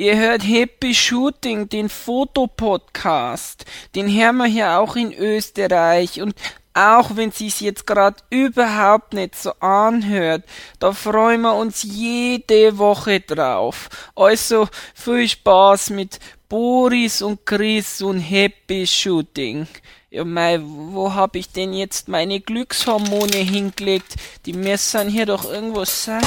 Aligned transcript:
Ihr 0.00 0.16
hört 0.16 0.42
Happy 0.42 0.94
Shooting, 0.94 1.68
den 1.68 1.90
Fotopodcast. 1.90 3.66
Den 3.94 4.08
hören 4.08 4.38
wir 4.38 4.46
hier 4.46 4.78
auch 4.78 4.96
in 4.96 5.12
Österreich. 5.12 6.22
Und 6.22 6.34
auch 6.72 7.16
wenn 7.16 7.32
sich's 7.32 7.60
jetzt 7.60 7.86
grad 7.86 8.24
überhaupt 8.30 9.12
nicht 9.12 9.36
so 9.36 9.52
anhört, 9.60 10.44
da 10.78 10.94
freuen 10.94 11.42
wir 11.42 11.54
uns 11.54 11.82
jede 11.82 12.78
Woche 12.78 13.20
drauf. 13.20 13.90
Also 14.16 14.68
viel 14.94 15.28
Spaß 15.28 15.90
mit 15.90 16.18
Boris 16.48 17.20
und 17.20 17.44
Chris 17.44 18.00
und 18.00 18.20
Happy 18.20 18.86
Shooting. 18.86 19.66
Ja, 20.08 20.24
mei, 20.24 20.60
wo 20.62 21.12
hab 21.12 21.36
ich 21.36 21.52
denn 21.52 21.74
jetzt 21.74 22.08
meine 22.08 22.40
Glückshormone 22.40 23.36
hingelegt? 23.36 24.14
Die 24.46 24.54
müssen 24.54 25.10
hier 25.10 25.26
doch 25.26 25.44
irgendwo 25.44 25.84
sein. 25.84 26.22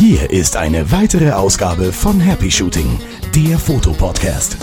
Hier 0.00 0.30
ist 0.30 0.56
eine 0.56 0.90
weitere 0.92 1.32
Ausgabe 1.32 1.92
von 1.92 2.20
Happy 2.20 2.50
Shooting, 2.50 2.86
der 3.36 3.58
Fotopodcast. 3.58 4.56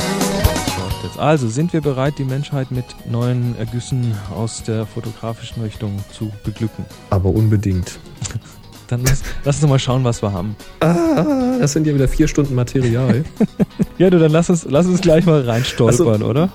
Also 1.15 1.47
sind 1.47 1.73
wir 1.73 1.81
bereit, 1.81 2.15
die 2.17 2.23
Menschheit 2.23 2.71
mit 2.71 2.85
neuen 3.07 3.55
Ergüssen 3.59 4.15
aus 4.35 4.63
der 4.63 4.87
fotografischen 4.87 5.61
Richtung 5.61 5.99
zu 6.11 6.31
beglücken? 6.43 6.85
Aber 7.11 7.29
unbedingt. 7.29 7.99
Dann 8.87 9.03
lass, 9.03 9.21
lass 9.43 9.61
uns 9.61 9.69
mal 9.69 9.77
schauen, 9.77 10.03
was 10.03 10.23
wir 10.23 10.33
haben. 10.33 10.55
Ah, 10.79 11.59
das 11.59 11.73
sind 11.73 11.85
ja 11.85 11.93
wieder 11.93 12.07
vier 12.07 12.27
Stunden 12.27 12.55
Material. 12.55 13.23
ja, 13.99 14.09
du, 14.09 14.17
dann 14.17 14.31
lass 14.31 14.49
uns, 14.49 14.65
lass 14.67 14.87
uns 14.87 15.01
gleich 15.01 15.27
mal 15.27 15.41
reinstolpern, 15.41 16.21
so. 16.21 16.25
oder? 16.25 16.49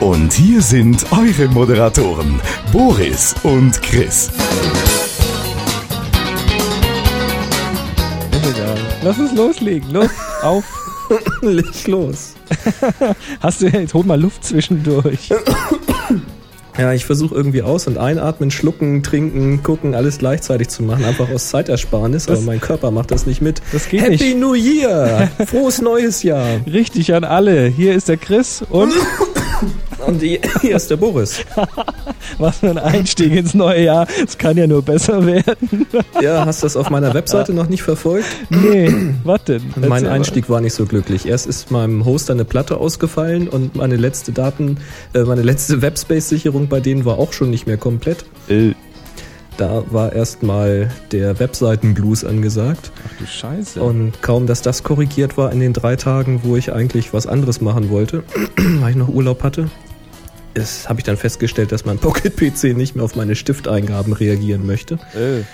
Und 0.00 0.32
hier 0.32 0.62
sind 0.62 1.04
eure 1.12 1.48
Moderatoren, 1.48 2.40
Boris 2.72 3.34
und 3.42 3.82
Chris. 3.82 4.30
Egal. 8.54 8.76
Lass 9.02 9.18
uns 9.18 9.34
loslegen. 9.34 9.90
Los, 9.90 10.10
auf. 10.42 10.64
Leg 11.42 11.86
los. 11.86 12.34
Hast 13.40 13.60
du 13.60 13.66
jetzt, 13.66 13.92
hol 13.94 14.04
mal 14.04 14.20
Luft 14.20 14.44
zwischendurch. 14.44 15.30
Ja, 16.78 16.94
ich 16.94 17.04
versuche 17.04 17.34
irgendwie 17.34 17.60
aus- 17.60 17.86
und 17.86 17.98
einatmen, 17.98 18.50
schlucken, 18.50 19.02
trinken, 19.02 19.62
gucken, 19.62 19.94
alles 19.94 20.18
gleichzeitig 20.18 20.68
zu 20.68 20.82
machen, 20.82 21.04
einfach 21.04 21.28
aus 21.30 21.48
Zeitersparnis, 21.50 22.26
das, 22.26 22.38
aber 22.38 22.46
mein 22.46 22.60
Körper 22.62 22.90
macht 22.90 23.10
das 23.10 23.26
nicht 23.26 23.42
mit. 23.42 23.60
Das 23.72 23.90
geht 23.90 24.00
Happy 24.00 24.12
nicht. 24.12 24.38
New 24.38 24.54
Year! 24.54 25.30
Frohes 25.46 25.82
neues 25.82 26.22
Jahr! 26.22 26.46
Richtig 26.66 27.12
an 27.12 27.24
alle. 27.24 27.66
Hier 27.66 27.94
ist 27.94 28.08
der 28.08 28.16
Chris 28.16 28.64
und 28.70 28.92
und 30.06 30.20
hier 30.20 30.76
ist 30.76 30.90
der 30.90 30.96
Boris. 30.96 31.44
Was 32.38 32.58
für 32.58 32.70
ein 32.70 32.78
Einstieg 32.78 33.32
ins 33.32 33.54
neue 33.54 33.84
Jahr. 33.84 34.06
Es 34.24 34.36
kann 34.38 34.56
ja 34.56 34.66
nur 34.66 34.82
besser 34.82 35.24
werden. 35.24 35.86
Ja, 36.20 36.44
hast 36.46 36.62
du 36.62 36.66
das 36.66 36.76
auf 36.76 36.90
meiner 36.90 37.14
Webseite 37.14 37.52
noch 37.52 37.68
nicht 37.68 37.82
verfolgt? 37.82 38.26
Nee, 38.50 38.92
was 39.24 39.44
denn? 39.44 39.62
Erzähl 39.74 39.88
mein 39.88 40.06
Einstieg 40.06 40.48
war 40.48 40.60
nicht 40.60 40.74
so 40.74 40.86
glücklich. 40.86 41.26
Erst 41.26 41.46
ist 41.46 41.70
meinem 41.70 42.04
Hoster 42.04 42.32
eine 42.32 42.44
Platte 42.44 42.78
ausgefallen 42.78 43.48
und 43.48 43.76
meine 43.76 43.96
letzte 43.96 44.32
Daten, 44.32 44.78
äh, 45.14 45.22
meine 45.22 45.42
letzte 45.42 45.82
Webspace-Sicherung 45.82 46.68
bei 46.68 46.80
denen 46.80 47.04
war 47.04 47.18
auch 47.18 47.32
schon 47.32 47.50
nicht 47.50 47.66
mehr 47.66 47.76
komplett. 47.76 48.24
Äh. 48.48 48.72
Da 49.56 49.84
war 49.90 50.12
erstmal 50.12 50.90
der 51.12 51.38
Webseitenblues 51.38 52.24
angesagt. 52.24 52.90
Ach 53.06 53.18
du 53.18 53.26
Scheiße. 53.26 53.82
Und 53.82 54.22
kaum, 54.22 54.46
dass 54.46 54.62
das 54.62 54.82
korrigiert 54.82 55.36
war 55.36 55.52
in 55.52 55.60
den 55.60 55.72
drei 55.72 55.96
Tagen, 55.96 56.40
wo 56.42 56.56
ich 56.56 56.72
eigentlich 56.72 57.12
was 57.12 57.26
anderes 57.26 57.60
machen 57.60 57.90
wollte, 57.90 58.24
weil 58.80 58.90
ich 58.90 58.96
noch 58.96 59.08
Urlaub 59.08 59.42
hatte, 59.42 59.68
habe 60.86 61.00
ich 61.00 61.04
dann 61.04 61.16
festgestellt, 61.16 61.72
dass 61.72 61.84
mein 61.84 61.98
Pocket-PC 62.00 62.76
nicht 62.76 62.96
mehr 62.96 63.04
auf 63.04 63.16
meine 63.16 63.34
Stifteingaben 63.36 64.12
reagieren 64.12 64.66
möchte. 64.66 64.94
Äh. 65.14 65.44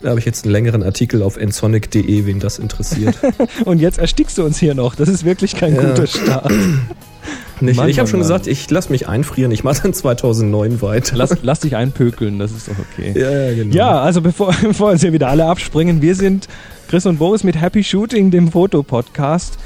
Da 0.00 0.10
habe 0.10 0.20
ich 0.20 0.26
jetzt 0.26 0.44
einen 0.44 0.52
längeren 0.52 0.84
Artikel 0.84 1.22
auf 1.22 1.36
ensonic.de, 1.36 2.24
wen 2.24 2.38
das 2.38 2.60
interessiert. 2.60 3.18
Und 3.64 3.80
jetzt 3.80 3.98
erstickst 3.98 4.38
du 4.38 4.44
uns 4.44 4.56
hier 4.58 4.74
noch. 4.74 4.94
Das 4.94 5.08
ist 5.08 5.24
wirklich 5.24 5.56
kein 5.56 5.74
ja. 5.74 5.82
guter 5.82 6.06
Start. 6.06 6.52
Nicht. 7.60 7.76
Mann, 7.76 7.88
ich 7.88 7.98
habe 7.98 8.08
schon 8.08 8.20
gesagt, 8.20 8.46
ich 8.46 8.70
lass 8.70 8.88
mich 8.88 9.08
einfrieren. 9.08 9.50
Ich 9.52 9.64
mache 9.64 9.82
dann 9.82 9.94
2009 9.94 10.82
weiter. 10.82 11.16
Lass, 11.16 11.36
lass 11.42 11.60
dich 11.60 11.76
einpökeln, 11.76 12.38
das 12.38 12.52
ist 12.52 12.68
doch 12.68 12.74
okay. 12.78 13.18
Ja, 13.18 13.30
ja, 13.30 13.54
genau. 13.54 13.74
Ja, 13.74 14.00
also 14.00 14.20
bevor, 14.20 14.54
bevor 14.62 14.90
uns 14.90 15.00
hier 15.00 15.12
wieder 15.12 15.28
alle 15.28 15.46
abspringen, 15.46 16.02
wir 16.02 16.14
sind 16.14 16.48
Chris 16.88 17.06
und 17.06 17.18
Boris 17.18 17.44
mit 17.44 17.60
Happy 17.60 17.84
Shooting, 17.84 18.30
dem 18.30 18.50
Fotopodcast. 18.50 19.58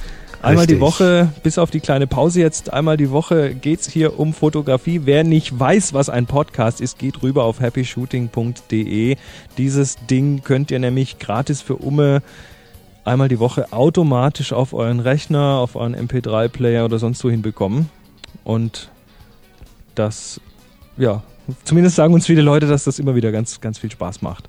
Einmal 0.42 0.62
Richtig. 0.62 0.78
die 0.78 0.80
Woche, 0.80 1.28
bis 1.44 1.56
auf 1.56 1.70
die 1.70 1.78
kleine 1.78 2.08
Pause 2.08 2.40
jetzt, 2.40 2.72
einmal 2.72 2.96
die 2.96 3.12
Woche 3.12 3.54
geht's 3.54 3.88
hier 3.88 4.18
um 4.18 4.34
Fotografie. 4.34 5.02
Wer 5.04 5.22
nicht 5.22 5.56
weiß, 5.56 5.94
was 5.94 6.08
ein 6.08 6.26
Podcast 6.26 6.80
ist, 6.80 6.98
geht 6.98 7.22
rüber 7.22 7.44
auf 7.44 7.60
happyshooting.de. 7.60 9.16
Dieses 9.56 9.96
Ding 10.10 10.42
könnt 10.42 10.72
ihr 10.72 10.80
nämlich 10.80 11.20
gratis 11.20 11.60
für 11.60 11.76
Umme 11.76 12.22
einmal 13.04 13.28
die 13.28 13.38
Woche 13.38 13.72
automatisch 13.72 14.52
auf 14.52 14.72
euren 14.72 15.00
Rechner, 15.00 15.58
auf 15.58 15.76
euren 15.76 15.94
MP3-Player 15.96 16.84
oder 16.84 16.98
sonst 16.98 17.24
wo 17.24 17.30
hinbekommen. 17.30 17.88
Und 18.44 18.90
das, 19.94 20.40
ja, 20.96 21.22
zumindest 21.64 21.96
sagen 21.96 22.14
uns 22.14 22.26
viele 22.26 22.42
Leute, 22.42 22.66
dass 22.66 22.84
das 22.84 22.98
immer 22.98 23.14
wieder 23.14 23.32
ganz, 23.32 23.60
ganz 23.60 23.78
viel 23.78 23.90
Spaß 23.90 24.22
macht. 24.22 24.48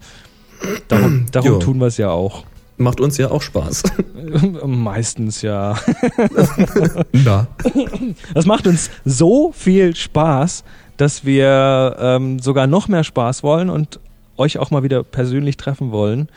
Darum, 0.88 1.26
darum 1.32 1.60
tun 1.60 1.80
wir 1.80 1.88
es 1.88 1.98
ja 1.98 2.10
auch. 2.10 2.44
Macht 2.78 3.00
uns 3.00 3.18
ja 3.18 3.30
auch 3.30 3.42
Spaß. 3.42 3.84
Meistens 4.66 5.42
ja. 5.44 5.76
Na. 7.12 7.48
Das 8.34 8.46
macht 8.46 8.66
uns 8.66 8.90
so 9.06 9.52
viel 9.52 9.96
Spaß, 9.96 10.64
dass 10.98 11.24
wir 11.24 11.96
ähm, 12.00 12.40
sogar 12.40 12.66
noch 12.66 12.88
mehr 12.88 13.04
Spaß 13.04 13.44
wollen 13.44 13.70
und 13.70 14.00
euch 14.38 14.58
auch 14.58 14.72
mal 14.72 14.82
wieder 14.82 15.04
persönlich 15.04 15.58
treffen 15.58 15.92
wollen. 15.92 16.30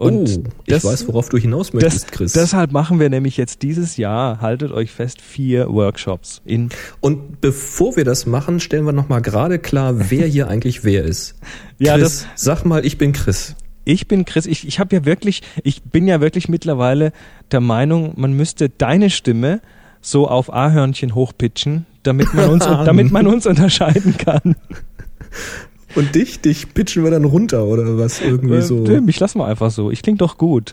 Und 0.00 0.30
oh, 0.30 0.50
ich 0.64 0.72
das, 0.72 0.84
weiß, 0.84 1.08
worauf 1.08 1.28
du 1.28 1.36
hinaus 1.36 1.74
möchtest, 1.74 2.04
das, 2.04 2.10
Chris. 2.10 2.32
Deshalb 2.32 2.72
machen 2.72 2.98
wir 2.98 3.10
nämlich 3.10 3.36
jetzt 3.36 3.60
dieses 3.60 3.98
Jahr, 3.98 4.40
haltet 4.40 4.72
euch 4.72 4.92
fest, 4.92 5.20
vier 5.20 5.68
Workshops. 5.68 6.40
In 6.46 6.70
Und 7.00 7.42
bevor 7.42 7.96
wir 7.96 8.06
das 8.06 8.24
machen, 8.24 8.60
stellen 8.60 8.86
wir 8.86 8.92
nochmal 8.92 9.20
gerade 9.20 9.58
klar, 9.58 10.10
wer 10.10 10.26
hier 10.26 10.48
eigentlich 10.48 10.84
wer 10.84 11.04
ist. 11.04 11.34
ja, 11.78 11.98
Chris, 11.98 12.26
das, 12.34 12.42
sag 12.42 12.64
mal, 12.64 12.86
ich 12.86 12.96
bin 12.96 13.12
Chris. 13.12 13.56
Ich 13.84 14.08
bin 14.08 14.24
Chris. 14.24 14.46
Ich, 14.46 14.66
ich 14.66 14.80
habe 14.80 14.96
ja 14.96 15.04
wirklich, 15.04 15.42
ich 15.64 15.82
bin 15.82 16.06
ja 16.06 16.22
wirklich 16.22 16.48
mittlerweile 16.48 17.12
der 17.50 17.60
Meinung, 17.60 18.14
man 18.16 18.32
müsste 18.32 18.70
deine 18.70 19.10
Stimme 19.10 19.60
so 20.00 20.28
auf 20.28 20.50
A-Hörnchen 20.50 21.14
hochpitchen, 21.14 21.84
damit 22.04 22.32
man 22.32 22.48
uns, 22.48 22.64
damit 22.86 23.12
man 23.12 23.26
uns 23.26 23.46
unterscheiden 23.46 24.16
kann. 24.16 24.56
Und 25.94 26.14
dich, 26.14 26.40
dich 26.40 26.72
pitchen 26.72 27.04
wir 27.04 27.10
dann 27.10 27.24
runter 27.24 27.64
oder 27.64 27.98
was 27.98 28.20
irgendwie 28.20 28.56
äh, 28.56 28.62
so. 28.62 28.84
Tim, 28.84 29.08
ich 29.08 29.18
lass 29.20 29.34
mal 29.34 29.46
einfach 29.46 29.70
so. 29.70 29.90
Ich 29.90 30.02
kling 30.02 30.16
doch 30.16 30.38
gut. 30.38 30.72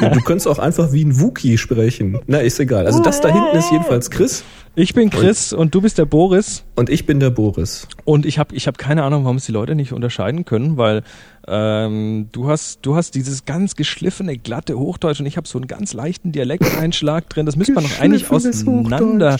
Ja, 0.00 0.08
du 0.08 0.20
könntest 0.20 0.48
auch 0.48 0.58
einfach 0.58 0.92
wie 0.92 1.04
ein 1.04 1.20
Wookie 1.20 1.58
sprechen. 1.58 2.18
Na, 2.26 2.38
ist 2.38 2.58
egal. 2.58 2.86
Also 2.86 3.00
das 3.02 3.20
da 3.20 3.28
hinten 3.28 3.56
ist 3.56 3.70
jedenfalls 3.70 4.10
Chris. 4.10 4.44
Ich 4.74 4.94
bin 4.94 5.10
Chris 5.10 5.52
und, 5.52 5.58
und, 5.58 5.74
du 5.74 5.82
bist 5.82 5.98
der 5.98 6.06
Boris. 6.06 6.64
Und 6.76 6.88
ich 6.88 7.04
bin 7.04 7.20
der 7.20 7.28
Boris. 7.28 7.86
Und 8.04 8.24
ich 8.24 8.38
habe 8.38 8.54
ich 8.54 8.66
hab 8.66 8.78
keine 8.78 9.02
Ahnung, 9.02 9.24
warum 9.24 9.36
es 9.36 9.44
die 9.44 9.52
Leute 9.52 9.74
nicht 9.74 9.92
unterscheiden 9.92 10.46
können, 10.46 10.78
weil 10.78 11.02
ähm, 11.46 12.28
du 12.32 12.48
hast 12.48 12.78
du 12.82 12.96
hast 12.96 13.14
dieses 13.14 13.44
ganz 13.44 13.76
geschliffene, 13.76 14.38
glatte 14.38 14.78
Hochdeutsch 14.78 15.20
und 15.20 15.26
ich 15.26 15.36
habe 15.36 15.46
so 15.46 15.58
einen 15.58 15.66
ganz 15.66 15.92
leichten 15.92 16.32
Dialekteinschlag 16.32 17.28
drin. 17.28 17.44
Das 17.44 17.56
müsste 17.56 17.74
man 17.74 17.84
doch 17.84 18.00
eigentlich 18.00 18.30
auseinander 18.30 19.36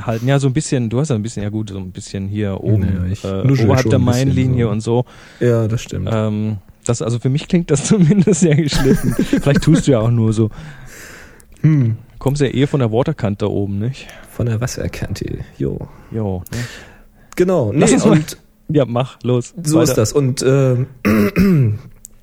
halten. 0.00 0.26
Ja, 0.26 0.38
so 0.38 0.46
ein 0.46 0.54
bisschen, 0.54 0.88
du 0.88 1.00
hast 1.00 1.10
ja 1.10 1.16
ein 1.16 1.22
bisschen, 1.22 1.42
ja 1.42 1.50
gut, 1.50 1.70
so 1.70 1.78
ein 1.78 1.90
bisschen 1.90 2.28
hier 2.28 2.62
oben, 2.62 2.82
ja, 2.82 3.12
ich 3.12 3.22
äh, 3.24 3.64
oberhalb 3.64 3.90
der 3.90 3.98
Mainlinie 3.98 4.64
so. 4.64 4.70
und 4.70 4.80
so. 4.80 5.04
Ja, 5.40 5.68
das 5.68 5.82
stimmt. 5.82 6.08
Ähm, 6.10 6.58
das, 6.84 7.02
also 7.02 7.18
für 7.18 7.28
mich 7.28 7.48
klingt 7.48 7.70
das 7.70 7.84
zumindest 7.86 8.40
sehr 8.40 8.56
geschliffen. 8.56 9.14
Vielleicht 9.14 9.62
tust 9.62 9.86
du 9.86 9.92
ja 9.92 10.00
auch 10.00 10.10
nur 10.10 10.32
so. 10.32 10.50
Hm 11.60 11.96
kommst 12.20 12.40
ja 12.40 12.46
eh 12.46 12.68
von 12.68 12.78
der 12.78 12.92
Waterkant 12.92 13.42
da 13.42 13.46
oben, 13.46 13.80
nicht? 13.80 14.06
Von 14.30 14.46
der 14.46 14.60
Wasserkante, 14.60 15.38
jo. 15.58 15.88
Jo, 16.12 16.44
ne? 16.52 16.58
Genau, 17.34 17.72
nee, 17.72 17.92
und 18.04 18.36
ja, 18.68 18.84
mach, 18.84 19.18
los. 19.24 19.54
So 19.60 19.78
weiter. 19.78 19.90
ist 19.90 19.98
das. 19.98 20.12
Und 20.12 20.42
äh, 20.42 20.76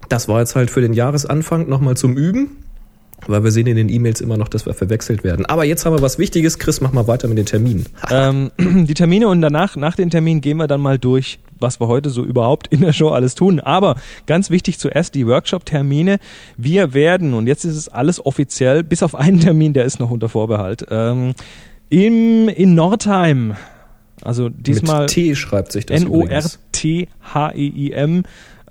das 0.10 0.30
war 0.30 0.40
jetzt 0.40 0.56
halt 0.56 0.72
für 0.72 0.80
den 0.80 0.94
Jahresanfang 0.94 1.68
nochmal 1.68 1.98
zum 1.98 2.16
Üben. 2.16 2.64
Weil 3.26 3.44
wir 3.44 3.52
sehen 3.52 3.68
in 3.68 3.76
den 3.76 3.90
E-Mails 3.90 4.22
immer 4.22 4.38
noch, 4.38 4.48
dass 4.48 4.66
wir 4.66 4.74
verwechselt 4.74 5.24
werden. 5.24 5.46
Aber 5.46 5.66
jetzt 5.66 5.86
haben 5.86 5.96
wir 5.96 6.02
was 6.02 6.20
Wichtiges. 6.20 6.60
Chris, 6.60 6.82
mach 6.82 6.94
mal 6.94 7.08
weiter 7.08 7.28
mit 7.28 7.38
den 7.38 7.48
Terminen. 7.48 7.88
ähm, 8.12 8.52
die 8.60 8.94
Termine 8.94 9.28
und 9.28 9.42
danach, 9.42 9.76
nach 9.76 9.96
den 9.96 10.10
Terminen 10.10 10.40
gehen 10.42 10.58
wir 10.58 10.68
dann 10.68 10.82
mal 10.82 11.00
durch, 11.00 11.40
was 11.60 11.80
wir 11.82 11.88
heute 11.88 12.10
so 12.12 12.24
überhaupt 12.24 12.68
in 12.68 12.82
der 12.82 12.94
Show 12.94 13.10
alles 13.10 13.34
tun. 13.36 13.60
Aber 13.60 13.96
ganz 14.28 14.50
wichtig 14.50 14.78
zuerst 14.78 15.16
die 15.16 15.26
Workshop-Termine. 15.26 16.20
Wir 16.58 16.94
werden, 16.94 17.34
und 17.34 17.48
jetzt 17.48 17.66
ist 17.66 17.76
es 17.76 17.90
alles 17.90 18.24
offiziell, 18.24 18.84
bis 18.84 19.02
auf 19.02 19.16
einen 19.16 19.40
Termin, 19.40 19.74
der 19.74 19.86
ist 19.86 20.00
noch 20.00 20.12
unter 20.12 20.30
Vorbehalt, 20.30 20.86
ähm, 20.90 21.34
im, 21.90 22.50
in 22.50 22.76
Nordheim, 22.76 23.56
also 24.22 24.50
diesmal 24.50 25.02
Mit 25.02 25.12
T 25.12 25.36
schreibt 25.36 25.72
sich 25.72 25.86
das 25.86 26.02
N-O-R-T-H-E-I-M, 26.02 26.54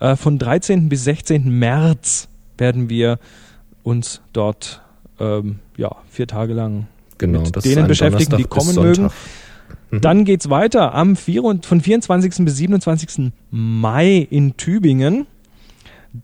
äh, 0.01 0.17
von 0.17 0.39
13. 0.39 0.89
bis 0.89 1.05
16. 1.05 1.49
März 1.49 2.29
werden 2.59 2.89
wir 2.91 3.19
uns 3.87 4.21
dort 4.33 4.83
ähm, 5.21 5.61
ja, 5.77 5.95
vier 6.11 6.27
Tage 6.27 6.53
lang 6.53 6.89
genau, 7.19 7.41
mit 7.41 7.65
denen 7.65 7.87
beschäftigen, 7.87 8.37
die 8.37 8.45
kommen 8.45 8.75
mögen. 8.75 9.11
Mhm. 9.91 10.01
Dann 10.01 10.25
geht's 10.25 10.51
weiter 10.51 10.95
am 10.95 11.15
4, 11.15 11.61
von 11.63 11.81
24. 11.81 12.45
bis 12.45 12.57
27. 12.57 13.33
Mai 13.51 14.27
in 14.29 14.57
Tübingen. 14.57 15.27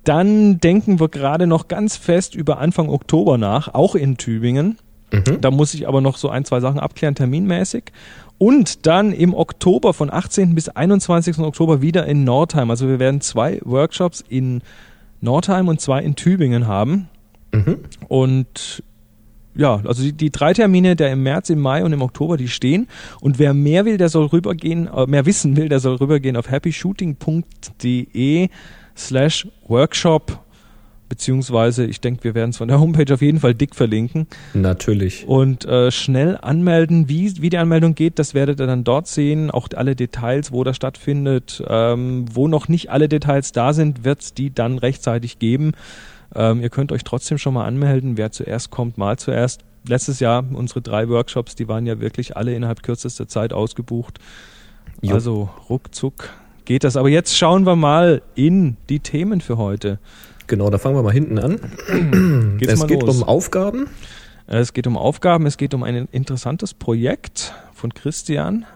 Dann 0.04 0.58
denken 0.58 0.98
wir 0.98 1.08
gerade 1.08 1.46
noch 1.46 1.68
ganz 1.68 1.96
fest 1.96 2.34
über 2.34 2.58
Anfang 2.58 2.88
Oktober 2.88 3.38
nach, 3.38 3.72
auch 3.72 3.94
in 3.94 4.16
Tübingen. 4.16 4.78
Mhm. 5.12 5.40
Da 5.40 5.50
muss 5.50 5.74
ich 5.74 5.86
aber 5.86 6.00
noch 6.00 6.16
so 6.16 6.30
ein, 6.30 6.44
zwei 6.44 6.60
Sachen 6.60 6.80
abklären, 6.80 7.14
terminmäßig. 7.14 7.84
Und 8.38 8.86
dann 8.86 9.12
im 9.12 9.34
Oktober, 9.34 9.94
von 9.94 10.12
18. 10.12 10.56
bis 10.56 10.68
21. 10.68 11.38
Oktober 11.38 11.80
wieder 11.80 12.06
in 12.06 12.24
Nordheim. 12.24 12.70
Also 12.70 12.88
wir 12.88 12.98
werden 12.98 13.20
zwei 13.20 13.60
Workshops 13.62 14.24
in 14.28 14.62
Nordheim 15.20 15.68
und 15.68 15.80
zwei 15.80 16.02
in 16.02 16.16
Tübingen 16.16 16.66
haben. 16.66 17.08
Mhm. 17.52 17.78
Und 18.08 18.82
ja, 19.54 19.82
also 19.84 20.02
die, 20.02 20.12
die, 20.12 20.30
drei 20.30 20.54
Termine, 20.54 20.96
der 20.96 21.12
im 21.12 21.22
März, 21.22 21.50
im 21.50 21.60
Mai 21.60 21.84
und 21.84 21.92
im 21.92 22.02
Oktober, 22.02 22.36
die 22.36 22.48
stehen. 22.48 22.88
Und 23.20 23.38
wer 23.38 23.52
mehr 23.52 23.84
will, 23.84 23.98
der 23.98 24.08
soll 24.08 24.26
rübergehen, 24.26 24.88
äh, 24.88 25.06
mehr 25.06 25.26
wissen 25.26 25.56
will, 25.56 25.68
der 25.68 25.78
soll 25.80 25.96
rübergehen 25.96 26.36
auf 26.36 26.50
happyshooting.de 26.50 28.48
slash 28.96 29.46
workshop 29.66 30.42
beziehungsweise 31.12 31.84
ich 31.84 32.00
denke, 32.00 32.24
wir 32.24 32.34
werden 32.34 32.50
es 32.50 32.56
von 32.56 32.68
der 32.68 32.80
Homepage 32.80 33.12
auf 33.12 33.20
jeden 33.20 33.38
Fall 33.38 33.52
dick 33.52 33.74
verlinken. 33.74 34.26
Natürlich. 34.54 35.28
Und 35.28 35.66
äh, 35.66 35.90
schnell 35.90 36.38
anmelden, 36.40 37.06
wie, 37.06 37.42
wie 37.42 37.50
die 37.50 37.58
Anmeldung 37.58 37.94
geht, 37.94 38.18
das 38.18 38.32
werdet 38.32 38.60
ihr 38.60 38.66
dann 38.66 38.82
dort 38.82 39.08
sehen. 39.08 39.50
Auch 39.50 39.68
alle 39.76 39.94
Details, 39.94 40.52
wo 40.52 40.64
das 40.64 40.74
stattfindet. 40.74 41.62
Ähm, 41.68 42.24
wo 42.32 42.48
noch 42.48 42.68
nicht 42.68 42.90
alle 42.90 43.10
Details 43.10 43.52
da 43.52 43.74
sind, 43.74 44.04
wird 44.06 44.22
es 44.22 44.32
die 44.32 44.54
dann 44.54 44.78
rechtzeitig 44.78 45.38
geben. 45.38 45.72
Ähm, 46.34 46.60
ihr 46.60 46.70
könnt 46.70 46.92
euch 46.92 47.04
trotzdem 47.04 47.38
schon 47.38 47.54
mal 47.54 47.64
anmelden. 47.64 48.16
Wer 48.16 48.32
zuerst 48.32 48.70
kommt, 48.70 48.98
mal 48.98 49.18
zuerst. 49.18 49.62
Letztes 49.86 50.20
Jahr 50.20 50.44
unsere 50.52 50.80
drei 50.80 51.08
Workshops, 51.08 51.54
die 51.54 51.68
waren 51.68 51.86
ja 51.86 52.00
wirklich 52.00 52.36
alle 52.36 52.54
innerhalb 52.54 52.82
kürzester 52.82 53.26
Zeit 53.26 53.52
ausgebucht. 53.52 54.18
Jo. 55.00 55.14
Also 55.14 55.50
ruckzuck 55.68 56.30
geht 56.64 56.84
das. 56.84 56.96
Aber 56.96 57.08
jetzt 57.08 57.36
schauen 57.36 57.66
wir 57.66 57.76
mal 57.76 58.22
in 58.34 58.76
die 58.88 59.00
Themen 59.00 59.40
für 59.40 59.58
heute. 59.58 59.98
Genau, 60.46 60.70
da 60.70 60.78
fangen 60.78 60.96
wir 60.96 61.02
mal 61.02 61.12
hinten 61.12 61.38
an. 61.38 62.58
es 62.60 62.86
geht 62.86 63.02
los. 63.02 63.16
um 63.16 63.24
Aufgaben. 63.24 63.88
Es 64.46 64.72
geht 64.72 64.86
um 64.86 64.96
Aufgaben, 64.96 65.46
es 65.46 65.56
geht 65.56 65.72
um 65.72 65.82
ein 65.82 66.08
interessantes 66.12 66.74
Projekt 66.74 67.54
von 67.72 67.94
Christian. 67.94 68.66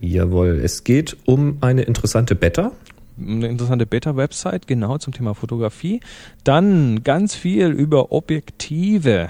Jawohl, 0.00 0.60
es 0.62 0.84
geht 0.84 1.16
um 1.26 1.58
eine 1.60 1.82
interessante 1.82 2.34
Beta. 2.34 2.72
Eine 3.18 3.46
interessante 3.46 3.86
Beta-Website, 3.86 4.66
genau 4.66 4.98
zum 4.98 5.12
Thema 5.12 5.34
Fotografie. 5.34 6.00
Dann 6.42 7.04
ganz 7.04 7.34
viel 7.34 7.68
über 7.68 8.10
Objektive. 8.12 9.28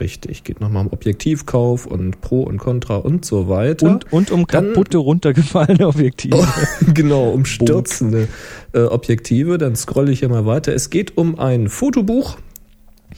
Richtig, 0.00 0.44
geht 0.44 0.60
nochmal 0.60 0.86
um 0.86 0.92
Objektivkauf 0.92 1.84
und 1.84 2.22
Pro 2.22 2.42
und 2.42 2.58
Contra 2.58 2.96
und 2.96 3.24
so 3.24 3.48
weiter. 3.48 3.86
Und, 3.86 4.12
und 4.12 4.30
um 4.30 4.46
kaputte, 4.46 4.92
Dann, 4.92 5.00
runtergefallene 5.02 5.86
Objektive. 5.86 6.36
Oh, 6.38 6.46
genau, 6.94 7.30
um 7.30 7.44
stürzende 7.44 8.28
äh, 8.72 8.82
Objektive. 8.82 9.58
Dann 9.58 9.76
scrolle 9.76 10.12
ich 10.12 10.20
hier 10.20 10.30
mal 10.30 10.46
weiter. 10.46 10.72
Es 10.72 10.88
geht 10.88 11.18
um 11.18 11.38
ein 11.38 11.68
Fotobuch. 11.68 12.38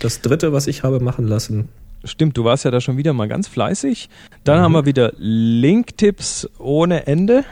Das 0.00 0.22
dritte, 0.22 0.52
was 0.52 0.66
ich 0.66 0.82
habe 0.82 0.98
machen 0.98 1.26
lassen. 1.28 1.68
Stimmt, 2.04 2.36
du 2.36 2.44
warst 2.44 2.64
ja 2.64 2.70
da 2.70 2.80
schon 2.80 2.96
wieder 2.96 3.12
mal 3.12 3.28
ganz 3.28 3.48
fleißig. 3.48 4.08
Dann 4.44 4.58
mhm. 4.58 4.62
haben 4.62 4.72
wir 4.72 4.86
wieder 4.86 5.12
Linktipps 5.18 6.48
ohne 6.58 7.06
Ende. 7.06 7.44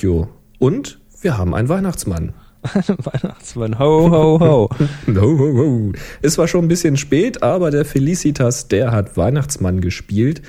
Jo. 0.00 0.28
Und 0.58 1.00
wir 1.20 1.36
haben 1.36 1.54
einen 1.54 1.68
Weihnachtsmann. 1.68 2.34
Weihnachtsmann, 2.62 3.78
ho, 3.78 4.10
ho, 4.10 4.40
ho. 4.40 4.68
ho, 5.06 5.38
ho, 5.38 5.58
ho. 5.58 5.92
Es 6.22 6.38
war 6.38 6.48
schon 6.48 6.64
ein 6.64 6.68
bisschen 6.68 6.96
spät, 6.96 7.42
aber 7.42 7.70
der 7.70 7.84
Felicitas, 7.84 8.68
der 8.68 8.92
hat 8.92 9.16
Weihnachtsmann 9.16 9.80
gespielt. 9.80 10.42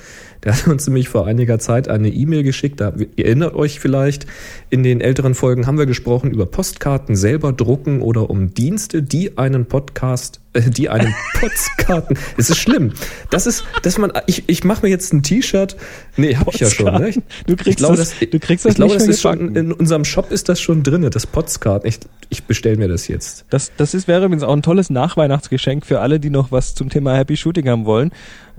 Der 0.43 0.55
hat 0.55 0.67
uns 0.67 0.87
nämlich 0.87 1.09
vor 1.09 1.27
einiger 1.27 1.59
Zeit 1.59 1.87
eine 1.87 2.09
E-Mail 2.09 2.43
geschickt. 2.43 2.79
Da, 2.79 2.93
ihr 3.15 3.25
erinnert 3.25 3.55
euch 3.55 3.79
vielleicht, 3.79 4.25
in 4.69 4.83
den 4.83 5.01
älteren 5.01 5.35
Folgen 5.35 5.67
haben 5.67 5.77
wir 5.77 5.85
gesprochen 5.85 6.31
über 6.31 6.45
Postkarten 6.45 7.15
selber 7.15 7.51
drucken 7.51 8.01
oder 8.01 8.29
um 8.29 8.53
Dienste, 8.53 9.03
die 9.03 9.37
einen 9.37 9.65
Podcast, 9.65 10.39
äh, 10.53 10.61
die 10.61 10.89
einen 10.89 11.13
Postkarten. 11.39 12.17
es 12.37 12.49
ist 12.49 12.57
schlimm. 12.57 12.93
Das 13.31 13.47
ist, 13.47 13.65
dass 13.83 13.97
man, 13.97 14.13
ich, 14.27 14.43
ich 14.47 14.63
mache 14.63 14.83
mir 14.85 14.89
jetzt 14.89 15.13
ein 15.13 15.23
T-Shirt. 15.23 15.75
Nee, 16.15 16.35
hab 16.35 16.53
ich 16.53 16.59
ja 16.59 16.69
schon. 16.69 16.93
Ne? 16.93 17.13
Du 17.45 17.55
kriegst 17.55 17.67
ich 17.67 17.75
glaube, 17.77 17.97
das, 17.97 18.13
das, 18.19 18.29
du 18.29 18.39
kriegst 18.39 18.65
das 18.65 18.71
ich 18.71 18.75
glaube, 18.75 18.93
das 18.93 19.07
ist 19.07 19.21
schon, 19.21 19.55
in 19.55 19.73
unserem 19.73 20.05
Shop 20.05 20.31
ist 20.31 20.47
das 20.49 20.61
schon 20.61 20.83
drin, 20.83 21.07
das 21.09 21.27
Postkarten. 21.27 21.87
Ich, 21.87 21.99
ich 22.29 22.43
bestelle 22.43 22.77
mir 22.77 22.87
das 22.87 23.07
jetzt. 23.07 23.45
Das, 23.49 23.71
das 23.75 23.93
ist, 23.93 24.07
wäre 24.07 24.25
übrigens 24.25 24.43
auch 24.43 24.55
ein 24.55 24.61
tolles 24.61 24.89
Nachweihnachtsgeschenk 24.89 25.85
für 25.85 25.99
alle, 25.99 26.19
die 26.19 26.29
noch 26.29 26.51
was 26.51 26.75
zum 26.75 26.89
Thema 26.89 27.15
Happy 27.15 27.35
Shooting 27.35 27.67
haben 27.67 27.85
wollen. 27.85 28.11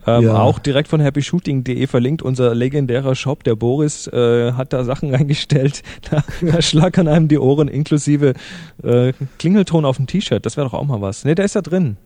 Ähm, 0.07 0.25
ja. 0.25 0.39
Auch 0.39 0.59
direkt 0.59 0.89
von 0.89 1.01
happyshooting.de 1.01 1.87
verlinkt. 1.87 2.23
Unser 2.23 2.55
legendärer 2.55 3.15
Shop, 3.15 3.45
der 3.45 3.57
Boris, 3.57 4.07
äh, 4.07 4.53
hat 4.53 4.73
da 4.73 4.85
Sachen 4.85 5.15
eingestellt. 5.15 5.83
Da, 6.11 6.25
da 6.41 6.63
schlackern 6.63 7.09
einem 7.09 7.29
die 7.29 7.39
Ohren 7.39 7.69
inklusive 7.69 8.35
äh, 8.83 9.13
Klingelton 9.39 9.85
auf 9.85 9.97
dem 9.97 10.07
T-Shirt. 10.07 10.45
Das 10.45 10.57
wäre 10.57 10.67
doch 10.67 10.75
auch 10.75 10.87
mal 10.87 11.01
was. 11.01 11.25
Ne, 11.25 11.35
der 11.35 11.45
ist 11.45 11.57
da 11.57 11.63
drin. 11.63 11.97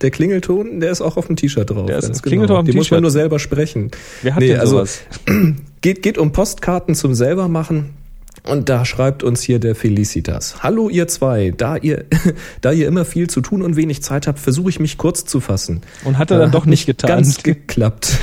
Der 0.00 0.10
Klingelton, 0.10 0.80
der 0.80 0.90
ist 0.90 1.00
auch 1.00 1.16
auf 1.16 1.28
dem 1.28 1.36
T-Shirt 1.36 1.70
drauf. 1.70 1.86
Der 1.86 1.98
ist 1.98 2.06
genau. 2.06 2.20
Klingelton 2.22 2.56
auf 2.56 2.62
dem 2.64 2.66
Den 2.66 2.76
muss 2.76 2.90
man 2.90 3.02
nur 3.02 3.10
selber 3.10 3.38
sprechen. 3.38 3.90
Wer 4.22 4.34
hat 4.34 4.40
nee, 4.40 4.48
denn 4.48 4.60
also 4.60 4.76
sowas? 4.76 5.00
Also, 5.26 5.52
geht, 5.80 6.02
geht 6.02 6.18
um 6.18 6.32
Postkarten 6.32 6.94
zum 6.94 7.14
selber 7.14 7.48
machen. 7.48 7.94
Und 8.42 8.68
da 8.68 8.84
schreibt 8.84 9.22
uns 9.22 9.40
hier 9.40 9.58
der 9.58 9.74
Felicitas. 9.74 10.62
Hallo 10.62 10.90
ihr 10.90 11.08
zwei, 11.08 11.54
da 11.56 11.76
ihr, 11.76 12.04
da 12.60 12.72
ihr 12.72 12.86
immer 12.86 13.06
viel 13.06 13.30
zu 13.30 13.40
tun 13.40 13.62
und 13.62 13.76
wenig 13.76 14.02
Zeit 14.02 14.26
habt, 14.26 14.38
versuche 14.38 14.68
ich 14.68 14.78
mich 14.80 14.98
kurz 14.98 15.24
zu 15.24 15.40
fassen. 15.40 15.80
Und 16.04 16.18
hat 16.18 16.30
er 16.30 16.36
dann 16.38 16.50
äh, 16.50 16.52
doch 16.52 16.66
nicht 16.66 16.84
getan. 16.84 17.08
Ganz 17.08 17.42
geklappt. 17.42 18.18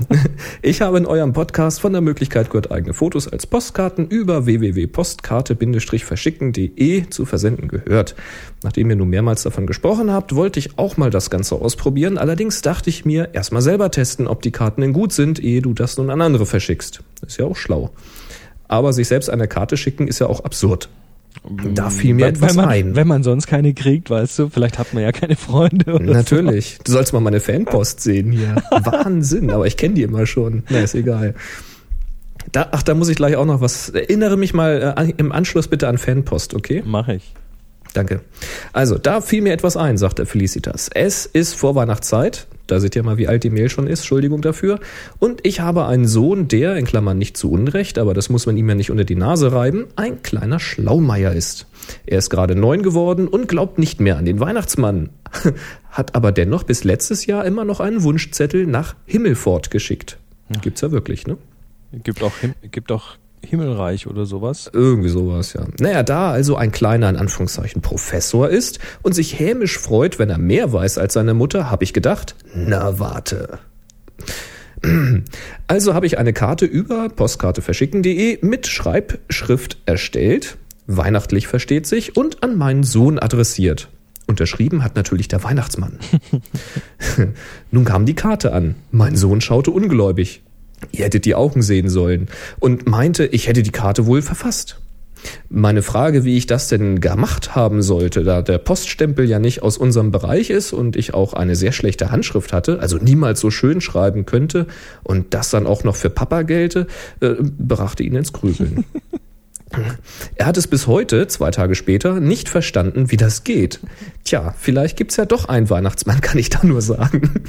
ich 0.62 0.80
habe 0.80 0.98
in 0.98 1.06
eurem 1.06 1.32
Podcast 1.32 1.80
von 1.80 1.92
der 1.92 2.00
Möglichkeit 2.00 2.50
gehört, 2.50 2.72
eigene 2.72 2.94
Fotos 2.94 3.28
als 3.28 3.46
Postkarten 3.46 4.08
über 4.08 4.46
www.postkarte-verschicken.de 4.46 7.10
zu 7.10 7.24
versenden 7.24 7.68
gehört. 7.68 8.16
Nachdem 8.64 8.90
ihr 8.90 8.96
nun 8.96 9.10
mehrmals 9.10 9.44
davon 9.44 9.68
gesprochen 9.68 10.10
habt, 10.10 10.34
wollte 10.34 10.58
ich 10.58 10.76
auch 10.78 10.96
mal 10.96 11.10
das 11.10 11.30
Ganze 11.30 11.54
ausprobieren. 11.56 12.18
Allerdings 12.18 12.62
dachte 12.62 12.90
ich 12.90 13.04
mir, 13.04 13.28
erstmal 13.32 13.62
selber 13.62 13.92
testen, 13.92 14.26
ob 14.26 14.42
die 14.42 14.50
Karten 14.50 14.80
denn 14.80 14.92
gut 14.92 15.12
sind, 15.12 15.38
ehe 15.38 15.62
du 15.62 15.72
das 15.72 15.98
nun 15.98 16.10
an 16.10 16.20
andere 16.20 16.46
verschickst. 16.46 17.04
Ist 17.24 17.38
ja 17.38 17.44
auch 17.44 17.54
schlau 17.56 17.92
aber 18.72 18.94
sich 18.94 19.06
selbst 19.06 19.28
eine 19.28 19.48
Karte 19.48 19.76
schicken 19.76 20.08
ist 20.08 20.18
ja 20.18 20.26
auch 20.28 20.40
absurd. 20.40 20.88
Da 21.74 21.90
fiel 21.90 22.14
mir 22.14 22.26
etwas 22.26 22.54
man, 22.54 22.68
ein. 22.68 22.96
Wenn 22.96 23.06
man 23.06 23.22
sonst 23.22 23.46
keine 23.46 23.74
kriegt, 23.74 24.08
weißt 24.08 24.38
du, 24.38 24.48
vielleicht 24.48 24.78
hat 24.78 24.94
man 24.94 25.02
ja 25.02 25.12
keine 25.12 25.36
Freunde. 25.36 25.92
Oder 25.92 26.04
Natürlich. 26.04 26.76
So. 26.78 26.84
Du 26.84 26.92
sollst 26.92 27.12
mal 27.12 27.20
meine 27.20 27.40
Fanpost 27.40 28.00
sehen 28.00 28.32
hier. 28.32 28.56
Wahnsinn, 28.70 29.50
aber 29.50 29.66
ich 29.66 29.76
kenne 29.76 29.94
die 29.94 30.02
immer 30.02 30.24
schon. 30.24 30.62
Na, 30.70 30.80
ist 30.80 30.94
egal. 30.94 31.34
Da, 32.52 32.68
ach, 32.70 32.82
da 32.82 32.94
muss 32.94 33.08
ich 33.08 33.16
gleich 33.16 33.36
auch 33.36 33.44
noch 33.44 33.60
was. 33.60 33.90
Erinnere 33.90 34.36
mich 34.36 34.54
mal 34.54 34.94
äh, 34.96 35.12
im 35.16 35.32
Anschluss 35.32 35.68
bitte 35.68 35.88
an 35.88 35.98
Fanpost, 35.98 36.54
okay? 36.54 36.82
Mach 36.84 37.08
ich. 37.08 37.34
Danke. 37.94 38.20
Also, 38.72 38.98
da 38.98 39.20
fiel 39.20 39.42
mir 39.42 39.52
etwas 39.52 39.76
ein, 39.76 39.98
sagt 39.98 40.18
der 40.18 40.26
Felicitas. 40.26 40.88
Es 40.94 41.26
ist 41.26 41.54
Vorweihnachtszeit. 41.54 42.46
Da 42.66 42.80
seht 42.80 42.96
ihr 42.96 43.02
mal, 43.02 43.18
wie 43.18 43.28
alt 43.28 43.44
die 43.44 43.50
Mail 43.50 43.68
schon 43.68 43.86
ist. 43.86 44.00
Entschuldigung 44.00 44.40
dafür. 44.40 44.80
Und 45.18 45.40
ich 45.42 45.60
habe 45.60 45.86
einen 45.86 46.06
Sohn, 46.06 46.48
der, 46.48 46.76
in 46.76 46.86
Klammern 46.86 47.18
nicht 47.18 47.36
zu 47.36 47.50
Unrecht, 47.50 47.98
aber 47.98 48.14
das 48.14 48.30
muss 48.30 48.46
man 48.46 48.56
ihm 48.56 48.68
ja 48.68 48.74
nicht 48.74 48.90
unter 48.90 49.04
die 49.04 49.14
Nase 49.16 49.52
reiben, 49.52 49.86
ein 49.96 50.22
kleiner 50.22 50.58
Schlaumeier 50.58 51.32
ist. 51.32 51.66
Er 52.06 52.18
ist 52.18 52.30
gerade 52.30 52.54
neun 52.54 52.82
geworden 52.82 53.28
und 53.28 53.48
glaubt 53.48 53.78
nicht 53.78 54.00
mehr 54.00 54.16
an 54.16 54.24
den 54.24 54.40
Weihnachtsmann. 54.40 55.10
Hat 55.90 56.14
aber 56.14 56.32
dennoch 56.32 56.62
bis 56.62 56.84
letztes 56.84 57.26
Jahr 57.26 57.44
immer 57.44 57.64
noch 57.64 57.80
einen 57.80 58.02
Wunschzettel 58.04 58.66
nach 58.66 58.94
Himmelfort 59.04 59.70
geschickt. 59.70 60.18
Gibt's 60.62 60.80
ja 60.80 60.92
wirklich, 60.92 61.26
ne? 61.26 61.36
Gibt 61.92 62.22
auch, 62.22 62.32
gibt 62.70 62.90
auch 62.90 63.16
Himmelreich 63.46 64.06
oder 64.06 64.26
sowas. 64.26 64.70
Irgendwie 64.72 65.08
sowas, 65.08 65.52
ja. 65.52 65.66
Naja, 65.80 66.02
da 66.02 66.30
also 66.30 66.56
ein 66.56 66.72
kleiner, 66.72 67.08
in 67.08 67.16
Anführungszeichen, 67.16 67.82
Professor 67.82 68.48
ist 68.48 68.78
und 69.02 69.14
sich 69.14 69.38
hämisch 69.38 69.78
freut, 69.78 70.18
wenn 70.18 70.30
er 70.30 70.38
mehr 70.38 70.72
weiß 70.72 70.98
als 70.98 71.14
seine 71.14 71.34
Mutter, 71.34 71.70
habe 71.70 71.84
ich 71.84 71.92
gedacht, 71.92 72.34
na 72.54 72.98
warte. 72.98 73.58
Also 75.68 75.94
habe 75.94 76.06
ich 76.06 76.18
eine 76.18 76.32
Karte 76.32 76.64
über 76.64 77.08
postkarteverschicken.de 77.08 78.44
mit 78.44 78.66
Schreibschrift 78.66 79.78
erstellt, 79.86 80.58
weihnachtlich 80.86 81.46
versteht 81.46 81.86
sich, 81.86 82.16
und 82.16 82.42
an 82.42 82.58
meinen 82.58 82.82
Sohn 82.82 83.18
adressiert. 83.18 83.88
Unterschrieben 84.26 84.84
hat 84.84 84.96
natürlich 84.96 85.28
der 85.28 85.42
Weihnachtsmann. 85.44 85.98
Nun 87.70 87.84
kam 87.84 88.06
die 88.06 88.14
Karte 88.14 88.52
an. 88.52 88.74
Mein 88.90 89.16
Sohn 89.16 89.40
schaute 89.40 89.70
ungläubig. 89.70 90.42
Ihr 90.90 91.04
hättet 91.04 91.24
die 91.24 91.34
Augen 91.34 91.62
sehen 91.62 91.88
sollen 91.88 92.28
und 92.58 92.86
meinte, 92.86 93.26
ich 93.26 93.46
hätte 93.46 93.62
die 93.62 93.70
Karte 93.70 94.06
wohl 94.06 94.22
verfasst. 94.22 94.78
Meine 95.48 95.82
Frage, 95.82 96.24
wie 96.24 96.36
ich 96.36 96.46
das 96.46 96.68
denn 96.68 97.00
gemacht 97.00 97.54
haben 97.54 97.82
sollte, 97.82 98.24
da 98.24 98.42
der 98.42 98.58
Poststempel 98.58 99.28
ja 99.28 99.38
nicht 99.38 99.62
aus 99.62 99.78
unserem 99.78 100.10
Bereich 100.10 100.50
ist 100.50 100.72
und 100.72 100.96
ich 100.96 101.14
auch 101.14 101.32
eine 101.34 101.54
sehr 101.54 101.72
schlechte 101.72 102.10
Handschrift 102.10 102.52
hatte, 102.52 102.80
also 102.80 102.96
niemals 102.96 103.38
so 103.38 103.50
schön 103.50 103.80
schreiben 103.80 104.26
könnte 104.26 104.66
und 105.04 105.34
das 105.34 105.50
dann 105.50 105.66
auch 105.66 105.84
noch 105.84 105.96
für 105.96 106.10
Papa 106.10 106.42
gelte, 106.42 106.86
äh, 107.20 107.34
brachte 107.38 108.02
ihn 108.02 108.16
ins 108.16 108.32
Grübeln. 108.32 108.84
Er 110.36 110.46
hat 110.46 110.56
es 110.56 110.66
bis 110.66 110.86
heute, 110.86 111.26
zwei 111.26 111.50
Tage 111.50 111.74
später, 111.74 112.20
nicht 112.20 112.48
verstanden, 112.48 113.10
wie 113.10 113.16
das 113.16 113.44
geht. 113.44 113.80
Tja, 114.24 114.54
vielleicht 114.58 114.96
gibt's 114.96 115.16
ja 115.16 115.24
doch 115.24 115.46
einen 115.46 115.70
Weihnachtsmann, 115.70 116.20
kann 116.20 116.38
ich 116.38 116.50
da 116.50 116.60
nur 116.62 116.80
sagen. 116.80 117.44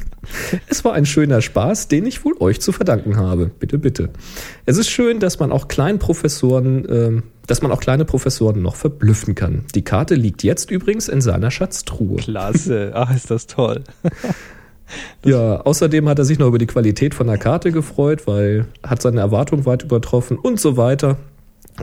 Es 0.67 0.83
war 0.85 0.93
ein 0.93 1.05
schöner 1.05 1.41
Spaß, 1.41 1.87
den 1.87 2.05
ich 2.05 2.23
wohl 2.25 2.35
euch 2.39 2.61
zu 2.61 2.71
verdanken 2.71 3.17
habe. 3.17 3.51
Bitte, 3.59 3.77
bitte. 3.77 4.09
Es 4.65 4.77
ist 4.77 4.89
schön, 4.89 5.19
dass 5.19 5.39
man 5.39 5.51
auch 5.51 5.67
Kleinprofessoren 5.67 6.85
äh, 6.85 7.21
dass 7.47 7.61
man 7.61 7.71
auch 7.71 7.79
kleine 7.79 8.05
Professoren 8.05 8.61
noch 8.61 8.75
verblüffen 8.75 9.35
kann. 9.35 9.65
Die 9.75 9.83
Karte 9.83 10.15
liegt 10.15 10.43
jetzt 10.43 10.71
übrigens 10.71 11.09
in 11.09 11.21
seiner 11.21 11.51
Schatztruhe. 11.51 12.17
Klasse, 12.17 12.91
ach 12.93 13.13
ist 13.13 13.29
das 13.29 13.47
toll. 13.47 13.83
ja, 15.25 15.61
außerdem 15.61 16.07
hat 16.07 16.19
er 16.19 16.25
sich 16.25 16.39
noch 16.39 16.47
über 16.47 16.57
die 16.57 16.67
Qualität 16.67 17.13
von 17.13 17.27
der 17.27 17.37
Karte 17.37 17.71
gefreut, 17.71 18.27
weil 18.27 18.67
hat 18.81 19.01
seine 19.01 19.19
Erwartung 19.19 19.65
weit 19.65 19.83
übertroffen 19.83 20.37
und 20.37 20.59
so 20.59 20.77
weiter. 20.77 21.17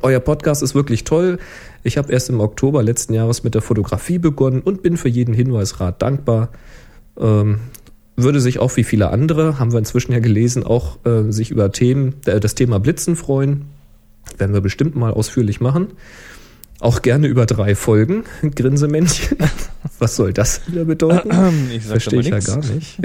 Euer 0.03 0.21
Podcast 0.21 0.63
ist 0.63 0.75
wirklich 0.75 1.05
toll. 1.05 1.39
Ich 1.83 1.99
habe 1.99 2.13
erst 2.13 2.29
im 2.29 2.41
Oktober 2.41 2.83
letzten 2.83 3.15
Jahres 3.15 3.43
mit 3.43 3.55
der 3.55 3.63
Fotografie 3.63 4.19
begonnen 4.19 4.61
und 4.61 4.83
bin 4.83 4.97
für 4.97 5.09
jeden 5.09 5.35
Hinweisrat 5.35 6.01
dankbar. 6.01 6.51
Ähm, 7.19 7.61
würde 8.17 8.41
sich 8.41 8.59
auch 8.59 8.77
wie 8.77 8.85
viele 8.85 9.11
andere, 9.11 9.59
haben 9.59 9.73
wir 9.73 9.79
inzwischen 9.79 10.13
ja 10.13 10.19
gelesen, 10.21 10.65
auch 10.65 10.99
äh, 11.05 11.31
sich 11.31 11.51
über 11.51 11.73
Themen, 11.73 12.15
äh, 12.27 12.41
das 12.41 12.55
Thema 12.55 12.79
Blitzen 12.79 13.17
freuen. 13.17 13.67
Werden 14.39 14.53
wir 14.53 14.61
bestimmt 14.61 14.95
mal 14.97 15.13
ausführlich 15.13 15.61
machen. 15.61 15.89
Auch 16.81 17.03
gerne 17.03 17.27
über 17.27 17.47
drei 17.47 17.75
Folgen, 17.75 18.25
Grinsemännchen. 18.55 19.39
Was 19.99 20.17
soll 20.17 20.33
das 20.33 20.67
wieder 20.67 20.85
bedeuten? 20.85 21.31
Ich 21.75 21.85
Verstehe 21.85 22.21
ich 22.21 22.29
ja 22.29 22.39
gar 22.39 22.59
nicht. 22.59 22.99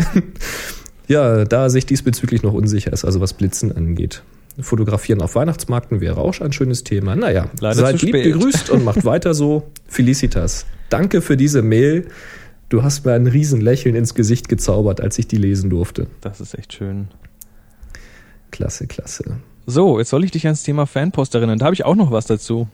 ja, 1.07 1.45
da 1.45 1.69
sich 1.69 1.85
diesbezüglich 1.85 2.43
noch 2.43 2.53
unsicher 2.53 2.91
ist, 2.91 3.05
also 3.05 3.21
was 3.21 3.33
Blitzen 3.33 3.75
angeht. 3.75 4.23
Fotografieren 4.59 5.21
auf 5.21 5.35
Weihnachtsmarkten 5.35 5.99
wäre 6.01 6.19
auch 6.19 6.39
ein 6.39 6.53
schönes 6.53 6.83
Thema. 6.83 7.15
Naja, 7.15 7.49
Leider 7.59 7.81
seid 7.81 8.01
lieb 8.01 8.13
gegrüßt 8.13 8.69
und 8.69 8.83
macht 8.83 9.03
weiter 9.05 9.33
so. 9.33 9.63
Felicitas. 9.87 10.65
Danke 10.89 11.21
für 11.21 11.35
diese 11.37 11.61
Mail. 11.61 12.07
Du 12.69 12.83
hast 12.83 13.05
mir 13.05 13.13
ein 13.13 13.27
Riesenlächeln 13.27 13.95
ins 13.95 14.15
Gesicht 14.15 14.49
gezaubert, 14.49 15.01
als 15.01 15.19
ich 15.19 15.27
die 15.27 15.37
lesen 15.37 15.69
durfte. 15.69 16.07
Das 16.21 16.39
ist 16.39 16.57
echt 16.57 16.73
schön. 16.73 17.09
Klasse, 18.51 18.87
klasse. 18.87 19.37
So, 19.65 19.99
jetzt 19.99 20.09
soll 20.09 20.23
ich 20.23 20.31
dich 20.31 20.45
ans 20.45 20.63
Thema 20.63 20.85
Fanpost 20.85 21.35
erinnern. 21.35 21.59
Da 21.59 21.65
habe 21.65 21.75
ich 21.75 21.85
auch 21.85 21.95
noch 21.95 22.11
was 22.11 22.25
dazu. 22.25 22.67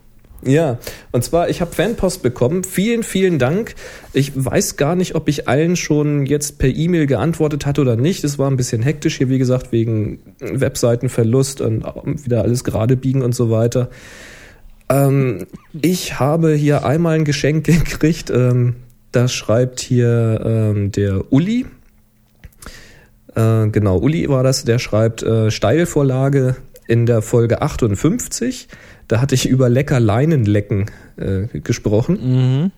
Ja, 0.43 0.79
und 1.11 1.23
zwar, 1.23 1.49
ich 1.49 1.61
habe 1.61 1.71
Fanpost 1.71 2.23
bekommen. 2.23 2.63
Vielen, 2.63 3.03
vielen 3.03 3.37
Dank. 3.37 3.75
Ich 4.11 4.31
weiß 4.35 4.75
gar 4.75 4.95
nicht, 4.95 5.13
ob 5.13 5.29
ich 5.29 5.47
allen 5.47 5.75
schon 5.75 6.25
jetzt 6.25 6.57
per 6.57 6.69
E-Mail 6.69 7.05
geantwortet 7.05 7.65
hatte 7.65 7.81
oder 7.81 7.95
nicht. 7.95 8.23
Es 8.23 8.39
war 8.39 8.49
ein 8.49 8.57
bisschen 8.57 8.81
hektisch 8.81 9.17
hier, 9.17 9.29
wie 9.29 9.37
gesagt, 9.37 9.71
wegen 9.71 10.19
Webseitenverlust 10.39 11.61
und 11.61 11.83
wieder 12.25 12.41
alles 12.41 12.63
gerade 12.63 12.97
biegen 12.97 13.21
und 13.21 13.35
so 13.35 13.51
weiter. 13.51 13.89
Ähm, 14.89 15.45
ich 15.79 16.19
habe 16.19 16.53
hier 16.53 16.85
einmal 16.85 17.15
ein 17.15 17.25
Geschenk 17.25 17.65
gekriegt. 17.65 18.31
Ähm, 18.31 18.75
das 19.11 19.33
schreibt 19.33 19.79
hier 19.79 20.41
ähm, 20.43 20.91
der 20.91 21.31
Uli. 21.31 21.65
Äh, 23.35 23.67
genau, 23.67 23.99
Uli 23.99 24.27
war 24.27 24.43
das, 24.43 24.63
der 24.63 24.79
schreibt 24.79 25.21
äh, 25.23 25.51
Steilvorlage 25.51 26.55
in 26.87 27.05
der 27.05 27.21
Folge 27.21 27.61
58. 27.61 28.67
Da 29.11 29.19
hatte 29.19 29.35
ich 29.35 29.45
über 29.49 29.67
lecker 29.67 29.99
Leinenlecken 29.99 30.85
äh, 31.17 31.59
gesprochen. 31.59 32.19
Mhm. 32.63 32.71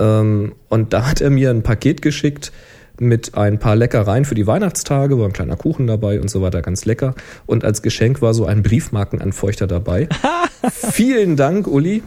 Ähm, 0.00 0.52
und 0.68 0.92
da 0.92 1.08
hat 1.10 1.20
er 1.20 1.30
mir 1.30 1.50
ein 1.50 1.62
Paket 1.64 2.02
geschickt 2.02 2.52
mit 3.00 3.34
ein 3.36 3.58
paar 3.58 3.74
Leckereien 3.74 4.24
für 4.24 4.36
die 4.36 4.46
Weihnachtstage, 4.46 5.18
war 5.18 5.26
ein 5.26 5.32
kleiner 5.32 5.56
Kuchen 5.56 5.88
dabei 5.88 6.20
und 6.20 6.30
so 6.30 6.40
weiter, 6.40 6.62
ganz 6.62 6.84
lecker. 6.84 7.16
Und 7.46 7.64
als 7.64 7.82
Geschenk 7.82 8.22
war 8.22 8.32
so 8.32 8.46
ein 8.46 8.62
Briefmarkenanfeuchter 8.62 9.66
dabei. 9.66 10.08
Vielen 10.70 11.34
Dank, 11.36 11.66
Uli. 11.66 12.04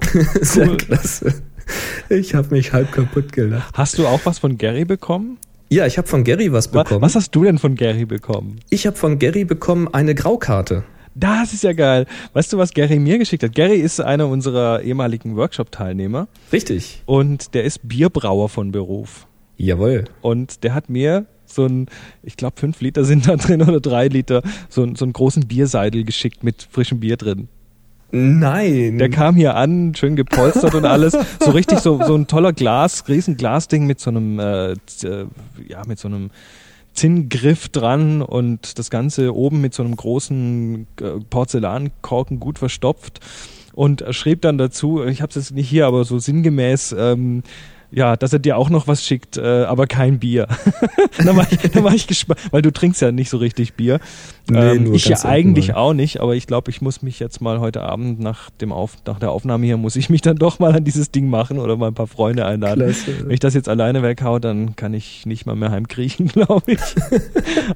Sehr 0.40 0.68
Cool. 0.68 0.76
klasse. 0.76 1.34
Ich 2.08 2.36
habe 2.36 2.54
mich 2.54 2.72
halb 2.72 2.92
kaputt 2.92 3.32
gelacht. 3.32 3.76
Hast 3.76 3.98
du 3.98 4.06
auch 4.06 4.20
was 4.24 4.38
von 4.38 4.58
Gary 4.58 4.84
bekommen? 4.84 5.38
Ja, 5.70 5.86
ich 5.86 5.98
habe 5.98 6.06
von 6.06 6.22
Gary 6.22 6.52
was 6.52 6.72
Wa- 6.72 6.84
bekommen. 6.84 7.02
Was 7.02 7.16
hast 7.16 7.34
du 7.34 7.42
denn 7.42 7.58
von 7.58 7.74
Gary 7.74 8.04
bekommen? 8.04 8.60
Ich 8.70 8.86
habe 8.86 8.96
von 8.96 9.18
Gary 9.18 9.44
bekommen 9.44 9.88
eine 9.92 10.14
Graukarte. 10.14 10.84
Das 11.14 11.52
ist 11.52 11.62
ja 11.62 11.72
geil. 11.72 12.06
Weißt 12.32 12.52
du, 12.52 12.58
was 12.58 12.72
Gary 12.72 12.98
mir 12.98 13.18
geschickt 13.18 13.42
hat? 13.42 13.54
Gary 13.54 13.76
ist 13.76 14.00
einer 14.00 14.28
unserer 14.28 14.82
ehemaligen 14.82 15.36
Workshop-Teilnehmer 15.36 16.28
Richtig. 16.52 17.02
und 17.06 17.54
der 17.54 17.64
ist 17.64 17.80
Bierbrauer 17.86 18.48
von 18.48 18.72
Beruf. 18.72 19.26
Jawohl. 19.58 20.04
Und 20.22 20.64
der 20.64 20.74
hat 20.74 20.88
mir 20.88 21.26
so 21.44 21.66
ein, 21.66 21.86
ich 22.22 22.36
glaube, 22.36 22.54
fünf 22.58 22.80
Liter 22.80 23.04
sind 23.04 23.28
da 23.28 23.36
drin 23.36 23.60
oder 23.62 23.80
drei 23.80 24.08
Liter, 24.08 24.42
so, 24.70 24.82
ein- 24.82 24.96
so 24.96 25.04
einen 25.04 25.12
großen 25.12 25.46
Bierseidel 25.46 26.04
geschickt 26.04 26.42
mit 26.42 26.66
frischem 26.70 27.00
Bier 27.00 27.16
drin. 27.18 27.48
Nein. 28.10 28.98
Der 28.98 29.08
kam 29.08 29.36
hier 29.36 29.54
an, 29.56 29.94
schön 29.94 30.16
gepolstert 30.16 30.74
und 30.74 30.84
alles. 30.84 31.16
So 31.40 31.50
richtig 31.50 31.78
so, 31.78 32.02
so 32.04 32.14
ein 32.14 32.26
toller 32.26 32.52
Glas, 32.52 33.08
riesen 33.08 33.36
Glasding 33.38 33.86
mit 33.86 34.00
so 34.00 34.10
einem, 34.10 34.38
äh, 34.38 34.72
äh, 34.72 34.76
ja, 35.66 35.82
mit 35.86 35.98
so 35.98 36.08
einem 36.08 36.30
Zinngriff 36.94 37.68
dran 37.68 38.22
und 38.22 38.78
das 38.78 38.90
Ganze 38.90 39.34
oben 39.34 39.60
mit 39.60 39.74
so 39.74 39.82
einem 39.82 39.96
großen 39.96 40.86
äh, 41.00 41.20
Porzellankorken 41.30 42.40
gut 42.40 42.58
verstopft 42.58 43.20
und 43.72 44.02
er 44.02 44.12
schrieb 44.12 44.42
dann 44.42 44.58
dazu, 44.58 45.02
ich 45.04 45.22
habe 45.22 45.30
es 45.30 45.36
jetzt 45.36 45.52
nicht 45.52 45.68
hier, 45.68 45.86
aber 45.86 46.04
so 46.04 46.18
sinngemäß, 46.18 46.94
ähm, 46.98 47.42
ja, 47.92 48.16
dass 48.16 48.32
er 48.32 48.38
dir 48.38 48.56
auch 48.56 48.70
noch 48.70 48.88
was 48.88 49.04
schickt, 49.04 49.36
äh, 49.36 49.64
aber 49.64 49.86
kein 49.86 50.18
Bier. 50.18 50.48
da, 51.24 51.36
war 51.36 51.46
ich, 51.50 51.58
da 51.58 51.84
war 51.84 51.94
ich 51.94 52.06
gespannt, 52.06 52.40
weil 52.50 52.62
du 52.62 52.72
trinkst 52.72 53.02
ja 53.02 53.12
nicht 53.12 53.28
so 53.28 53.36
richtig 53.36 53.74
Bier. 53.74 54.00
Nee, 54.50 54.58
ähm, 54.58 54.94
ich 54.94 55.06
ja 55.06 55.22
eigentlich 55.24 55.68
mal. 55.68 55.74
auch 55.76 55.92
nicht, 55.92 56.20
aber 56.20 56.34
ich 56.34 56.46
glaube, 56.46 56.70
ich 56.70 56.80
muss 56.80 57.02
mich 57.02 57.20
jetzt 57.20 57.40
mal 57.40 57.60
heute 57.60 57.82
Abend 57.82 58.18
nach 58.18 58.48
dem 58.50 58.72
Auf, 58.72 58.96
nach 59.06 59.18
der 59.18 59.30
Aufnahme 59.30 59.66
hier, 59.66 59.76
muss 59.76 59.96
ich 59.96 60.08
mich 60.08 60.22
dann 60.22 60.36
doch 60.36 60.58
mal 60.58 60.74
an 60.74 60.84
dieses 60.84 61.10
Ding 61.10 61.28
machen 61.28 61.58
oder 61.58 61.76
mal 61.76 61.88
ein 61.88 61.94
paar 61.94 62.06
Freunde 62.06 62.46
einladen. 62.46 62.82
Klasse. 62.82 63.24
Wenn 63.24 63.30
ich 63.30 63.40
das 63.40 63.52
jetzt 63.52 63.68
alleine 63.68 64.02
weghau, 64.02 64.38
dann 64.38 64.74
kann 64.74 64.94
ich 64.94 65.26
nicht 65.26 65.44
mal 65.44 65.54
mehr 65.54 65.70
heimkriechen, 65.70 66.26
glaube 66.32 66.72
ich. 66.72 66.80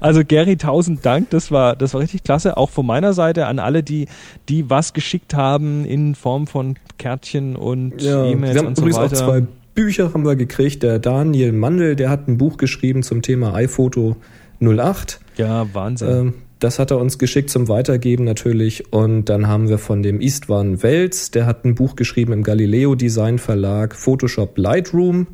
also 0.01 0.25
Gary, 0.25 0.57
tausend 0.57 1.05
Dank, 1.05 1.29
das 1.29 1.51
war, 1.51 1.75
das 1.75 1.93
war 1.93 2.01
richtig 2.01 2.23
klasse. 2.23 2.57
Auch 2.57 2.71
von 2.71 2.87
meiner 2.87 3.13
Seite 3.13 3.45
an 3.45 3.59
alle, 3.59 3.83
die, 3.83 4.07
die 4.49 4.67
was 4.67 4.93
geschickt 4.93 5.35
haben 5.35 5.85
in 5.85 6.15
Form 6.15 6.47
von 6.47 6.75
Kärtchen 6.97 7.55
und 7.55 8.01
Ja, 8.01 8.25
E-Mails 8.25 8.61
und 8.63 8.75
so 8.75 8.81
übrigens 8.81 8.97
auch 8.97 9.03
weiter. 9.03 9.15
zwei 9.15 9.47
Bücher 9.77 10.11
haben 10.11 10.25
wir 10.25 10.35
gekriegt. 10.35 10.81
Der 10.81 10.97
Daniel 10.97 11.51
Mandel, 11.51 11.95
der 11.95 12.09
hat 12.09 12.27
ein 12.27 12.39
Buch 12.39 12.57
geschrieben 12.57 13.03
zum 13.03 13.21
Thema 13.21 13.53
iPhoto 13.53 14.15
08. 14.59 15.19
ja, 15.37 15.71
Wahnsinn. 15.71 16.09
Ähm, 16.09 16.33
das 16.57 16.79
hat 16.79 16.89
er 16.89 16.97
uns 16.97 17.19
geschickt 17.19 17.51
zum 17.51 17.67
Weitergeben 17.67 18.23
natürlich. 18.23 18.91
Und 18.91 19.25
dann 19.25 19.47
haben 19.47 19.69
wir 19.69 19.77
von 19.77 20.01
dem 20.01 20.19
Istvan 20.19 20.81
Wels, 20.81 21.29
der 21.29 21.45
hat 21.45 21.63
ein 21.63 21.75
Buch 21.75 21.95
geschrieben 21.95 22.33
im 22.33 22.41
Galileo 22.41 22.95
Design 22.95 23.37
Verlag, 23.37 23.95
Photoshop 23.95 24.57
Lightroom. 24.57 25.27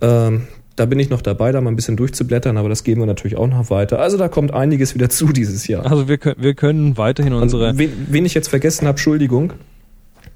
Ähm, 0.00 0.48
da 0.74 0.86
bin 0.86 0.98
ich 0.98 1.08
noch 1.08 1.22
dabei, 1.22 1.52
da 1.52 1.60
mal 1.60 1.70
ein 1.70 1.76
bisschen 1.76 1.96
durchzublättern, 1.96 2.56
aber 2.56 2.68
das 2.68 2.82
geben 2.82 3.02
wir 3.02 3.06
natürlich 3.06 3.36
auch 3.36 3.46
noch 3.46 3.70
weiter. 3.70 4.00
Also 4.00 4.16
da 4.16 4.26
kommt 4.26 4.52
einiges 4.52 4.96
wieder 4.96 5.10
zu 5.10 5.28
dieses 5.28 5.68
Jahr. 5.68 5.88
also 5.88 6.08
wir, 6.08 6.18
können 6.18 6.42
wir 6.42 6.54
können 6.54 6.96
weiterhin 6.96 7.34
unsere, 7.34 7.70
Und 7.70 7.78
wen, 7.78 7.92
wen 8.08 8.24
ich 8.24 8.34
jetzt 8.34 8.48
vergessen 8.48 8.88
habe, 8.88 8.96
Entschuldigung, 8.96 9.52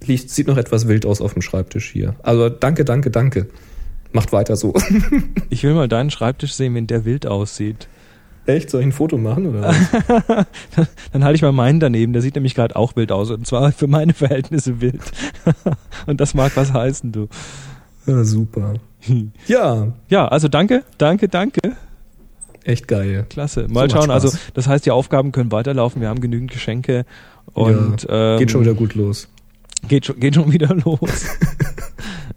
liegt, 0.07 0.31
sieht 0.31 0.47
noch 0.47 0.57
etwas 0.57 0.89
wild 0.89 1.07
aus 1.07 1.21
auf 1.21 1.33
dem 1.35 1.43
Schreibtisch 1.43 1.91
hier. 1.91 2.15
Also 2.23 2.49
danke, 2.49 2.85
danke, 2.85 3.11
danke. 3.11 3.49
Macht 4.13 4.33
weiter 4.33 4.57
so. 4.57 4.75
ich 5.51 5.63
will 5.65 5.75
mal 5.75 5.89
deinen 5.89 6.11
Schreibtisch 6.11 6.55
sehen, 6.55 6.75
wenn 6.75 6.87
der 6.87 7.05
wild 7.05 7.27
aussieht. 7.27 7.89
Echt? 8.45 8.71
Soll 8.71 8.81
ich 8.81 8.89
ein 8.89 8.93
Foto 8.93 9.19
machen 9.19 9.47
oder 9.47 9.63
was? 9.63 10.47
Dann 11.13 11.23
halte 11.23 11.37
ich 11.37 11.43
mal 11.43 11.53
meinen 11.53 11.79
daneben, 11.79 12.13
der 12.13 12.23
sieht 12.23 12.35
nämlich 12.35 12.55
gerade 12.55 12.75
auch 12.75 12.97
wild 12.97 13.13
aus 13.13 13.31
und 13.31 13.47
zwar 13.47 13.71
für 13.73 13.87
meine 13.87 14.15
Verhältnisse 14.15 14.81
wild. 14.81 15.01
und 16.07 16.21
das 16.21 16.35
mag 16.35 16.53
was 16.57 16.73
heißen, 16.73 17.13
du. 17.13 17.29
ja, 18.07 18.25
super. 18.25 18.75
Ja, 19.47 19.93
Ja, 20.09 20.29
also 20.29 20.49
danke, 20.49 20.83
danke, 20.99 21.29
danke. 21.29 21.61
echt 22.65 22.89
geil. 22.89 23.27
Klasse. 23.31 23.69
Mal 23.71 23.89
So 23.89 23.97
schauen. 23.97 24.11
Also 24.11 24.37
das 24.55 24.67
heißt, 24.67 24.87
die 24.87 24.91
Aufgaben 24.91 25.31
können 25.31 25.53
weiterlaufen. 25.53 26.03
Wir 26.03 26.09
haben 26.09 26.21
genügend 26.21 26.51
Geschenke 26.51 27.07
und 27.55 28.07
ähm, 28.09 28.39
Geht 28.39 28.51
schon 28.51 28.63
wieder 28.63 28.75
gut 28.75 28.95
los. 28.95 29.29
Geht 29.89 30.07
schon 30.07 30.19
geht 30.21 30.35
schon 30.35 30.53
wieder 30.53 30.75
los. 30.85 31.27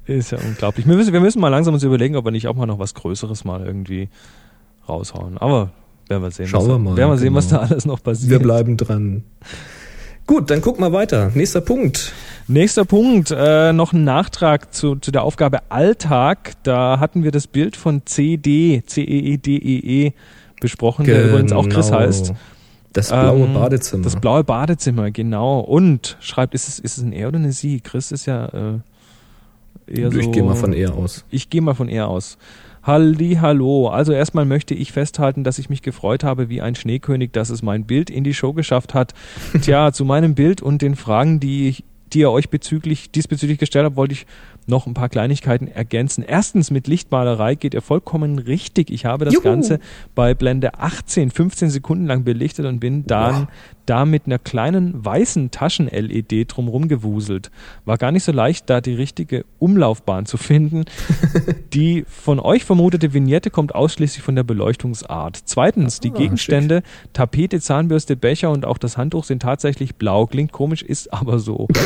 Ist 0.06 0.32
ja 0.32 0.38
unglaublich. 0.38 0.88
Wir 0.88 0.96
müssen, 0.96 1.14
wir 1.14 1.20
müssen 1.20 1.40
mal 1.42 1.50
langsam 1.50 1.74
uns 1.74 1.84
überlegen, 1.84 2.16
ob 2.16 2.26
wir 2.26 2.32
nicht 2.32 2.48
auch 2.48 2.56
mal 2.56 2.66
noch 2.68 2.80
was 2.80 2.94
Größeres 2.94 3.44
mal 3.44 3.66
irgendwie 3.66 4.10
raushauen. 4.88 5.38
Aber 5.40 5.72
werden 6.08 6.22
wir 6.24 6.32
sehen. 6.32 6.48
Schauen 6.48 6.62
was 6.62 6.68
wir 6.70 6.78
mal, 6.80 6.98
Werden 6.98 7.10
wir 7.12 7.18
sehen, 7.18 7.34
was 7.34 7.50
genau. 7.50 7.62
da 7.62 7.68
alles 7.68 7.86
noch 7.86 8.04
passiert. 8.04 8.30
Wir 8.30 8.40
bleiben 8.40 8.78
dran. 8.78 9.24
Gut, 10.28 10.50
dann 10.50 10.62
guck 10.62 10.80
mal 10.80 10.92
weiter. 10.92 11.32
Nächster 11.36 11.62
Punkt. 11.62 12.14
Nächster 12.48 12.86
Punkt, 12.86 13.32
äh, 13.36 13.74
noch 13.74 13.94
ein 13.94 14.04
Nachtrag 14.04 14.74
zu, 14.74 14.96
zu 14.96 15.12
der 15.12 15.24
Aufgabe 15.24 15.60
Alltag. 15.70 16.54
Da 16.64 17.00
hatten 17.00 17.24
wir 17.24 17.32
das 17.32 17.48
Bild 17.48 17.76
von 17.76 18.04
CD, 18.06 18.84
C-E-E-D-E-E 18.86 20.14
besprochen, 20.62 21.06
der 21.06 21.26
übrigens 21.30 21.52
auch 21.52 21.68
Chris 21.68 21.88
Genau. 21.88 22.00
heißt. 22.00 22.34
Das 22.96 23.10
blaue 23.10 23.44
Ähm, 23.44 23.54
Badezimmer. 23.54 24.04
Das 24.04 24.16
blaue 24.16 24.44
Badezimmer, 24.46 25.12
genau. 25.12 25.60
Und 25.60 26.18
schreibt, 26.22 26.56
ist 26.56 26.70
es, 26.70 26.80
ist 26.80 26.98
es 26.98 27.04
ein 27.04 27.12
Er 27.12 27.28
oder 27.28 27.38
eine 27.38 27.52
Sie? 27.52 27.82
Chris 27.82 28.14
ist 28.14 28.26
ja 28.26 28.46
äh, 28.46 28.80
eher 29.88 30.12
so. 30.12 30.18
ich 30.18 30.32
gehe 30.32 30.44
mal 30.44 30.56
von 30.56 30.72
eher 30.72 30.94
aus. 30.94 31.26
Ich 31.30 31.50
gehe 31.50 31.62
mal 31.62 31.74
von 31.74 31.90
er 31.90 32.08
aus. 32.08 32.38
Halli, 32.84 33.40
hallo. 33.42 33.90
Also 33.90 34.14
erstmal 34.14 34.46
möchte 34.46 34.74
ich 34.74 34.94
festhalten, 34.94 35.44
dass 35.44 35.60
ich 35.60 35.70
mich 35.70 35.82
gefreut 35.82 36.24
habe 36.24 36.48
wie 36.48 36.62
ein 36.62 36.76
Schneekönig, 36.76 37.32
dass 37.34 37.50
es 37.50 37.62
mein 37.62 37.84
Bild 37.84 38.10
in 38.10 38.24
die 38.24 38.34
Show 38.34 38.54
geschafft 38.54 38.94
hat. 38.94 39.14
Tja, 39.62 39.92
zu 39.92 40.06
meinem 40.06 40.34
Bild 40.34 40.62
und 40.62 40.82
den 40.82 40.96
Fragen, 40.96 41.42
die, 41.42 41.68
ich, 41.68 41.84
die 42.14 42.20
ihr 42.20 42.32
euch 42.32 42.50
bezüglich, 42.50 43.12
diesbezüglich 43.12 43.58
gestellt 43.58 43.86
habt, 43.86 43.96
wollte 43.96 44.14
ich 44.14 44.26
noch 44.68 44.88
ein 44.88 44.94
paar 44.94 45.10
Kleinigkeiten 45.10 45.68
ergänzen. 45.68 46.24
Erstens, 46.28 46.72
mit 46.72 46.88
Lichtmalerei 46.88 47.56
geht 47.56 47.74
ihr 47.74 47.82
vollkommen 47.82 48.40
richtig. 48.40 48.90
Ich 48.90 49.06
habe 49.06 49.26
das 49.26 49.34
Juhu. 49.34 49.44
Ganze 49.44 49.80
bei 50.16 50.34
Blende 50.34 50.80
18, 50.80 51.32
15 51.32 51.70
Sekunden 51.70 52.06
lang 52.06 52.24
belichtet 52.24 52.66
und 52.66 52.80
bin 52.80 53.06
dann 53.06 53.48
da 53.86 54.06
mit 54.06 54.26
einer 54.26 54.40
kleinen 54.40 55.04
weißen 55.04 55.52
Taschen-LED 55.52 56.46
drumherum 56.48 56.88
gewuselt. 56.88 57.52
War 57.86 57.98
gar 57.98 58.12
nicht 58.12 58.24
so 58.24 58.32
leicht, 58.32 58.70
da 58.70 58.82
die 58.82 58.94
richtige 58.94 59.46
Umlaufbahn 59.60 60.26
zu 60.26 60.38
finden. 60.38 60.86
die 61.74 62.06
von 62.08 62.40
euch 62.40 62.64
vermutete 62.66 63.14
Vignette 63.14 63.50
kommt 63.50 63.76
ausschließlich 63.76 64.24
von 64.24 64.36
der 64.36 64.44
Beleuchtungsart. 64.44 65.40
Zweitens, 65.46 66.00
die 66.00 66.12
ah, 66.12 66.18
Gegenstände, 66.18 66.78
schick. 66.78 67.14
Tapete, 67.14 67.60
Zahnbürste, 67.60 68.16
Becher 68.16 68.52
und 68.52 68.66
auch 68.66 68.78
das 68.78 68.98
Handtuch 68.98 69.24
sind 69.24 69.42
tatsächlich 69.42 69.96
blau. 69.96 70.26
Klingt 70.26 70.52
komisch, 70.52 70.82
ist 70.82 71.14
aber 71.14 71.40
so. 71.40 71.68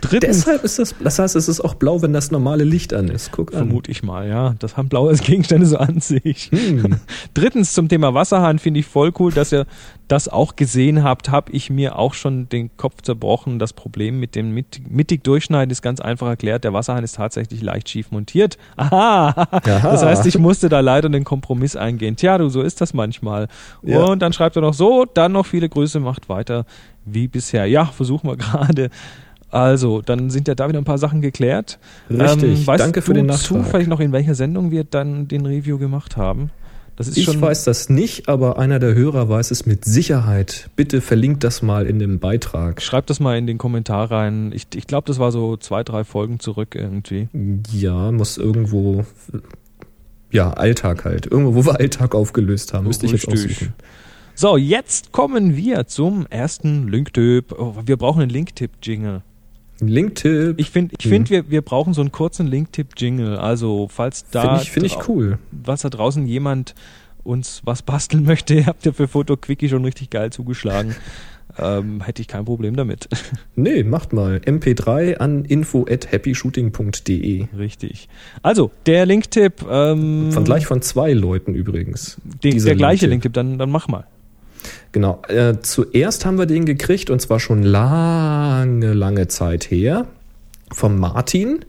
Drittens, 0.00 0.38
Deshalb 0.38 0.64
ist 0.64 0.78
das, 0.78 0.94
das 1.02 1.18
heißt, 1.18 1.36
es 1.36 1.48
ist 1.48 1.60
auch 1.60 1.74
blau, 1.74 2.02
wenn 2.02 2.12
das 2.12 2.30
normale 2.30 2.64
Licht 2.64 2.94
an 2.94 3.08
ist. 3.08 3.32
Guck 3.32 3.52
an. 3.52 3.58
Vermute 3.58 3.90
ich 3.90 4.02
mal, 4.02 4.28
ja. 4.28 4.54
Das 4.58 4.76
haben 4.76 4.88
blaue 4.88 5.14
Gegenstände 5.14 5.66
so 5.66 5.78
an 5.78 6.00
sich. 6.00 6.50
Hm. 6.50 6.96
Drittens 7.34 7.74
zum 7.74 7.88
Thema 7.88 8.14
Wasserhahn 8.14 8.58
finde 8.58 8.80
ich 8.80 8.86
voll 8.86 9.12
cool, 9.18 9.32
dass 9.32 9.52
ihr 9.52 9.66
das 10.08 10.28
auch 10.28 10.56
gesehen 10.56 11.02
habt. 11.02 11.30
Habe 11.30 11.52
ich 11.52 11.70
mir 11.70 11.98
auch 11.98 12.14
schon 12.14 12.48
den 12.48 12.76
Kopf 12.76 13.02
zerbrochen. 13.02 13.58
Das 13.58 13.72
Problem 13.72 14.20
mit 14.20 14.34
dem 14.34 14.54
mittig 14.88 15.24
Durchschneiden 15.24 15.70
ist 15.70 15.82
ganz 15.82 16.00
einfach 16.00 16.28
erklärt. 16.28 16.64
Der 16.64 16.72
Wasserhahn 16.72 17.04
ist 17.04 17.16
tatsächlich 17.16 17.62
leicht 17.62 17.88
schief 17.88 18.10
montiert. 18.10 18.56
Aha. 18.76 19.48
Aha. 19.50 19.60
Das 19.62 20.04
heißt, 20.04 20.26
ich 20.26 20.38
musste 20.38 20.68
da 20.68 20.80
leider 20.80 21.08
den 21.08 21.24
Kompromiss 21.24 21.76
eingehen. 21.76 22.16
Tja, 22.16 22.38
du, 22.38 22.48
so 22.48 22.62
ist 22.62 22.80
das 22.80 22.94
manchmal. 22.94 23.48
Ja. 23.82 24.04
Und 24.04 24.20
dann 24.20 24.32
schreibt 24.32 24.56
er 24.56 24.62
noch 24.62 24.74
so, 24.74 25.04
dann 25.04 25.32
noch 25.32 25.46
viele 25.46 25.68
Grüße, 25.68 26.00
macht 26.00 26.28
weiter 26.28 26.64
wie 27.04 27.28
bisher. 27.28 27.66
Ja, 27.66 27.86
versuchen 27.86 28.28
wir 28.28 28.36
gerade. 28.36 28.90
Also, 29.56 30.02
dann 30.02 30.30
sind 30.30 30.48
ja 30.48 30.54
da 30.54 30.68
wieder 30.68 30.78
ein 30.78 30.84
paar 30.84 30.98
Sachen 30.98 31.20
geklärt. 31.20 31.78
Richtig, 32.10 32.60
ähm, 32.60 32.66
weißt 32.66 32.84
danke 32.84 33.00
für 33.00 33.14
den 33.14 33.26
Nachtrag. 33.26 33.64
zufällig 33.64 33.88
noch, 33.88 34.00
in 34.00 34.12
welcher 34.12 34.34
Sendung 34.34 34.70
wir 34.70 34.84
dann 34.84 35.28
den 35.28 35.46
Review 35.46 35.78
gemacht 35.78 36.16
haben? 36.16 36.50
Das 36.96 37.08
ist 37.08 37.18
ich 37.18 37.24
schon 37.24 37.40
weiß 37.40 37.64
das 37.64 37.90
nicht, 37.90 38.28
aber 38.28 38.58
einer 38.58 38.78
der 38.78 38.94
Hörer 38.94 39.28
weiß 39.28 39.50
es 39.50 39.66
mit 39.66 39.84
Sicherheit. 39.84 40.70
Bitte 40.76 41.02
verlinkt 41.02 41.44
das 41.44 41.60
mal 41.60 41.86
in 41.86 41.98
dem 41.98 42.18
Beitrag. 42.18 42.80
Schreibt 42.80 43.10
das 43.10 43.20
mal 43.20 43.36
in 43.36 43.46
den 43.46 43.58
Kommentar 43.58 44.10
rein. 44.10 44.50
Ich, 44.54 44.66
ich 44.74 44.86
glaube, 44.86 45.06
das 45.06 45.18
war 45.18 45.30
so 45.30 45.58
zwei, 45.58 45.84
drei 45.84 46.04
Folgen 46.04 46.40
zurück 46.40 46.74
irgendwie. 46.74 47.28
Ja, 47.70 48.12
muss 48.12 48.38
irgendwo, 48.38 49.04
ja, 50.32 50.50
Alltag 50.52 51.04
halt. 51.04 51.26
Irgendwo, 51.26 51.54
wo 51.54 51.66
wir 51.66 51.78
Alltag 51.78 52.14
aufgelöst 52.14 52.72
haben. 52.72 52.86
Müsste 52.86 53.06
ich 53.06 53.12
jetzt 53.12 53.28
aussuchen. 53.28 53.74
So, 54.34 54.56
jetzt 54.56 55.12
kommen 55.12 55.56
wir 55.56 55.86
zum 55.86 56.26
ersten 56.28 56.88
Link-Tipp. 56.88 57.54
Oh, 57.58 57.74
wir 57.84 57.96
brauchen 57.98 58.22
einen 58.22 58.30
Link-Tipp-Jingle. 58.30 59.22
Link-Tipp. 59.80 60.54
Ich 60.58 60.70
finde, 60.70 60.94
ich 60.98 61.06
find, 61.06 61.30
wir, 61.30 61.50
wir 61.50 61.62
brauchen 61.62 61.94
so 61.94 62.00
einen 62.00 62.12
kurzen 62.12 62.46
Link-Tipp-Jingle. 62.46 63.36
Also, 63.36 63.88
falls 63.90 64.26
da. 64.30 64.42
Finde 64.42 64.62
ich, 64.62 64.70
find 64.70 64.86
ich 64.86 65.08
cool. 65.08 65.38
Was 65.50 65.82
da 65.82 65.90
draußen 65.90 66.26
jemand 66.26 66.74
uns 67.24 67.62
was 67.64 67.82
basteln 67.82 68.24
möchte, 68.24 68.66
habt 68.66 68.86
ihr 68.86 68.92
für 68.92 69.08
Foto 69.08 69.36
Quickie 69.36 69.68
schon 69.68 69.84
richtig 69.84 70.10
geil 70.10 70.30
zugeschlagen. 70.30 70.94
ähm, 71.58 72.00
hätte 72.02 72.22
ich 72.22 72.28
kein 72.28 72.44
Problem 72.44 72.76
damit. 72.76 73.08
Nee, 73.58 73.84
macht 73.84 74.12
mal. 74.12 74.36
MP3 74.44 75.16
an 75.16 75.46
info 75.46 75.86
at 75.88 76.12
happyshooting.de. 76.12 77.46
Richtig. 77.56 78.08
Also, 78.42 78.70
der 78.84 79.06
Link-Tipp. 79.06 79.64
Ähm, 79.68 80.30
von 80.30 80.44
gleich 80.44 80.66
von 80.66 80.82
zwei 80.82 81.14
Leuten 81.14 81.54
übrigens. 81.54 82.18
Den, 82.44 82.62
der 82.62 82.76
gleiche 82.76 83.06
Link-Tipp, 83.06 83.32
dann, 83.32 83.56
dann 83.58 83.70
mach 83.70 83.88
mal. 83.88 84.06
Genau. 84.96 85.20
Äh, 85.28 85.60
zuerst 85.60 86.24
haben 86.24 86.38
wir 86.38 86.46
den 86.46 86.64
gekriegt 86.64 87.10
und 87.10 87.20
zwar 87.20 87.38
schon 87.38 87.62
lange, 87.62 88.94
lange 88.94 89.28
Zeit 89.28 89.70
her 89.70 90.06
vom 90.72 90.98
Martin. 90.98 91.66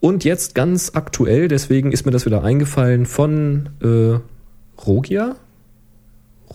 Und 0.00 0.24
jetzt 0.24 0.56
ganz 0.56 0.90
aktuell, 0.94 1.46
deswegen 1.46 1.92
ist 1.92 2.04
mir 2.04 2.10
das 2.10 2.26
wieder 2.26 2.42
eingefallen, 2.42 3.06
von 3.06 3.68
äh, 3.80 4.18
Rogia? 4.84 5.36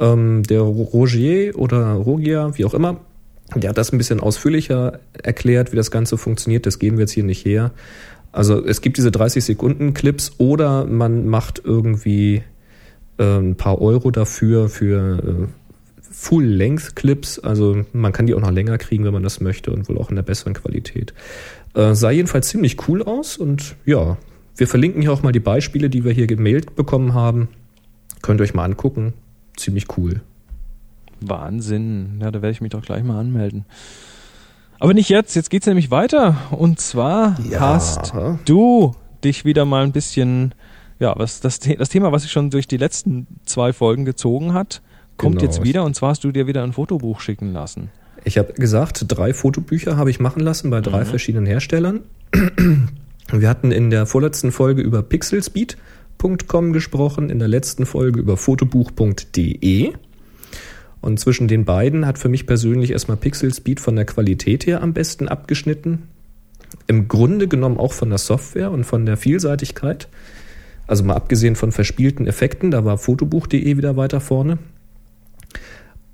Ähm, 0.00 0.42
der 0.42 0.62
Rogier 0.62 1.56
oder 1.56 1.92
Rogia, 1.92 2.56
wie 2.56 2.64
auch 2.64 2.74
immer, 2.74 3.00
der 3.54 3.70
hat 3.70 3.78
das 3.78 3.92
ein 3.92 3.98
bisschen 3.98 4.20
ausführlicher 4.20 5.00
erklärt, 5.22 5.72
wie 5.72 5.76
das 5.76 5.90
Ganze 5.90 6.16
funktioniert. 6.16 6.66
Das 6.66 6.78
geben 6.78 6.96
wir 6.96 7.02
jetzt 7.02 7.12
hier 7.12 7.24
nicht 7.24 7.44
her. 7.44 7.72
Also 8.32 8.64
es 8.64 8.80
gibt 8.80 8.96
diese 8.96 9.10
30 9.10 9.44
Sekunden 9.44 9.94
Clips 9.94 10.32
oder 10.38 10.86
man 10.86 11.28
macht 11.28 11.60
irgendwie 11.64 12.42
äh, 13.18 13.38
ein 13.38 13.56
paar 13.56 13.80
Euro 13.80 14.10
dafür 14.10 14.68
für 14.68 15.18
äh, 15.18 15.48
Full-Length-Clips, 16.12 17.38
also 17.40 17.84
man 17.92 18.12
kann 18.12 18.26
die 18.26 18.34
auch 18.34 18.40
noch 18.40 18.50
länger 18.50 18.78
kriegen, 18.78 19.04
wenn 19.04 19.12
man 19.12 19.22
das 19.22 19.40
möchte 19.40 19.72
und 19.72 19.88
wohl 19.88 19.98
auch 19.98 20.10
in 20.10 20.16
der 20.16 20.22
besseren 20.22 20.54
Qualität. 20.54 21.14
Äh, 21.74 21.94
sah 21.94 22.10
jedenfalls 22.10 22.48
ziemlich 22.48 22.88
cool 22.88 23.02
aus 23.02 23.36
und 23.38 23.76
ja, 23.86 24.18
wir 24.56 24.68
verlinken 24.68 25.02
hier 25.02 25.12
auch 25.12 25.22
mal 25.22 25.32
die 25.32 25.40
Beispiele, 25.40 25.88
die 25.88 26.04
wir 26.04 26.12
hier 26.12 26.26
gemailt 26.26 26.76
bekommen 26.76 27.14
haben. 27.14 27.48
Könnt 28.20 28.40
ihr 28.40 28.44
euch 28.44 28.54
mal 28.54 28.64
angucken. 28.64 29.14
Ziemlich 29.56 29.96
cool. 29.96 30.20
Wahnsinn. 31.20 32.18
Ja, 32.20 32.30
da 32.30 32.42
werde 32.42 32.52
ich 32.52 32.60
mich 32.60 32.70
doch 32.70 32.82
gleich 32.82 33.02
mal 33.02 33.18
anmelden. 33.18 33.64
Aber 34.78 34.94
nicht 34.94 35.08
jetzt, 35.08 35.34
jetzt 35.36 35.50
geht 35.50 35.62
es 35.62 35.66
nämlich 35.66 35.90
weiter. 35.90 36.36
Und 36.50 36.80
zwar 36.80 37.38
ja. 37.48 37.60
hast 37.60 38.12
du 38.44 38.94
dich 39.24 39.44
wieder 39.44 39.64
mal 39.64 39.84
ein 39.84 39.92
bisschen, 39.92 40.54
ja, 40.98 41.14
was 41.16 41.40
das, 41.40 41.60
das 41.60 41.88
Thema, 41.88 42.12
was 42.12 42.22
sich 42.22 42.32
schon 42.32 42.50
durch 42.50 42.66
die 42.66 42.76
letzten 42.76 43.26
zwei 43.44 43.72
Folgen 43.72 44.04
gezogen 44.04 44.54
hat, 44.54 44.82
kommt 45.16 45.38
genau. 45.38 45.50
jetzt 45.50 45.62
wieder 45.62 45.84
und 45.84 45.94
zwar 45.94 46.10
hast 46.10 46.24
du 46.24 46.32
dir 46.32 46.46
wieder 46.46 46.62
ein 46.62 46.72
Fotobuch 46.72 47.20
schicken 47.20 47.52
lassen. 47.52 47.90
Ich 48.24 48.38
habe 48.38 48.52
gesagt, 48.52 49.04
drei 49.08 49.34
Fotobücher 49.34 49.96
habe 49.96 50.10
ich 50.10 50.20
machen 50.20 50.40
lassen 50.40 50.70
bei 50.70 50.80
drei 50.80 51.00
mhm. 51.00 51.06
verschiedenen 51.06 51.46
Herstellern. 51.46 52.00
Wir 53.32 53.48
hatten 53.48 53.72
in 53.72 53.90
der 53.90 54.06
vorletzten 54.06 54.52
Folge 54.52 54.82
über 54.82 55.02
pixelspeed.com 55.02 56.72
gesprochen, 56.72 57.30
in 57.30 57.38
der 57.38 57.48
letzten 57.48 57.86
Folge 57.86 58.20
über 58.20 58.36
fotobuch.de. 58.36 59.92
Und 61.00 61.18
zwischen 61.18 61.48
den 61.48 61.64
beiden 61.64 62.06
hat 62.06 62.18
für 62.18 62.28
mich 62.28 62.46
persönlich 62.46 62.92
erstmal 62.92 63.16
Pixelspeed 63.16 63.80
von 63.80 63.96
der 63.96 64.04
Qualität 64.04 64.66
her 64.66 64.82
am 64.82 64.92
besten 64.92 65.28
abgeschnitten. 65.28 66.08
Im 66.86 67.08
Grunde 67.08 67.48
genommen 67.48 67.78
auch 67.78 67.92
von 67.92 68.08
der 68.08 68.18
Software 68.18 68.70
und 68.70 68.84
von 68.84 69.04
der 69.04 69.16
Vielseitigkeit. 69.16 70.08
Also 70.86 71.04
mal 71.04 71.14
abgesehen 71.14 71.56
von 71.56 71.72
verspielten 71.72 72.26
Effekten, 72.26 72.70
da 72.70 72.84
war 72.84 72.98
fotobuch.de 72.98 73.76
wieder 73.76 73.96
weiter 73.96 74.20
vorne. 74.20 74.58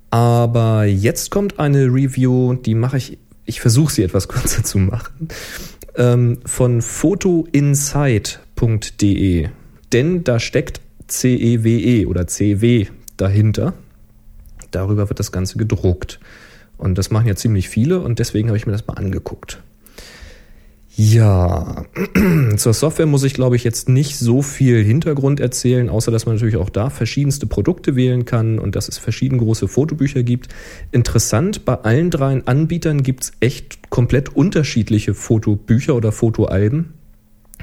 Aber 0.09 0.83
jetzt 0.85 1.29
kommt 1.31 1.59
eine 1.59 1.85
Review, 1.85 2.55
die 2.55 2.75
mache 2.75 2.97
ich, 2.97 3.17
ich 3.45 3.61
versuche 3.61 3.93
sie 3.93 4.03
etwas 4.03 4.27
kürzer 4.27 4.63
zu 4.63 4.79
machen, 4.79 5.29
ähm, 5.95 6.39
von 6.45 6.81
photoinsight.de. 6.81 9.47
Denn 9.91 10.23
da 10.23 10.39
steckt 10.39 10.81
CEWE 11.07 11.79
e 11.79 12.05
oder 12.05 12.27
CW 12.27 12.85
dahinter. 13.17 13.73
Darüber 14.71 15.09
wird 15.09 15.19
das 15.19 15.31
Ganze 15.31 15.57
gedruckt. 15.57 16.19
Und 16.77 16.95
das 16.97 17.11
machen 17.11 17.27
ja 17.27 17.35
ziemlich 17.35 17.67
viele 17.67 17.99
und 17.99 18.19
deswegen 18.19 18.47
habe 18.47 18.57
ich 18.57 18.65
mir 18.65 18.71
das 18.71 18.87
mal 18.87 18.93
angeguckt. 18.93 19.61
Ja, 21.01 21.85
zur 22.57 22.73
Software 22.73 23.05
muss 23.05 23.23
ich, 23.23 23.33
glaube 23.33 23.55
ich, 23.55 23.63
jetzt 23.63 23.87
nicht 23.87 24.17
so 24.17 24.41
viel 24.41 24.83
Hintergrund 24.83 25.39
erzählen, 25.39 25.87
außer 25.87 26.11
dass 26.11 26.25
man 26.25 26.35
natürlich 26.35 26.57
auch 26.57 26.69
da 26.69 26.89
verschiedenste 26.89 27.45
Produkte 27.45 27.95
wählen 27.95 28.25
kann 28.25 28.59
und 28.59 28.75
dass 28.75 28.89
es 28.89 28.97
verschiedene 28.97 29.41
große 29.41 29.69
Fotobücher 29.69 30.23
gibt. 30.23 30.49
Interessant, 30.91 31.63
bei 31.63 31.75
allen 31.75 32.09
dreien 32.09 32.45
Anbietern 32.47 33.01
gibt's 33.01 33.31
echt 33.39 33.89
komplett 33.89 34.35
unterschiedliche 34.35 35.13
Fotobücher 35.13 35.95
oder 35.95 36.11
Fotoalben. 36.11 36.95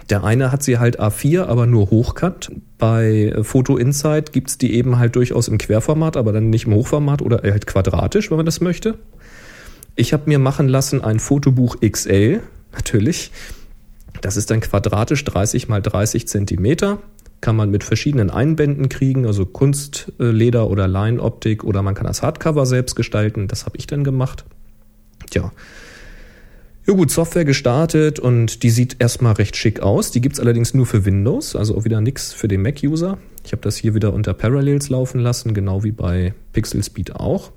Der 0.09 0.25
eine 0.25 0.51
hat 0.51 0.63
sie 0.63 0.79
halt 0.79 0.99
A4, 0.99 1.43
aber 1.43 1.67
nur 1.67 1.91
hochkant. 1.91 2.53
Bei 2.79 3.35
Photo 3.43 3.77
Insight 3.77 4.33
gibt's 4.33 4.57
die 4.57 4.73
eben 4.73 4.99
halt 4.99 5.15
durchaus 5.15 5.49
im 5.49 5.59
Querformat, 5.59 6.17
aber 6.17 6.33
dann 6.33 6.49
nicht 6.49 6.65
im 6.65 6.73
Hochformat 6.73 7.21
oder 7.21 7.43
halt 7.43 7.67
quadratisch, 7.67 8.31
wenn 8.31 8.39
man 8.39 8.47
das 8.47 8.63
möchte. 8.63 8.97
Ich 9.95 10.15
habe 10.15 10.23
mir 10.25 10.39
machen 10.39 10.69
lassen 10.69 11.05
ein 11.05 11.19
Fotobuch 11.19 11.77
XL, 11.87 12.41
natürlich. 12.77 13.31
Das 14.21 14.37
ist 14.37 14.51
dann 14.51 14.61
quadratisch 14.61 15.25
30 15.25 15.69
mal 15.69 15.83
30 15.83 16.29
Zentimeter. 16.29 16.99
Kann 17.41 17.57
man 17.57 17.71
mit 17.71 17.85
verschiedenen 17.85 18.31
Einbänden 18.31 18.89
kriegen, 18.89 19.27
also 19.27 19.45
Kunstleder 19.45 20.71
oder 20.71 20.89
Leinoptik 20.89 21.65
oder 21.65 21.83
man 21.83 21.95
kann 21.95 22.07
das 22.07 22.23
Hardcover 22.23 22.65
selbst 22.65 22.95
gestalten. 22.95 23.47
Das 23.47 23.67
habe 23.67 23.77
ich 23.77 23.87
dann 23.87 24.05
gemacht. 24.05 24.45
Tja. 25.31 25.53
Ja 26.87 26.95
gut, 26.95 27.11
Software 27.11 27.45
gestartet 27.45 28.21
und 28.21 28.63
die 28.63 28.71
sieht 28.71 28.97
erstmal 29.01 29.33
recht 29.35 29.57
schick 29.57 29.81
aus. 29.81 30.13
Die 30.13 30.21
gibt's 30.21 30.39
allerdings 30.39 30.73
nur 30.73 30.87
für 30.87 31.05
Windows, 31.05 31.57
also 31.57 31.77
auch 31.77 31.85
wieder 31.85 32.01
nichts 32.01 32.33
für 32.33 32.47
den 32.47 32.63
Mac-User. 32.63 33.19
Ich 33.45 33.51
habe 33.53 33.63
das 33.63 33.77
hier 33.77 33.95
wieder 33.95 34.13
unter 34.13 34.35
Parallels 34.35 34.89
laufen 34.89 35.21
lassen, 35.21 35.53
genau 35.53 35.83
wie 35.83 35.91
bei 35.91 36.33
Pixel 36.53 36.83
Speed 36.85 37.17
auch. 37.17 37.51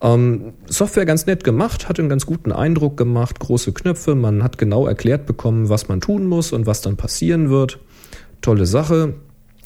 Ähm, 0.00 0.52
Software 0.66 1.06
ganz 1.06 1.26
nett 1.26 1.44
gemacht, 1.44 1.88
hat 1.88 1.98
einen 1.98 2.08
ganz 2.08 2.26
guten 2.26 2.52
Eindruck 2.52 2.96
gemacht, 2.96 3.40
große 3.40 3.72
Knöpfe, 3.72 4.14
man 4.14 4.42
hat 4.42 4.58
genau 4.58 4.86
erklärt 4.86 5.26
bekommen, 5.26 5.68
was 5.68 5.88
man 5.88 6.00
tun 6.00 6.26
muss 6.26 6.52
und 6.52 6.66
was 6.66 6.80
dann 6.80 6.96
passieren 6.96 7.50
wird. 7.50 7.78
Tolle 8.40 8.66
Sache. 8.66 9.14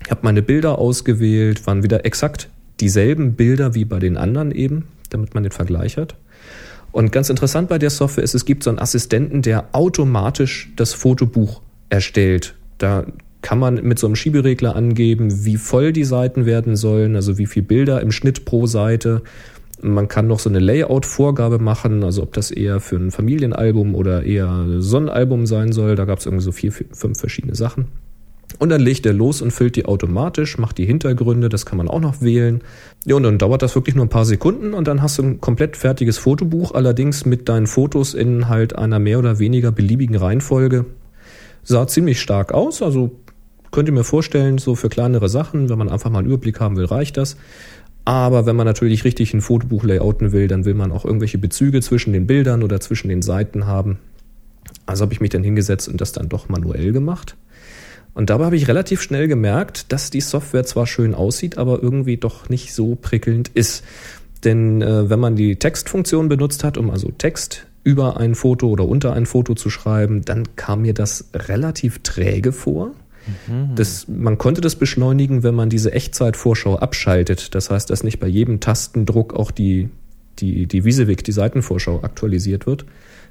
Ich 0.05 0.11
habe 0.11 0.21
meine 0.23 0.43
Bilder 0.43 0.79
ausgewählt, 0.79 1.67
waren 1.67 1.83
wieder 1.83 2.05
exakt 2.05 2.49
dieselben 2.81 3.35
Bilder 3.35 3.75
wie 3.75 3.85
bei 3.85 3.99
den 3.99 4.17
anderen 4.17 4.53
eben, 4.53 4.85
damit 5.11 5.35
man 5.35 5.43
den 5.43 5.53
Vergleich 5.53 5.97
hat. 5.97 6.15
Und 6.93 7.13
ganz 7.13 7.29
interessant 7.31 7.69
bei 7.69 7.79
der 7.79 7.91
Software 7.91 8.25
ist, 8.25 8.35
es 8.35 8.45
gibt 8.45 8.63
so 8.63 8.71
einen 8.71 8.79
Assistenten, 8.79 9.43
der 9.43 9.69
automatisch 9.73 10.73
das 10.77 10.95
Fotobuch 10.95 11.61
erstellt. 11.91 12.55
Da 12.79 13.07
kann 13.43 13.59
man 13.59 13.77
mit 13.83 13.99
so 13.99 14.07
einem 14.07 14.17
Schieberegler 14.17 14.75
angeben, 14.75 15.45
wie 15.45 15.57
voll 15.57 15.93
die 15.93 16.05
Seiten 16.05 16.47
werden 16.47 16.77
sollen, 16.77 17.15
also 17.15 17.39
wie 17.39 17.47
viele 17.47 17.67
Bilder 17.67 18.01
im 18.01 18.11
Schnitt 18.11 18.45
pro 18.45 18.67
Seite 18.67 19.23
man 19.83 20.09
kann 20.09 20.27
noch 20.27 20.39
so 20.39 20.49
eine 20.49 20.59
Layout-Vorgabe 20.59 21.59
machen, 21.59 22.03
also 22.03 22.23
ob 22.23 22.33
das 22.33 22.51
eher 22.51 22.81
für 22.81 22.97
ein 22.97 23.11
Familienalbum 23.11 23.95
oder 23.95 24.23
eher 24.25 24.51
ein 24.51 25.09
Album 25.09 25.47
sein 25.47 25.73
soll. 25.73 25.95
Da 25.95 26.05
gab 26.05 26.19
es 26.19 26.27
irgendwie 26.27 26.45
so 26.45 26.53
vier, 26.53 26.73
fünf 26.73 27.19
verschiedene 27.19 27.55
Sachen. 27.55 27.87
Und 28.59 28.71
dann 28.71 28.81
legt 28.81 29.05
er 29.07 29.13
los 29.13 29.43
und 29.43 29.51
füllt 29.51 29.77
die 29.77 29.85
automatisch, 29.85 30.59
macht 30.59 30.79
die 30.79 30.87
Hintergründe, 30.87 31.49
das 31.49 31.67
kann 31.67 31.79
man 31.79 31.87
auch 31.87 32.01
noch 32.01 32.23
wählen. 32.23 32.63
Ja, 33.05 33.15
und 33.15 33.23
dann 33.23 33.39
dauert 33.39 33.63
das 33.63 33.75
wirklich 33.75 33.95
nur 33.95 34.07
ein 34.07 34.11
paar 34.11 34.25
Sekunden 34.25 34.75
und 34.75 34.89
dann 34.89 35.03
hast 35.03 35.19
du 35.19 35.23
ein 35.23 35.41
komplett 35.41 35.77
fertiges 35.77 36.19
Fotobuch, 36.19 36.73
allerdings 36.73 37.27
mit 37.27 37.49
deinen 37.49 37.67
Fotos 37.67 38.15
in 38.15 38.49
halt 38.49 38.75
einer 38.75 38.99
mehr 38.99 39.19
oder 39.19 39.39
weniger 39.39 39.71
beliebigen 39.71 40.17
Reihenfolge. 40.17 40.87
Sah 41.63 41.87
ziemlich 41.87 42.21
stark 42.21 42.53
aus, 42.53 42.83
also 42.83 43.13
könnt 43.71 43.89
ihr 43.89 43.95
mir 43.95 44.05
vorstellen, 44.05 44.59
so 44.59 44.75
für 44.75 44.89
kleinere 44.89 45.29
Sachen, 45.29 45.69
wenn 45.69 45.79
man 45.79 45.91
einfach 45.91 46.11
mal 46.11 46.21
einen 46.21 46.29
Überblick 46.29 46.59
haben 46.59 46.77
will, 46.77 46.87
reicht 46.87 47.19
das. 47.19 47.37
Aber 48.09 48.47
wenn 48.47 48.57
man 48.57 48.65
natürlich 48.65 49.05
richtig 49.05 49.35
ein 49.35 49.43
Fotobuch 49.43 49.85
layouten 49.85 50.33
will, 50.33 50.49
dann 50.49 50.65
will 50.65 50.73
man 50.73 50.93
auch 50.93 51.05
irgendwelche 51.05 51.37
Bezüge 51.37 51.83
zwischen 51.83 52.15
den 52.15 52.27
Bildern 52.27 52.63
oder 52.63 52.81
zwischen 52.81 53.11
den 53.11 53.21
Seiten 53.21 53.67
haben. 53.67 53.99
Also 54.87 55.03
habe 55.03 55.13
ich 55.13 55.21
mich 55.21 55.29
dann 55.29 55.45
hingesetzt 55.45 55.91
und 55.91 56.01
das 56.01 56.13
dann 56.13 56.31
doch 56.31 56.49
manuell 56.49 56.93
gemacht. 56.93 57.37
Und 58.15 58.31
dabei 58.31 58.47
habe 58.47 58.57
ich 58.57 58.67
relativ 58.67 59.03
schnell 59.03 59.29
gemerkt, 59.29 59.93
dass 59.93 60.09
die 60.09 60.23
Software 60.23 60.65
zwar 60.65 60.87
schön 60.87 61.15
aussieht, 61.15 61.59
aber 61.59 61.83
irgendwie 61.83 62.17
doch 62.17 62.49
nicht 62.49 62.73
so 62.73 62.95
prickelnd 62.95 63.49
ist. 63.49 63.85
Denn 64.43 64.81
äh, 64.81 65.11
wenn 65.11 65.21
man 65.21 65.37
die 65.37 65.57
Textfunktion 65.57 66.31
benutzt 66.31 66.65
hat, 66.65 66.79
um 66.79 66.89
also 66.89 67.11
Text 67.11 67.67
über 67.85 68.17
ein 68.17 68.35
Foto 68.35 68.69
oder 68.69 68.89
unter 68.89 69.13
ein 69.13 69.27
Foto 69.27 69.55
zu 69.55 69.69
schreiben, 69.69 70.25
dann 70.25 70.57
kam 70.57 70.81
mir 70.81 70.95
das 70.95 71.29
relativ 71.35 71.99
träge 71.99 72.53
vor. 72.53 72.93
Das, 73.75 74.07
man 74.09 74.39
konnte 74.39 74.61
das 74.61 74.77
beschleunigen, 74.77 75.43
wenn 75.43 75.55
man 75.55 75.69
diese 75.69 75.93
Echtzeitvorschau 75.93 76.77
abschaltet. 76.79 77.55
Das 77.55 77.71
heißt, 77.71 77.91
dass 77.91 78.05
nicht 78.05 78.21
bei 78.21 78.27
jedem 78.27 78.61
Tastendruck 78.61 79.35
auch 79.35 79.51
die, 79.51 79.89
die, 80.39 80.67
die 80.67 80.85
Visewig, 80.85 81.23
die 81.25 81.33
Seitenvorschau 81.33 82.03
aktualisiert 82.03 82.67
wird. 82.67 82.85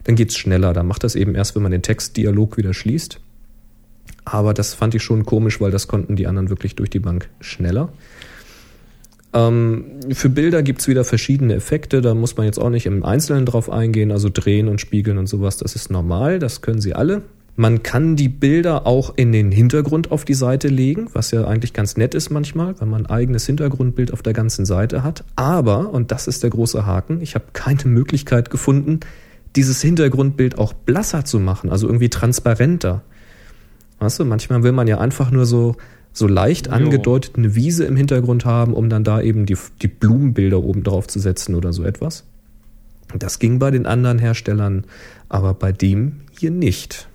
Dann 0.04 0.16
geht's 0.16 0.38
schneller. 0.38 0.74
Dann 0.74 0.88
macht 0.88 1.04
das 1.04 1.16
eben 1.16 1.36
erst, 1.36 1.56
wenn 1.56 1.64
man 1.64 1.72
den 1.72 1.82
Textdialog 1.82 2.58
wieder 2.58 2.74
schließt. 2.74 3.20
Aber 4.26 4.54
das 4.54 4.74
fand 4.74 4.94
ich 4.96 5.04
schon 5.04 5.26
komisch, 5.26 5.62
weil 5.62 5.72
das 5.72 5.88
konnten 5.88 6.16
die 6.16 6.28
anderen 6.28 6.50
wirklich 6.50 6.76
durch 6.76 6.90
die 6.90 7.00
Bank 7.00 7.30
schneller. 7.40 7.90
Ähm, 9.34 10.00
für 10.12 10.30
Bilder 10.30 10.64
gibt's 10.64 10.88
wieder 10.88 11.04
verschiedene 11.04 11.56
Effekte, 11.56 12.02
da 12.02 12.16
muss 12.16 12.38
man 12.38 12.46
jetzt 12.46 12.60
auch 12.60 12.70
nicht 12.70 12.86
im 12.86 13.04
Einzelnen 13.04 13.46
drauf 13.46 13.70
eingehen, 13.70 14.12
also 14.12 14.30
drehen 14.32 14.68
und 14.68 14.82
spiegeln 14.82 15.18
und 15.18 15.28
sowas, 15.28 15.58
das 15.58 15.76
ist 15.76 15.92
normal, 15.92 16.40
das 16.40 16.62
können 16.62 16.82
sie 16.82 16.94
alle. 16.94 17.24
Man 17.60 17.82
kann 17.82 18.15
die 18.15 18.30
Bilder 18.30 18.86
auch 18.86 19.13
in 19.15 19.32
den 19.32 19.52
Hintergrund 19.52 20.12
auf 20.12 20.26
die 20.26 20.36
Seite 20.36 20.67
legen, 20.67 21.10
was 21.13 21.32
ja 21.32 21.46
eigentlich 21.46 21.74
ganz 21.74 21.98
nett 21.98 22.13
ist 22.13 22.30
manchmal, 22.30 22.80
wenn 22.80 22.88
man 22.88 23.08
ein 23.08 23.12
eigenes 23.12 23.48
Hintergrundbild 23.48 24.13
auf 24.13 24.22
der 24.22 24.34
ganzen 24.34 24.63
Seite 24.63 25.02
hat. 25.02 25.24
Aber, 25.36 25.89
und 25.89 26.12
das 26.12 26.28
ist 26.28 26.43
der 26.43 26.52
große 26.52 26.86
Haken, 26.86 27.20
ich 27.20 27.34
habe 27.34 27.46
keine 27.54 27.86
Möglichkeit 27.86 28.52
gefunden, 28.52 29.00
dieses 29.56 29.82
Hintergrundbild 29.82 30.60
auch 30.60 30.74
blasser 30.74 31.26
zu 31.26 31.39
machen, 31.39 31.72
also 31.72 31.88
irgendwie 31.88 32.10
transparenter. 32.10 33.02
Weißt 33.98 34.20
du, 34.20 34.26
manchmal 34.26 34.62
will 34.62 34.72
man 34.72 34.88
ja 34.88 35.00
einfach 35.00 35.32
nur 35.32 35.48
so, 35.48 35.78
so 36.13 36.28
leicht 36.28 36.70
angedeutet 36.70 37.38
eine 37.38 37.56
Wiese 37.56 37.86
im 37.86 37.96
Hintergrund 37.96 38.46
haben, 38.46 38.76
um 38.76 38.88
dann 38.88 39.04
da 39.04 39.20
eben 39.20 39.48
die, 39.48 39.58
die 39.82 39.88
Blumenbilder 39.88 40.62
oben 40.62 40.84
drauf 40.84 41.08
zu 41.08 41.17
setzen 41.17 41.56
oder 41.56 41.74
so 41.74 41.84
etwas. 41.84 42.24
Das 43.17 43.39
ging 43.39 43.58
bei 43.58 43.72
den 43.72 43.88
anderen 43.88 44.20
Herstellern, 44.20 44.84
aber 45.28 45.56
bei 45.56 45.72
dem 45.72 46.17
hier 46.38 46.52
nicht 46.52 47.08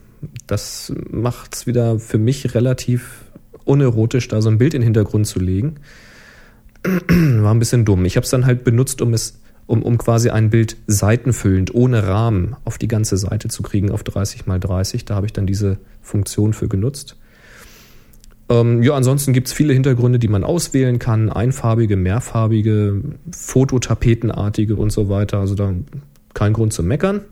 das 0.47 0.93
macht 1.11 1.55
es 1.55 1.67
wieder 1.67 1.99
für 1.99 2.19
mich 2.19 2.55
relativ 2.55 3.25
unerotisch, 3.65 4.29
da 4.29 4.41
so 4.41 4.49
ein 4.49 4.59
Bild 4.59 4.75
in 4.75 4.81
den 4.81 4.87
Hintergrund 4.87 5.27
zu 5.27 5.41
legen. 5.41 5.77
War 7.09 7.55
ein 7.55 7.59
bisschen 7.59 7.85
dumm. 7.85 8.05
Ich 8.05 8.17
habe 8.17 8.25
es 8.25 8.31
dann 8.31 8.47
halt 8.47 8.65
benutzt, 8.65 9.03
um 9.03 9.15
es, 9.15 9.41
um, 9.67 9.83
um 9.83 9.99
quasi 9.99 10.31
ein 10.31 10.51
Bild 10.51 10.77
seitenfüllend, 10.87 11.75
ohne 11.75 12.07
Rahmen, 12.07 12.57
auf 12.65 12.79
die 12.79 12.89
ganze 12.89 13.17
Seite 13.17 13.49
zu 13.49 13.63
kriegen, 13.63 13.91
auf 13.91 14.03
30 14.03 14.47
mal 14.47 14.59
30. 14.59 15.05
Da 15.05 15.15
habe 15.15 15.27
ich 15.27 15.33
dann 15.33 15.47
diese 15.47 15.79
Funktion 16.01 16.53
für 16.53 16.69
genutzt. 16.69 17.17
Ähm, 18.49 18.83
ja, 18.83 18.95
ansonsten 18.95 19.33
gibt 19.33 19.47
es 19.47 19.53
viele 19.53 19.73
Hintergründe, 19.73 20.19
die 20.19 20.29
man 20.29 20.45
auswählen 20.45 20.99
kann. 20.99 21.31
Einfarbige, 21.31 21.97
mehrfarbige, 21.97 23.01
Fototapetenartige 23.31 24.77
und 24.77 24.91
so 24.91 25.09
weiter. 25.09 25.39
Also 25.39 25.55
da 25.55 25.73
kein 26.35 26.53
Grund 26.53 26.73
zu 26.73 26.83
meckern. 26.83 27.23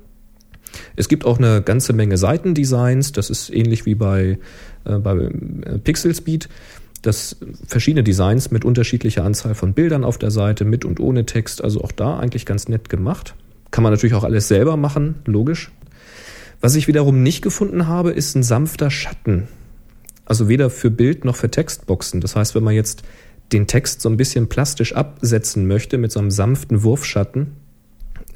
Es 0.96 1.08
gibt 1.08 1.24
auch 1.24 1.38
eine 1.38 1.62
ganze 1.62 1.92
Menge 1.92 2.16
Seitendesigns. 2.16 3.12
Das 3.12 3.30
ist 3.30 3.50
ähnlich 3.50 3.86
wie 3.86 3.94
bei, 3.94 4.38
äh, 4.84 4.98
bei 4.98 5.16
äh, 5.16 5.78
Pixel 5.78 6.14
Speed. 6.14 6.48
Das 7.02 7.36
verschiedene 7.66 8.04
Designs 8.04 8.50
mit 8.50 8.64
unterschiedlicher 8.64 9.24
Anzahl 9.24 9.54
von 9.54 9.72
Bildern 9.72 10.04
auf 10.04 10.18
der 10.18 10.30
Seite, 10.30 10.64
mit 10.64 10.84
und 10.84 11.00
ohne 11.00 11.24
Text. 11.24 11.64
Also 11.64 11.82
auch 11.82 11.92
da 11.92 12.18
eigentlich 12.18 12.44
ganz 12.44 12.68
nett 12.68 12.88
gemacht. 12.88 13.34
Kann 13.70 13.82
man 13.82 13.92
natürlich 13.92 14.14
auch 14.14 14.24
alles 14.24 14.48
selber 14.48 14.76
machen, 14.76 15.16
logisch. 15.24 15.70
Was 16.60 16.74
ich 16.74 16.88
wiederum 16.88 17.22
nicht 17.22 17.40
gefunden 17.40 17.86
habe, 17.86 18.10
ist 18.10 18.34
ein 18.34 18.42
sanfter 18.42 18.90
Schatten. 18.90 19.48
Also 20.26 20.48
weder 20.48 20.68
für 20.68 20.90
Bild 20.90 21.24
noch 21.24 21.36
für 21.36 21.50
Textboxen. 21.50 22.20
Das 22.20 22.36
heißt, 22.36 22.54
wenn 22.54 22.62
man 22.62 22.74
jetzt 22.74 23.02
den 23.52 23.66
Text 23.66 24.00
so 24.02 24.08
ein 24.08 24.16
bisschen 24.16 24.48
plastisch 24.48 24.94
absetzen 24.94 25.66
möchte 25.66 25.98
mit 25.98 26.12
so 26.12 26.20
einem 26.20 26.30
sanften 26.30 26.82
Wurfschatten, 26.82 27.56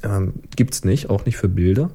ähm, 0.03 0.33
gibt's 0.55 0.83
nicht, 0.83 1.09
auch 1.09 1.25
nicht 1.25 1.37
für 1.37 1.47
Bilder. 1.47 1.91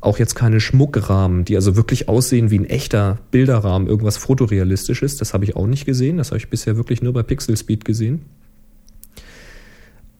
Auch 0.00 0.18
jetzt 0.18 0.34
keine 0.34 0.60
Schmuckrahmen, 0.60 1.44
die 1.44 1.56
also 1.56 1.76
wirklich 1.76 2.08
aussehen 2.08 2.50
wie 2.50 2.58
ein 2.58 2.64
echter 2.64 3.18
Bilderrahmen, 3.30 3.86
irgendwas 3.86 4.16
fotorealistisches. 4.16 5.16
Das 5.16 5.34
habe 5.34 5.44
ich 5.44 5.56
auch 5.56 5.66
nicht 5.66 5.84
gesehen. 5.84 6.16
Das 6.16 6.28
habe 6.28 6.38
ich 6.38 6.48
bisher 6.48 6.76
wirklich 6.76 7.02
nur 7.02 7.12
bei 7.12 7.22
Pixel 7.22 7.56
Speed 7.56 7.84
gesehen. 7.84 8.22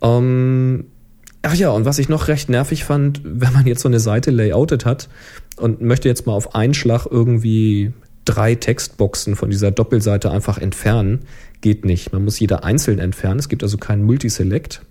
Ähm, 0.03 0.85
ach 1.43 1.55
ja, 1.55 1.71
und 1.71 1.85
was 1.85 1.99
ich 1.99 2.09
noch 2.09 2.29
recht 2.29 2.49
nervig 2.49 2.85
fand, 2.85 3.23
wenn 3.25 3.53
man 3.53 3.67
jetzt 3.67 3.83
so 3.83 3.89
eine 3.89 4.01
Seite 4.01 4.31
layoutet 4.31 4.85
hat 4.85 5.09
und 5.57 5.81
möchte 5.81 6.09
jetzt 6.09 6.27
mal 6.27 6.35
auf 6.35 6.55
einen 6.55 6.75
Schlag 6.75 7.07
irgendwie 7.11 7.93
drei 8.27 8.55
Textboxen 8.55 9.35
von 9.35 9.51
dieser 9.51 9.71
Doppelseite 9.71 10.31
einfach 10.31 10.59
entfernen, 10.59 11.21
geht 11.61 11.85
nicht. 11.85 12.13
Man 12.13 12.25
muss 12.25 12.39
jeder 12.39 12.65
einzeln 12.65 12.99
entfernen. 12.99 13.41
Es 13.41 13.49
gibt 13.49 13.63
also 13.63 13.79
keinen 13.79 14.05
Multiselect. 14.05 14.83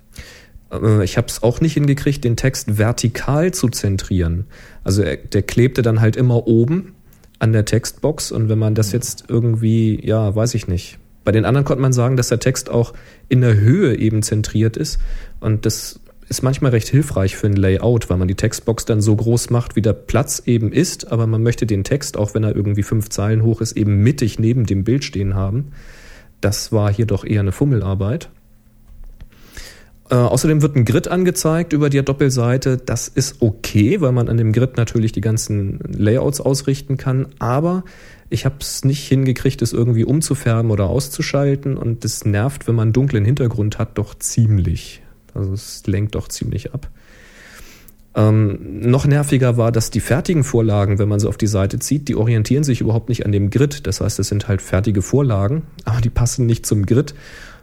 Äh, 0.71 1.03
ich 1.03 1.17
habe 1.17 1.27
es 1.27 1.43
auch 1.43 1.61
nicht 1.61 1.73
hingekriegt, 1.73 2.23
den 2.23 2.35
Text 2.35 2.77
vertikal 2.77 3.53
zu 3.53 3.69
zentrieren. 3.69 4.45
Also 4.83 5.03
der 5.03 5.41
klebte 5.43 5.81
dann 5.81 6.01
halt 6.01 6.15
immer 6.15 6.47
oben 6.47 6.95
an 7.39 7.53
der 7.53 7.65
Textbox 7.65 8.31
und 8.31 8.49
wenn 8.49 8.59
man 8.59 8.75
das 8.75 8.91
jetzt 8.91 9.25
irgendwie, 9.27 10.05
ja, 10.05 10.35
weiß 10.35 10.55
ich 10.55 10.67
nicht. 10.67 10.99
Bei 11.23 11.31
den 11.31 11.45
anderen 11.45 11.65
konnte 11.65 11.81
man 11.81 11.93
sagen, 11.93 12.17
dass 12.17 12.29
der 12.29 12.39
Text 12.39 12.69
auch 12.69 12.93
in 13.27 13.41
der 13.41 13.55
Höhe 13.55 13.95
eben 13.95 14.23
zentriert 14.23 14.77
ist 14.77 14.99
und 15.39 15.65
das 15.65 15.99
ist 16.27 16.43
manchmal 16.43 16.71
recht 16.71 16.87
hilfreich 16.87 17.35
für 17.35 17.47
ein 17.47 17.55
Layout, 17.55 18.09
weil 18.09 18.17
man 18.17 18.27
die 18.27 18.35
Textbox 18.35 18.85
dann 18.85 19.01
so 19.01 19.15
groß 19.15 19.49
macht, 19.49 19.75
wie 19.75 19.81
der 19.81 19.93
Platz 19.93 20.43
eben 20.45 20.71
ist, 20.71 21.11
aber 21.11 21.25
man 21.25 21.41
möchte 21.41 21.65
den 21.65 21.83
Text, 21.83 22.17
auch 22.17 22.35
wenn 22.35 22.43
er 22.43 22.55
irgendwie 22.55 22.83
fünf 22.83 23.09
Zeilen 23.09 23.43
hoch 23.43 23.61
ist, 23.61 23.75
eben 23.75 24.03
mittig 24.03 24.37
neben 24.37 24.65
dem 24.65 24.83
Bild 24.83 25.03
stehen 25.03 25.33
haben. 25.33 25.71
Das 26.39 26.71
war 26.71 26.93
hier 26.93 27.07
doch 27.07 27.25
eher 27.25 27.41
eine 27.41 27.51
Fummelarbeit. 27.51 28.29
Äh, 30.09 30.15
außerdem 30.15 30.61
wird 30.61 30.75
ein 30.75 30.85
Grid 30.85 31.07
angezeigt 31.07 31.71
über 31.71 31.89
die 31.89 32.03
Doppelseite. 32.03 32.77
Das 32.77 33.07
ist 33.07 33.41
okay, 33.41 34.01
weil 34.01 34.11
man 34.11 34.27
an 34.27 34.37
dem 34.37 34.53
Grid 34.53 34.77
natürlich 34.77 35.11
die 35.11 35.21
ganzen 35.21 35.79
Layouts 35.87 36.41
ausrichten 36.41 36.97
kann. 36.97 37.27
Aber 37.37 37.83
ich 38.29 38.45
habe 38.45 38.55
es 38.59 38.83
nicht 38.83 39.07
hingekriegt, 39.07 39.61
es 39.61 39.71
irgendwie 39.71 40.03
umzufärben 40.03 40.71
oder 40.71 40.89
auszuschalten. 40.89 41.77
Und 41.77 42.03
das 42.03 42.25
nervt, 42.25 42.67
wenn 42.67 42.75
man 42.75 42.87
einen 42.87 42.93
dunklen 42.93 43.23
Hintergrund 43.23 43.77
hat, 43.77 43.97
doch 43.99 44.15
ziemlich. 44.15 45.01
Also 45.35 45.53
es 45.53 45.85
lenkt 45.85 46.15
doch 46.15 46.27
ziemlich 46.27 46.73
ab. 46.73 46.89
Ähm, 48.15 48.81
noch 48.81 49.05
nerviger 49.05 49.57
war, 49.57 49.71
dass 49.71 49.91
die 49.91 49.99
fertigen 49.99 50.43
Vorlagen, 50.43 50.97
wenn 50.97 51.07
man 51.07 51.19
sie 51.19 51.27
auf 51.27 51.37
die 51.37 51.47
Seite 51.47 51.77
zieht, 51.77 52.07
die 52.07 52.15
orientieren 52.15 52.63
sich 52.63 52.81
überhaupt 52.81 53.09
nicht 53.09 53.25
an 53.27 53.31
dem 53.31 53.51
Grid. 53.51 53.85
Das 53.85 54.01
heißt, 54.01 54.17
es 54.17 54.29
sind 54.29 54.47
halt 54.47 54.63
fertige 54.63 55.03
Vorlagen, 55.03 55.63
aber 55.85 56.01
die 56.01 56.09
passen 56.09 56.47
nicht 56.47 56.65
zum 56.65 56.87
Grid. 56.87 57.13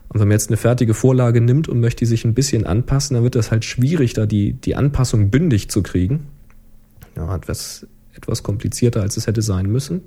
Und 0.08 0.20
wenn 0.20 0.28
man 0.28 0.36
jetzt 0.36 0.48
eine 0.48 0.56
fertige 0.56 0.94
Vorlage 0.94 1.40
nimmt 1.40 1.68
und 1.68 1.80
möchte 1.80 2.06
sich 2.06 2.24
ein 2.24 2.34
bisschen 2.34 2.66
anpassen, 2.66 3.14
dann 3.14 3.24
wird 3.24 3.34
das 3.34 3.50
halt 3.50 3.64
schwierig, 3.64 4.12
da 4.12 4.26
die, 4.26 4.52
die 4.52 4.76
Anpassung 4.76 5.30
bündig 5.30 5.68
zu 5.68 5.82
kriegen. 5.82 6.26
Ja, 7.16 7.34
etwas, 7.34 7.86
etwas 8.14 8.42
komplizierter, 8.42 9.02
als 9.02 9.16
es 9.16 9.26
hätte 9.26 9.42
sein 9.42 9.66
müssen. 9.66 10.02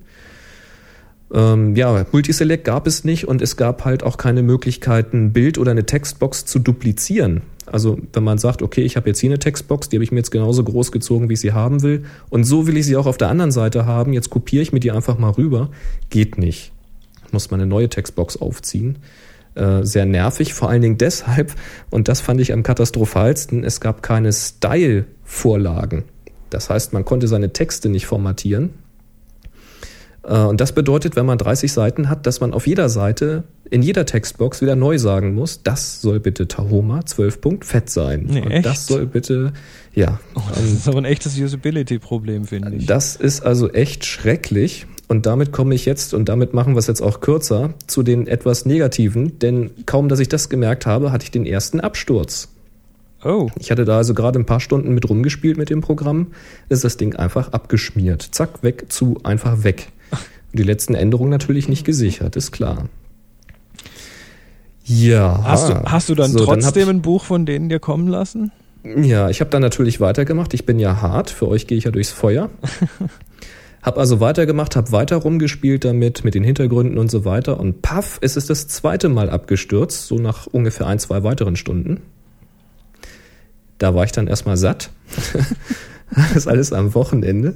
Ähm, 1.32 1.76
ja, 1.76 2.06
Multiselect 2.12 2.64
gab 2.64 2.88
es 2.88 3.04
nicht 3.04 3.28
und 3.28 3.42
es 3.42 3.56
gab 3.56 3.86
halt 3.86 4.04
auch 4.04 4.18
keine 4.18 4.42
Möglichkeit, 4.42 5.14
ein 5.14 5.32
Bild 5.32 5.58
oder 5.58 5.72
eine 5.72 5.86
Textbox 5.86 6.46
zu 6.46 6.60
duplizieren. 6.60 7.42
Also 7.68 8.00
wenn 8.14 8.24
man 8.24 8.40
sagt, 8.40 8.64
okay, 8.64 8.82
ich 8.82 8.96
habe 8.96 9.10
jetzt 9.10 9.20
hier 9.20 9.30
eine 9.30 9.38
Textbox, 9.38 9.90
die 9.90 9.98
habe 9.98 10.04
ich 10.04 10.12
mir 10.12 10.18
jetzt 10.18 10.32
genauso 10.32 10.64
groß 10.64 10.92
gezogen, 10.92 11.30
wie 11.30 11.34
ich 11.34 11.40
sie 11.40 11.54
haben 11.54 11.84
will, 11.84 12.04
und 12.30 12.46
so 12.46 12.66
will 12.66 12.78
ich 12.78 12.86
sie 12.86 12.98
auch 12.98 13.06
auf 13.06 13.18
der 13.18 13.30
anderen 13.30 13.52
Seite 13.52 13.86
haben, 13.86 14.14
jetzt 14.14 14.32
kopiere 14.32 14.64
ich 14.64 14.74
mir 14.74 14.80
die 14.80 14.92
einfach 14.92 15.20
mal 15.20 15.32
rüber, 15.32 15.70
geht 16.10 16.40
nicht. 16.40 16.72
Muss 17.32 17.52
man 17.52 17.60
eine 17.60 17.70
neue 17.70 17.90
Textbox 17.90 18.38
aufziehen. 18.38 18.98
Äh, 19.56 19.84
sehr 19.84 20.06
nervig, 20.06 20.54
vor 20.54 20.70
allen 20.70 20.82
Dingen 20.82 20.98
deshalb, 20.98 21.54
und 21.90 22.08
das 22.08 22.22
fand 22.22 22.40
ich 22.40 22.54
am 22.54 22.64
katastrophalsten, 22.64 23.64
es 23.64 23.82
gab 23.82 24.04
keine 24.04 24.32
Style-Vorlagen. 24.32 26.04
Das 26.50 26.70
heißt, 26.70 26.94
man 26.94 27.04
konnte 27.04 27.28
seine 27.28 27.52
Texte 27.52 27.90
nicht 27.90 28.06
formatieren. 28.06 28.72
Äh, 30.24 30.38
und 30.38 30.62
das 30.62 30.72
bedeutet, 30.72 31.16
wenn 31.16 31.26
man 31.26 31.38
30 31.38 31.72
Seiten 31.72 32.10
hat, 32.10 32.26
dass 32.26 32.40
man 32.40 32.54
auf 32.54 32.68
jeder 32.68 32.90
Seite 32.90 33.44
in 33.72 33.82
jeder 33.82 34.06
Textbox 34.06 34.62
wieder 34.62 34.76
neu 34.76 34.98
sagen 34.98 35.36
muss, 35.36 35.62
das 35.62 36.02
soll 36.02 36.20
bitte 36.20 36.48
Tahoma 36.48 37.06
12 37.06 37.42
Punkt 37.42 37.66
fett 37.66 37.90
sein. 37.90 38.26
Nee, 38.28 38.42
und 38.42 38.52
echt? 38.52 38.66
das 38.66 38.88
soll 38.88 39.06
bitte, 39.06 39.54
ja. 39.94 40.20
Oh, 40.36 40.42
das 40.50 40.64
ist 40.64 40.88
aber 40.88 40.98
ein 41.00 41.06
echtes 41.06 41.40
Usability-Problem, 41.40 42.46
finde 42.46 42.76
ich. 42.76 42.86
Das 42.88 43.16
ist 43.16 43.46
also 43.46 43.70
echt 43.72 44.06
schrecklich. 44.06 44.88
Und 45.10 45.26
damit 45.26 45.52
komme 45.52 45.74
ich 45.76 45.86
jetzt, 45.86 46.14
und 46.14 46.30
damit 46.30 46.54
machen 46.54 46.76
wir 46.76 46.80
es 46.80 46.88
jetzt 46.88 47.02
auch 47.02 47.20
kürzer, 47.20 47.74
zu 47.88 48.04
den 48.04 48.28
etwas 48.28 48.66
negativen, 48.66 49.40
denn 49.40 49.72
kaum, 49.88 50.08
dass 50.08 50.20
ich 50.20 50.30
das 50.30 50.50
gemerkt 50.50 50.86
habe, 50.86 51.12
hatte 51.12 51.24
ich 51.24 51.32
den 51.32 51.46
ersten 51.48 51.80
Absturz. 51.82 52.48
Oh. 53.26 53.50
Ich 53.60 53.72
hatte 53.72 53.84
da 53.86 53.98
also 53.98 54.14
gerade 54.14 54.40
ein 54.40 54.46
paar 54.46 54.60
Stunden 54.60 54.94
mit 54.94 55.10
rumgespielt 55.10 55.58
mit 55.58 55.70
dem 55.72 55.82
Programm, 55.82 56.28
ist 56.70 56.84
das 56.84 56.96
Ding 56.96 57.16
einfach 57.16 57.52
abgeschmiert. 57.54 58.22
Zack, 58.32 58.62
weg, 58.64 58.86
zu, 58.90 59.20
einfach 59.24 59.64
weg. 59.64 59.88
Die 60.54 60.64
letzten 60.64 60.94
Änderungen 60.94 61.32
natürlich 61.32 61.68
nicht 61.68 61.86
gesichert, 61.86 62.36
ist 62.36 62.52
klar. 62.52 62.88
Ja. 64.86 65.42
Hast 65.44 65.70
du, 65.70 65.74
hast 65.86 66.10
du 66.10 66.16
dann 66.16 66.32
So, 66.32 66.46
dann 66.46 66.60
trotzdem 66.62 66.84
ich- 66.84 66.90
ein 66.90 67.02
Buch 67.02 67.24
von 67.24 67.46
denen 67.46 67.68
dir 67.70 67.80
kommen 67.80 68.08
lassen? 68.08 68.52
Ja, 68.84 69.30
ich 69.30 69.42
habe 69.42 69.50
dann 69.50 69.62
natürlich 69.62 70.00
weitergemacht. 70.00 70.54
Ich 70.54 70.66
bin 70.66 70.80
ja 70.80 71.02
hart, 71.02 71.30
für 71.30 71.48
euch 71.50 71.68
gehe 71.68 71.78
ich 71.78 71.84
ja 71.84 71.92
durchs 71.92 72.12
Feuer. 72.12 72.50
hab 73.82 73.98
also 73.98 74.20
weitergemacht, 74.20 74.76
hab 74.76 74.92
weiter 74.92 75.18
rumgespielt 75.18 75.86
damit, 75.86 76.24
mit 76.24 76.36
den 76.36 76.44
Hintergründen 76.44 76.98
und 76.98 77.10
so 77.10 77.26
weiter. 77.26 77.60
Und 77.60 77.82
paff, 77.82 78.20
es 78.22 78.36
ist 78.36 78.50
das 78.50 78.68
zweite 78.68 79.10
Mal 79.10 79.30
abgestürzt, 79.30 80.08
so 80.08 80.16
nach 80.16 80.48
ungefähr 80.48 80.88
ein, 80.88 81.00
zwei 81.00 81.24
weiteren 81.24 81.56
Stunden. 81.56 82.02
Da 83.78 83.96
war 83.96 84.04
ich 84.04 84.12
dann 84.12 84.28
erstmal 84.28 84.58
satt. 84.58 84.90
das 86.16 86.36
ist 86.36 86.48
alles 86.48 86.74
am 86.74 86.94
Wochenende. 86.94 87.56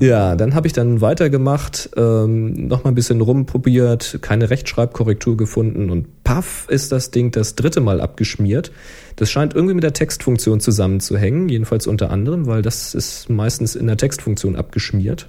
Ja, 0.00 0.36
dann 0.36 0.54
habe 0.54 0.66
ich 0.66 0.72
dann 0.72 1.02
weitergemacht, 1.02 1.90
ähm, 1.96 2.66
noch 2.66 2.82
mal 2.82 2.90
ein 2.90 2.94
bisschen 2.94 3.20
rumprobiert, 3.20 4.20
keine 4.22 4.48
Rechtschreibkorrektur 4.48 5.36
gefunden 5.36 5.90
und 5.90 6.24
paff 6.24 6.66
ist 6.70 6.92
das 6.92 7.10
Ding 7.10 7.30
das 7.30 7.56
dritte 7.56 7.82
Mal 7.82 8.00
abgeschmiert. 8.00 8.72
Das 9.16 9.30
scheint 9.30 9.54
irgendwie 9.54 9.74
mit 9.74 9.84
der 9.84 9.92
Textfunktion 9.92 10.60
zusammenzuhängen, 10.60 11.50
jedenfalls 11.50 11.86
unter 11.86 12.10
anderem, 12.10 12.46
weil 12.46 12.62
das 12.62 12.94
ist 12.94 13.28
meistens 13.28 13.76
in 13.76 13.86
der 13.86 13.98
Textfunktion 13.98 14.56
abgeschmiert. 14.56 15.28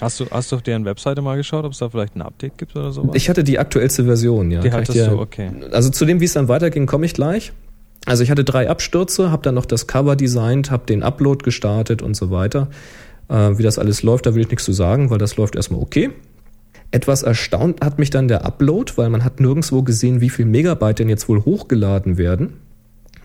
Hast 0.00 0.20
du, 0.20 0.26
hast 0.30 0.52
du 0.52 0.56
auf 0.56 0.62
deren 0.62 0.84
Webseite 0.84 1.20
mal 1.22 1.36
geschaut, 1.36 1.64
ob 1.64 1.72
es 1.72 1.78
da 1.78 1.88
vielleicht 1.88 2.16
ein 2.16 2.22
Update 2.22 2.58
gibt 2.58 2.76
oder 2.76 2.92
sowas? 2.92 3.10
Ich 3.14 3.28
hatte 3.28 3.42
die 3.44 3.58
aktuellste 3.58 4.04
Version, 4.04 4.50
ja. 4.50 4.60
Die 4.60 4.72
hattest 4.72 4.94
dir- 4.94 5.08
du, 5.08 5.18
okay. 5.18 5.50
Also 5.72 5.90
zu 5.90 6.04
dem, 6.04 6.20
wie 6.20 6.24
es 6.26 6.32
dann 6.32 6.48
weiterging, 6.48 6.86
komme 6.86 7.06
ich 7.06 7.14
gleich. 7.14 7.52
Also 8.06 8.22
ich 8.22 8.30
hatte 8.30 8.44
drei 8.44 8.70
Abstürze, 8.70 9.30
habe 9.30 9.42
dann 9.42 9.54
noch 9.54 9.66
das 9.66 9.86
Cover 9.86 10.16
designt, 10.16 10.70
habe 10.70 10.86
den 10.86 11.02
Upload 11.02 11.44
gestartet 11.44 12.02
und 12.02 12.14
so 12.16 12.30
weiter. 12.30 12.68
Äh, 13.28 13.58
wie 13.58 13.62
das 13.62 13.78
alles 13.78 14.02
läuft, 14.02 14.26
da 14.26 14.34
will 14.34 14.42
ich 14.42 14.48
nichts 14.48 14.64
zu 14.64 14.72
sagen, 14.72 15.10
weil 15.10 15.18
das 15.18 15.36
läuft 15.36 15.54
erstmal 15.56 15.80
okay. 15.82 16.10
Etwas 16.92 17.22
erstaunt 17.22 17.82
hat 17.84 17.98
mich 17.98 18.10
dann 18.10 18.26
der 18.26 18.44
Upload, 18.44 18.92
weil 18.96 19.10
man 19.10 19.22
hat 19.24 19.38
nirgendwo 19.38 19.82
gesehen, 19.82 20.20
wie 20.20 20.30
viel 20.30 20.46
Megabyte 20.46 21.00
denn 21.00 21.08
jetzt 21.08 21.28
wohl 21.28 21.44
hochgeladen 21.44 22.16
werden. 22.18 22.54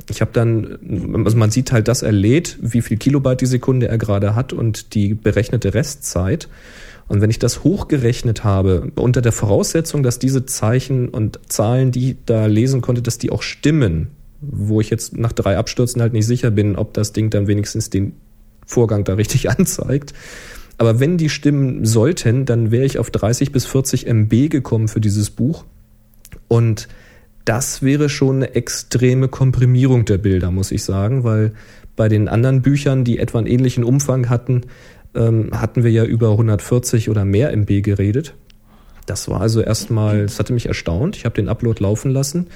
Ich 0.09 0.21
habe 0.21 0.31
dann, 0.33 1.23
also 1.25 1.37
man 1.37 1.51
sieht 1.51 1.71
halt, 1.71 1.87
dass 1.87 2.01
er 2.01 2.11
lädt, 2.11 2.57
wie 2.61 2.81
viel 2.81 2.97
Kilobyte 2.97 3.41
die 3.41 3.45
Sekunde 3.45 3.87
er 3.87 3.97
gerade 3.97 4.35
hat 4.35 4.53
und 4.53 4.93
die 4.93 5.13
berechnete 5.13 5.73
Restzeit. 5.73 6.47
Und 7.07 7.21
wenn 7.21 7.29
ich 7.29 7.39
das 7.39 7.63
hochgerechnet 7.63 8.43
habe, 8.43 8.91
unter 8.95 9.21
der 9.21 9.31
Voraussetzung, 9.31 10.03
dass 10.03 10.19
diese 10.19 10.45
Zeichen 10.45 11.09
und 11.09 11.39
Zahlen, 11.47 11.91
die 11.91 12.11
ich 12.11 12.17
da 12.25 12.47
lesen 12.47 12.81
konnte, 12.81 13.01
dass 13.01 13.17
die 13.17 13.31
auch 13.31 13.43
stimmen, 13.43 14.07
wo 14.41 14.81
ich 14.81 14.89
jetzt 14.89 15.15
nach 15.17 15.31
drei 15.31 15.57
Abstürzen 15.57 16.01
halt 16.01 16.13
nicht 16.13 16.25
sicher 16.25 16.51
bin, 16.51 16.75
ob 16.75 16.93
das 16.93 17.13
Ding 17.13 17.29
dann 17.29 17.47
wenigstens 17.47 17.89
den 17.89 18.13
Vorgang 18.65 19.03
da 19.03 19.13
richtig 19.13 19.49
anzeigt. 19.57 20.13
Aber 20.77 20.99
wenn 20.99 21.17
die 21.17 21.29
stimmen 21.29 21.85
sollten, 21.85 22.45
dann 22.45 22.71
wäre 22.71 22.85
ich 22.85 22.99
auf 22.99 23.09
30 23.09 23.51
bis 23.51 23.65
40 23.65 24.07
MB 24.07 24.49
gekommen 24.49 24.87
für 24.87 24.99
dieses 24.99 25.29
Buch. 25.29 25.63
Und 26.47 26.87
das 27.45 27.83
wäre 27.83 28.09
schon 28.09 28.37
eine 28.37 28.55
extreme 28.55 29.27
Komprimierung 29.27 30.05
der 30.05 30.17
Bilder, 30.17 30.51
muss 30.51 30.71
ich 30.71 30.83
sagen, 30.83 31.23
weil 31.23 31.53
bei 31.95 32.09
den 32.09 32.27
anderen 32.27 32.61
Büchern, 32.61 33.03
die 33.03 33.19
etwa 33.19 33.37
einen 33.37 33.47
ähnlichen 33.47 33.83
Umfang 33.83 34.29
hatten, 34.29 34.61
ähm, 35.13 35.51
hatten 35.53 35.83
wir 35.83 35.91
ja 35.91 36.03
über 36.03 36.31
140 36.31 37.09
oder 37.09 37.23
mehr 37.23 37.53
MB 37.53 37.81
geredet. 37.83 38.33
Das 39.05 39.29
war 39.29 39.39
also 39.39 39.61
erstmal, 39.61 40.23
das 40.23 40.39
hatte 40.39 40.51
mich 40.51 40.65
erstaunt. 40.65 41.15
Ich 41.15 41.25
habe 41.25 41.35
den 41.35 41.47
Upload 41.47 41.81
laufen 41.81 42.11
lassen 42.11 42.47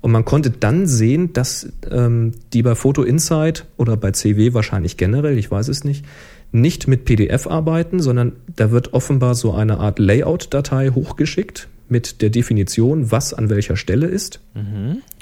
und 0.00 0.10
man 0.10 0.24
konnte 0.24 0.50
dann 0.50 0.86
sehen, 0.86 1.34
dass 1.34 1.70
ähm, 1.90 2.32
die 2.54 2.62
bei 2.62 2.74
Photo 2.74 3.02
Insight 3.02 3.66
oder 3.76 3.96
bei 3.96 4.12
CW 4.12 4.54
wahrscheinlich 4.54 4.96
generell, 4.96 5.36
ich 5.36 5.50
weiß 5.50 5.68
es 5.68 5.84
nicht, 5.84 6.04
nicht 6.50 6.88
mit 6.88 7.04
PDF 7.04 7.46
arbeiten, 7.46 8.00
sondern 8.00 8.32
da 8.56 8.70
wird 8.70 8.94
offenbar 8.94 9.34
so 9.34 9.52
eine 9.52 9.78
Art 9.78 9.98
Layout-Datei 9.98 10.90
hochgeschickt 10.90 11.68
mit 11.90 12.22
der 12.22 12.30
Definition, 12.30 13.10
was 13.10 13.34
an 13.34 13.50
welcher 13.50 13.76
Stelle 13.76 14.06
ist. 14.06 14.40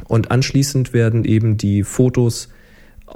Und 0.09 0.31
anschließend 0.31 0.93
werden 0.93 1.25
eben 1.25 1.57
die 1.57 1.83
Fotos 1.85 2.49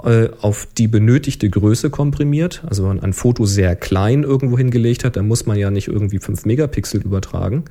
äh, 0.03 0.29
auf 0.39 0.67
die 0.77 0.87
benötigte 0.87 1.49
Größe 1.49 1.89
komprimiert. 1.89 2.63
Also 2.65 2.83
wenn 2.83 2.95
man 2.95 3.03
ein 3.03 3.13
Foto 3.13 3.45
sehr 3.45 3.75
klein 3.75 4.23
irgendwo 4.23 4.57
hingelegt 4.57 5.03
hat, 5.03 5.17
dann 5.17 5.27
muss 5.27 5.45
man 5.45 5.57
ja 5.57 5.69
nicht 5.69 5.89
irgendwie 5.89 6.19
5 6.19 6.45
Megapixel 6.45 7.01
übertragen. 7.01 7.65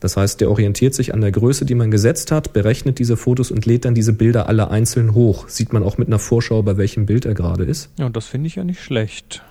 Das 0.00 0.16
heißt, 0.16 0.40
der 0.40 0.50
orientiert 0.50 0.94
sich 0.94 1.12
an 1.12 1.20
der 1.20 1.30
Größe, 1.30 1.66
die 1.66 1.74
man 1.74 1.90
gesetzt 1.90 2.32
hat, 2.32 2.54
berechnet 2.54 2.98
diese 2.98 3.18
Fotos 3.18 3.50
und 3.50 3.66
lädt 3.66 3.84
dann 3.84 3.94
diese 3.94 4.14
Bilder 4.14 4.48
alle 4.48 4.70
einzeln 4.70 5.12
hoch. 5.14 5.48
Sieht 5.48 5.74
man 5.74 5.82
auch 5.82 5.98
mit 5.98 6.08
einer 6.08 6.18
Vorschau, 6.18 6.62
bei 6.62 6.78
welchem 6.78 7.04
Bild 7.04 7.26
er 7.26 7.34
gerade 7.34 7.64
ist. 7.64 7.90
Ja, 7.98 8.08
das 8.08 8.26
finde 8.26 8.46
ich 8.46 8.54
ja 8.54 8.64
nicht 8.64 8.80
schlecht. 8.80 9.42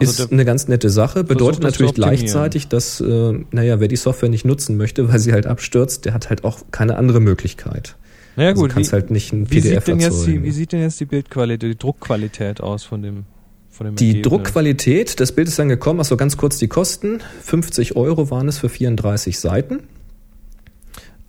Ist 0.00 0.08
Also 0.20 0.24
der- 0.26 0.32
eine 0.32 0.44
ganz 0.44 0.66
nette 0.68 0.90
Sache, 0.90 1.22
bedeutet 1.24 1.62
natürlich 1.62 1.94
gleichzeitig, 1.94 2.66
dass, 2.68 3.00
äh, 3.00 3.32
naja, 3.52 3.78
wer 3.80 3.88
die 3.88 3.96
Software 3.96 4.28
nicht 4.28 4.44
nutzen 4.44 4.76
möchte, 4.76 5.08
weil 5.12 5.18
sie 5.20 5.32
halt 5.32 5.46
abstürzt, 5.46 6.04
der 6.04 6.14
hat 6.14 6.30
halt 6.30 6.44
auch 6.44 6.58
keine 6.72 6.96
andere 6.96 7.20
Möglichkeit. 7.20 7.96
naja, 8.36 8.50
also 8.50 8.62
gut, 8.62 8.70
du 8.70 8.74
kannst 8.74 8.90
wie, 8.90 8.94
halt 8.94 9.10
nicht 9.10 9.32
ein 9.32 9.50
wie, 9.50 9.60
PDF 9.60 9.84
sieht 9.84 9.88
denn 9.94 10.00
jetzt 10.00 10.14
die, 10.14 10.20
erzeugen. 10.30 10.44
wie 10.44 10.50
sieht 10.50 10.72
denn 10.72 10.80
jetzt 10.80 10.98
die 10.98 11.04
Bildqualität, 11.04 11.70
die 11.74 11.78
Druckqualität 11.78 12.60
aus 12.60 12.82
von 12.82 13.02
dem, 13.02 13.24
von 13.70 13.86
dem 13.86 13.94
Die 13.96 14.08
Ergebnis? 14.08 14.30
Druckqualität, 14.30 15.20
das 15.20 15.30
Bild 15.32 15.46
ist 15.46 15.58
dann 15.60 15.68
gekommen, 15.68 16.00
achso 16.00 16.16
ganz 16.16 16.36
kurz 16.36 16.58
die 16.58 16.68
Kosten. 16.68 17.20
50 17.42 17.94
Euro 17.94 18.30
waren 18.30 18.48
es 18.48 18.58
für 18.58 18.68
34 18.68 19.38
Seiten. 19.38 19.80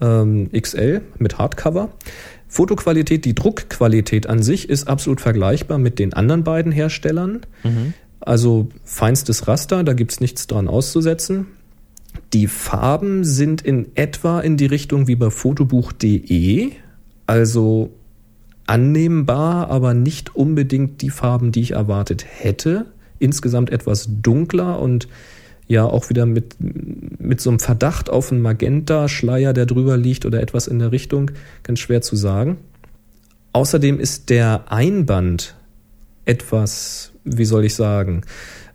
Ähm, 0.02 0.50
XL 0.52 1.02
mit 1.20 1.38
Hardcover. 1.38 1.90
Fotoqualität, 2.48 3.26
die 3.26 3.34
Druckqualität 3.36 4.28
an 4.28 4.44
sich 4.44 4.70
ist 4.70 4.88
absolut 4.88 5.22
vergleichbar 5.22 5.78
mit 5.78 6.00
den 6.00 6.14
anderen 6.14 6.44
beiden 6.44 6.72
Herstellern. 6.72 7.42
Mhm. 7.64 7.94
Also 8.26 8.70
feinstes 8.84 9.48
Raster, 9.48 9.84
da 9.84 9.94
gibt's 9.94 10.20
nichts 10.20 10.48
dran 10.48 10.68
auszusetzen. 10.68 11.48
Die 12.34 12.48
Farben 12.48 13.24
sind 13.24 13.62
in 13.62 13.88
etwa 13.96 14.40
in 14.40 14.58
die 14.58 14.66
Richtung 14.66 15.08
wie 15.08 15.16
bei 15.16 15.30
fotobuch.de. 15.30 16.72
Also 17.28 17.94
annehmbar, 18.68 19.70
aber 19.70 19.94
nicht 19.94 20.36
unbedingt 20.36 21.02
die 21.02 21.12
Farben, 21.12 21.52
die 21.52 21.62
ich 21.62 21.72
erwartet 21.72 22.26
hätte. 22.28 22.88
Insgesamt 23.20 23.70
etwas 23.70 24.10
dunkler 24.22 24.80
und 24.80 25.08
ja 25.68 25.86
auch 25.86 26.10
wieder 26.10 26.26
mit, 26.26 26.56
mit 26.60 27.42
so 27.42 27.50
einem 27.50 27.60
Verdacht 27.60 28.10
auf 28.10 28.32
einen 28.32 28.42
Magenta-Schleier, 28.42 29.54
der 29.54 29.66
drüber 29.66 29.98
liegt 29.98 30.26
oder 30.26 30.42
etwas 30.42 30.68
in 30.68 30.80
der 30.80 30.92
Richtung. 30.92 31.32
Ganz 31.64 31.80
schwer 31.80 32.02
zu 32.02 32.16
sagen. 32.16 32.58
Außerdem 33.54 34.00
ist 34.00 34.30
der 34.30 34.72
Einband 34.72 35.56
etwas, 36.26 37.12
wie 37.26 37.46
soll 37.46 37.66
ich 37.66 37.76
sagen, 37.76 38.22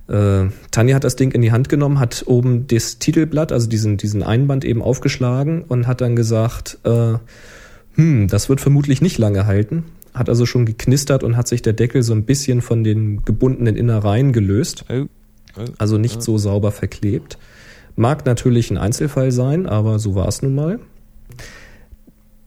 äh, 0.09 0.47
Tanja 0.71 0.97
hat 0.97 1.05
das 1.05 1.17
Ding 1.17 1.31
in 1.31 1.41
die 1.41 1.53
Hand 1.53 1.69
genommen, 1.69 2.01
hat 2.01 2.25
oben 2.27 2.67
das 2.67 2.99
Titelblatt, 2.99 3.53
also 3.53 3.69
diesen, 3.69 3.97
diesen 3.97 4.23
Einband 4.23 4.65
eben 4.65 4.83
aufgeschlagen 4.83 5.63
und 5.63 5.87
hat 5.87 6.01
dann 6.01 6.17
gesagt, 6.17 6.79
äh, 6.85 7.15
hm, 7.95 8.29
das 8.29 8.49
wird 8.49 8.61
vermutlich 8.61 9.01
nicht 9.01 9.19
lange 9.19 9.47
halten. 9.47 9.85
Hat 10.13 10.29
also 10.29 10.47
schon 10.47 10.67
geknistert 10.67 11.23
und 11.23 11.37
hat 11.37 11.47
sich 11.47 11.63
der 11.63 11.73
Deckel 11.73 12.03
so 12.03 12.13
ein 12.13 12.25
bisschen 12.25 12.61
von 12.61 12.83
den 12.83 13.25
gebundenen 13.25 13.77
Innereien 13.77 14.33
gelöst. 14.33 14.85
Also 15.79 15.99
nicht 15.99 16.23
so 16.23 16.39
sauber 16.39 16.73
verklebt. 16.73 17.39
Mag 17.95 18.27
natürlich 18.27 18.71
ein 18.71 18.79
Einzelfall 18.79 19.31
sein, 19.31 19.67
aber 19.67 19.99
so 19.99 20.15
war 20.15 20.27
es 20.27 20.43
nun 20.43 20.55
mal. 20.55 20.81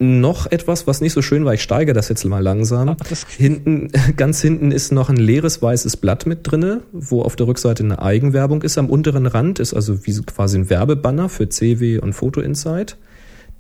Noch 0.04 0.52
etwas, 0.52 0.86
was 0.86 1.00
nicht 1.00 1.14
so 1.14 1.22
schön 1.22 1.46
war, 1.46 1.54
ich 1.54 1.64
steige 1.64 1.94
das 1.94 2.10
jetzt 2.10 2.26
mal 2.26 2.44
langsam. 2.44 2.98
Ach, 3.00 3.30
hinten, 3.38 3.90
ganz 4.18 4.42
hinten 4.42 4.72
ist 4.72 4.92
noch 4.92 5.10
ein 5.10 5.16
leeres 5.16 5.62
weißes 5.62 5.96
Blatt 5.96 6.26
mit 6.26 6.40
drinne, 6.44 6.82
wo 6.92 7.22
auf 7.22 7.38
der 7.38 7.48
Rückseite 7.48 7.86
eine 7.86 8.02
Eigenwerbung 8.02 8.64
ist. 8.64 8.78
Am 8.78 8.90
unteren 8.90 9.28
Rand 9.28 9.60
ist 9.60 9.74
also 9.74 10.06
wie 10.06 10.22
quasi 10.24 10.58
ein 10.58 10.70
Werbebanner 10.70 11.30
für 11.30 11.48
CW 11.48 12.00
und 12.00 12.12
Photo 12.12 12.42
Insight. 12.42 12.98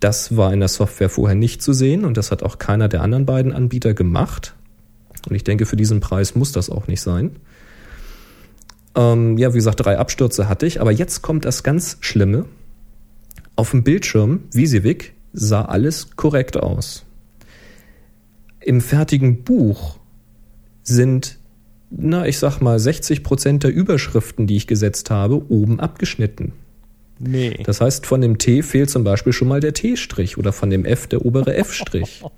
Das 0.01 0.35
war 0.35 0.51
in 0.51 0.59
der 0.59 0.67
Software 0.67 1.07
vorher 1.07 1.35
nicht 1.35 1.61
zu 1.61 1.71
sehen 1.71 2.03
und 2.03 2.17
das 2.17 2.29
hat 2.29 2.43
auch 2.43 2.57
keiner 2.57 2.89
der 2.89 3.03
anderen 3.03 3.25
beiden 3.25 3.53
Anbieter 3.53 3.93
gemacht. 3.93 4.53
Und 5.29 5.37
ich 5.37 5.45
denke, 5.45 5.65
für 5.65 5.77
diesen 5.77 6.01
Preis 6.01 6.35
muss 6.35 6.51
das 6.51 6.69
auch 6.69 6.87
nicht 6.87 6.99
sein. 6.99 7.37
Ähm, 8.95 9.37
ja, 9.37 9.53
wie 9.53 9.59
gesagt, 9.59 9.79
drei 9.79 9.97
Abstürze 9.97 10.49
hatte 10.49 10.65
ich, 10.65 10.81
aber 10.81 10.91
jetzt 10.91 11.21
kommt 11.21 11.45
das 11.45 11.63
ganz 11.63 11.95
Schlimme. 12.01 12.47
Auf 13.55 13.71
dem 13.71 13.83
Bildschirm, 13.83 14.41
Visivik, 14.51 15.13
sah 15.33 15.65
alles 15.65 16.15
korrekt 16.15 16.57
aus. 16.57 17.05
Im 18.61 18.79
fertigen 18.79 19.43
Buch 19.43 19.97
sind, 20.83 21.39
na, 21.89 22.25
ich 22.25 22.39
sag 22.39 22.61
mal, 22.61 22.79
60 22.79 23.23
Prozent 23.23 23.63
der 23.63 23.73
Überschriften, 23.73 24.47
die 24.47 24.55
ich 24.55 24.67
gesetzt 24.67 25.09
habe, 25.09 25.51
oben 25.51 25.79
abgeschnitten. 25.79 26.53
Nee. 27.19 27.59
Das 27.63 27.81
heißt, 27.81 28.05
von 28.05 28.21
dem 28.21 28.37
T 28.37 28.63
fehlt 28.63 28.89
zum 28.89 29.03
Beispiel 29.03 29.33
schon 29.33 29.47
mal 29.47 29.59
der 29.59 29.73
T-Strich 29.73 30.37
oder 30.37 30.51
von 30.51 30.69
dem 30.69 30.85
F 30.85 31.07
der 31.07 31.25
obere 31.25 31.55
F-Strich. 31.55 32.23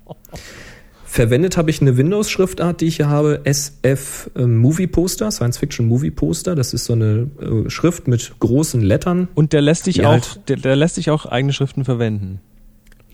Verwendet 1.04 1.56
habe 1.56 1.70
ich 1.70 1.80
eine 1.80 1.96
Windows-Schriftart, 1.96 2.82
die 2.82 2.86
ich 2.86 2.96
hier 2.96 3.08
habe, 3.08 3.40
SF 3.44 4.30
äh, 4.34 4.44
Movie 4.44 4.86
Poster, 4.86 5.30
Science 5.30 5.56
Fiction 5.56 5.86
Movie 5.86 6.10
Poster. 6.10 6.54
Das 6.54 6.74
ist 6.74 6.84
so 6.84 6.92
eine 6.92 7.30
äh, 7.40 7.70
Schrift 7.70 8.06
mit 8.06 8.32
großen 8.38 8.82
Lettern. 8.82 9.28
Und 9.34 9.54
der 9.54 9.62
lässt 9.62 9.84
sich 9.84 10.04
auch, 10.04 10.10
halt 10.10 10.40
der, 10.48 10.56
der 10.56 10.76
lässt 10.76 10.96
sich 10.96 11.08
auch 11.08 11.24
eigene 11.24 11.54
Schriften 11.54 11.84
verwenden. 11.84 12.40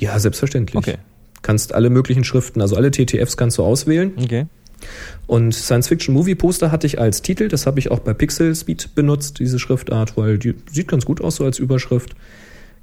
Ja, 0.03 0.19
selbstverständlich. 0.19 0.77
Okay. 0.77 0.97
Kannst 1.43 1.73
alle 1.73 1.89
möglichen 1.89 2.25
Schriften, 2.25 2.61
also 2.61 2.75
alle 2.75 2.91
TTFs 2.91 3.37
kannst 3.37 3.59
du 3.59 3.63
auswählen. 3.63 4.13
Okay. 4.21 4.47
Und 5.29 5.55
Science 5.55 5.87
Fiction 5.87 6.13
Movie 6.13 6.35
Poster 6.35 6.73
hatte 6.73 6.89
ich 6.89 6.99
als 6.99 7.23
Titel, 7.23 7.47
das 7.47 7.67
habe 7.67 7.79
ich 7.79 7.93
auch 7.93 8.01
bei 8.01 8.13
Pixel 8.13 8.53
Speed 8.57 8.97
benutzt, 8.97 9.39
diese 9.39 9.61
Schriftart, 9.61 10.17
weil 10.17 10.39
die 10.39 10.57
sieht 10.73 10.89
ganz 10.89 11.05
gut 11.05 11.21
aus 11.21 11.37
so 11.37 11.45
als 11.45 11.61
Überschrift. 11.61 12.17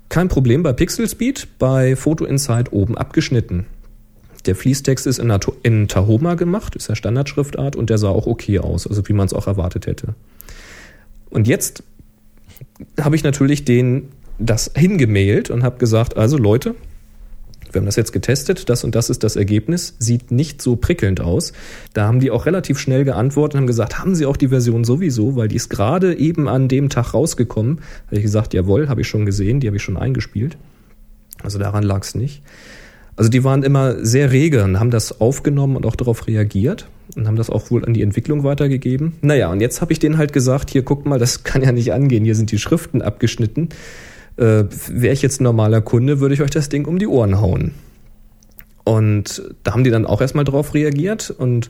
Kein 0.08 0.30
Problem 0.30 0.64
bei 0.64 0.72
Pixel 0.72 1.10
Speed, 1.10 1.50
bei 1.60 1.98
Photo 1.98 2.24
Insight 2.24 2.72
oben 2.72 2.98
abgeschnitten. 2.98 3.66
Der 4.46 4.56
Fließtext 4.56 5.06
ist 5.06 5.20
in, 5.20 5.38
in 5.64 5.90
Tahoma 5.90 6.36
gemacht, 6.36 6.78
ist 6.78 6.88
ja 6.88 6.96
Standardschriftart 6.96 7.76
und 7.76 7.90
der 7.90 7.98
sah 7.98 8.08
auch 8.08 8.28
okay 8.28 8.60
aus, 8.60 8.88
also 8.88 9.06
wie 9.10 9.14
man 9.14 9.26
es 9.26 9.34
auch 9.34 9.48
erwartet 9.48 9.88
hätte. 9.88 10.16
Und 11.30 11.50
jetzt 11.50 11.84
habe 12.98 13.18
ich 13.18 13.24
natürlich 13.24 13.66
den 13.66 14.08
das 14.40 14.72
hingemailt 14.74 15.50
und 15.50 15.64
habe 15.64 15.80
gesagt, 15.80 16.16
also 16.16 16.38
Leute, 16.38 16.76
wir 17.72 17.80
haben 17.80 17.86
das 17.86 17.96
jetzt 17.96 18.14
getestet, 18.14 18.70
das 18.70 18.84
und 18.84 18.96
das 18.96 19.10
ist 19.10 19.24
das 19.24 19.36
Ergebnis, 19.36 19.96
sieht 20.00 20.32
nicht 20.32 20.62
so 20.62 20.76
prickelnd 20.76 21.22
aus. 21.22 21.54
Da 21.94 22.08
haben 22.08 22.20
die 22.20 22.32
auch 22.32 22.46
relativ 22.46 22.80
schnell 22.80 23.04
geantwortet 23.04 23.56
und 23.56 23.62
haben 23.62 23.68
gesagt, 23.68 24.00
haben 24.00 24.16
Sie 24.16 24.26
auch 24.26 24.38
die 24.38 24.50
Version 24.50 24.84
sowieso, 24.84 25.36
weil 25.36 25.48
die 25.48 25.56
ist 25.56 25.70
gerade 25.70 26.18
eben 26.18 26.48
an 26.48 26.68
dem 26.68 26.90
Tag 26.90 27.14
rausgekommen. 27.14 27.80
Habe 28.08 28.18
ich 28.18 28.24
gesagt, 28.24 28.54
jawohl, 28.54 28.90
habe 28.90 29.02
ich 29.02 29.08
schon 29.08 29.26
gesehen, 29.26 29.60
die 29.60 29.68
habe 29.68 29.78
ich 29.78 29.84
schon 29.84 29.98
eingespielt. 29.98 30.58
Also 31.44 31.60
daran 31.60 31.84
lag 31.84 32.04
es 32.04 32.16
nicht. 32.16 32.42
Also 33.16 33.30
die 33.30 33.44
waren 33.44 33.64
immer 33.64 34.06
sehr 34.06 34.32
rege 34.32 34.64
und 34.64 34.80
haben 34.80 34.92
das 34.92 35.20
aufgenommen 35.20 35.76
und 35.76 35.86
auch 35.86 35.98
darauf 35.98 36.28
reagiert 36.28 36.88
und 37.18 37.28
haben 37.28 37.36
das 37.36 37.50
auch 37.50 37.70
wohl 37.70 37.84
an 37.84 37.94
die 37.94 38.02
Entwicklung 38.02 38.46
weitergegeben. 38.46 39.14
Naja, 39.22 39.52
und 39.52 39.60
jetzt 39.60 39.82
habe 39.82 39.92
ich 39.92 40.00
denen 40.00 40.18
halt 40.18 40.32
gesagt, 40.32 40.70
hier 40.70 40.84
guck 40.84 41.06
mal, 41.06 41.20
das 41.20 41.44
kann 41.44 41.62
ja 41.62 41.74
nicht 41.74 41.92
angehen, 41.92 42.24
hier 42.24 42.36
sind 42.36 42.52
die 42.52 42.60
Schriften 42.60 43.02
abgeschnitten. 43.02 43.70
Äh, 44.40 44.66
Wäre 44.88 45.14
ich 45.14 45.22
jetzt 45.22 45.42
ein 45.42 45.44
normaler 45.44 45.82
Kunde, 45.82 46.20
würde 46.20 46.34
ich 46.34 46.42
euch 46.42 46.50
das 46.50 46.70
Ding 46.70 46.86
um 46.86 46.98
die 46.98 47.08
Ohren 47.08 47.42
hauen. 47.42 47.74
Und 48.86 49.44
da 49.64 49.74
haben 49.74 49.84
die 49.84 49.92
dann 49.92 50.06
auch 50.06 50.22
erstmal 50.22 50.46
drauf 50.46 50.74
reagiert 50.74 51.30
und 51.30 51.70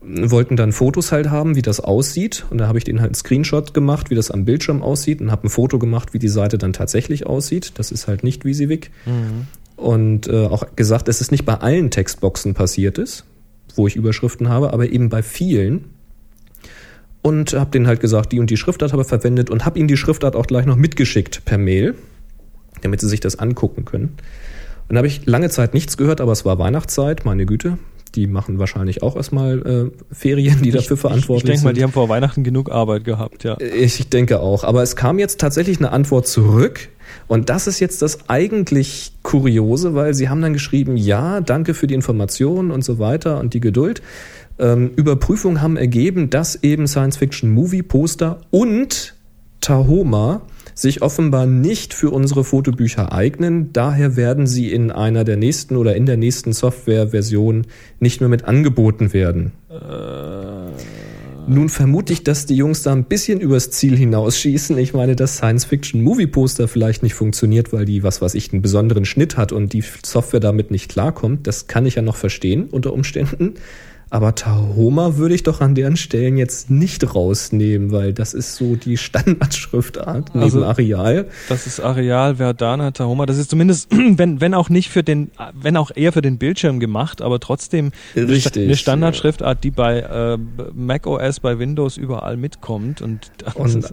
wollten 0.00 0.56
dann 0.56 0.72
Fotos 0.72 1.12
halt 1.12 1.30
haben, 1.30 1.56
wie 1.56 1.62
das 1.62 1.80
aussieht. 1.80 2.44
Und 2.50 2.58
da 2.58 2.68
habe 2.68 2.78
ich 2.78 2.84
denen 2.84 3.00
halt 3.00 3.10
einen 3.10 3.14
Screenshot 3.14 3.74
gemacht, 3.74 4.10
wie 4.10 4.14
das 4.14 4.30
am 4.30 4.44
Bildschirm 4.44 4.82
aussieht 4.82 5.20
und 5.20 5.30
habe 5.30 5.46
ein 5.46 5.50
Foto 5.50 5.78
gemacht, 5.78 6.14
wie 6.14 6.18
die 6.18 6.28
Seite 6.28 6.58
dann 6.58 6.72
tatsächlich 6.72 7.26
aussieht. 7.26 7.72
Das 7.76 7.90
ist 7.90 8.06
halt 8.06 8.22
nicht 8.22 8.44
Visivik. 8.44 8.90
Mhm. 9.06 9.46
Und 9.76 10.28
äh, 10.28 10.46
auch 10.46 10.76
gesagt, 10.76 11.08
dass 11.08 11.20
es 11.20 11.30
nicht 11.30 11.44
bei 11.44 11.54
allen 11.54 11.90
Textboxen 11.90 12.54
passiert 12.54 12.98
ist, 12.98 13.24
wo 13.74 13.86
ich 13.86 13.96
Überschriften 13.96 14.48
habe, 14.48 14.72
aber 14.72 14.90
eben 14.90 15.08
bei 15.08 15.22
vielen 15.22 15.86
und 17.24 17.54
habe 17.54 17.70
denen 17.70 17.86
halt 17.86 18.00
gesagt, 18.00 18.32
die 18.32 18.38
und 18.38 18.50
die 18.50 18.58
Schriftart 18.58 18.92
habe 18.92 19.02
verwendet 19.02 19.48
und 19.48 19.64
habe 19.64 19.78
ihnen 19.78 19.88
die 19.88 19.96
Schriftart 19.96 20.36
auch 20.36 20.46
gleich 20.46 20.66
noch 20.66 20.76
mitgeschickt 20.76 21.46
per 21.46 21.56
Mail, 21.56 21.94
damit 22.82 23.00
sie 23.00 23.08
sich 23.08 23.20
das 23.20 23.38
angucken 23.38 23.86
können. 23.86 24.16
Und 24.88 24.94
da 24.94 24.98
habe 24.98 25.06
ich 25.06 25.24
lange 25.24 25.48
Zeit 25.48 25.72
nichts 25.72 25.96
gehört, 25.96 26.20
aber 26.20 26.32
es 26.32 26.44
war 26.44 26.58
Weihnachtszeit, 26.58 27.24
meine 27.24 27.46
Güte. 27.46 27.78
Die 28.14 28.26
machen 28.26 28.58
wahrscheinlich 28.58 29.02
auch 29.02 29.16
erstmal 29.16 29.90
äh, 29.90 30.14
Ferien, 30.14 30.60
die 30.60 30.70
dafür 30.70 30.98
verantwortlich 30.98 31.44
ich, 31.48 31.54
ich 31.54 31.60
sind. 31.60 31.60
Ich 31.60 31.62
denke 31.62 31.64
mal, 31.64 31.72
die 31.72 31.82
haben 31.82 31.92
vor 31.92 32.10
Weihnachten 32.10 32.44
genug 32.44 32.70
Arbeit 32.70 33.04
gehabt, 33.04 33.42
ja. 33.42 33.58
Ich 33.58 34.06
denke 34.10 34.40
auch. 34.40 34.62
Aber 34.62 34.82
es 34.82 34.94
kam 34.94 35.18
jetzt 35.18 35.40
tatsächlich 35.40 35.78
eine 35.78 35.92
Antwort 35.92 36.28
zurück. 36.28 36.90
Und 37.26 37.48
das 37.48 37.66
ist 37.66 37.80
jetzt 37.80 38.02
das 38.02 38.28
eigentlich 38.28 39.12
Kuriose, 39.22 39.94
weil 39.94 40.12
sie 40.12 40.28
haben 40.28 40.42
dann 40.42 40.52
geschrieben, 40.52 40.98
ja, 40.98 41.40
danke 41.40 41.72
für 41.72 41.86
die 41.86 41.94
Informationen 41.94 42.70
und 42.70 42.84
so 42.84 42.98
weiter 42.98 43.40
und 43.40 43.54
die 43.54 43.60
Geduld. 43.60 44.02
Ähm, 44.58 44.92
Überprüfungen 44.96 45.62
haben 45.62 45.76
ergeben, 45.76 46.30
dass 46.30 46.62
eben 46.62 46.86
Science-Fiction-Movie-Poster 46.86 48.40
und 48.50 49.14
Tahoma 49.60 50.42
sich 50.74 51.02
offenbar 51.02 51.46
nicht 51.46 51.94
für 51.94 52.10
unsere 52.10 52.44
Fotobücher 52.44 53.12
eignen. 53.12 53.72
Daher 53.72 54.16
werden 54.16 54.46
sie 54.46 54.72
in 54.72 54.90
einer 54.90 55.24
der 55.24 55.36
nächsten 55.36 55.76
oder 55.76 55.96
in 55.96 56.06
der 56.06 56.16
nächsten 56.16 56.52
Softwareversion 56.52 57.66
nicht 58.00 58.20
mehr 58.20 58.28
mit 58.28 58.44
angeboten 58.44 59.12
werden. 59.12 59.52
Äh. 59.70 60.54
Nun 61.46 61.68
vermute 61.68 62.12
ich, 62.14 62.24
dass 62.24 62.46
die 62.46 62.56
Jungs 62.56 62.82
da 62.82 62.92
ein 62.92 63.04
bisschen 63.04 63.38
übers 63.38 63.70
Ziel 63.70 63.96
hinausschießen. 63.96 64.78
Ich 64.78 64.94
meine, 64.94 65.14
dass 65.14 65.36
Science-Fiction-Movie-Poster 65.36 66.68
vielleicht 66.68 67.02
nicht 67.02 67.14
funktioniert, 67.14 67.72
weil 67.72 67.84
die, 67.84 68.02
was 68.02 68.22
weiß 68.22 68.34
ich, 68.34 68.52
einen 68.52 68.62
besonderen 68.62 69.04
Schnitt 69.04 69.36
hat 69.36 69.52
und 69.52 69.74
die 69.74 69.84
Software 70.04 70.40
damit 70.40 70.70
nicht 70.70 70.90
klarkommt. 70.90 71.46
Das 71.46 71.66
kann 71.66 71.84
ich 71.84 71.96
ja 71.96 72.02
noch 72.02 72.16
verstehen 72.16 72.68
unter 72.70 72.94
Umständen. 72.94 73.54
Aber 74.14 74.32
Tahoma 74.36 75.16
würde 75.16 75.34
ich 75.34 75.42
doch 75.42 75.60
an 75.60 75.74
deren 75.74 75.96
Stellen 75.96 76.36
jetzt 76.36 76.70
nicht 76.70 77.16
rausnehmen, 77.16 77.90
weil 77.90 78.12
das 78.12 78.32
ist 78.32 78.54
so 78.54 78.76
die 78.76 78.96
Standardschriftart 78.96 80.36
neben 80.36 80.44
also, 80.44 80.64
Areal. 80.64 81.26
Das 81.48 81.66
ist 81.66 81.80
Areal, 81.80 82.36
Verdana, 82.36 82.92
Tahoma. 82.92 83.26
Das 83.26 83.38
ist 83.38 83.50
zumindest, 83.50 83.88
wenn, 83.92 84.40
wenn 84.40 84.54
auch 84.54 84.68
nicht 84.68 84.90
für 84.90 85.02
den, 85.02 85.32
wenn 85.52 85.76
auch 85.76 85.90
eher 85.92 86.12
für 86.12 86.22
den 86.22 86.38
Bildschirm 86.38 86.78
gemacht, 86.78 87.22
aber 87.22 87.40
trotzdem 87.40 87.90
Richtig, 88.14 88.62
eine 88.62 88.76
Standardschriftart, 88.76 89.64
die 89.64 89.72
bei 89.72 89.98
äh, 89.98 90.38
Mac 90.72 91.08
OS, 91.08 91.40
bei 91.40 91.58
Windows 91.58 91.96
überall 91.96 92.36
mitkommt. 92.36 93.02
Und, 93.02 93.32
und 93.54 93.92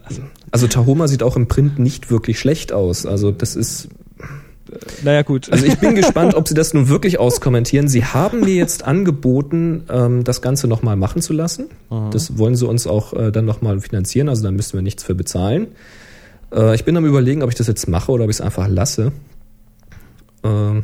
also 0.51 0.67
Tahoma 0.67 1.07
sieht 1.07 1.23
auch 1.23 1.35
im 1.35 1.47
Print 1.47 1.79
nicht 1.79 2.11
wirklich 2.11 2.37
schlecht 2.37 2.73
aus. 2.73 3.07
Also 3.07 3.31
das 3.31 3.55
ist 3.55 3.89
naja, 5.03 5.21
gut. 5.21 5.51
Also 5.51 5.65
ich 5.65 5.77
bin 5.79 5.95
gespannt, 5.95 6.33
ob 6.33 6.47
Sie 6.47 6.53
das 6.53 6.73
nun 6.73 6.87
wirklich 6.87 7.19
auskommentieren. 7.19 7.87
Sie 7.87 8.05
haben 8.05 8.41
mir 8.41 8.55
jetzt 8.55 8.83
angeboten, 8.83 9.83
ähm, 9.89 10.23
das 10.23 10.41
Ganze 10.41 10.67
nochmal 10.67 10.95
machen 10.95 11.21
zu 11.21 11.33
lassen. 11.33 11.69
Aha. 11.89 12.09
Das 12.11 12.37
wollen 12.37 12.55
Sie 12.55 12.67
uns 12.67 12.87
auch 12.87 13.13
äh, 13.13 13.31
dann 13.31 13.45
nochmal 13.45 13.79
finanzieren, 13.79 14.29
also 14.29 14.43
da 14.43 14.51
müssen 14.51 14.73
wir 14.73 14.81
nichts 14.81 15.03
für 15.03 15.15
bezahlen. 15.15 15.67
Äh, 16.53 16.75
ich 16.75 16.85
bin 16.85 16.95
am 16.97 17.05
überlegen, 17.05 17.43
ob 17.43 17.49
ich 17.49 17.55
das 17.55 17.67
jetzt 17.67 17.87
mache 17.87 18.11
oder 18.11 18.25
ob 18.25 18.29
ich 18.29 18.37
es 18.37 18.41
einfach 18.41 18.67
lasse. 18.67 19.11
Äh, 20.43 20.81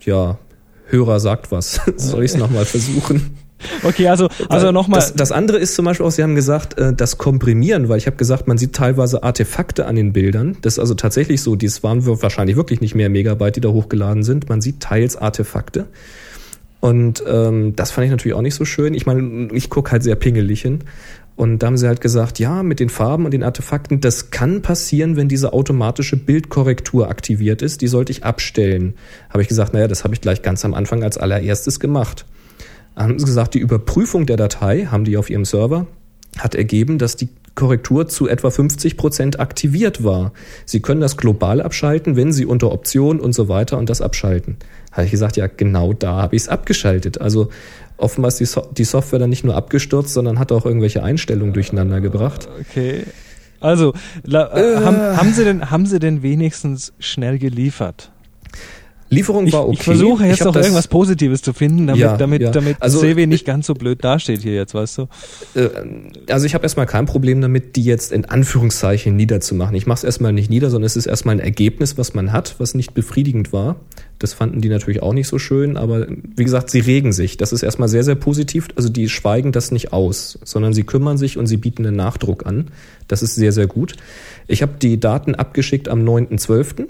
ja, 0.00 0.38
Hörer 0.86 1.20
sagt 1.20 1.50
was. 1.50 1.80
Soll 1.96 2.24
ich 2.24 2.32
es 2.32 2.36
nochmal 2.36 2.64
versuchen? 2.64 3.36
Okay, 3.82 4.08
also, 4.08 4.28
also 4.48 4.70
nochmal. 4.70 5.00
Das, 5.00 5.14
das 5.14 5.32
andere 5.32 5.58
ist 5.58 5.74
zum 5.74 5.84
Beispiel 5.84 6.04
auch, 6.06 6.10
Sie 6.10 6.22
haben 6.22 6.34
gesagt, 6.34 6.78
äh, 6.78 6.92
das 6.92 7.18
Komprimieren, 7.18 7.88
weil 7.88 7.98
ich 7.98 8.06
habe 8.06 8.16
gesagt, 8.16 8.46
man 8.48 8.58
sieht 8.58 8.74
teilweise 8.74 9.22
Artefakte 9.22 9.86
an 9.86 9.96
den 9.96 10.12
Bildern. 10.12 10.56
Das 10.62 10.74
ist 10.74 10.78
also 10.78 10.94
tatsächlich 10.94 11.40
so, 11.40 11.56
dies 11.56 11.82
waren 11.82 12.04
wahrscheinlich 12.06 12.56
wirklich 12.56 12.80
nicht 12.80 12.94
mehr 12.94 13.08
Megabyte, 13.08 13.56
die 13.56 13.60
da 13.60 13.70
hochgeladen 13.70 14.22
sind. 14.22 14.48
Man 14.48 14.60
sieht 14.60 14.80
teils 14.80 15.16
Artefakte. 15.16 15.86
Und 16.80 17.24
ähm, 17.26 17.74
das 17.74 17.90
fand 17.90 18.04
ich 18.04 18.10
natürlich 18.10 18.34
auch 18.34 18.42
nicht 18.42 18.54
so 18.54 18.64
schön. 18.64 18.94
Ich 18.94 19.06
meine, 19.06 19.48
ich 19.52 19.70
gucke 19.70 19.90
halt 19.90 20.02
sehr 20.02 20.16
pingelig 20.16 20.62
hin. 20.62 20.80
Und 21.34 21.58
da 21.58 21.66
haben 21.66 21.76
sie 21.76 21.86
halt 21.86 22.00
gesagt, 22.00 22.38
ja, 22.38 22.62
mit 22.62 22.80
den 22.80 22.88
Farben 22.88 23.26
und 23.26 23.32
den 23.32 23.42
Artefakten, 23.42 24.00
das 24.00 24.30
kann 24.30 24.62
passieren, 24.62 25.16
wenn 25.16 25.28
diese 25.28 25.52
automatische 25.52 26.16
Bildkorrektur 26.16 27.10
aktiviert 27.10 27.60
ist. 27.60 27.82
Die 27.82 27.88
sollte 27.88 28.12
ich 28.12 28.24
abstellen. 28.24 28.94
Habe 29.28 29.42
ich 29.42 29.48
gesagt, 29.48 29.74
naja, 29.74 29.86
das 29.86 30.04
habe 30.04 30.14
ich 30.14 30.22
gleich 30.22 30.40
ganz 30.40 30.64
am 30.64 30.72
Anfang 30.72 31.02
als 31.02 31.18
allererstes 31.18 31.78
gemacht. 31.78 32.24
Haben 32.96 33.18
sie 33.18 33.26
gesagt, 33.26 33.54
die 33.54 33.58
Überprüfung 33.58 34.26
der 34.26 34.36
Datei 34.36 34.86
haben 34.86 35.04
die 35.04 35.16
auf 35.16 35.30
ihrem 35.30 35.44
Server, 35.44 35.86
hat 36.38 36.54
ergeben, 36.54 36.98
dass 36.98 37.16
die 37.16 37.28
Korrektur 37.54 38.06
zu 38.06 38.28
etwa 38.28 38.50
50 38.50 38.96
Prozent 38.96 39.40
aktiviert 39.40 40.04
war. 40.04 40.32
Sie 40.66 40.80
können 40.80 41.00
das 41.00 41.16
global 41.16 41.60
abschalten, 41.62 42.14
wenn 42.14 42.32
Sie 42.32 42.44
unter 42.44 42.70
Option 42.70 43.18
und 43.18 43.32
so 43.32 43.48
weiter 43.48 43.78
und 43.78 43.88
das 43.88 44.02
abschalten. 44.02 44.56
Habe 44.92 45.06
ich 45.06 45.10
gesagt, 45.10 45.36
ja, 45.36 45.46
genau 45.46 45.92
da 45.92 46.22
habe 46.22 46.36
ich 46.36 46.42
es 46.42 46.48
abgeschaltet. 46.48 47.20
Also 47.20 47.48
offenbar 47.96 48.28
ist 48.28 48.40
die, 48.40 48.44
so 48.44 48.68
die 48.76 48.84
Software 48.84 49.18
dann 49.18 49.30
nicht 49.30 49.42
nur 49.42 49.56
abgestürzt, 49.56 50.12
sondern 50.12 50.38
hat 50.38 50.52
auch 50.52 50.66
irgendwelche 50.66 51.02
Einstellungen 51.02 51.54
durcheinander 51.54 52.00
gebracht. 52.00 52.46
Okay. 52.60 53.04
Also, 53.58 53.94
äh, 54.30 54.36
haben, 54.36 54.98
haben, 55.16 55.32
Sie 55.32 55.44
denn, 55.44 55.70
haben 55.70 55.86
Sie 55.86 55.98
denn 55.98 56.22
wenigstens 56.22 56.92
schnell 56.98 57.38
geliefert? 57.38 58.12
Lieferung 59.08 59.52
war 59.52 59.68
okay. 59.68 59.76
Ich 59.78 59.82
versuche 59.82 60.26
jetzt 60.26 60.44
noch 60.44 60.56
irgendwas 60.56 60.88
Positives 60.88 61.42
zu 61.42 61.52
finden, 61.52 61.86
damit, 61.86 62.00
ja, 62.00 62.16
damit, 62.16 62.42
ja. 62.42 62.50
damit 62.50 62.76
also, 62.80 63.00
CW 63.00 63.26
nicht 63.26 63.44
ganz 63.44 63.66
so 63.66 63.74
blöd 63.74 64.02
dasteht 64.02 64.42
hier 64.42 64.54
jetzt, 64.54 64.74
weißt 64.74 64.98
du? 64.98 65.02
Äh, 65.54 65.68
also 66.28 66.46
ich 66.46 66.54
habe 66.54 66.64
erstmal 66.64 66.86
kein 66.86 67.06
Problem 67.06 67.40
damit, 67.40 67.76
die 67.76 67.84
jetzt 67.84 68.12
in 68.12 68.24
Anführungszeichen 68.24 69.14
niederzumachen. 69.14 69.76
Ich 69.76 69.86
mache 69.86 69.98
es 69.98 70.04
erstmal 70.04 70.32
nicht 70.32 70.50
nieder, 70.50 70.70
sondern 70.70 70.86
es 70.86 70.96
ist 70.96 71.06
erstmal 71.06 71.36
ein 71.36 71.40
Ergebnis, 71.40 71.96
was 71.98 72.14
man 72.14 72.32
hat, 72.32 72.56
was 72.58 72.74
nicht 72.74 72.94
befriedigend 72.94 73.52
war. 73.52 73.76
Das 74.18 74.32
fanden 74.32 74.60
die 74.60 74.68
natürlich 74.68 75.02
auch 75.02 75.12
nicht 75.12 75.28
so 75.28 75.38
schön, 75.38 75.76
aber 75.76 76.06
wie 76.08 76.44
gesagt, 76.44 76.70
sie 76.70 76.80
regen 76.80 77.12
sich. 77.12 77.36
Das 77.36 77.52
ist 77.52 77.62
erstmal 77.62 77.88
sehr, 77.88 78.02
sehr 78.02 78.14
positiv. 78.14 78.68
Also 78.74 78.88
die 78.88 79.08
schweigen 79.08 79.52
das 79.52 79.70
nicht 79.70 79.92
aus, 79.92 80.38
sondern 80.42 80.72
sie 80.72 80.84
kümmern 80.84 81.18
sich 81.18 81.38
und 81.38 81.46
sie 81.46 81.58
bieten 81.58 81.86
einen 81.86 81.96
Nachdruck 81.96 82.46
an. 82.46 82.68
Das 83.08 83.22
ist 83.22 83.34
sehr, 83.34 83.52
sehr 83.52 83.66
gut. 83.66 83.94
Ich 84.48 84.62
habe 84.62 84.72
die 84.80 84.98
Daten 84.98 85.34
abgeschickt 85.34 85.88
am 85.88 86.02
9.12 86.02 86.86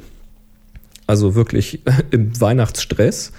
also 1.07 1.35
wirklich 1.35 1.83
im 2.11 2.41
Weihnachtsstress. 2.41 3.33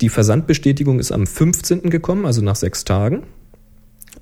Die 0.00 0.08
Versandbestätigung 0.08 0.98
ist 0.98 1.12
am 1.12 1.26
15. 1.26 1.90
gekommen, 1.90 2.24
also 2.24 2.42
nach 2.42 2.56
sechs 2.56 2.84
Tagen. 2.84 3.24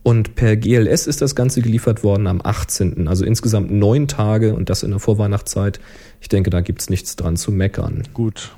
Und 0.02 0.34
per 0.36 0.56
GLS 0.56 1.06
ist 1.06 1.22
das 1.22 1.34
Ganze 1.34 1.60
geliefert 1.60 2.02
worden 2.02 2.26
am 2.26 2.40
18. 2.42 3.08
Also 3.08 3.24
insgesamt 3.24 3.70
neun 3.70 4.08
Tage 4.08 4.54
und 4.54 4.70
das 4.70 4.82
in 4.82 4.90
der 4.90 5.00
Vorweihnachtszeit. 5.00 5.80
Ich 6.20 6.28
denke, 6.28 6.50
da 6.50 6.60
gibt's 6.60 6.88
nichts 6.88 7.16
dran 7.16 7.36
zu 7.36 7.52
meckern. 7.52 8.04
Gut. 8.14 8.52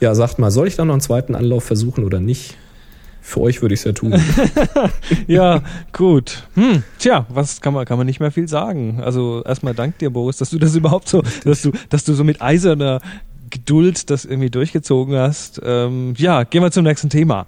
Ja, 0.00 0.14
sagt 0.14 0.38
mal, 0.38 0.50
soll 0.50 0.68
ich 0.68 0.76
da 0.76 0.84
noch 0.84 0.94
einen 0.94 1.00
zweiten 1.00 1.34
Anlauf 1.34 1.64
versuchen 1.64 2.04
oder 2.04 2.20
nicht? 2.20 2.56
Für 3.20 3.40
euch 3.42 3.60
würde 3.60 3.74
ich 3.74 3.80
es 3.80 3.84
ja 3.84 3.92
tun. 3.92 4.14
ja, 5.26 5.62
gut. 5.92 6.48
Hm, 6.54 6.82
tja, 6.98 7.26
was 7.28 7.60
kann 7.60 7.74
man, 7.74 7.84
kann 7.84 7.98
man 7.98 8.06
nicht 8.06 8.18
mehr 8.18 8.30
viel 8.30 8.48
sagen. 8.48 9.00
Also 9.02 9.42
erstmal 9.44 9.74
dank 9.74 9.98
dir, 9.98 10.10
Boris, 10.10 10.38
dass 10.38 10.50
du 10.50 10.58
das 10.58 10.74
überhaupt 10.74 11.08
so, 11.08 11.22
dass 11.44 11.60
du, 11.60 11.70
dass 11.90 12.04
du 12.04 12.14
so 12.14 12.24
mit 12.24 12.40
eiserner 12.40 13.00
Geduld 13.50 14.10
das 14.10 14.24
irgendwie 14.24 14.50
durchgezogen 14.50 15.16
hast. 15.16 15.60
Ähm, 15.64 16.14
ja, 16.16 16.44
gehen 16.44 16.62
wir 16.62 16.70
zum 16.70 16.84
nächsten 16.84 17.10
Thema. 17.10 17.46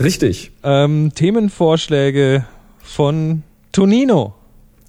Richtig. 0.00 0.52
Ähm, 0.62 1.12
Themenvorschläge 1.14 2.44
von 2.82 3.42
Tonino. 3.72 4.34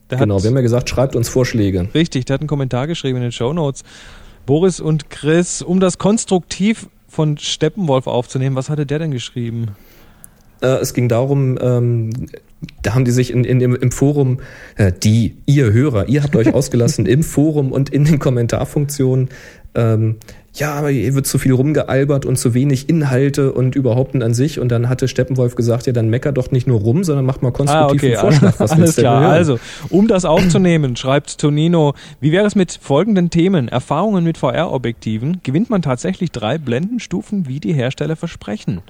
Der 0.10 0.18
genau, 0.18 0.36
hat, 0.36 0.44
wir 0.44 0.50
haben 0.50 0.58
ja 0.58 0.62
gesagt, 0.62 0.90
schreibt 0.90 1.16
uns 1.16 1.30
Vorschläge. 1.30 1.88
Richtig, 1.94 2.26
der 2.26 2.36
hat 2.36 2.42
einen 2.42 2.48
Kommentar 2.48 2.88
geschrieben 2.88 3.18
in 3.18 3.24
den 3.24 3.32
Show 3.32 3.54
Notes. 3.54 3.84
Boris 4.46 4.80
und 4.80 5.10
Chris, 5.10 5.62
um 5.62 5.80
das 5.80 5.98
konstruktiv 5.98 6.88
von 7.08 7.38
Steppenwolf 7.38 8.08
aufzunehmen, 8.08 8.56
was 8.56 8.70
hatte 8.70 8.86
der 8.86 9.00
denn 9.00 9.12
geschrieben? 9.12 9.70
Äh, 10.62 10.68
es 10.82 10.94
ging 10.94 11.08
darum, 11.08 11.58
ähm, 11.62 12.10
da 12.82 12.94
haben 12.94 13.06
die 13.06 13.12
sich 13.12 13.32
in, 13.32 13.44
in, 13.44 13.62
im, 13.62 13.76
im 13.76 13.92
Forum, 13.92 14.40
äh, 14.76 14.92
die, 14.92 15.38
ihr 15.46 15.72
Hörer, 15.72 16.10
ihr 16.10 16.24
habt 16.24 16.36
euch 16.36 16.54
ausgelassen 16.54 17.06
im 17.06 17.24
Forum 17.24 17.72
und 17.72 17.90
in 17.90 18.06
den 18.06 18.20
Kommentarfunktionen 18.20 19.30
ähm, 19.76 20.18
ja, 20.60 20.74
aber 20.74 20.90
hier 20.90 21.16
wird 21.16 21.26
zu 21.26 21.38
viel 21.38 21.54
rumgealbert 21.54 22.26
und 22.26 22.38
zu 22.38 22.54
wenig 22.54 22.90
Inhalte 22.90 23.54
und 23.54 23.76
überhaupt 23.76 24.16
an 24.16 24.34
sich. 24.34 24.60
Und 24.60 24.70
dann 24.70 24.90
hatte 24.90 25.08
Steppenwolf 25.08 25.56
gesagt, 25.56 25.88
ja, 25.88 25.94
dann 25.94 26.10
mecker 26.10 26.32
doch 26.32 26.52
nicht 26.52 26.68
nur 26.68 26.80
rum, 26.80 27.04
sondern 27.04 27.26
mach 27.26 27.42
mal 27.42 27.52
konstruktiv 27.52 28.04
ah, 28.04 28.06
okay. 28.06 28.16
Vorschlag. 28.18 28.60
Was 28.60 28.72
Alles 28.72 28.96
klar. 28.96 29.30
Also, 29.30 29.60
um 29.90 30.08
das 30.08 30.26
aufzunehmen, 30.26 30.96
schreibt 30.96 31.38
Tonino, 31.38 31.94
wie 32.20 32.32
wäre 32.32 32.46
es 32.46 32.56
mit 32.56 32.78
folgenden 32.82 33.30
Themen? 33.30 33.68
Erfahrungen 33.68 34.24
mit 34.24 34.38
VR-Objektiven. 34.38 35.40
Gewinnt 35.44 35.70
man 35.70 35.82
tatsächlich 35.82 36.32
drei 36.32 36.58
Blendenstufen, 36.58 37.48
wie 37.48 37.60
die 37.60 37.74
Hersteller 37.74 38.16
versprechen? 38.16 38.82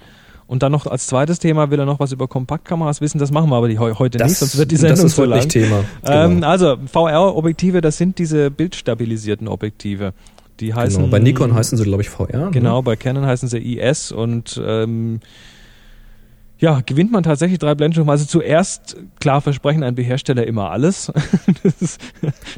Und 0.48 0.64
dann 0.64 0.72
noch 0.72 0.88
als 0.88 1.06
zweites 1.06 1.38
Thema 1.38 1.70
will 1.70 1.78
er 1.78 1.86
noch 1.86 2.00
was 2.00 2.12
über 2.12 2.28
Kompaktkameras 2.28 3.02
wissen. 3.02 3.20
Das 3.20 3.30
machen 3.30 3.52
wir 3.52 3.56
aber 3.56 3.68
die, 3.68 3.78
heute 3.78 4.18
das, 4.18 4.30
nicht, 4.30 4.40
sonst 4.40 4.58
wird 4.58 4.72
die 4.72 4.78
Sendung 4.78 4.96
das 4.96 5.06
ist 5.06 5.16
zu 5.16 5.26
lang. 5.26 5.48
Thema. 5.48 5.84
Ähm, 6.04 6.36
genau. 6.36 6.48
also 6.48 6.78
VR-Objektive, 6.92 7.82
das 7.82 7.98
sind 7.98 8.18
diese 8.18 8.50
bildstabilisierten 8.50 9.48
Objektive. 9.48 10.14
Die 10.60 10.74
heißen, 10.74 11.00
genau, 11.00 11.12
bei 11.12 11.20
Nikon 11.20 11.54
heißen 11.54 11.78
sie, 11.78 11.84
glaube 11.84 12.02
ich, 12.02 12.10
VR. 12.10 12.46
Ne? 12.46 12.52
Genau, 12.52 12.78
ne? 12.78 12.84
bei 12.84 12.96
Canon 12.96 13.26
heißen 13.26 13.48
sie 13.48 13.58
IS 13.78 14.12
und 14.12 14.62
ähm, 14.64 15.20
ja, 16.60 16.82
gewinnt 16.86 17.12
man 17.12 17.24
tatsächlich 17.24 17.58
drei 17.58 17.74
Blendenstufen. 17.74 18.10
Also 18.10 18.26
zuerst, 18.26 18.98
klar, 19.22 19.40
versprechen 19.40 19.82
ein 19.82 19.96
Hersteller 19.96 20.46
immer 20.46 20.72
alles. 20.72 21.12
das, 21.64 21.98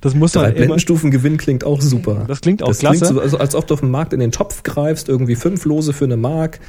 das 0.01 0.15
muss 0.15 0.31
drei 0.31 0.51
Blendenstufen 0.51 1.11
gewinnen 1.11 1.37
klingt 1.37 1.63
auch 1.63 1.81
super. 1.81 2.25
Das 2.27 2.41
klingt 2.41 2.63
auch 2.63 2.69
das 2.69 2.79
klasse. 2.79 3.05
Klingt 3.05 3.15
so, 3.15 3.21
also 3.21 3.37
als 3.37 3.53
ob 3.53 3.67
du 3.67 3.75
auf 3.75 3.81
dem 3.81 3.91
Markt 3.91 4.13
in 4.13 4.19
den 4.19 4.31
Topf 4.31 4.63
greifst, 4.63 5.07
irgendwie 5.07 5.35
fünf 5.35 5.65
Lose 5.65 5.93
für 5.93 6.05
eine 6.05 6.17
Mark, 6.17 6.59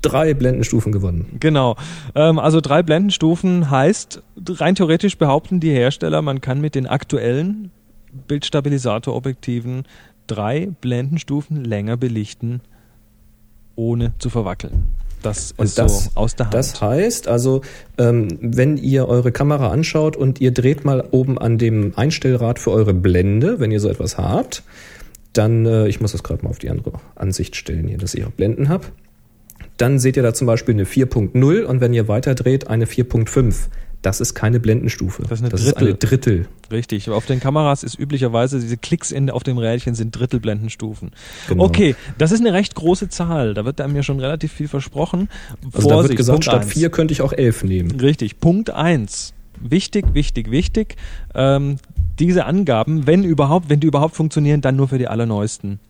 drei 0.00 0.34
Blendenstufen 0.34 0.92
gewonnen. 0.92 1.36
Genau. 1.40 1.74
Ähm, 2.14 2.38
also 2.38 2.60
drei 2.60 2.84
Blendenstufen 2.84 3.68
heißt, 3.68 4.22
rein 4.48 4.76
theoretisch 4.76 5.18
behaupten 5.18 5.58
die 5.58 5.70
Hersteller, 5.70 6.22
man 6.22 6.40
kann 6.40 6.60
mit 6.60 6.76
den 6.76 6.86
aktuellen 6.86 7.72
Bildstabilisatorobjektiven 8.28 9.84
drei 10.26 10.68
Blendenstufen 10.80 11.64
länger 11.64 11.96
belichten, 11.96 12.60
ohne 13.74 14.12
zu 14.18 14.30
verwackeln. 14.30 14.84
Das 15.22 15.54
ist 15.58 15.78
das, 15.78 16.04
so 16.04 16.10
aus 16.14 16.36
der 16.36 16.46
Hand. 16.46 16.54
Das 16.54 16.80
heißt 16.80 17.26
also, 17.26 17.62
ähm, 17.98 18.28
wenn 18.40 18.76
ihr 18.76 19.08
eure 19.08 19.32
Kamera 19.32 19.70
anschaut 19.70 20.16
und 20.16 20.40
ihr 20.40 20.52
dreht 20.52 20.84
mal 20.84 21.04
oben 21.10 21.38
an 21.38 21.58
dem 21.58 21.92
Einstellrad 21.96 22.58
für 22.58 22.70
eure 22.70 22.94
Blende, 22.94 23.58
wenn 23.58 23.70
ihr 23.70 23.80
so 23.80 23.88
etwas 23.88 24.18
habt, 24.18 24.62
dann, 25.32 25.66
äh, 25.66 25.88
ich 25.88 26.00
muss 26.00 26.12
das 26.12 26.22
gerade 26.22 26.44
mal 26.44 26.50
auf 26.50 26.58
die 26.58 26.70
andere 26.70 26.92
Ansicht 27.14 27.56
stellen 27.56 27.88
hier, 27.88 27.98
dass 27.98 28.14
ich 28.14 28.24
auch 28.24 28.30
Blenden 28.30 28.68
habe. 28.68 28.86
Dann 29.76 29.98
seht 29.98 30.16
ihr 30.16 30.22
da 30.22 30.32
zum 30.32 30.46
Beispiel 30.46 30.74
eine 30.74 30.84
4.0 30.84 31.64
und 31.64 31.80
wenn 31.80 31.92
ihr 31.92 32.08
weiter 32.08 32.34
dreht, 32.34 32.68
eine 32.68 32.86
4.5. 32.86 33.68
Das 34.06 34.20
ist 34.20 34.34
keine 34.34 34.60
Blendenstufe. 34.60 35.22
Das 35.22 35.32
ist 35.32 35.40
eine, 35.40 35.48
das 35.48 35.64
Drittel. 35.64 35.88
Ist 35.88 35.88
eine 35.88 35.94
Drittel. 35.94 36.46
Richtig. 36.70 37.10
Auf 37.10 37.26
den 37.26 37.40
Kameras 37.40 37.82
ist 37.82 37.98
üblicherweise 37.98 38.60
diese 38.60 38.76
Klicks 38.76 39.10
in, 39.10 39.30
auf 39.30 39.42
dem 39.42 39.58
Rädchen 39.58 39.96
sind 39.96 40.16
Drittelblendenstufen. 40.16 41.10
Genau. 41.48 41.64
Okay, 41.64 41.96
das 42.16 42.30
ist 42.30 42.38
eine 42.38 42.52
recht 42.52 42.76
große 42.76 43.08
Zahl. 43.08 43.52
Da 43.52 43.64
wird 43.64 43.80
einem 43.80 43.96
ja 43.96 44.04
schon 44.04 44.20
relativ 44.20 44.52
viel 44.52 44.68
versprochen. 44.68 45.28
Also 45.64 45.80
Vorsicht, 45.80 45.90
da 45.90 46.02
wird 46.04 46.16
gesagt, 46.18 46.34
Punkt 46.34 46.44
statt 46.44 46.64
4 46.66 46.90
könnte 46.90 47.14
ich 47.14 47.20
auch 47.20 47.32
11 47.32 47.64
nehmen. 47.64 48.00
Richtig. 48.00 48.38
Punkt 48.38 48.70
1. 48.70 49.34
Wichtig, 49.60 50.06
wichtig, 50.12 50.52
wichtig. 50.52 50.94
Ähm, 51.34 51.78
diese 52.20 52.44
Angaben, 52.44 53.08
wenn 53.08 53.24
überhaupt, 53.24 53.70
wenn 53.70 53.80
die 53.80 53.88
überhaupt 53.88 54.14
funktionieren, 54.14 54.60
dann 54.60 54.76
nur 54.76 54.86
für 54.86 54.98
die 54.98 55.08
allerneuesten. 55.08 55.80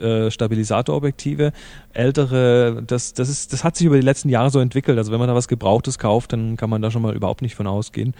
Äh, 0.00 0.30
Stabilisatorobjektive. 0.30 1.52
Ältere, 1.92 2.82
das, 2.84 3.14
das, 3.14 3.28
ist, 3.28 3.52
das 3.52 3.62
hat 3.62 3.76
sich 3.76 3.86
über 3.86 3.96
die 3.96 4.02
letzten 4.02 4.28
Jahre 4.28 4.50
so 4.50 4.58
entwickelt. 4.58 4.98
Also 4.98 5.12
wenn 5.12 5.20
man 5.20 5.28
da 5.28 5.34
was 5.36 5.46
Gebrauchtes 5.46 5.98
kauft, 5.98 6.32
dann 6.32 6.56
kann 6.56 6.68
man 6.68 6.82
da 6.82 6.90
schon 6.90 7.02
mal 7.02 7.14
überhaupt 7.14 7.42
nicht 7.42 7.54
von 7.54 7.66
ausgehen. 7.68 8.14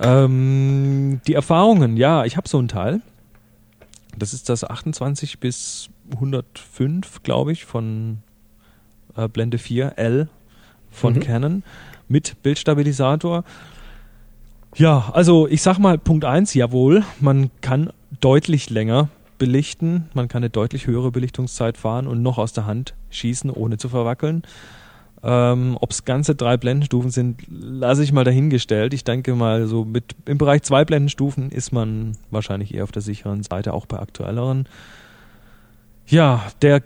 Ähm, 0.00 1.20
die 1.26 1.34
Erfahrungen, 1.34 1.96
ja, 1.96 2.24
ich 2.24 2.36
habe 2.36 2.48
so 2.48 2.58
ein 2.58 2.66
Teil. 2.66 3.00
Das 4.18 4.32
ist 4.32 4.48
das 4.48 4.64
28 4.64 5.38
bis 5.38 5.90
105, 6.12 7.22
glaube 7.22 7.52
ich, 7.52 7.64
von 7.64 8.18
äh, 9.16 9.28
Blende 9.28 9.58
4 9.58 9.92
L 9.96 10.28
von 10.90 11.14
mhm. 11.14 11.20
Canon 11.20 11.62
mit 12.08 12.42
Bildstabilisator. 12.42 13.44
Ja, 14.74 15.10
also 15.12 15.46
ich 15.46 15.62
sag 15.62 15.78
mal 15.78 15.98
Punkt 15.98 16.24
1, 16.24 16.54
jawohl, 16.54 17.04
man 17.20 17.50
kann 17.60 17.92
deutlich 18.20 18.70
länger 18.70 19.08
belichten. 19.42 20.08
Man 20.14 20.28
kann 20.28 20.44
eine 20.44 20.50
deutlich 20.50 20.86
höhere 20.86 21.10
Belichtungszeit 21.10 21.76
fahren 21.76 22.06
und 22.06 22.22
noch 22.22 22.38
aus 22.38 22.52
der 22.52 22.64
Hand 22.64 22.94
schießen, 23.10 23.50
ohne 23.50 23.76
zu 23.76 23.88
verwackeln. 23.88 24.44
Ähm, 25.24 25.76
Ob 25.80 25.90
es 25.90 26.04
ganze 26.04 26.36
drei 26.36 26.56
Blendenstufen 26.56 27.10
sind, 27.10 27.40
lasse 27.48 28.04
ich 28.04 28.12
mal 28.12 28.22
dahingestellt. 28.22 28.94
Ich 28.94 29.02
denke 29.02 29.34
mal, 29.34 29.66
so 29.66 29.84
mit 29.84 30.14
im 30.26 30.38
Bereich 30.38 30.62
zwei 30.62 30.84
Blendenstufen 30.84 31.50
ist 31.50 31.72
man 31.72 32.12
wahrscheinlich 32.30 32.72
eher 32.72 32.84
auf 32.84 32.92
der 32.92 33.02
sicheren 33.02 33.42
Seite, 33.42 33.74
auch 33.74 33.86
bei 33.86 33.98
aktuelleren. 33.98 34.68
Ja, 36.06 36.44
der 36.62 36.82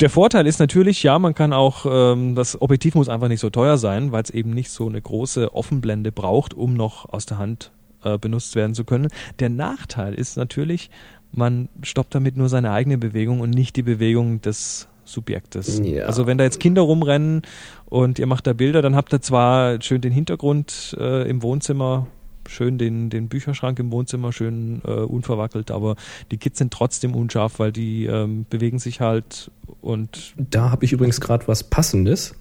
der 0.00 0.10
Vorteil 0.10 0.46
ist 0.46 0.58
natürlich, 0.58 1.02
ja, 1.02 1.18
man 1.18 1.34
kann 1.34 1.54
auch, 1.54 1.86
ähm, 1.88 2.34
das 2.34 2.60
Objektiv 2.60 2.94
muss 2.94 3.08
einfach 3.08 3.28
nicht 3.28 3.40
so 3.40 3.48
teuer 3.48 3.78
sein, 3.78 4.12
weil 4.12 4.24
es 4.24 4.30
eben 4.30 4.50
nicht 4.50 4.70
so 4.70 4.86
eine 4.86 5.00
große 5.00 5.54
Offenblende 5.54 6.12
braucht, 6.12 6.52
um 6.52 6.74
noch 6.74 7.08
aus 7.10 7.24
der 7.24 7.38
Hand 7.38 7.70
äh, 8.02 8.18
benutzt 8.18 8.54
werden 8.54 8.74
zu 8.74 8.84
können. 8.84 9.08
Der 9.38 9.48
Nachteil 9.48 10.14
ist 10.14 10.36
natürlich, 10.36 10.90
man 11.36 11.68
stoppt 11.82 12.14
damit 12.14 12.36
nur 12.36 12.48
seine 12.48 12.70
eigene 12.72 12.98
Bewegung 12.98 13.40
und 13.40 13.50
nicht 13.50 13.76
die 13.76 13.82
Bewegung 13.82 14.40
des 14.40 14.88
Subjektes. 15.04 15.80
Ja. 15.84 16.06
Also 16.06 16.26
wenn 16.26 16.38
da 16.38 16.44
jetzt 16.44 16.60
Kinder 16.60 16.82
rumrennen 16.82 17.42
und 17.86 18.18
ihr 18.18 18.26
macht 18.26 18.46
da 18.46 18.52
Bilder, 18.52 18.82
dann 18.82 18.96
habt 18.96 19.12
ihr 19.12 19.20
zwar 19.20 19.80
schön 19.82 20.00
den 20.00 20.12
Hintergrund 20.12 20.96
äh, 20.98 21.28
im 21.28 21.42
Wohnzimmer, 21.42 22.06
schön 22.48 22.78
den, 22.78 23.10
den 23.10 23.28
Bücherschrank 23.28 23.78
im 23.78 23.92
Wohnzimmer, 23.92 24.32
schön 24.32 24.82
äh, 24.86 24.90
unverwackelt, 24.90 25.70
aber 25.70 25.96
die 26.30 26.38
Kids 26.38 26.58
sind 26.58 26.72
trotzdem 26.72 27.14
unscharf, 27.14 27.58
weil 27.58 27.72
die 27.72 28.06
ähm, 28.06 28.46
bewegen 28.48 28.78
sich 28.78 29.00
halt 29.00 29.50
und. 29.80 30.34
Da 30.36 30.70
habe 30.70 30.84
ich 30.84 30.92
übrigens 30.92 31.20
gerade 31.20 31.46
was 31.48 31.64
Passendes, 31.64 32.34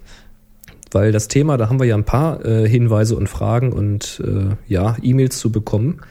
weil 0.92 1.12
das 1.12 1.28
Thema, 1.28 1.58
da 1.58 1.70
haben 1.70 1.80
wir 1.80 1.86
ja 1.86 1.96
ein 1.96 2.06
paar 2.06 2.46
äh, 2.46 2.68
Hinweise 2.68 3.16
und 3.16 3.28
Fragen 3.28 3.74
und 3.74 4.22
äh, 4.26 4.56
ja, 4.68 4.96
E-Mails 5.02 5.40
zu 5.40 5.52
bekommen. 5.52 6.02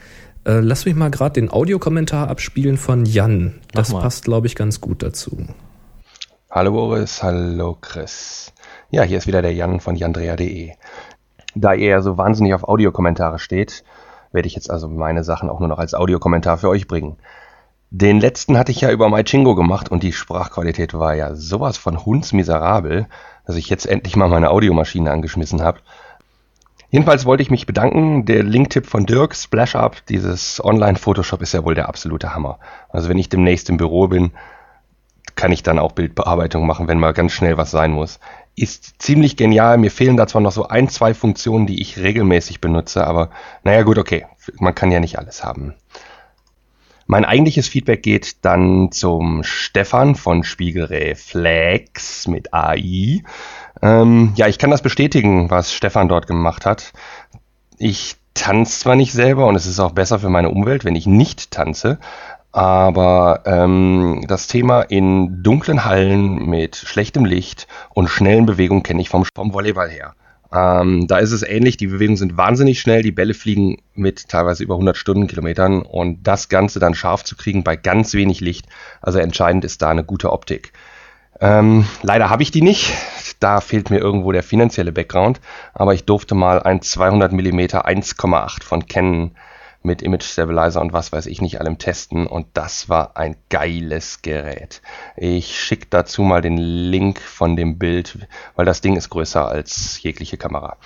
Äh, 0.45 0.59
lass 0.59 0.85
mich 0.85 0.95
mal 0.95 1.09
gerade 1.09 1.33
den 1.33 1.49
Audiokommentar 1.49 2.29
abspielen 2.29 2.77
von 2.77 3.05
Jan. 3.05 3.61
Das 3.71 3.93
passt, 3.93 4.25
glaube 4.25 4.47
ich, 4.47 4.55
ganz 4.55 4.81
gut 4.81 5.01
dazu. 5.01 5.37
Hallo 6.51 6.71
Boris, 6.71 7.23
hallo 7.23 7.77
Chris. 7.79 8.51
Ja, 8.91 9.03
hier 9.03 9.17
ist 9.17 9.27
wieder 9.27 9.41
der 9.41 9.53
Jan 9.53 9.79
von 9.79 9.95
jandrea.de. 9.95 10.71
Da 11.55 11.73
ihr 11.73 11.87
ja 11.87 12.01
so 12.01 12.17
wahnsinnig 12.17 12.53
auf 12.53 12.63
Audiokommentare 12.63 13.39
steht, 13.39 13.83
werde 14.31 14.47
ich 14.47 14.55
jetzt 14.55 14.69
also 14.69 14.89
meine 14.89 15.23
Sachen 15.23 15.49
auch 15.49 15.59
nur 15.59 15.69
noch 15.69 15.79
als 15.79 15.93
Audiokommentar 15.93 16.57
für 16.57 16.69
euch 16.69 16.87
bringen. 16.87 17.17
Den 17.89 18.19
letzten 18.19 18.57
hatte 18.57 18.71
ich 18.71 18.81
ja 18.81 18.91
über 18.91 19.07
MyChingo 19.07 19.55
gemacht 19.55 19.89
und 19.91 20.03
die 20.03 20.13
Sprachqualität 20.13 20.93
war 20.95 21.13
ja 21.13 21.35
sowas 21.35 21.77
von 21.77 22.05
hundsmiserabel, 22.05 23.07
dass 23.45 23.55
ich 23.55 23.69
jetzt 23.69 23.85
endlich 23.85 24.15
mal 24.15 24.29
meine 24.29 24.49
Audiomaschine 24.49 25.11
angeschmissen 25.11 25.61
habe. 25.61 25.79
Jedenfalls 26.93 27.25
wollte 27.25 27.41
ich 27.41 27.49
mich 27.49 27.65
bedanken. 27.65 28.25
Der 28.25 28.43
Linktipp 28.43 28.85
von 28.85 29.07
Dirk, 29.07 29.33
Splash 29.35 29.75
Up, 29.75 30.05
dieses 30.09 30.63
Online-Photoshop 30.63 31.41
ist 31.41 31.51
ja 31.51 31.65
wohl 31.65 31.73
der 31.73 31.89
absolute 31.89 32.35
Hammer. 32.35 32.59
Also 32.89 33.09
wenn 33.09 33.17
ich 33.17 33.29
demnächst 33.29 33.67
im 33.71 33.77
Büro 33.77 34.09
bin, 34.09 34.29
kann 35.33 35.51
ich 35.51 35.63
dann 35.63 35.79
auch 35.79 35.93
Bildbearbeitung 35.93 36.67
machen, 36.67 36.87
wenn 36.87 36.99
mal 36.99 37.13
ganz 37.13 37.31
schnell 37.31 37.57
was 37.57 37.71
sein 37.71 37.93
muss. 37.93 38.19
Ist 38.55 39.01
ziemlich 39.01 39.37
genial. 39.37 39.79
Mir 39.79 39.89
fehlen 39.89 40.17
da 40.17 40.27
zwar 40.27 40.43
noch 40.43 40.51
so 40.51 40.67
ein, 40.67 40.87
zwei 40.87 41.15
Funktionen, 41.15 41.65
die 41.65 41.81
ich 41.81 41.97
regelmäßig 41.97 42.61
benutze, 42.61 43.07
aber 43.07 43.31
naja 43.63 43.81
gut, 43.81 43.97
okay. 43.97 44.27
Man 44.59 44.75
kann 44.75 44.91
ja 44.91 44.99
nicht 44.99 45.17
alles 45.17 45.43
haben. 45.43 45.73
Mein 47.07 47.25
eigentliches 47.25 47.67
Feedback 47.67 48.03
geht 48.03 48.45
dann 48.45 48.91
zum 48.91 49.43
Stefan 49.43 50.13
von 50.13 50.43
Spiegelreflex 50.43 52.27
mit 52.27 52.53
AI. 52.53 53.23
Ähm, 53.81 54.33
ja, 54.35 54.47
ich 54.47 54.57
kann 54.57 54.69
das 54.69 54.81
bestätigen, 54.81 55.49
was 55.49 55.73
Stefan 55.73 56.07
dort 56.07 56.27
gemacht 56.27 56.65
hat. 56.65 56.93
Ich 57.77 58.15
tanze 58.33 58.79
zwar 58.79 58.95
nicht 58.95 59.13
selber 59.13 59.47
und 59.47 59.55
es 59.55 59.65
ist 59.65 59.79
auch 59.79 59.91
besser 59.91 60.19
für 60.19 60.29
meine 60.29 60.49
Umwelt, 60.49 60.85
wenn 60.85 60.95
ich 60.95 61.05
nicht 61.05 61.51
tanze, 61.51 61.99
aber 62.51 63.41
ähm, 63.45 64.25
das 64.27 64.47
Thema 64.47 64.81
in 64.81 65.41
dunklen 65.43 65.85
Hallen 65.85 66.45
mit 66.47 66.75
schlechtem 66.75 67.25
Licht 67.25 67.67
und 67.93 68.09
schnellen 68.09 68.45
Bewegungen 68.45 68.83
kenne 68.83 69.01
ich 69.01 69.09
vom, 69.09 69.25
vom 69.35 69.53
Volleyball 69.53 69.89
her. 69.89 70.13
Ähm, 70.53 71.07
da 71.07 71.17
ist 71.17 71.31
es 71.31 71.41
ähnlich, 71.41 71.77
die 71.77 71.87
Bewegungen 71.87 72.17
sind 72.17 72.37
wahnsinnig 72.37 72.79
schnell, 72.79 73.01
die 73.01 73.11
Bälle 73.11 73.33
fliegen 73.33 73.77
mit 73.95 74.29
teilweise 74.29 74.63
über 74.63 74.75
100 74.75 74.95
Stundenkilometern 74.95 75.81
und 75.81 76.27
das 76.27 76.47
Ganze 76.47 76.79
dann 76.79 76.93
scharf 76.93 77.23
zu 77.23 77.35
kriegen 77.35 77.63
bei 77.63 77.75
ganz 77.75 78.13
wenig 78.13 78.39
Licht, 78.39 78.67
also 79.01 79.17
entscheidend 79.17 79.65
ist 79.65 79.81
da 79.81 79.89
eine 79.89 80.03
gute 80.03 80.31
Optik. 80.31 80.73
Ähm, 81.43 81.85
leider 82.03 82.29
habe 82.29 82.41
ich 82.41 82.51
die 82.51 82.61
nicht, 82.61 82.93
da 83.41 83.59
fehlt 83.59 83.89
mir 83.89 83.97
irgendwo 83.97 84.31
der 84.31 84.43
finanzielle 84.43 84.93
Background, 84.93 85.41
aber 85.73 85.93
ich 85.93 86.05
durfte 86.05 86.35
mal 86.35 86.63
ein 86.63 86.81
200 86.81 87.33
mm 87.33 87.59
1,8 87.59 88.63
von 88.63 88.87
Canon 88.87 89.35
mit 89.81 90.01
Image 90.01 90.23
Stabilizer 90.23 90.79
und 90.79 90.93
was 90.93 91.11
weiß 91.11 91.25
ich 91.25 91.41
nicht 91.41 91.59
allem 91.59 91.79
testen 91.79 92.27
und 92.27 92.47
das 92.53 92.87
war 92.87 93.17
ein 93.17 93.35
geiles 93.49 94.21
Gerät. 94.21 94.81
Ich 95.17 95.59
schicke 95.59 95.87
dazu 95.89 96.21
mal 96.21 96.41
den 96.41 96.55
Link 96.55 97.19
von 97.19 97.57
dem 97.57 97.77
Bild, 97.77 98.25
weil 98.55 98.65
das 98.65 98.79
Ding 98.79 98.95
ist 98.95 99.09
größer 99.09 99.45
als 99.45 100.01
jegliche 100.01 100.37
Kamera. 100.37 100.77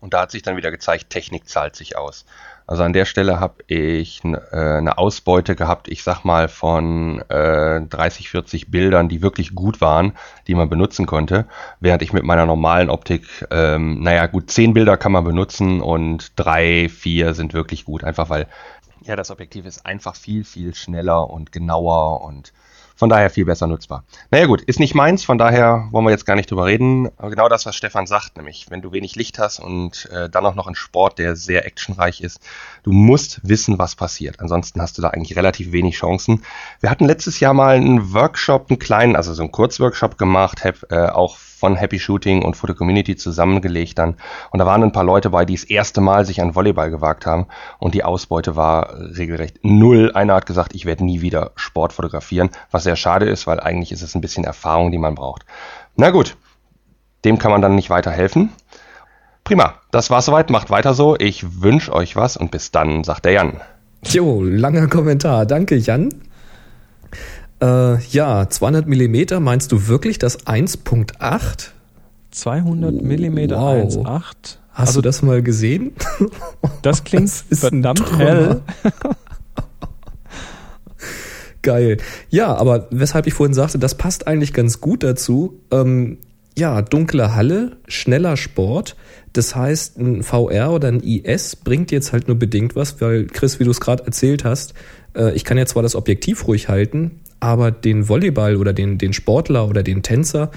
Und 0.00 0.14
da 0.14 0.22
hat 0.22 0.32
sich 0.32 0.42
dann 0.42 0.56
wieder 0.56 0.72
gezeigt, 0.72 1.10
Technik 1.10 1.48
zahlt 1.48 1.76
sich 1.76 1.96
aus. 1.96 2.24
Also 2.70 2.84
an 2.84 2.92
der 2.92 3.04
Stelle 3.04 3.40
habe 3.40 3.64
ich 3.66 4.22
äh, 4.22 4.36
eine 4.56 4.96
Ausbeute 4.96 5.56
gehabt, 5.56 5.88
ich 5.88 6.04
sag 6.04 6.22
mal 6.22 6.46
von 6.46 7.20
äh, 7.28 7.80
30, 7.80 8.30
40 8.30 8.70
Bildern, 8.70 9.08
die 9.08 9.22
wirklich 9.22 9.56
gut 9.56 9.80
waren, 9.80 10.12
die 10.46 10.54
man 10.54 10.70
benutzen 10.70 11.04
konnte, 11.04 11.46
während 11.80 12.00
ich 12.02 12.12
mit 12.12 12.22
meiner 12.22 12.46
normalen 12.46 12.88
Optik, 12.88 13.24
ähm, 13.50 14.00
naja 14.04 14.26
gut, 14.26 14.52
10 14.52 14.72
Bilder 14.72 14.96
kann 14.96 15.10
man 15.10 15.24
benutzen 15.24 15.80
und 15.80 16.30
3, 16.36 16.88
4 16.88 17.34
sind 17.34 17.54
wirklich 17.54 17.86
gut, 17.86 18.04
einfach 18.04 18.30
weil 18.30 18.46
ja 19.02 19.16
das 19.16 19.32
Objektiv 19.32 19.66
ist 19.66 19.84
einfach 19.84 20.14
viel, 20.14 20.44
viel 20.44 20.72
schneller 20.76 21.28
und 21.28 21.50
genauer 21.50 22.20
und 22.20 22.52
von 23.00 23.08
daher 23.08 23.30
viel 23.30 23.46
besser 23.46 23.66
nutzbar. 23.66 24.04
Naja 24.30 24.44
gut, 24.44 24.60
ist 24.60 24.78
nicht 24.78 24.94
meins, 24.94 25.24
von 25.24 25.38
daher 25.38 25.88
wollen 25.90 26.04
wir 26.04 26.10
jetzt 26.10 26.26
gar 26.26 26.36
nicht 26.36 26.50
drüber 26.50 26.66
reden. 26.66 27.08
Aber 27.16 27.30
genau 27.30 27.48
das, 27.48 27.64
was 27.64 27.74
Stefan 27.74 28.06
sagt, 28.06 28.36
nämlich 28.36 28.66
wenn 28.68 28.82
du 28.82 28.92
wenig 28.92 29.16
Licht 29.16 29.38
hast 29.38 29.58
und 29.58 30.06
äh, 30.12 30.28
dann 30.28 30.44
auch 30.44 30.54
noch 30.54 30.66
einen 30.66 30.74
Sport, 30.74 31.18
der 31.18 31.34
sehr 31.34 31.64
actionreich 31.64 32.20
ist, 32.20 32.40
du 32.82 32.92
musst 32.92 33.40
wissen, 33.42 33.78
was 33.78 33.94
passiert. 33.94 34.38
Ansonsten 34.40 34.82
hast 34.82 34.98
du 34.98 35.02
da 35.02 35.08
eigentlich 35.08 35.34
relativ 35.34 35.72
wenig 35.72 35.96
Chancen. 35.96 36.42
Wir 36.80 36.90
hatten 36.90 37.06
letztes 37.06 37.40
Jahr 37.40 37.54
mal 37.54 37.76
einen 37.76 38.12
Workshop, 38.12 38.66
einen 38.68 38.78
kleinen, 38.78 39.16
also 39.16 39.32
so 39.32 39.42
einen 39.42 39.50
Kurzworkshop 39.50 40.18
gemacht, 40.18 40.62
hab, 40.62 40.92
äh, 40.92 41.06
auch 41.06 41.38
von 41.60 41.76
Happy 41.76 41.98
Shooting 41.98 42.42
und 42.42 42.56
Photo 42.56 42.74
Community 42.74 43.16
zusammengelegt 43.16 43.98
dann. 43.98 44.16
Und 44.50 44.58
da 44.58 44.66
waren 44.66 44.82
ein 44.82 44.92
paar 44.92 45.04
Leute 45.04 45.28
bei, 45.28 45.44
die 45.44 45.54
das 45.54 45.64
erste 45.64 46.00
Mal 46.00 46.24
sich 46.24 46.40
an 46.40 46.54
Volleyball 46.54 46.90
gewagt 46.90 47.26
haben. 47.26 47.46
Und 47.78 47.94
die 47.94 48.02
Ausbeute 48.02 48.56
war 48.56 48.94
regelrecht 48.98 49.58
null. 49.62 50.10
Einer 50.14 50.34
hat 50.34 50.46
gesagt, 50.46 50.74
ich 50.74 50.86
werde 50.86 51.04
nie 51.04 51.20
wieder 51.20 51.52
Sport 51.56 51.92
fotografieren, 51.92 52.48
was 52.70 52.86
sehr 52.90 52.96
schade 52.96 53.26
ist, 53.26 53.46
weil 53.46 53.60
eigentlich 53.60 53.92
ist 53.92 54.02
es 54.02 54.16
ein 54.16 54.20
bisschen 54.20 54.42
Erfahrung, 54.42 54.90
die 54.90 54.98
man 54.98 55.14
braucht. 55.14 55.46
Na 55.94 56.10
gut, 56.10 56.36
dem 57.24 57.38
kann 57.38 57.52
man 57.52 57.62
dann 57.62 57.76
nicht 57.76 57.88
weiterhelfen. 57.88 58.50
Prima, 59.44 59.74
das 59.92 60.10
war's 60.10 60.26
soweit. 60.26 60.50
Macht 60.50 60.70
weiter 60.70 60.92
so. 60.92 61.16
Ich 61.16 61.62
wünsche 61.62 61.92
euch 61.92 62.16
was 62.16 62.36
und 62.36 62.50
bis 62.50 62.72
dann, 62.72 63.04
sagt 63.04 63.26
der 63.26 63.32
Jan. 63.32 63.60
Jo, 64.06 64.42
langer 64.42 64.88
Kommentar. 64.88 65.46
Danke, 65.46 65.76
Jan. 65.76 66.08
Äh, 67.62 68.02
ja, 68.06 68.48
200 68.48 68.88
Millimeter, 68.88 69.38
meinst 69.38 69.70
du 69.70 69.86
wirklich 69.86 70.18
das 70.18 70.46
1.8? 70.46 71.68
200 72.32 73.02
Millimeter 73.02 73.56
wow. 73.56 73.84
1.8? 73.84 74.22
Hast 74.72 74.88
also, 74.88 75.00
du 75.00 75.08
das 75.08 75.22
mal 75.22 75.42
gesehen? 75.42 75.92
Das 76.82 77.04
klingt 77.04 77.28
das 77.50 77.60
verdammt 77.60 78.18
hell. 78.18 78.62
Geil. 81.62 81.98
Ja, 82.30 82.54
aber 82.54 82.88
weshalb 82.90 83.26
ich 83.26 83.34
vorhin 83.34 83.54
sagte, 83.54 83.78
das 83.78 83.96
passt 83.96 84.26
eigentlich 84.26 84.52
ganz 84.52 84.80
gut 84.80 85.02
dazu. 85.02 85.60
Ähm, 85.70 86.18
ja, 86.58 86.82
dunkle 86.82 87.34
Halle, 87.34 87.76
schneller 87.86 88.36
Sport. 88.36 88.96
Das 89.32 89.54
heißt, 89.54 89.98
ein 89.98 90.22
VR 90.22 90.72
oder 90.72 90.88
ein 90.88 91.00
IS 91.00 91.56
bringt 91.56 91.92
jetzt 91.92 92.12
halt 92.12 92.28
nur 92.28 92.38
bedingt 92.38 92.76
was, 92.76 93.00
weil 93.00 93.26
Chris, 93.26 93.60
wie 93.60 93.64
du 93.64 93.70
es 93.70 93.80
gerade 93.80 94.04
erzählt 94.04 94.44
hast, 94.44 94.74
äh, 95.14 95.32
ich 95.34 95.44
kann 95.44 95.58
ja 95.58 95.66
zwar 95.66 95.82
das 95.82 95.94
Objektiv 95.94 96.46
ruhig 96.48 96.68
halten, 96.68 97.20
aber 97.38 97.70
den 97.70 98.08
Volleyball 98.08 98.56
oder 98.56 98.72
den, 98.72 98.98
den 98.98 99.12
Sportler 99.12 99.68
oder 99.68 99.82
den 99.82 100.02
Tänzer, 100.02 100.50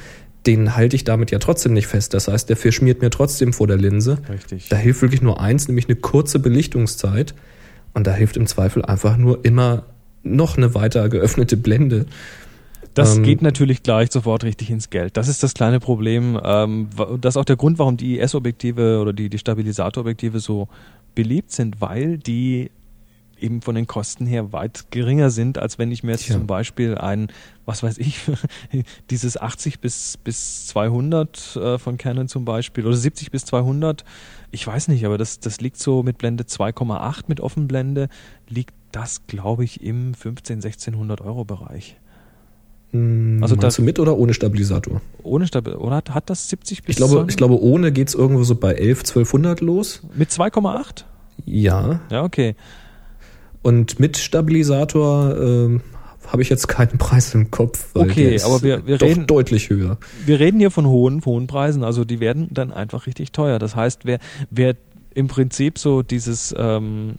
den 0.45 0.76
halte 0.76 0.95
ich 0.95 1.04
damit 1.04 1.32
ja 1.32 1.39
trotzdem 1.39 1.74
nicht 1.74 1.88
fest. 1.88 2.14
Das 2.14 2.28
heißt, 2.28 2.49
der 2.49 2.58
verschmiert 2.58 3.01
mir 3.01 3.10
trotzdem 3.10 3.54
vor 3.54 3.68
der 3.68 3.78
Linse. 3.78 4.18
Richtig. 4.30 4.68
Da 4.70 4.76
hilft 4.76 5.01
wirklich 5.01 5.22
nur 5.22 5.39
eins, 5.39 5.68
nämlich 5.68 5.88
eine 5.88 5.95
kurze 5.95 6.39
Belichtungszeit. 6.39 7.34
Und 7.93 8.08
da 8.08 8.14
hilft 8.14 8.36
im 8.38 8.47
Zweifel 8.47 8.84
einfach 8.84 9.18
nur 9.18 9.45
immer 9.45 9.86
noch 10.24 10.57
eine 10.57 10.74
weiter 10.74 11.09
geöffnete 11.09 11.57
Blende. 11.57 12.05
Das 12.93 13.17
ähm, 13.17 13.24
geht 13.24 13.41
natürlich 13.41 13.84
gleich 13.84 14.11
sofort 14.11 14.43
richtig 14.43 14.69
ins 14.69 14.89
Geld. 14.89 15.17
Das 15.17 15.28
ist 15.28 15.43
das 15.43 15.53
kleine 15.53 15.80
Problem. 15.80 16.39
Ähm, 16.43 16.89
das 17.19 17.36
ist 17.36 17.38
auch 17.38 17.45
der 17.45 17.55
Grund, 17.55 17.80
warum 17.80 17.97
die 17.97 18.19
IS-Objektive 18.19 18.99
oder 19.01 19.13
die, 19.13 19.30
die 19.30 19.39
Stabilisatorobjektive 19.39 20.39
so 20.39 20.67
beliebt 21.15 21.51
sind, 21.51 21.82
weil 21.82 22.17
die 22.17 22.69
eben 23.39 23.61
von 23.61 23.76
den 23.76 23.88
Kosten 23.88 24.26
her 24.26 24.53
weit 24.53 24.86
geringer 24.91 25.30
sind, 25.30 25.57
als 25.57 25.78
wenn 25.78 25.91
ich 25.91 26.03
mir 26.03 26.11
jetzt 26.11 26.30
ja. 26.30 26.36
zum 26.36 26.47
Beispiel 26.47 26.97
ein, 26.97 27.28
was 27.65 27.84
weiß 27.84 27.97
ich, 27.97 28.19
dieses 29.09 29.38
80 29.38 29.80
bis, 29.80 30.17
bis 30.17 30.67
200 30.67 31.55
äh, 31.57 31.78
von 31.78 31.97
Canon 31.97 32.28
zum 32.28 32.45
Beispiel 32.45 32.86
oder 32.86 32.95
70 32.95 33.32
bis 33.32 33.43
200, 33.45 34.05
ich 34.51 34.65
weiß 34.65 34.88
nicht, 34.88 35.05
aber 35.05 35.17
das, 35.17 35.39
das 35.39 35.59
liegt 35.59 35.78
so 35.78 36.03
mit 36.03 36.19
Blende 36.19 36.45
2,8 36.45 37.24
mit 37.28 37.41
Offenblende, 37.41 38.07
liegt 38.47 38.76
das, 38.93 39.27
glaube 39.27 39.63
ich, 39.63 39.83
im 39.83 40.13
15, 40.13 40.57
1600 40.57 41.21
Euro 41.21 41.43
Bereich. 41.43 41.97
Hm, 42.91 43.39
also 43.41 43.55
das, 43.55 43.75
du 43.75 43.81
mit 43.81 43.99
oder 43.99 44.17
ohne 44.17 44.33
Stabilisator? 44.33 45.01
Ohne 45.23 45.47
Stabilisator. 45.47 45.85
Oder 45.85 45.95
hat, 45.97 46.13
hat 46.13 46.29
das 46.29 46.47
70 46.49 46.83
bis 46.83 46.93
Ich 46.93 46.97
glaube, 46.97 47.25
ich 47.27 47.35
glaube 47.35 47.61
ohne 47.61 47.91
geht 47.91 48.07
es 48.07 48.13
irgendwo 48.15 48.43
so 48.43 48.55
bei 48.55 48.73
11, 48.73 48.99
1200 48.99 49.61
los. 49.61 50.01
Mit 50.15 50.29
2,8? 50.29 51.03
Ja. 51.45 51.99
Ja, 52.09 52.23
okay. 52.23 52.55
Und 53.63 53.99
mit 53.99 54.17
Stabilisator 54.17 55.35
äh, 55.37 55.79
habe 56.27 56.41
ich 56.43 56.49
jetzt 56.49 56.67
keinen 56.67 56.97
Preis 56.99 57.33
im 57.33 57.49
Kopf. 57.49 57.87
okay, 57.95 58.39
aber 58.43 58.61
wir, 58.61 58.85
wir 58.85 59.01
reden 59.01 59.25
deutlich 59.25 59.71
höher. 59.71 59.97
Wir 60.25 60.39
reden 60.39 60.59
hier 60.59 60.71
von 60.71 60.85
hohen, 60.85 61.25
hohen 61.25 61.47
Preisen. 61.47 61.83
Also 61.83 62.05
die 62.05 62.19
werden 62.19 62.49
dann 62.51 62.71
einfach 62.71 63.07
richtig 63.07 63.31
teuer. 63.31 63.57
Das 63.57 63.75
heißt, 63.75 64.01
wer, 64.05 64.19
wer 64.51 64.75
im 65.15 65.27
Prinzip 65.27 65.79
so 65.79 66.03
dieses 66.03 66.53
ähm, 66.57 67.15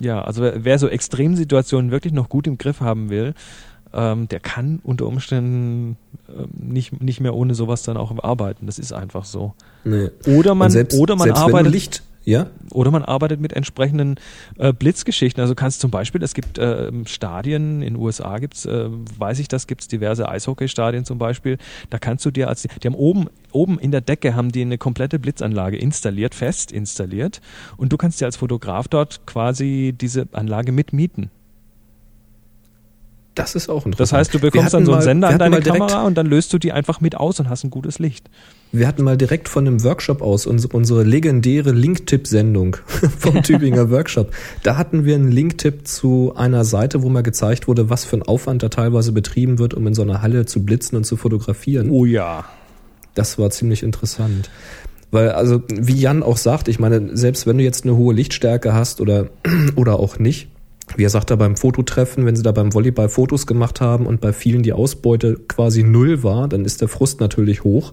ja, 0.00 0.22
also 0.22 0.42
wer, 0.54 0.78
so 0.78 0.88
Extremsituationen 0.88 1.90
wirklich 1.90 2.12
noch 2.12 2.28
gut 2.28 2.46
im 2.46 2.58
Griff 2.58 2.80
haben 2.80 3.10
will, 3.10 3.34
ähm, 3.92 4.28
der 4.28 4.40
kann 4.40 4.80
unter 4.82 5.06
Umständen 5.06 5.96
ähm, 6.28 6.48
nicht, 6.52 7.00
nicht 7.02 7.20
mehr 7.20 7.34
ohne 7.34 7.54
sowas 7.54 7.82
dann 7.82 7.96
auch 7.96 8.12
arbeiten. 8.22 8.66
Das 8.66 8.78
ist 8.78 8.92
einfach 8.92 9.24
so. 9.24 9.54
Nee. 9.84 10.10
Oder 10.26 10.54
man, 10.54 10.70
selbst, 10.70 10.98
oder 10.98 11.16
man 11.16 11.30
arbeitet. 11.30 11.72
Licht, 11.72 12.02
ja? 12.24 12.46
Oder 12.72 12.90
man 12.90 13.02
arbeitet 13.02 13.40
mit 13.40 13.52
entsprechenden 13.52 14.16
äh, 14.58 14.72
Blitzgeschichten. 14.72 15.40
Also 15.40 15.54
kannst 15.54 15.80
zum 15.80 15.90
Beispiel, 15.90 16.22
es 16.22 16.34
gibt 16.34 16.58
äh, 16.58 16.90
Stadien, 17.06 17.82
in 17.82 17.94
den 17.94 17.96
USA 17.96 18.38
gibt's, 18.38 18.66
äh, 18.66 18.88
weiß 18.90 19.38
ich 19.38 19.48
das, 19.48 19.66
gibt's 19.66 19.88
diverse 19.88 20.28
Eishockeystadien 20.28 21.04
zum 21.04 21.18
Beispiel. 21.18 21.58
Da 21.88 21.98
kannst 21.98 22.24
du 22.26 22.30
dir 22.30 22.48
als, 22.48 22.62
die 22.62 22.86
haben 22.86 22.94
oben, 22.94 23.28
oben 23.52 23.78
in 23.78 23.90
der 23.90 24.02
Decke 24.02 24.34
haben 24.34 24.52
die 24.52 24.62
eine 24.62 24.78
komplette 24.78 25.18
Blitzanlage 25.18 25.78
installiert, 25.78 26.34
fest 26.34 26.72
installiert. 26.72 27.40
Und 27.76 27.92
du 27.92 27.96
kannst 27.96 28.20
dir 28.20 28.26
als 28.26 28.36
Fotograf 28.36 28.86
dort 28.88 29.26
quasi 29.26 29.94
diese 29.98 30.28
Anlage 30.32 30.72
mitmieten. 30.72 31.30
Das 33.34 33.54
ist 33.54 33.68
auch 33.70 33.86
interessant. 33.86 34.00
Das 34.00 34.12
heißt, 34.12 34.34
du 34.34 34.40
bekommst 34.40 34.74
dann 34.74 34.84
so 34.84 34.92
einen 34.92 35.02
Sender 35.02 35.28
an 35.28 35.38
deine 35.38 35.60
Kamera 35.60 36.02
und 36.04 36.16
dann 36.16 36.26
löst 36.26 36.52
du 36.52 36.58
die 36.58 36.72
einfach 36.72 37.00
mit 37.00 37.16
aus 37.16 37.40
und 37.40 37.48
hast 37.48 37.64
ein 37.64 37.70
gutes 37.70 37.98
Licht. 37.98 38.28
Wir 38.72 38.86
hatten 38.86 39.02
mal 39.02 39.16
direkt 39.16 39.48
von 39.48 39.66
einem 39.66 39.82
Workshop 39.82 40.22
aus 40.22 40.46
unsere, 40.46 41.02
legendäre 41.02 41.72
Link-Tipp-Sendung 41.72 42.76
vom 43.18 43.42
Tübinger 43.42 43.90
Workshop. 43.90 44.32
Da 44.62 44.76
hatten 44.76 45.04
wir 45.04 45.16
einen 45.16 45.32
Link-Tipp 45.32 45.88
zu 45.88 46.34
einer 46.36 46.64
Seite, 46.64 47.02
wo 47.02 47.08
mal 47.08 47.24
gezeigt 47.24 47.66
wurde, 47.66 47.90
was 47.90 48.04
für 48.04 48.16
ein 48.16 48.22
Aufwand 48.22 48.62
da 48.62 48.68
teilweise 48.68 49.10
betrieben 49.10 49.58
wird, 49.58 49.74
um 49.74 49.86
in 49.88 49.94
so 49.94 50.02
einer 50.02 50.22
Halle 50.22 50.46
zu 50.46 50.64
blitzen 50.64 50.96
und 50.96 51.04
zu 51.04 51.16
fotografieren. 51.16 51.90
Oh 51.90 52.04
ja. 52.04 52.44
Das 53.14 53.40
war 53.40 53.50
ziemlich 53.50 53.82
interessant. 53.82 54.50
Weil, 55.10 55.30
also, 55.30 55.62
wie 55.68 55.98
Jan 55.98 56.22
auch 56.22 56.36
sagt, 56.36 56.68
ich 56.68 56.78
meine, 56.78 57.16
selbst 57.16 57.48
wenn 57.48 57.58
du 57.58 57.64
jetzt 57.64 57.84
eine 57.84 57.96
hohe 57.96 58.14
Lichtstärke 58.14 58.72
hast 58.72 59.00
oder, 59.00 59.30
oder 59.74 59.98
auch 59.98 60.20
nicht, 60.20 60.48
wie 60.96 61.04
er 61.04 61.10
sagt 61.10 61.32
da 61.32 61.36
beim 61.36 61.56
Fototreffen, 61.56 62.24
wenn 62.24 62.36
sie 62.36 62.44
da 62.44 62.52
beim 62.52 62.72
Volleyball 62.72 63.08
Fotos 63.08 63.48
gemacht 63.48 63.80
haben 63.80 64.06
und 64.06 64.20
bei 64.20 64.32
vielen 64.32 64.62
die 64.62 64.72
Ausbeute 64.72 65.40
quasi 65.48 65.82
null 65.82 66.22
war, 66.22 66.46
dann 66.46 66.64
ist 66.64 66.80
der 66.80 66.88
Frust 66.88 67.18
natürlich 67.18 67.64
hoch. 67.64 67.92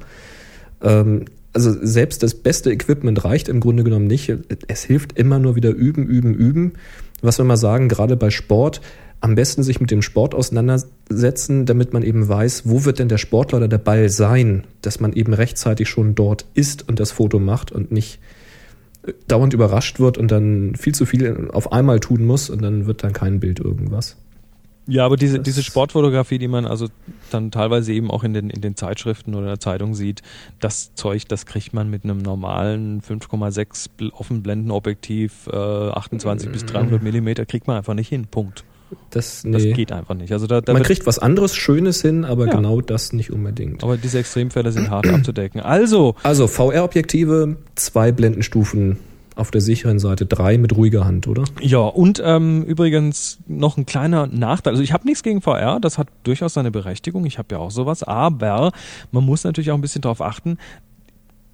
Ähm, 0.82 1.26
also 1.54 1.74
selbst 1.82 2.22
das 2.22 2.36
beste 2.36 2.72
Equipment 2.72 3.24
reicht 3.24 3.50
im 3.50 3.60
Grunde 3.60 3.84
genommen 3.84 4.08
nicht. 4.08 4.32
Es 4.68 4.84
hilft 4.84 5.18
immer 5.18 5.40
nur 5.40 5.56
wieder 5.56 5.72
üben, 5.72 6.06
üben, 6.06 6.36
üben. 6.36 6.74
Was 7.22 7.40
wir 7.40 7.46
mal 7.46 7.58
sagen, 7.58 7.90
gerade 7.90 8.16
bei 8.16 8.30
Sport, 8.30 8.82
am 9.22 9.36
besten 9.36 9.64
sich 9.64 9.82
mit 9.82 9.90
dem 9.90 10.02
Sport 10.02 10.36
auseinandersetzen, 10.36 11.66
damit 11.66 11.94
man 11.94 12.04
eben 12.04 12.28
weiß, 12.28 12.64
wo 12.66 12.86
wird 12.86 13.00
denn 13.00 13.10
der 13.10 13.18
Sportler 13.18 13.58
oder 13.58 13.68
der 13.68 13.80
Ball 13.80 14.10
sein, 14.10 14.66
dass 14.82 15.00
man 15.00 15.14
eben 15.14 15.34
rechtzeitig 15.34 15.90
schon 15.90 16.14
dort 16.14 16.46
ist 16.54 16.88
und 16.88 17.00
das 17.00 17.12
Foto 17.12 17.40
macht 17.40 17.72
und 17.72 17.92
nicht 17.92 18.20
äh, 19.08 19.14
dauernd 19.28 19.54
überrascht 19.54 20.00
wird 20.00 20.20
und 20.20 20.32
dann 20.32 20.76
viel 20.76 20.94
zu 20.94 21.08
viel 21.08 21.50
auf 21.52 21.72
einmal 21.72 22.00
tun 22.00 22.26
muss 22.26 22.52
und 22.52 22.62
dann 22.62 22.86
wird 22.86 23.04
dann 23.04 23.14
kein 23.14 23.40
Bild 23.40 23.60
irgendwas. 23.60 24.18
Ja, 24.88 25.06
aber 25.06 25.18
diese, 25.18 25.38
Das- 25.38 25.44
diese 25.46 25.64
Sportfotografie, 25.64 26.38
die 26.38 26.48
man 26.48 26.66
also 26.66 26.88
dann 27.30 27.52
teilweise 27.52 27.92
eben 27.94 28.10
auch 28.10 28.24
in 28.24 28.34
den, 28.34 28.50
in 28.50 28.62
den 28.62 28.76
Zeitschriften 28.78 29.36
oder 29.36 29.48
der 29.48 29.60
Zeitung 29.60 29.96
sieht, 29.96 30.22
das 30.62 30.94
Zeug, 30.96 31.28
das 31.28 31.46
kriegt 31.46 31.74
man 31.74 31.90
mit 31.90 32.04
einem 32.06 32.20
normalen 32.20 33.02
5,6 33.02 33.90
Bl- 34.00 34.12
Offenblendenobjektiv, 34.14 35.48
äh, 35.52 35.56
28 35.56 36.52
bis 36.52 36.66
300 36.66 37.02
Millimeter, 37.04 37.46
kriegt 37.46 37.68
man 37.68 37.78
einfach 37.78 37.94
nicht 37.94 38.10
hin. 38.10 38.28
Punkt. 38.30 38.64
Das, 39.10 39.42
Das 39.46 39.64
nee. 39.64 39.74
geht 39.74 39.92
einfach 39.92 40.16
nicht. 40.16 40.32
Also 40.32 40.48
da, 40.48 40.62
da 40.62 40.72
man 40.72 40.82
kriegt 40.84 41.06
was 41.06 41.20
anderes 41.20 41.54
Schönes 41.54 42.02
hin, 42.02 42.24
aber 42.24 42.46
Ja. 42.46 42.54
genau 42.54 42.80
das 42.80 43.12
nicht 43.12 43.32
unbedingt. 43.34 43.84
aber 43.84 43.98
diese 43.98 44.20
Extremfälle 44.20 44.72
sind 44.72 44.90
hart 44.90 45.08
abzudecken. 45.08 45.60
Also, 45.60 46.16
Also 46.24 46.48
VR-Objektive, 46.48 47.58
zwei 47.76 48.14
Blendenstufen 48.14 48.98
auf 49.38 49.52
der 49.52 49.62
sicheren 49.62 50.00
Seite, 50.00 50.26
drei 50.26 50.58
mit 50.58 50.76
ruhiger 50.76 51.06
Hand, 51.06 51.28
oder? 51.28 51.44
Ja, 51.62 51.80
und 51.80 52.22
ähm, 52.24 52.64
übrigens 52.64 53.40
noch 53.48 53.78
ein 53.78 53.86
kleiner 53.86 54.28
Nachteil. 54.28 54.74
Also 54.74 54.84
ich 54.84 54.94
habe 54.94 55.06
nichts 55.06 55.24
gegen 55.24 55.42
VR, 55.42 55.80
das 55.80 55.98
hat 55.98 56.08
durchaus 56.24 56.56
seine 56.56 56.72
Berechtigung. 56.72 57.26
Ich 57.26 57.38
habe 57.38 57.56
ja 57.56 57.60
auch 57.60 57.72
sowas, 57.72 58.04
aber 58.04 58.72
man 59.12 59.24
muss 59.24 59.44
natürlich 59.44 59.72
auch 59.72 59.76
ein 59.76 59.82
bisschen 59.82 60.02
darauf 60.02 60.22
achten, 60.22 60.58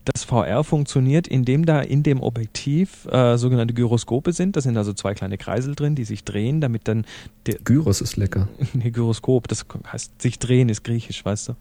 dass 0.06 0.24
VR 0.24 0.64
funktioniert, 0.64 1.28
indem 1.28 1.66
da 1.66 1.80
in 1.80 2.04
dem 2.04 2.22
Objektiv 2.22 3.06
äh, 3.06 3.38
sogenannte 3.38 3.74
Gyroskope 3.74 4.34
sind. 4.34 4.56
Da 4.56 4.62
sind 4.62 4.78
also 4.78 4.94
zwei 4.94 5.14
kleine 5.14 5.38
Kreisel 5.38 5.76
drin, 5.76 5.96
die 5.96 6.04
sich 6.04 6.24
drehen, 6.24 6.62
damit 6.62 6.88
dann 6.88 7.06
der 7.46 7.56
Gyros 7.56 8.02
ist 8.02 8.18
lecker. 8.18 8.48
nee, 8.74 8.92
Gyroskop, 8.92 9.48
das 9.48 9.66
heißt 9.92 10.22
sich 10.22 10.40
drehen, 10.40 10.70
ist 10.70 10.84
griechisch, 10.84 11.24
weißt 11.24 11.50
du? 11.50 11.56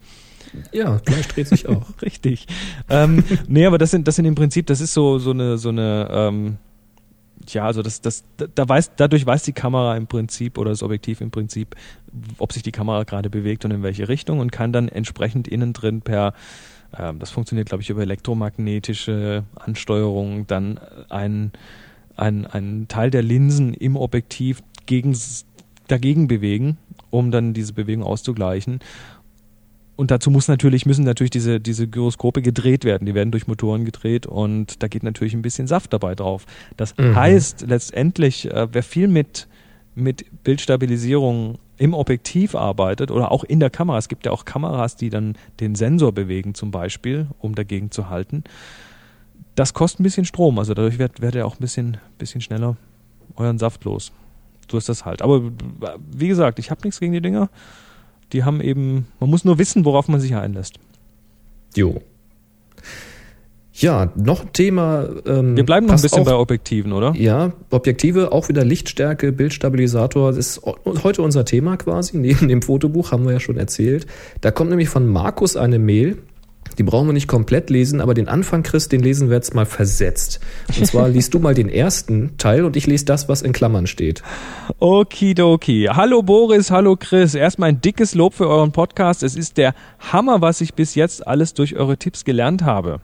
Ja, 0.72 0.98
Fleisch 0.98 1.28
dreht 1.28 1.48
sich 1.48 1.68
auch. 1.68 1.86
Richtig. 2.03 2.46
ähm, 2.90 3.24
nee, 3.48 3.66
aber 3.66 3.78
das 3.78 3.90
sind, 3.90 4.07
das 4.09 4.16
sind 4.16 4.24
im 4.24 4.34
Prinzip, 4.34 4.66
das 4.66 4.80
ist 4.80 4.92
so, 4.94 5.18
so 5.18 5.30
eine, 5.30 5.59
so 5.59 5.70
eine, 5.70 6.09
ähm, 6.11 6.57
ja, 7.48 7.64
also 7.64 7.82
das, 7.82 8.00
das, 8.00 8.24
da- 8.36 8.68
weiß, 8.68 8.92
dadurch 8.96 9.26
weiß 9.26 9.42
die 9.42 9.53
Kamera 9.53 9.96
im 9.96 10.07
Prinzip 10.07 10.59
oder 10.59 10.70
das 10.70 10.82
Objektiv 10.82 11.20
im 11.20 11.30
Prinzip, 11.30 11.74
ob 12.38 12.53
sich 12.53 12.62
die 12.62 12.72
Kamera 12.72 13.03
gerade 13.05 13.30
bewegt 13.30 13.64
und 13.64 13.70
in 13.72 13.82
welche 13.82 14.09
Richtung 14.09 14.38
und 14.38 14.53
kann 14.53 14.72
dann 14.72 14.88
entsprechend 14.88 15.48
innen 15.48 15.72
drin 15.72 16.03
per, 16.03 16.34
ähm, 16.96 17.18
das 17.18 17.30
funktioniert 17.30 17.68
glaube 17.68 17.82
ich 17.82 17.90
über 17.90 18.03
elektromagnetische 18.03 19.44
Ansteuerung, 19.57 20.46
dann 20.46 20.78
ein, 21.09 21.53
ein, 22.16 22.46
ein 22.46 22.86
Teil 22.88 23.11
der 23.11 23.22
Linsen 23.22 23.74
im 23.74 23.96
Objektiv 23.96 24.62
gegen, 24.86 25.16
dagegen 25.88 26.28
bewegen, 26.28 26.76
um 27.11 27.30
dann 27.30 27.55
diese 27.55 27.72
Bewegung 27.72 28.05
auszugleichen. 28.05 28.80
Und 30.03 30.11
dazu 30.11 30.32
muss 30.32 30.48
natürlich, 30.48 30.84
müssen 30.84 31.05
natürlich 31.05 31.30
diese, 31.30 31.61
diese 31.61 31.86
Gyroskope 31.86 32.42
gedreht 32.42 32.84
werden. 32.84 33.07
Die 33.07 33.14
werden 33.14 33.30
durch 33.30 33.46
Motoren 33.46 33.84
gedreht 33.84 34.26
und 34.26 34.82
da 34.82 34.88
geht 34.88 35.05
natürlich 35.05 35.32
ein 35.32 35.42
bisschen 35.42 35.68
Saft 35.68 35.92
dabei 35.92 36.16
drauf. 36.16 36.44
Das 36.76 36.96
Mhm. 36.98 37.14
heißt, 37.14 37.66
letztendlich, 37.68 38.50
äh, 38.50 38.66
wer 38.72 38.82
viel 38.82 39.07
mit, 39.07 39.46
mit 39.94 40.24
Bildstabilisierung 40.42 41.59
im 41.78 41.94
Objektiv 41.94 42.57
arbeitet 42.57 43.12
oder 43.12 43.30
auch 43.30 43.44
in 43.44 43.61
der 43.61 43.70
Kamera, 43.70 43.96
es 43.96 44.09
gibt 44.09 44.26
ja 44.26 44.32
auch 44.32 44.44
Kameras, 44.44 44.96
die 44.96 45.09
dann 45.09 45.36
den 45.61 45.76
Sensor 45.76 46.11
bewegen 46.11 46.55
zum 46.55 46.72
Beispiel, 46.72 47.28
um 47.38 47.55
dagegen 47.55 47.92
zu 47.92 48.11
halten. 48.11 48.42
Das 49.55 49.72
kostet 49.72 50.00
ein 50.00 50.03
bisschen 50.03 50.24
Strom, 50.24 50.59
also 50.59 50.74
dadurch 50.74 50.98
werdet 50.98 51.36
ihr 51.36 51.46
auch 51.46 51.55
ein 51.55 51.61
bisschen, 51.61 51.98
bisschen 52.18 52.40
schneller 52.40 52.76
euren 53.36 53.61
Saft 53.61 53.84
los. 53.84 54.11
So 54.68 54.78
ist 54.78 54.88
das 54.88 55.05
halt. 55.05 55.22
Aber 55.22 55.42
wie 56.11 56.26
gesagt, 56.26 56.59
ich 56.59 56.72
habe 56.72 56.80
nichts 56.82 56.98
gegen 56.98 57.12
die 57.12 57.20
Dinger. 57.20 57.50
Die 58.33 58.45
haben 58.45 58.61
eben, 58.61 59.07
man 59.20 59.30
muss 59.30 59.45
nur 59.45 59.59
wissen, 59.59 59.85
worauf 59.85 60.09
man 60.09 60.20
sich 60.20 60.35
einlässt. 60.35 60.78
Jo. 61.76 62.01
Ja, 63.74 64.12
noch 64.16 64.43
ein 64.43 64.53
Thema. 64.53 65.09
Ähm, 65.26 65.57
Wir 65.57 65.64
bleiben 65.64 65.87
noch 65.87 65.95
ein 65.95 66.03
bisschen 66.03 66.20
auch, 66.20 66.26
bei 66.26 66.35
Objektiven, 66.35 66.93
oder? 66.93 67.14
Ja, 67.16 67.53
Objektive, 67.70 68.30
auch 68.33 68.49
wieder 68.49 68.64
Lichtstärke, 68.64 69.33
Bildstabilisator. 69.33 70.30
Das 70.30 70.39
ist 70.39 70.62
heute 71.03 71.22
unser 71.22 71.45
Thema 71.47 71.78
quasi. 71.78 72.18
Neben 72.18 72.49
dem 72.49 72.61
Fotobuch 72.61 73.12
haben 73.12 73.24
wir 73.24 73.33
ja 73.33 73.41
schon 73.41 73.57
erzählt. 73.57 74.07
Da 74.43 74.51
kommt 74.51 74.70
nämlich 74.70 74.91
von 74.91 75.09
Markus 75.09 75.57
eine 75.57 75.78
Mail. 75.78 76.18
Die 76.78 76.82
brauchen 76.82 77.08
wir 77.08 77.12
nicht 77.12 77.28
komplett 77.28 77.70
lesen, 77.70 78.00
aber 78.00 78.14
den 78.14 78.28
Anfang, 78.28 78.62
Chris, 78.62 78.88
den 78.88 79.00
lesen 79.00 79.28
wir 79.28 79.36
jetzt 79.36 79.54
mal 79.54 79.66
versetzt. 79.66 80.40
Und 80.76 80.86
zwar 80.86 81.08
liest 81.10 81.34
du 81.34 81.38
mal 81.38 81.54
den 81.54 81.68
ersten 81.68 82.36
Teil 82.38 82.64
und 82.64 82.76
ich 82.76 82.86
lese 82.86 83.04
das, 83.04 83.28
was 83.28 83.42
in 83.42 83.52
Klammern 83.52 83.86
steht. 83.86 84.22
Okidoki. 84.78 85.88
Hallo 85.92 86.22
Boris, 86.22 86.70
hallo 86.70 86.96
Chris. 86.96 87.34
Erstmal 87.34 87.70
ein 87.70 87.80
dickes 87.80 88.14
Lob 88.14 88.34
für 88.34 88.48
euren 88.48 88.72
Podcast. 88.72 89.22
Es 89.22 89.36
ist 89.36 89.56
der 89.56 89.74
Hammer, 90.12 90.40
was 90.40 90.60
ich 90.60 90.74
bis 90.74 90.94
jetzt 90.94 91.26
alles 91.26 91.54
durch 91.54 91.76
eure 91.76 91.96
Tipps 91.96 92.24
gelernt 92.24 92.62
habe. 92.62 93.00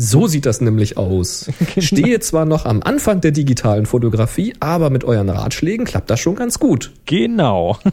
So 0.00 0.28
sieht 0.28 0.46
das 0.46 0.60
nämlich 0.60 0.96
aus. 0.96 1.50
Stehe 1.78 2.20
zwar 2.20 2.44
noch 2.44 2.66
am 2.66 2.84
Anfang 2.84 3.20
der 3.20 3.32
digitalen 3.32 3.84
Fotografie, 3.84 4.54
aber 4.60 4.90
mit 4.90 5.02
euren 5.02 5.28
Ratschlägen 5.28 5.84
klappt 5.84 6.08
das 6.08 6.20
schon 6.20 6.36
ganz 6.36 6.60
gut. 6.60 6.92
Genau. 7.04 7.76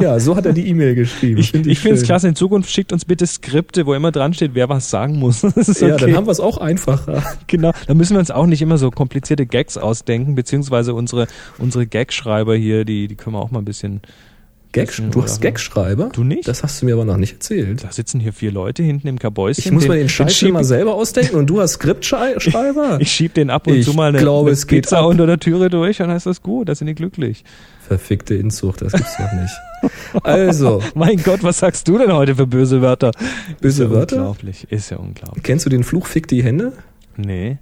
Ja, 0.00 0.18
so 0.18 0.34
hat 0.34 0.44
er 0.44 0.52
die 0.52 0.66
E-Mail 0.68 0.96
geschrieben. 0.96 1.38
Ich, 1.38 1.52
Find 1.52 1.68
ich 1.68 1.78
finde 1.78 1.96
es 1.96 2.02
klasse. 2.02 2.26
In 2.26 2.34
Zukunft 2.34 2.68
schickt 2.68 2.92
uns 2.92 3.04
bitte 3.04 3.26
Skripte, 3.28 3.86
wo 3.86 3.94
immer 3.94 4.10
dran 4.10 4.34
steht, 4.34 4.54
wer 4.54 4.68
was 4.68 4.90
sagen 4.90 5.20
muss. 5.20 5.44
Ist 5.56 5.80
Ja, 5.80 5.94
okay. 5.94 6.06
dann 6.06 6.16
haben 6.16 6.26
wir 6.26 6.32
es 6.32 6.40
auch 6.40 6.58
einfacher. 6.58 7.22
Genau, 7.46 7.70
da 7.86 7.94
müssen 7.94 8.14
wir 8.14 8.18
uns 8.18 8.32
auch 8.32 8.46
nicht 8.46 8.60
immer 8.60 8.76
so 8.78 8.90
komplizierte 8.90 9.46
Gags 9.46 9.76
ausdenken, 9.76 10.34
beziehungsweise 10.34 10.94
unsere, 10.94 11.28
unsere 11.58 11.86
Gagschreiber 11.86 12.56
hier, 12.56 12.84
die, 12.84 13.06
die 13.06 13.14
können 13.14 13.36
wir 13.36 13.40
auch 13.40 13.52
mal 13.52 13.60
ein 13.60 13.64
bisschen. 13.64 14.00
Gag, 14.72 14.90
du 15.10 15.22
hast 15.22 15.38
oder- 15.38 15.50
Gagschreiber? 15.50 16.08
Du 16.12 16.24
nicht? 16.24 16.48
Das 16.48 16.62
hast 16.62 16.80
du 16.80 16.86
mir 16.86 16.94
aber 16.94 17.04
noch 17.04 17.18
nicht 17.18 17.34
erzählt. 17.34 17.84
Da 17.84 17.92
sitzen 17.92 18.18
hier 18.20 18.32
vier 18.32 18.50
Leute 18.52 18.82
hinten 18.82 19.06
im 19.06 19.18
Kabäuschen. 19.18 19.62
Ich 19.64 19.70
muss 19.70 19.86
mir 19.86 19.96
den 19.96 20.08
Scheiß 20.08 20.42
immer 20.42 20.64
selber 20.64 20.94
ausdenken 20.94 21.36
und 21.36 21.46
du 21.46 21.60
hast 21.60 21.72
Skriptschreiber? 21.74 22.98
Ich 23.00 23.12
schieb 23.12 23.34
den 23.34 23.50
ab 23.50 23.66
und 23.66 23.74
Ich 23.74 23.84
zu 23.86 23.92
mal 23.92 24.08
eine, 24.08 24.18
glaube, 24.18 24.48
eine 24.48 24.54
es 24.54 24.66
geht 24.66 24.84
Pizza 24.84 24.98
ab. 25.00 25.06
unter 25.06 25.26
der 25.26 25.38
Türe 25.38 25.68
durch, 25.70 25.98
dann 25.98 26.10
ist 26.10 26.26
das 26.26 26.42
gut, 26.42 26.68
da 26.68 26.74
sind 26.74 26.86
die 26.86 26.94
glücklich. 26.94 27.44
Verfickte 27.86 28.34
Inzucht, 28.34 28.80
das 28.82 28.92
gibt's 28.92 29.16
doch 29.18 29.32
nicht. 29.32 30.22
Also, 30.24 30.82
Mein 30.94 31.16
Gott, 31.22 31.42
was 31.42 31.58
sagst 31.58 31.86
du 31.88 31.98
denn 31.98 32.12
heute 32.12 32.34
für 32.36 32.46
böse 32.46 32.80
Wörter? 32.80 33.10
Böse 33.60 33.84
ist 33.84 33.90
ja 33.90 33.94
Wörter? 33.94 34.16
Unglaublich, 34.16 34.66
ist 34.70 34.90
ja 34.90 34.96
unglaublich. 34.98 35.42
kennst 35.42 35.66
du 35.66 35.70
den 35.70 35.84
Fluch 35.84 36.06
Fick 36.06 36.28
die 36.28 36.42
Hände? 36.42 36.72
Nee. 37.16 37.58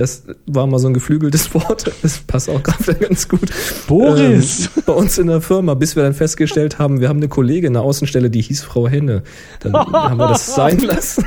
Das 0.00 0.22
war 0.46 0.66
mal 0.66 0.78
so 0.78 0.88
ein 0.88 0.94
geflügeltes 0.94 1.52
Wort. 1.54 1.92
Das 2.00 2.20
passt 2.20 2.48
auch 2.48 2.62
gerade 2.62 2.94
ganz 2.94 3.28
gut. 3.28 3.50
Boris! 3.86 4.70
Ähm, 4.74 4.82
bei 4.86 4.94
uns 4.94 5.18
in 5.18 5.26
der 5.26 5.42
Firma, 5.42 5.74
bis 5.74 5.94
wir 5.94 6.02
dann 6.02 6.14
festgestellt 6.14 6.78
haben, 6.78 7.02
wir 7.02 7.10
haben 7.10 7.18
eine 7.18 7.28
Kollegin 7.28 7.66
in 7.66 7.72
der 7.74 7.82
Außenstelle, 7.82 8.30
die 8.30 8.40
hieß 8.40 8.62
Frau 8.62 8.88
Henne. 8.88 9.24
Dann 9.58 9.74
haben 9.74 10.16
wir 10.16 10.28
das 10.28 10.54
sein 10.54 10.78
lassen. 10.78 11.26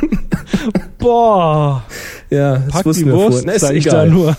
Boah! 0.97 1.83
Ja, 2.31 2.57
das 2.57 2.67
Pack 2.69 2.85
wussten 2.87 3.03
die 3.03 3.09
wir 3.11 3.13
Wurst, 3.13 3.41
vorher. 3.43 3.59
Na, 3.61 3.67
ist 3.69 3.75
ich 3.75 3.85
da 3.85 4.07
nur. 4.07 4.35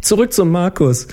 Zurück 0.00 0.32
zum 0.32 0.50
Markus. 0.50 1.06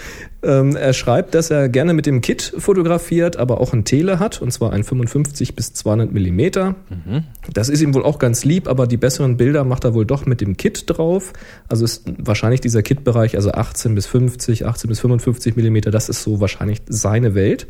Ähm, 0.43 0.75
er 0.75 0.93
schreibt, 0.93 1.35
dass 1.35 1.51
er 1.51 1.69
gerne 1.69 1.93
mit 1.93 2.07
dem 2.07 2.21
Kit 2.21 2.53
fotografiert, 2.57 3.37
aber 3.37 3.61
auch 3.61 3.73
ein 3.73 3.85
Tele 3.85 4.17
hat, 4.17 4.41
und 4.41 4.51
zwar 4.51 4.73
ein 4.73 4.83
55 4.83 5.55
bis 5.55 5.73
200 5.73 6.11
Millimeter. 6.11 6.75
Mhm. 6.89 7.25
Das 7.53 7.69
ist 7.69 7.81
ihm 7.81 7.93
wohl 7.93 8.03
auch 8.03 8.17
ganz 8.17 8.43
lieb, 8.43 8.67
aber 8.67 8.87
die 8.87 8.97
besseren 8.97 9.37
Bilder 9.37 9.63
macht 9.63 9.83
er 9.83 9.93
wohl 9.93 10.05
doch 10.05 10.25
mit 10.25 10.41
dem 10.41 10.57
Kit 10.57 10.85
drauf. 10.87 11.33
Also 11.67 11.85
ist 11.85 12.11
wahrscheinlich 12.17 12.59
dieser 12.59 12.81
Kit-Bereich, 12.81 13.35
also 13.35 13.51
18 13.51 13.93
bis 13.93 14.07
50, 14.07 14.65
18 14.65 14.87
bis 14.87 14.99
55 15.01 15.55
Millimeter, 15.55 15.91
das 15.91 16.09
ist 16.09 16.23
so 16.23 16.39
wahrscheinlich 16.39 16.81
seine 16.87 17.35
Welt. 17.35 17.67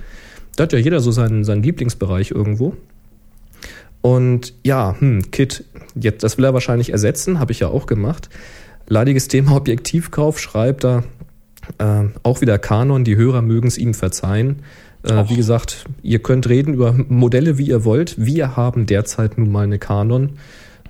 Da 0.55 0.63
hat 0.63 0.73
ja 0.73 0.79
jeder 0.79 1.01
so 1.01 1.11
seinen, 1.11 1.43
seinen 1.43 1.63
Lieblingsbereich 1.63 2.31
irgendwo. 2.31 2.77
Und 4.01 4.53
ja, 4.63 4.95
hm, 4.97 5.29
Kit, 5.31 5.65
jetzt, 5.95 6.23
das 6.23 6.37
will 6.37 6.45
er 6.45 6.53
wahrscheinlich 6.53 6.91
ersetzen, 6.91 7.39
habe 7.39 7.51
ich 7.51 7.59
ja 7.59 7.67
auch 7.67 7.85
gemacht. 7.85 8.29
Leidiges 8.87 9.27
Thema 9.27 9.55
Objektivkauf 9.57 10.39
schreibt 10.39 10.85
er, 10.85 11.03
äh, 11.77 12.03
auch 12.23 12.41
wieder 12.41 12.57
Canon, 12.59 13.03
die 13.03 13.15
Hörer 13.15 13.41
mögen 13.41 13.67
es 13.67 13.77
ihm 13.77 13.93
verzeihen. 13.93 14.63
Äh, 15.03 15.29
wie 15.29 15.35
gesagt, 15.35 15.85
ihr 16.03 16.19
könnt 16.19 16.47
reden 16.47 16.73
über 16.73 16.93
Modelle, 16.93 17.57
wie 17.57 17.67
ihr 17.67 17.83
wollt. 17.85 18.15
Wir 18.17 18.55
haben 18.55 18.85
derzeit 18.85 19.37
nun 19.37 19.51
mal 19.51 19.63
eine 19.63 19.79
Canon. 19.79 20.31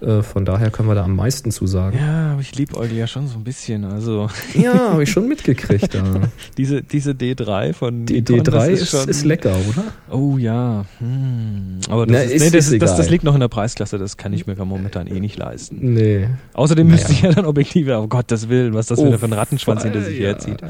Äh, 0.01 0.23
von 0.23 0.45
daher 0.45 0.71
können 0.71 0.89
wir 0.89 0.95
da 0.95 1.03
am 1.03 1.15
meisten 1.15 1.51
zu 1.51 1.67
sagen. 1.67 1.97
Ja, 1.97 2.31
aber 2.31 2.41
ich 2.41 2.55
liebe 2.55 2.75
Olli 2.75 2.97
ja 2.97 3.05
schon 3.05 3.27
so 3.27 3.37
ein 3.37 3.43
bisschen. 3.43 3.85
Also 3.85 4.29
ja, 4.55 4.91
habe 4.91 5.03
ich 5.03 5.11
schon 5.11 5.27
mitgekriegt. 5.27 5.93
Ja. 5.93 6.03
diese, 6.57 6.81
diese 6.81 7.11
D3 7.11 7.73
von 7.73 8.07
Die 8.07 8.15
Nikon, 8.15 8.41
D3 8.41 8.69
ist, 8.69 8.93
ist, 8.93 9.07
ist, 9.07 9.25
lecker, 9.25 9.55
oder? 9.69 9.83
Oh 10.09 10.37
ja. 10.37 10.85
Hm. 10.97 11.79
Aber 11.87 12.07
das, 12.07 12.13
Na, 12.13 12.21
ist, 12.23 12.41
nee, 12.41 12.49
das, 12.49 12.71
ist 12.71 12.81
das, 12.81 12.97
das, 12.97 13.09
liegt 13.09 13.23
noch 13.23 13.35
in 13.35 13.41
der 13.41 13.47
Preisklasse, 13.47 13.99
das 13.99 14.17
kann 14.17 14.33
ich 14.33 14.47
mir 14.47 14.55
momentan 14.55 15.05
eh 15.05 15.19
nicht 15.19 15.37
leisten. 15.37 15.93
Nee. 15.93 16.29
Außerdem 16.53 16.87
naja. 16.87 16.97
müsste 16.97 17.13
ich 17.13 17.21
ja 17.21 17.31
dann 17.31 17.45
Objektive, 17.45 17.97
oh 17.97 18.07
Gottes 18.07 18.49
Willen, 18.49 18.73
was 18.73 18.87
das 18.87 18.97
oh, 18.97 19.05
wieder 19.05 19.19
für 19.19 19.25
ein 19.25 19.33
Rattenschwanz 19.33 19.83
hinter 19.83 20.01
sich 20.01 20.17
ja. 20.17 20.29
herzieht. 20.29 20.61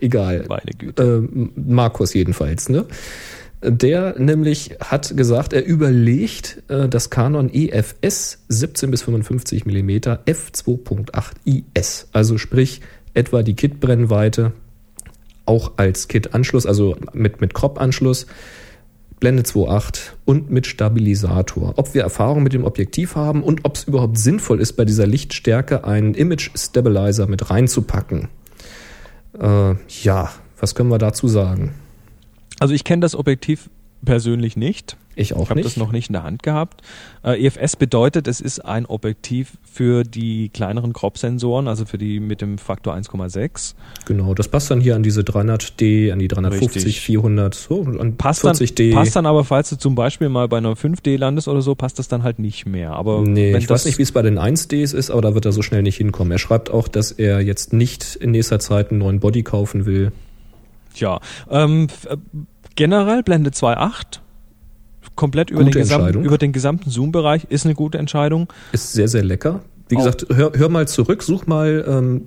Egal. 0.00 0.44
Meine 0.48 0.72
Güte. 0.76 1.28
Äh, 1.30 1.60
Markus 1.60 2.14
jedenfalls, 2.14 2.68
ne? 2.68 2.86
Der 3.60 4.16
nämlich 4.18 4.76
hat 4.80 5.16
gesagt, 5.16 5.52
er 5.52 5.64
überlegt, 5.66 6.62
äh, 6.68 6.88
das 6.88 7.10
Canon 7.10 7.50
EFS 7.52 8.44
17 8.48 8.90
bis 8.90 9.02
55 9.02 9.66
mm 9.66 9.90
f2.8 10.26 11.64
IS, 11.74 12.08
also 12.12 12.38
sprich 12.38 12.80
etwa 13.14 13.42
die 13.42 13.54
Kit-Brennweite, 13.54 14.52
auch 15.44 15.72
als 15.76 16.06
Kit-Anschluss, 16.06 16.66
also 16.66 16.96
mit, 17.12 17.40
mit 17.40 17.52
Crop-Anschluss, 17.52 18.26
Blende 19.18 19.42
2.8 19.42 20.10
und 20.24 20.50
mit 20.50 20.68
Stabilisator. 20.68 21.72
Ob 21.76 21.94
wir 21.94 22.02
Erfahrung 22.02 22.44
mit 22.44 22.52
dem 22.52 22.64
Objektiv 22.64 23.16
haben 23.16 23.42
und 23.42 23.64
ob 23.64 23.74
es 23.74 23.84
überhaupt 23.84 24.18
sinnvoll 24.18 24.60
ist, 24.60 24.74
bei 24.74 24.84
dieser 24.84 25.08
Lichtstärke 25.08 25.82
einen 25.82 26.14
Image 26.14 26.50
Stabilizer 26.54 27.26
mit 27.26 27.50
reinzupacken. 27.50 28.28
Äh, 29.36 29.74
ja, 30.02 30.30
was 30.60 30.76
können 30.76 30.90
wir 30.90 30.98
dazu 30.98 31.26
sagen? 31.26 31.74
Also 32.60 32.74
ich 32.74 32.84
kenne 32.84 33.00
das 33.00 33.14
Objektiv 33.14 33.70
persönlich 34.04 34.56
nicht. 34.56 34.96
Ich 35.16 35.34
auch 35.34 35.36
ich 35.36 35.40
nicht. 35.40 35.44
Ich 35.44 35.50
habe 35.50 35.62
das 35.62 35.76
noch 35.76 35.90
nicht 35.90 36.08
in 36.08 36.12
der 36.12 36.22
Hand 36.22 36.44
gehabt. 36.44 36.82
Äh, 37.24 37.44
EFS 37.44 37.74
bedeutet, 37.74 38.28
es 38.28 38.40
ist 38.40 38.64
ein 38.64 38.86
Objektiv 38.86 39.58
für 39.64 40.04
die 40.04 40.48
kleineren 40.50 40.92
Crop-Sensoren, 40.92 41.66
also 41.66 41.84
für 41.84 41.98
die 41.98 42.20
mit 42.20 42.40
dem 42.40 42.58
Faktor 42.58 42.94
1,6. 42.94 43.74
Genau, 44.06 44.34
das 44.34 44.46
passt 44.46 44.70
dann 44.70 44.80
hier 44.80 44.94
an 44.94 45.02
diese 45.02 45.22
300D, 45.22 46.12
an 46.12 46.20
die 46.20 46.28
350, 46.28 46.84
Richtig. 46.84 47.00
400, 47.00 47.54
so, 47.54 47.82
an 47.82 48.16
passt 48.16 48.44
40D. 48.44 48.90
Dann, 48.90 48.98
passt 48.98 49.16
dann 49.16 49.26
aber, 49.26 49.42
falls 49.42 49.70
du 49.70 49.76
zum 49.76 49.96
Beispiel 49.96 50.28
mal 50.28 50.46
bei 50.46 50.58
einer 50.58 50.74
5D 50.74 51.18
landest 51.18 51.48
oder 51.48 51.62
so, 51.62 51.74
passt 51.74 51.98
das 51.98 52.06
dann 52.06 52.22
halt 52.22 52.38
nicht 52.38 52.66
mehr. 52.66 52.92
Aber 52.92 53.22
nee, 53.22 53.56
ich 53.56 53.68
weiß 53.68 53.86
nicht, 53.86 53.98
wie 53.98 54.02
es 54.02 54.12
bei 54.12 54.22
den 54.22 54.38
1Ds 54.38 54.94
ist, 54.94 55.10
aber 55.10 55.22
da 55.22 55.34
wird 55.34 55.44
er 55.44 55.52
so 55.52 55.62
schnell 55.62 55.82
nicht 55.82 55.96
hinkommen. 55.96 56.30
Er 56.30 56.38
schreibt 56.38 56.70
auch, 56.70 56.86
dass 56.86 57.10
er 57.10 57.40
jetzt 57.40 57.72
nicht 57.72 58.14
in 58.14 58.30
nächster 58.30 58.60
Zeit 58.60 58.90
einen 58.90 59.00
neuen 59.00 59.18
Body 59.18 59.42
kaufen 59.42 59.84
will. 59.84 60.12
Tja, 60.98 61.20
ähm, 61.48 61.86
generell 62.74 63.22
Blende 63.22 63.50
2.8 63.50 64.18
komplett 65.14 65.50
über 65.50 65.62
den, 65.62 65.72
gesamten, 65.72 66.24
über 66.24 66.38
den 66.38 66.52
gesamten 66.52 66.90
Zoom-Bereich 66.90 67.44
ist 67.48 67.64
eine 67.64 67.76
gute 67.76 67.98
Entscheidung. 67.98 68.52
Ist 68.72 68.94
sehr, 68.94 69.06
sehr 69.06 69.22
lecker. 69.22 69.60
Wie 69.88 69.94
Auch. 69.94 70.00
gesagt, 70.00 70.26
hör, 70.34 70.52
hör 70.56 70.68
mal 70.68 70.88
zurück, 70.88 71.22
such 71.22 71.46
mal 71.46 71.84
ähm, 71.86 72.22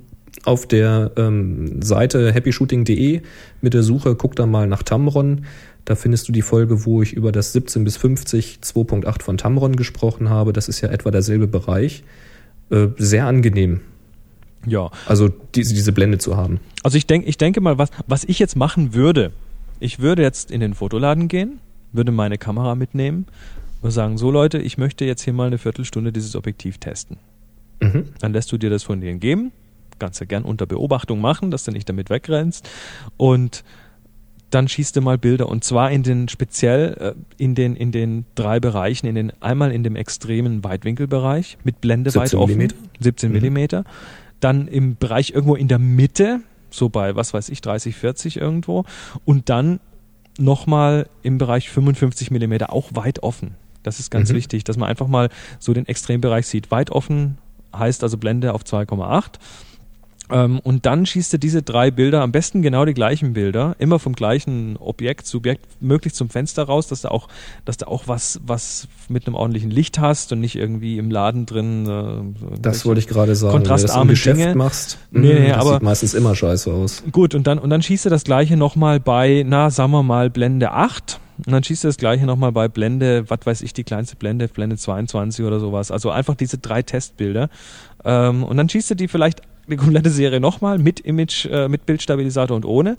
auf 0.45 0.67
der 0.67 1.11
ähm, 1.17 1.81
Seite 1.81 2.33
happyshooting.de 2.33 3.21
mit 3.59 3.73
der 3.73 3.83
Suche, 3.83 4.15
guck 4.15 4.37
da 4.37 4.45
mal 4.45 4.67
nach 4.67 4.83
Tamron. 4.83 5.45
Da 5.83 5.95
findest 5.95 6.29
du 6.29 6.31
die 6.31 6.41
Folge, 6.41 6.85
wo 6.85 7.01
ich 7.01 7.11
über 7.11 7.33
das 7.33 7.51
17 7.51 7.83
bis 7.83 7.97
50 7.97 8.59
2.8 8.63 9.21
von 9.21 9.37
Tamron 9.37 9.75
gesprochen 9.75 10.29
habe. 10.29 10.53
Das 10.53 10.69
ist 10.69 10.79
ja 10.79 10.89
etwa 10.89 11.11
derselbe 11.11 11.47
Bereich. 11.47 12.05
Äh, 12.69 12.87
sehr 12.97 13.25
angenehm. 13.25 13.81
Ja. 14.65 14.89
Also 15.07 15.29
diese, 15.29 15.73
diese 15.73 15.91
Blende 15.91 16.17
zu 16.17 16.37
haben. 16.37 16.59
Also 16.83 16.97
ich 16.97 17.07
denke, 17.07 17.27
ich 17.27 17.37
denke 17.37 17.61
mal, 17.61 17.77
was, 17.77 17.89
was 18.07 18.23
ich 18.23 18.39
jetzt 18.39 18.55
machen 18.55 18.93
würde, 18.93 19.31
ich 19.79 19.99
würde 19.99 20.21
jetzt 20.21 20.51
in 20.51 20.61
den 20.61 20.73
Fotoladen 20.73 21.27
gehen, 21.27 21.59
würde 21.91 22.11
meine 22.11 22.37
Kamera 22.37 22.75
mitnehmen 22.75 23.25
und 23.81 23.91
sagen, 23.91 24.17
so 24.17 24.31
Leute, 24.31 24.59
ich 24.59 24.77
möchte 24.77 25.05
jetzt 25.05 25.23
hier 25.23 25.33
mal 25.33 25.47
eine 25.47 25.57
Viertelstunde 25.57 26.11
dieses 26.11 26.35
Objektiv 26.35 26.77
testen. 26.77 27.17
Mhm. 27.81 28.05
Dann 28.19 28.33
lässt 28.33 28.51
du 28.51 28.57
dir 28.57 28.69
das 28.69 28.83
von 28.83 29.01
denen 29.01 29.19
geben, 29.19 29.51
kannst 29.99 30.21
du 30.21 30.25
gern 30.25 30.43
unter 30.43 30.65
Beobachtung 30.65 31.19
machen, 31.19 31.51
dass 31.51 31.63
du 31.63 31.71
nicht 31.71 31.89
damit 31.89 32.09
wegrennst 32.09 32.69
und 33.17 33.63
dann 34.51 34.67
schießt 34.67 34.97
du 34.97 35.01
mal 35.01 35.17
Bilder 35.17 35.47
und 35.47 35.63
zwar 35.63 35.91
in 35.91 36.03
den 36.03 36.27
speziell 36.27 37.15
äh, 37.15 37.43
in 37.43 37.55
den 37.55 37.75
in 37.75 37.91
den 37.91 38.25
drei 38.35 38.59
Bereichen, 38.59 39.07
in 39.07 39.15
den 39.15 39.31
einmal 39.41 39.71
in 39.71 39.83
dem 39.83 39.95
extremen 39.95 40.63
Weitwinkelbereich 40.63 41.57
mit 41.63 41.81
Blende 41.81 42.13
weit 42.15 42.33
offen, 42.35 42.57
mm. 42.57 42.67
17 42.99 43.31
mm, 43.31 43.83
dann 44.43 44.67
im 44.67 44.97
Bereich 44.97 45.31
irgendwo 45.31 45.55
in 45.55 45.67
der 45.67 45.79
Mitte 45.79 46.41
so 46.69 46.89
bei, 46.89 47.15
was 47.15 47.33
weiß 47.33 47.49
ich, 47.49 47.61
30, 47.61 47.95
40 47.95 48.37
irgendwo. 48.37 48.85
Und 49.25 49.49
dann 49.49 49.79
nochmal 50.37 51.07
im 51.23 51.37
Bereich 51.37 51.69
55 51.69 52.31
Millimeter 52.31 52.71
auch 52.71 52.89
weit 52.93 53.23
offen. 53.23 53.55
Das 53.83 53.99
ist 53.99 54.09
ganz 54.09 54.31
mhm. 54.31 54.35
wichtig, 54.35 54.63
dass 54.63 54.77
man 54.77 54.89
einfach 54.89 55.07
mal 55.07 55.29
so 55.59 55.73
den 55.73 55.87
Extrembereich 55.87 56.47
sieht. 56.47 56.71
Weit 56.71 56.91
offen 56.91 57.37
heißt 57.75 58.03
also 58.03 58.17
Blende 58.17 58.53
auf 58.53 58.63
2,8 58.63 59.23
ähm, 59.25 59.31
und 60.63 60.85
dann 60.85 61.05
schießt 61.05 61.33
er 61.33 61.39
diese 61.39 61.61
drei 61.61 61.91
Bilder, 61.91 62.21
am 62.21 62.31
besten 62.31 62.61
genau 62.61 62.85
die 62.85 62.93
gleichen 62.93 63.33
Bilder, 63.33 63.75
immer 63.79 63.99
vom 63.99 64.13
gleichen 64.13 64.77
Objekt, 64.77 65.27
Subjekt, 65.27 65.65
möglichst 65.81 66.17
zum 66.17 66.29
Fenster 66.29 66.63
raus, 66.63 66.87
dass 66.87 67.01
du 67.01 67.11
auch, 67.11 67.27
dass 67.65 67.77
du 67.77 67.87
auch 67.87 68.07
was, 68.07 68.39
was 68.45 68.87
mit 69.09 69.27
einem 69.27 69.35
ordentlichen 69.35 69.69
Licht 69.69 69.99
hast 69.99 70.31
und 70.31 70.39
nicht 70.39 70.55
irgendwie 70.55 70.97
im 70.97 71.11
Laden 71.11 71.45
drin. 71.45 71.85
Äh, 71.85 72.59
das 72.61 72.85
wollte 72.85 72.99
ich 72.99 73.07
gerade 73.07 73.35
sagen. 73.35 73.51
Kontrastarme 73.51 74.01
Wenn 74.01 74.07
du 74.07 74.13
das 74.13 74.25
im 74.25 74.33
Geschäft 74.33 74.39
Dinge. 74.39 74.55
machst, 74.55 74.97
nee, 75.11 75.33
nee, 75.33 75.49
das 75.49 75.57
aber 75.57 75.73
sieht 75.73 75.83
meistens 75.83 76.13
immer 76.13 76.35
scheiße 76.35 76.71
aus. 76.71 77.03
Gut, 77.11 77.35
und 77.35 77.45
dann, 77.47 77.59
und 77.59 77.69
dann 77.69 77.81
schießt 77.81 78.07
er 78.07 78.11
das 78.11 78.23
gleiche 78.23 78.55
nochmal 78.55 78.99
bei, 78.99 79.43
na, 79.45 79.69
sagen 79.69 79.91
wir 79.91 80.03
mal, 80.03 80.29
Blende 80.29 80.71
8. 80.71 81.19
Und 81.45 81.53
dann 81.53 81.63
schießt 81.63 81.85
er 81.85 81.89
das 81.89 81.97
gleiche 81.97 82.25
nochmal 82.25 82.51
bei 82.51 82.67
Blende, 82.67 83.29
was 83.29 83.39
weiß 83.43 83.61
ich, 83.63 83.73
die 83.73 83.83
kleinste 83.83 84.15
Blende, 84.15 84.47
Blende 84.47 84.77
22 84.77 85.43
oder 85.43 85.59
sowas. 85.59 85.89
Also 85.89 86.11
einfach 86.11 86.35
diese 86.35 86.59
drei 86.59 86.83
Testbilder. 86.83 87.49
Ähm, 88.05 88.43
und 88.43 88.57
dann 88.57 88.69
schießt 88.69 88.91
er 88.91 88.95
die 88.95 89.07
vielleicht 89.07 89.41
die 89.67 89.77
komplette 89.77 90.09
Serie 90.09 90.39
nochmal 90.39 90.77
mit 90.77 90.99
Image, 90.99 91.45
äh, 91.45 91.67
mit 91.67 91.85
Bildstabilisator 91.85 92.55
und 92.55 92.65
ohne. 92.65 92.95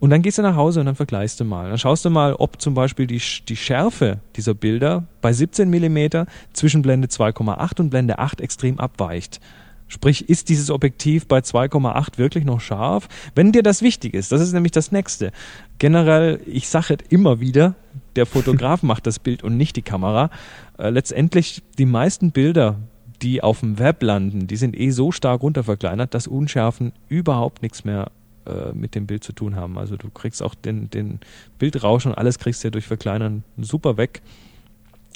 Und 0.00 0.10
dann 0.10 0.22
gehst 0.22 0.38
du 0.38 0.42
nach 0.42 0.54
Hause 0.54 0.80
und 0.80 0.86
dann 0.86 0.94
vergleichst 0.94 1.40
du 1.40 1.44
mal. 1.44 1.68
Dann 1.68 1.78
schaust 1.78 2.04
du 2.04 2.10
mal, 2.10 2.34
ob 2.34 2.60
zum 2.60 2.74
Beispiel 2.74 3.06
die, 3.06 3.20
die 3.48 3.56
Schärfe 3.56 4.18
dieser 4.36 4.54
Bilder 4.54 5.04
bei 5.20 5.32
17 5.32 5.68
mm 5.68 6.26
zwischen 6.52 6.82
Blende 6.82 7.08
2,8 7.08 7.80
und 7.80 7.90
Blende 7.90 8.18
8 8.18 8.40
extrem 8.40 8.78
abweicht. 8.78 9.40
Sprich, 9.88 10.28
ist 10.28 10.50
dieses 10.50 10.70
Objektiv 10.70 11.26
bei 11.26 11.38
2,8 11.38 12.18
wirklich 12.18 12.44
noch 12.44 12.60
scharf? 12.60 13.08
Wenn 13.34 13.52
dir 13.52 13.62
das 13.62 13.80
wichtig 13.80 14.14
ist, 14.14 14.30
das 14.30 14.42
ist 14.42 14.52
nämlich 14.52 14.72
das 14.72 14.92
nächste. 14.92 15.32
Generell, 15.78 16.40
ich 16.46 16.68
sage 16.68 16.98
immer 17.08 17.40
wieder, 17.40 17.74
der 18.14 18.26
Fotograf 18.26 18.82
macht 18.82 19.06
das 19.06 19.18
Bild 19.18 19.42
und 19.42 19.56
nicht 19.56 19.76
die 19.76 19.82
Kamera. 19.82 20.30
Äh, 20.78 20.90
letztendlich, 20.90 21.62
die 21.78 21.86
meisten 21.86 22.32
Bilder, 22.32 22.76
die 23.22 23.42
auf 23.42 23.60
dem 23.60 23.78
Web 23.78 24.02
landen, 24.02 24.46
die 24.46 24.56
sind 24.56 24.78
eh 24.78 24.90
so 24.90 25.12
stark 25.12 25.42
runterverkleinert, 25.42 26.14
dass 26.14 26.26
Unschärfen 26.26 26.92
überhaupt 27.08 27.62
nichts 27.62 27.84
mehr 27.84 28.10
äh, 28.46 28.72
mit 28.72 28.94
dem 28.94 29.06
Bild 29.06 29.24
zu 29.24 29.32
tun 29.32 29.56
haben. 29.56 29.78
Also 29.78 29.96
du 29.96 30.08
kriegst 30.10 30.42
auch 30.42 30.54
den, 30.54 30.90
den 30.90 31.20
Bildrauschen 31.58 32.12
und 32.12 32.18
alles 32.18 32.38
kriegst 32.38 32.62
du 32.62 32.68
ja 32.68 32.70
durch 32.70 32.86
Verkleinern 32.86 33.44
super 33.58 33.96
weg. 33.96 34.22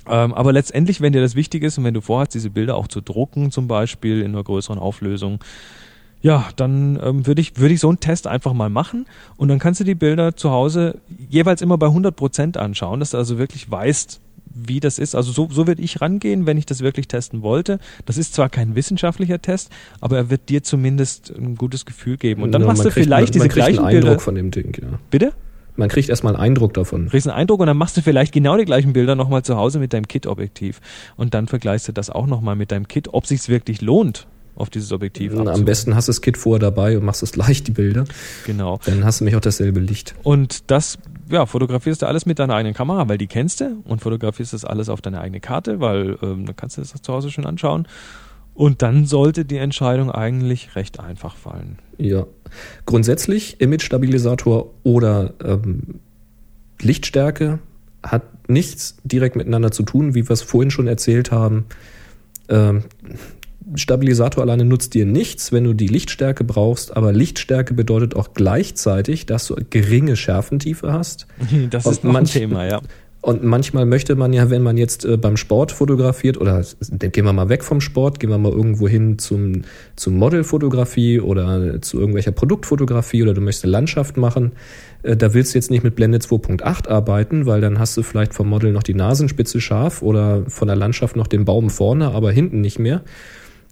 Ähm, 0.07 0.35
aber 0.35 0.53
letztendlich, 0.53 1.01
wenn 1.01 1.13
dir 1.13 1.21
das 1.21 1.35
wichtig 1.35 1.63
ist 1.63 1.79
und 1.79 1.85
wenn 1.85 1.95
du 1.95 2.01
vorhast, 2.01 2.35
diese 2.35 2.51
Bilder 2.51 2.77
auch 2.77 2.89
zu 2.89 3.01
drucken, 3.01 3.51
zum 3.51 3.69
Beispiel 3.69 4.21
in 4.21 4.33
einer 4.33 4.43
größeren 4.43 4.79
Auflösung, 4.79 5.39
ja, 6.23 6.49
dann 6.57 6.99
ähm, 7.03 7.27
würde 7.27 7.41
ich, 7.41 7.57
würde 7.59 7.75
ich 7.75 7.81
so 7.81 7.89
einen 7.89 8.01
Test 8.01 8.27
einfach 8.27 8.53
mal 8.53 8.71
machen 8.71 9.07
und 9.37 9.49
dann 9.49 9.59
kannst 9.59 9.81
du 9.81 9.85
die 9.85 9.95
Bilder 9.95 10.37
zu 10.37 10.51
Hause 10.51 11.01
jeweils 11.29 11.63
immer 11.63 11.79
bei 11.79 11.87
100 11.87 12.15
Prozent 12.15 12.57
anschauen, 12.57 13.01
dass 13.01 13.11
du 13.11 13.17
also 13.17 13.39
wirklich 13.39 13.71
weißt, 13.71 14.21
wie 14.55 14.81
das 14.81 14.99
ist. 14.99 15.15
Also 15.15 15.33
so, 15.33 15.49
so 15.51 15.67
würde 15.67 15.83
ich 15.83 16.01
rangehen, 16.01 16.47
wenn 16.47 16.59
ich 16.59 16.67
das 16.67 16.81
wirklich 16.81 17.09
testen 17.09 17.43
wollte. 17.43 17.79
Das 18.07 18.19
ist 18.19 18.35
zwar 18.35 18.49
kein 18.49 18.75
wissenschaftlicher 18.75 19.41
Test, 19.41 19.71
aber 20.01 20.17
er 20.17 20.31
wird 20.31 20.49
dir 20.49 20.63
zumindest 20.63 21.33
ein 21.37 21.57
gutes 21.57 21.85
Gefühl 21.85 22.17
geben. 22.17 22.43
Und 22.43 22.53
dann 22.53 22.63
ja, 22.63 22.69
machst 22.69 22.85
du 22.85 22.91
kriegt, 22.91 23.05
vielleicht 23.05 23.35
man, 23.35 23.39
man 23.39 23.49
diese 23.49 23.55
gleichen 23.55 23.79
einen 23.79 23.97
Eindruck 23.97 24.03
Bilder. 24.03 24.21
von 24.21 24.35
dem 24.35 24.51
Ding, 24.51 24.77
ja. 24.81 24.99
Bitte? 25.11 25.33
Man 25.77 25.89
kriegt 25.89 26.11
erstmal 26.11 26.35
einen 26.35 26.43
Eindruck 26.43 26.75
davon. 26.75 27.09
Kriegst 27.09 27.27
einen 27.27 27.37
Eindruck 27.37 27.61
und 27.61 27.67
dann 27.67 27.79
machst 27.79 27.97
du 27.97 28.03
vielleicht 28.03 28.33
genau 28.33 28.57
die 28.57 28.65
gleichen 28.65 28.93
Bilder 28.93 29.15
nochmal 29.15 29.43
zu 29.43 29.57
Hause 29.57 29.79
mit 29.79 29.95
deinem 29.95 30.07
Kit-Objektiv. 30.07 30.81
Und 31.17 31.33
dann 31.33 31.49
vergleichst 31.49 31.89
du 31.89 31.93
das 31.93 32.11
auch 32.11 32.27
nochmal 32.27 32.57
mit 32.57 32.73
deinem 32.73 32.89
Kit, 32.89 33.09
ob 33.13 33.27
sich's 33.27 33.49
wirklich 33.49 33.81
lohnt, 33.81 34.27
auf 34.55 34.69
dieses 34.69 34.93
Objektiv. 34.93 35.33
Na, 35.35 35.51
am 35.51 35.65
besten 35.65 35.95
hast 35.95 36.09
du 36.09 36.11
das 36.11 36.21
Kit 36.21 36.37
vorher 36.37 36.61
dabei 36.61 36.99
und 36.99 37.05
machst 37.05 37.23
es 37.23 37.33
gleich, 37.33 37.63
die 37.63 37.71
Bilder. 37.71 38.05
Genau. 38.45 38.81
Dann 38.85 39.05
hast 39.05 39.21
du 39.21 39.25
nämlich 39.25 39.37
auch 39.37 39.41
dasselbe 39.41 39.81
Licht. 39.81 40.15
Und 40.23 40.71
das, 40.71 40.99
ja, 41.33 41.47
fotografierst 41.47 42.03
du 42.03 42.07
alles 42.07 42.27
mit 42.27 42.39
deiner 42.39 42.55
eigenen 42.55 42.75
Kamera, 42.75 43.09
weil 43.09 43.19
die 43.19 43.27
kennst 43.27 43.61
du 43.61 43.83
und 43.85 44.01
fotografierst 44.01 44.53
das 44.53 44.65
alles 44.65 44.89
auf 44.89 45.01
deine 45.01 45.21
eigene 45.21 45.41
Karte, 45.41 45.81
weil 45.81 46.19
ähm, 46.23 46.47
dann 46.47 46.57
kannst 46.57 46.77
du 46.77 46.83
das 46.83 46.93
zu 46.93 47.13
Hause 47.13 47.31
schön 47.31 47.47
anschauen. 47.47 47.87
Und 48.55 48.83
dann 48.83 49.07
sollte 49.07 49.45
die 49.45 49.57
Entscheidung 49.57 50.11
eigentlich 50.11 50.77
recht 50.77 51.01
einfach 51.01 51.37
fallen. 51.37 51.79
Ja. 51.97 52.27
Grundsätzlich 52.85 53.61
Image-Stabilisator 53.61 54.71
oder 54.83 55.33
ähm, 55.43 56.01
Lichtstärke 56.81 57.61
hat 58.03 58.49
nichts 58.49 58.97
direkt 59.05 59.37
miteinander 59.37 59.71
zu 59.71 59.85
tun, 59.85 60.15
wie 60.15 60.29
wir 60.29 60.33
es 60.33 60.43
vorhin 60.43 60.71
schon 60.71 60.87
erzählt 60.87 61.33
haben. 61.33 61.65
Ähm, 62.49 62.85
Stabilisator 63.75 64.43
alleine 64.43 64.65
nutzt 64.65 64.95
dir 64.95 65.07
nichts, 65.07 65.53
wenn 65.53 65.65
du 65.65 65.75
die 65.75 65.89
Lichtstärke 65.89 66.45
brauchst, 66.45 66.97
aber 66.97 67.13
Lichtstärke 67.13 67.75
bedeutet 67.75 68.17
auch 68.17 68.35
gleichzeitig, 68.35 69.27
dass 69.27 69.47
du 69.47 69.57
geringe 69.71 70.17
Schärfentiefe 70.17 70.93
hast. 70.93 71.27
Das 71.71 71.87
ist 71.87 72.05
noch 72.05 72.13
manch, 72.13 72.35
ein 72.35 72.41
Thema, 72.41 72.67
ja. 72.67 72.81
Und 73.23 73.45
manchmal 73.45 73.87
möchte 73.87 74.17
man 74.17 74.33
ja, 74.33 74.51
wenn 74.51 74.63
man 74.63 74.77
jetzt 74.77 75.05
äh, 75.05 75.17
beim 75.17 75.37
Sport 75.37 75.71
fotografiert, 75.71 76.39
oder 76.39 76.65
gehen 76.99 77.25
wir 77.25 77.33
mal 77.33 77.49
weg 77.49 77.63
vom 77.63 77.81
Sport, 77.81 78.19
gehen 78.19 78.31
wir 78.31 78.39
mal 78.39 78.51
irgendwo 78.51 78.89
hin 78.89 79.17
zum, 79.17 79.63
zum 79.95 80.17
Modelfotografie 80.17 81.21
oder 81.21 81.81
zu 81.81 82.01
irgendwelcher 82.01 82.33
Produktfotografie 82.33 83.23
oder 83.23 83.33
du 83.33 83.41
möchtest 83.41 83.65
eine 83.65 83.71
Landschaft 83.71 84.17
machen, 84.17 84.51
äh, 85.05 85.17
da 85.17 85.35
willst 85.35 85.55
du 85.55 85.59
jetzt 85.59 85.71
nicht 85.71 85.85
mit 85.85 85.95
Blende 85.95 86.19
2.8 86.19 86.89
arbeiten, 86.89 87.47
weil 87.47 87.61
dann 87.61 87.79
hast 87.79 87.97
du 87.97 88.03
vielleicht 88.03 88.35
vom 88.35 88.49
Model 88.49 88.73
noch 88.73 88.83
die 88.83 88.95
Nasenspitze 88.95 89.61
scharf 89.61 90.03
oder 90.03 90.43
von 90.49 90.67
der 90.67 90.77
Landschaft 90.77 91.15
noch 91.15 91.29
den 91.29 91.45
Baum 91.45 91.71
vorne, 91.71 92.11
aber 92.11 92.33
hinten 92.33 92.61
nicht 92.61 92.81
mehr. 92.81 93.03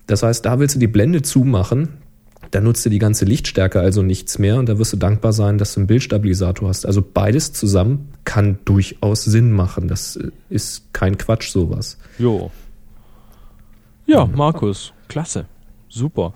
Das 0.07 0.23
heißt, 0.23 0.45
da 0.45 0.59
willst 0.59 0.75
du 0.75 0.79
die 0.79 0.87
Blende 0.87 1.23
zumachen, 1.23 2.01
da 2.51 2.61
nutzt 2.61 2.85
dir 2.85 2.91
die 2.91 2.99
ganze 2.99 3.25
Lichtstärke 3.25 3.81
also 3.81 4.03
nichts 4.03 4.39
mehr 4.39 4.57
und 4.57 4.69
da 4.69 4.79
wirst 4.79 4.93
du 4.93 4.97
dankbar 4.97 5.33
sein, 5.33 5.59
dass 5.59 5.75
du 5.75 5.81
einen 5.81 5.87
Bildstabilisator 5.87 6.69
hast. 6.69 6.85
Also 6.85 7.03
beides 7.03 7.53
zusammen 7.53 8.09
kann 8.25 8.59
durchaus 8.65 9.25
Sinn 9.25 9.53
machen. 9.53 9.87
Das 9.87 10.19
ist 10.49 10.93
kein 10.93 11.17
Quatsch, 11.17 11.51
sowas. 11.51 11.97
Jo. 12.19 12.51
Ja, 14.07 14.27
Markus, 14.27 14.93
klasse. 15.07 15.47
Super. 15.89 16.35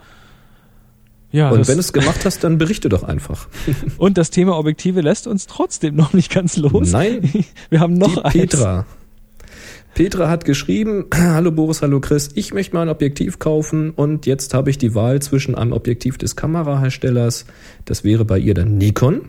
Ja, 1.33 1.51
und 1.51 1.67
wenn 1.67 1.75
du 1.75 1.81
es 1.81 1.93
gemacht 1.93 2.25
hast, 2.25 2.45
dann 2.45 2.59
berichte 2.59 2.89
doch 2.89 3.03
einfach. 3.03 3.49
und 3.99 4.17
das 4.17 4.31
Thema 4.31 4.57
Objektive 4.57 5.01
lässt 5.01 5.27
uns 5.27 5.49
trotzdem 5.49 5.97
noch 5.97 6.12
nicht 6.12 6.31
ganz 6.33 6.57
los. 6.57 6.93
Nein. 6.93 7.29
Wir 7.71 7.81
haben 7.81 7.95
noch 7.95 8.15
die. 8.15 8.25
Eins. 8.25 8.33
Petra 8.35 8.87
hat 9.97 10.45
geschrieben, 10.45 11.07
hallo 11.15 11.53
Boris, 11.53 11.81
hallo 11.81 12.01
Chris, 12.01 12.31
ich 12.35 12.53
möchte 12.53 12.75
mal 12.75 12.83
ein 12.83 12.89
Objektiv 12.89 13.39
kaufen 13.39 13.91
und 13.91 14.27
jetzt 14.27 14.53
habe 14.53 14.71
ich 14.71 14.79
die 14.79 14.95
Wahl 14.95 15.23
zwischen 15.23 15.55
einem 15.55 15.73
Objektiv 15.73 16.19
des 16.19 16.35
Kameraherstellers, 16.35 17.47
das 17.85 18.03
wäre 18.03 18.25
bei 18.25 18.39
ihr 18.39 18.55
dann 18.55 18.77
Nikon, 18.77 19.23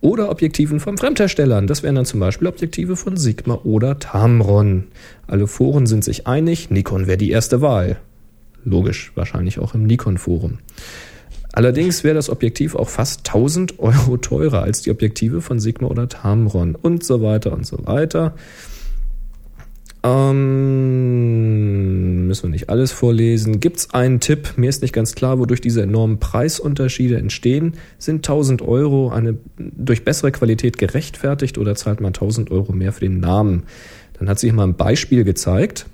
oder 0.00 0.30
Objektiven 0.30 0.78
von 0.78 0.98
Fremdherstellern, 0.98 1.66
das 1.66 1.82
wären 1.82 1.96
dann 1.96 2.04
zum 2.04 2.20
Beispiel 2.20 2.46
Objektive 2.46 2.96
von 2.96 3.16
Sigma 3.16 3.54
oder 3.64 3.98
Tamron. 3.98 4.84
Alle 5.26 5.46
Foren 5.46 5.86
sind 5.86 6.04
sich 6.04 6.26
einig, 6.26 6.70
Nikon 6.70 7.06
wäre 7.06 7.18
die 7.18 7.30
erste 7.30 7.60
Wahl. 7.60 7.98
Logisch, 8.64 9.10
wahrscheinlich 9.16 9.58
auch 9.58 9.74
im 9.74 9.84
Nikon-Forum. 9.84 10.58
Allerdings 11.52 12.02
wäre 12.04 12.14
das 12.14 12.30
Objektiv 12.30 12.76
auch 12.76 12.88
fast 12.88 13.26
1000 13.28 13.78
Euro 13.80 14.16
teurer 14.16 14.62
als 14.62 14.82
die 14.82 14.90
Objektive 14.90 15.40
von 15.40 15.58
Sigma 15.58 15.88
oder 15.88 16.08
Tamron 16.08 16.76
und 16.76 17.04
so 17.04 17.20
weiter 17.20 17.52
und 17.52 17.66
so 17.66 17.84
weiter. 17.84 18.34
Ähm, 20.04 21.46
müssen 22.26 22.44
wir 22.44 22.50
nicht 22.50 22.70
alles 22.70 22.90
vorlesen. 22.90 23.60
Gibt 23.60 23.76
es 23.78 23.94
einen 23.94 24.18
Tipp? 24.20 24.54
Mir 24.56 24.68
ist 24.68 24.82
nicht 24.82 24.92
ganz 24.94 25.14
klar, 25.14 25.38
wodurch 25.38 25.60
diese 25.60 25.82
enormen 25.82 26.18
Preisunterschiede 26.18 27.16
entstehen. 27.16 27.74
Sind 27.98 28.16
1000 28.18 28.62
Euro 28.62 29.10
eine 29.10 29.38
durch 29.58 30.04
bessere 30.04 30.32
Qualität 30.32 30.78
gerechtfertigt 30.78 31.56
oder 31.58 31.76
zahlt 31.76 32.00
man 32.00 32.08
1000 32.08 32.50
Euro 32.50 32.72
mehr 32.72 32.92
für 32.92 33.00
den 33.00 33.20
Namen? 33.20 33.62
Dann 34.18 34.28
hat 34.28 34.40
sich 34.40 34.52
mal 34.52 34.64
ein 34.64 34.74
Beispiel 34.74 35.22
gezeigt. 35.24 35.86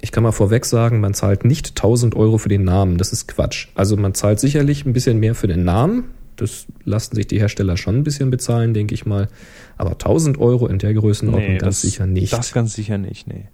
Ich 0.00 0.12
kann 0.12 0.22
mal 0.22 0.32
vorweg 0.32 0.64
sagen, 0.64 1.00
man 1.00 1.14
zahlt 1.14 1.44
nicht 1.44 1.70
1000 1.70 2.14
Euro 2.14 2.38
für 2.38 2.48
den 2.48 2.64
Namen. 2.64 2.98
Das 2.98 3.12
ist 3.12 3.26
Quatsch. 3.26 3.68
Also 3.74 3.96
man 3.96 4.14
zahlt 4.14 4.38
sicherlich 4.38 4.84
ein 4.84 4.92
bisschen 4.92 5.18
mehr 5.18 5.34
für 5.34 5.48
den 5.48 5.64
Namen. 5.64 6.04
Das 6.36 6.66
lassen 6.84 7.14
sich 7.14 7.26
die 7.26 7.38
Hersteller 7.38 7.76
schon 7.76 7.96
ein 7.96 8.04
bisschen 8.04 8.30
bezahlen, 8.30 8.74
denke 8.74 8.94
ich 8.94 9.06
mal. 9.06 9.28
Aber 9.76 9.92
1000 9.92 10.38
Euro 10.38 10.66
in 10.66 10.78
der 10.78 10.94
Größenordnung 10.94 11.52
nee, 11.52 11.58
ganz 11.58 11.76
das, 11.76 11.82
sicher 11.82 12.06
nicht. 12.06 12.32
Das 12.32 12.52
ganz 12.52 12.74
sicher 12.74 12.98
nicht, 12.98 13.26
nee. 13.26 13.48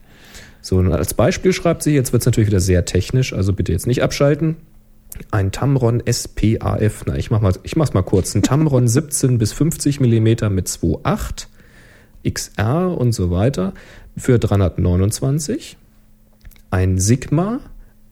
So, 0.62 0.76
und 0.76 0.92
als 0.92 1.14
Beispiel 1.14 1.52
schreibt 1.52 1.82
sie, 1.82 1.94
jetzt 1.94 2.12
wird 2.12 2.22
es 2.22 2.26
natürlich 2.26 2.48
wieder 2.48 2.60
sehr 2.60 2.84
technisch, 2.84 3.32
also 3.32 3.52
bitte 3.52 3.72
jetzt 3.72 3.86
nicht 3.86 4.02
abschalten. 4.02 4.56
Ein 5.30 5.52
Tamron 5.52 6.02
SPAF, 6.10 7.04
na, 7.06 7.16
ich 7.16 7.30
mach 7.30 7.40
mal, 7.40 7.52
ich 7.62 7.76
mach's 7.76 7.94
mal 7.94 8.02
kurz. 8.02 8.34
Ein 8.34 8.42
Tamron 8.42 8.88
17 8.88 9.38
bis 9.38 9.52
50 9.52 10.00
Millimeter 10.00 10.50
mit 10.50 10.68
2.8, 10.68 11.46
XR 12.28 12.96
und 12.96 13.12
so 13.12 13.30
weiter 13.30 13.74
für 14.16 14.38
329. 14.38 15.76
Ein 16.70 16.98
Sigma 16.98 17.60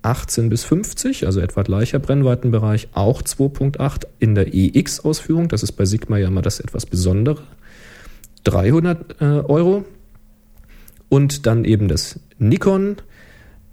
18 0.03 0.49
bis 0.49 0.65
50, 0.65 1.27
also 1.27 1.41
etwa 1.41 1.63
gleicher 1.63 1.99
Brennweitenbereich, 1.99 2.89
auch 2.93 3.23
2.8 3.23 4.07
in 4.19 4.35
der 4.35 4.55
EX-Ausführung. 4.55 5.49
Das 5.49 5.63
ist 5.63 5.73
bei 5.73 5.85
Sigma 5.85 6.19
ja 6.19 6.31
mal 6.31 6.43
das 6.43 6.61
etwas 6.61 6.87
Besondere. 6.87 7.43
300 8.45 9.21
äh, 9.21 9.25
Euro. 9.25 9.85
Und 11.09 11.47
dann 11.47 11.65
eben 11.65 11.89
das 11.89 12.21
Nikon, 12.39 12.97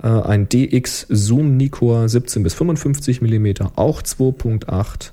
äh, 0.02 0.08
ein 0.08 0.50
DX 0.50 1.06
Zoom 1.10 1.58
Nikkor 1.58 2.10
17 2.10 2.44
bis 2.44 2.54
55 2.54 3.22
mm, 3.22 3.68
auch 3.76 4.02
2.8. 4.02 5.12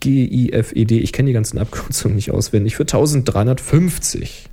GIFED, 0.00 0.90
ich 0.92 1.12
kenne 1.12 1.28
die 1.28 1.32
ganzen 1.32 1.58
Abkürzungen 1.58 2.16
nicht 2.16 2.30
auswendig, 2.30 2.76
für 2.76 2.82
1350. 2.82 4.48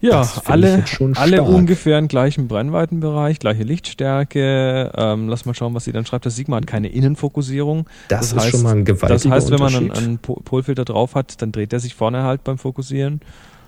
Ja, 0.00 0.30
alle, 0.44 0.84
alle 1.14 1.42
ungefähr 1.42 1.98
im 1.98 2.06
gleichen 2.06 2.46
Brennweitenbereich, 2.46 3.40
gleiche 3.40 3.64
Lichtstärke. 3.64 4.92
Ähm, 4.96 5.28
lass 5.28 5.44
mal 5.44 5.54
schauen, 5.54 5.74
was 5.74 5.84
sie 5.84 5.92
dann 5.92 6.06
schreibt. 6.06 6.24
Das 6.24 6.36
Sigma 6.36 6.56
hat 6.56 6.68
keine 6.68 6.88
Innenfokussierung. 6.88 7.86
Das, 8.08 8.20
das 8.20 8.32
ist 8.32 8.38
heißt, 8.38 8.50
schon 8.50 8.62
mal 8.62 8.76
ein 8.76 8.84
gewaltiger 8.84 9.14
Das 9.14 9.26
heißt, 9.28 9.50
wenn 9.50 9.58
man 9.58 9.74
einen, 9.74 9.90
einen 9.90 10.18
Polfilter 10.18 10.84
drauf 10.84 11.16
hat, 11.16 11.42
dann 11.42 11.50
dreht 11.50 11.72
der 11.72 11.80
sich 11.80 11.96
vorne 11.96 12.22
halt 12.22 12.44
beim 12.44 12.58
Fokussieren. 12.58 13.20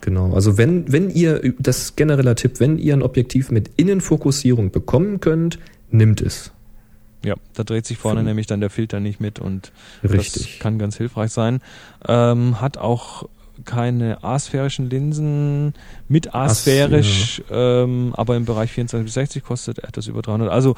Genau, 0.02 0.32
also 0.32 0.56
wenn, 0.56 0.90
wenn 0.92 1.10
ihr, 1.10 1.52
das 1.58 1.96
genereller 1.96 2.36
Tipp, 2.36 2.60
wenn 2.60 2.78
ihr 2.78 2.94
ein 2.94 3.02
Objektiv 3.02 3.50
mit 3.50 3.72
Innenfokussierung 3.76 4.70
bekommen 4.70 5.20
könnt, 5.20 5.58
nimmt 5.90 6.20
es. 6.20 6.52
Ja, 7.24 7.34
da 7.54 7.64
dreht 7.64 7.86
sich 7.86 7.98
vorne 7.98 8.22
nämlich 8.22 8.46
dann 8.46 8.60
der 8.60 8.70
Filter 8.70 8.98
nicht 8.98 9.20
mit 9.20 9.40
und 9.40 9.72
Richtig. 10.02 10.52
das 10.52 10.58
kann 10.58 10.78
ganz 10.78 10.96
hilfreich 10.96 11.32
sein. 11.32 11.60
Ähm, 12.08 12.62
hat 12.62 12.78
auch 12.78 13.28
keine 13.64 14.22
asphärischen 14.24 14.90
Linsen 14.90 15.74
mit 16.08 16.34
asphärisch, 16.34 17.42
As, 17.44 17.50
ja. 17.50 17.82
ähm, 17.82 18.14
aber 18.16 18.36
im 18.36 18.44
Bereich 18.44 18.72
24 18.72 19.04
bis 19.04 19.14
60 19.14 19.42
kostet 19.44 19.78
etwas 19.80 20.06
über 20.06 20.22
300. 20.22 20.50
Also 20.50 20.74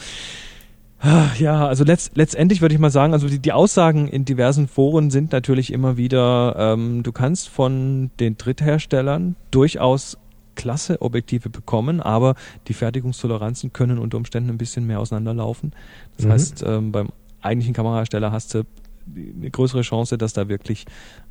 ja, 1.38 1.66
also 1.66 1.82
letzt, 1.82 2.16
letztendlich 2.16 2.60
würde 2.60 2.74
ich 2.74 2.80
mal 2.80 2.90
sagen, 2.90 3.12
also 3.12 3.28
die, 3.28 3.40
die 3.40 3.52
Aussagen 3.52 4.06
in 4.06 4.24
diversen 4.24 4.68
Foren 4.68 5.10
sind 5.10 5.32
natürlich 5.32 5.72
immer 5.72 5.96
wieder, 5.96 6.54
ähm, 6.56 7.02
du 7.02 7.10
kannst 7.10 7.48
von 7.48 8.12
den 8.20 8.36
Drittherstellern 8.36 9.34
durchaus 9.50 10.16
klasse 10.54 11.02
Objektive 11.02 11.50
bekommen, 11.50 12.00
aber 12.00 12.34
die 12.68 12.74
Fertigungstoleranzen 12.74 13.72
können 13.72 13.98
unter 13.98 14.16
Umständen 14.16 14.50
ein 14.50 14.58
bisschen 14.58 14.86
mehr 14.86 15.00
auseinanderlaufen. 15.00 15.72
Das 16.16 16.26
mhm. 16.26 16.30
heißt, 16.30 16.64
ähm, 16.66 16.92
beim 16.92 17.08
eigentlichen 17.40 17.74
Kamerahersteller 17.74 18.30
hast 18.30 18.54
du 18.54 18.62
eine 19.06 19.50
größere 19.50 19.82
Chance, 19.82 20.18
dass 20.18 20.32
da 20.32 20.48
wirklich 20.48 20.86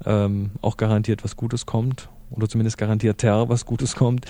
ähm, 0.06 0.52
auch 0.62 0.78
garantiert 0.78 1.24
was 1.24 1.36
Gutes 1.36 1.66
kommt 1.66 2.10
oder 2.32 2.48
zumindest 2.48 2.78
garantiert 2.78 3.24
was 3.24 3.66
Gutes 3.66 3.96
kommt. 3.96 4.26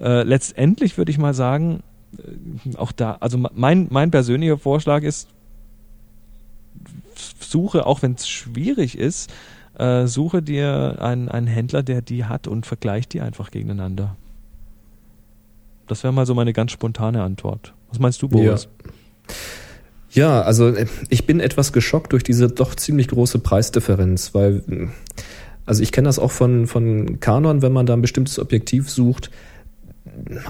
Äh, 0.00 0.22
letztendlich 0.22 0.98
würde 0.98 1.10
ich 1.10 1.18
mal 1.18 1.34
sagen, 1.34 1.82
äh, 2.18 2.76
auch 2.76 2.92
da, 2.92 3.16
also 3.20 3.38
mein, 3.38 3.88
mein 3.90 4.10
persönlicher 4.10 4.58
Vorschlag 4.58 5.02
ist, 5.02 5.28
suche, 7.40 7.86
auch 7.86 8.02
wenn 8.02 8.14
es 8.14 8.28
schwierig 8.28 8.98
ist, 8.98 9.32
äh, 9.78 10.06
suche 10.06 10.42
dir 10.42 10.96
einen, 11.00 11.28
einen 11.28 11.46
Händler, 11.46 11.82
der 11.82 12.02
die 12.02 12.24
hat 12.24 12.46
und 12.46 12.66
vergleich 12.66 13.08
die 13.08 13.20
einfach 13.20 13.50
gegeneinander. 13.50 14.16
Das 15.86 16.02
wäre 16.02 16.12
mal 16.12 16.26
so 16.26 16.34
meine 16.34 16.52
ganz 16.52 16.72
spontane 16.72 17.22
Antwort. 17.22 17.74
Was 17.90 17.98
meinst 17.98 18.22
du, 18.22 18.28
Boris? 18.28 18.64
Ja. 18.64 19.34
Ja, 20.14 20.42
also 20.42 20.68
äh, 20.68 20.86
ich 21.10 21.26
bin 21.26 21.40
etwas 21.40 21.72
geschockt 21.72 22.12
durch 22.12 22.22
diese 22.22 22.48
doch 22.48 22.74
ziemlich 22.74 23.08
große 23.08 23.40
Preisdifferenz, 23.40 24.32
weil 24.32 24.90
also 25.66 25.82
ich 25.82 25.92
kenne 25.92 26.06
das 26.06 26.18
auch 26.18 26.30
von 26.30 26.66
von 26.66 27.20
Canon, 27.20 27.62
wenn 27.62 27.72
man 27.72 27.86
da 27.86 27.92
ein 27.94 28.02
bestimmtes 28.02 28.38
Objektiv 28.38 28.90
sucht, 28.90 29.30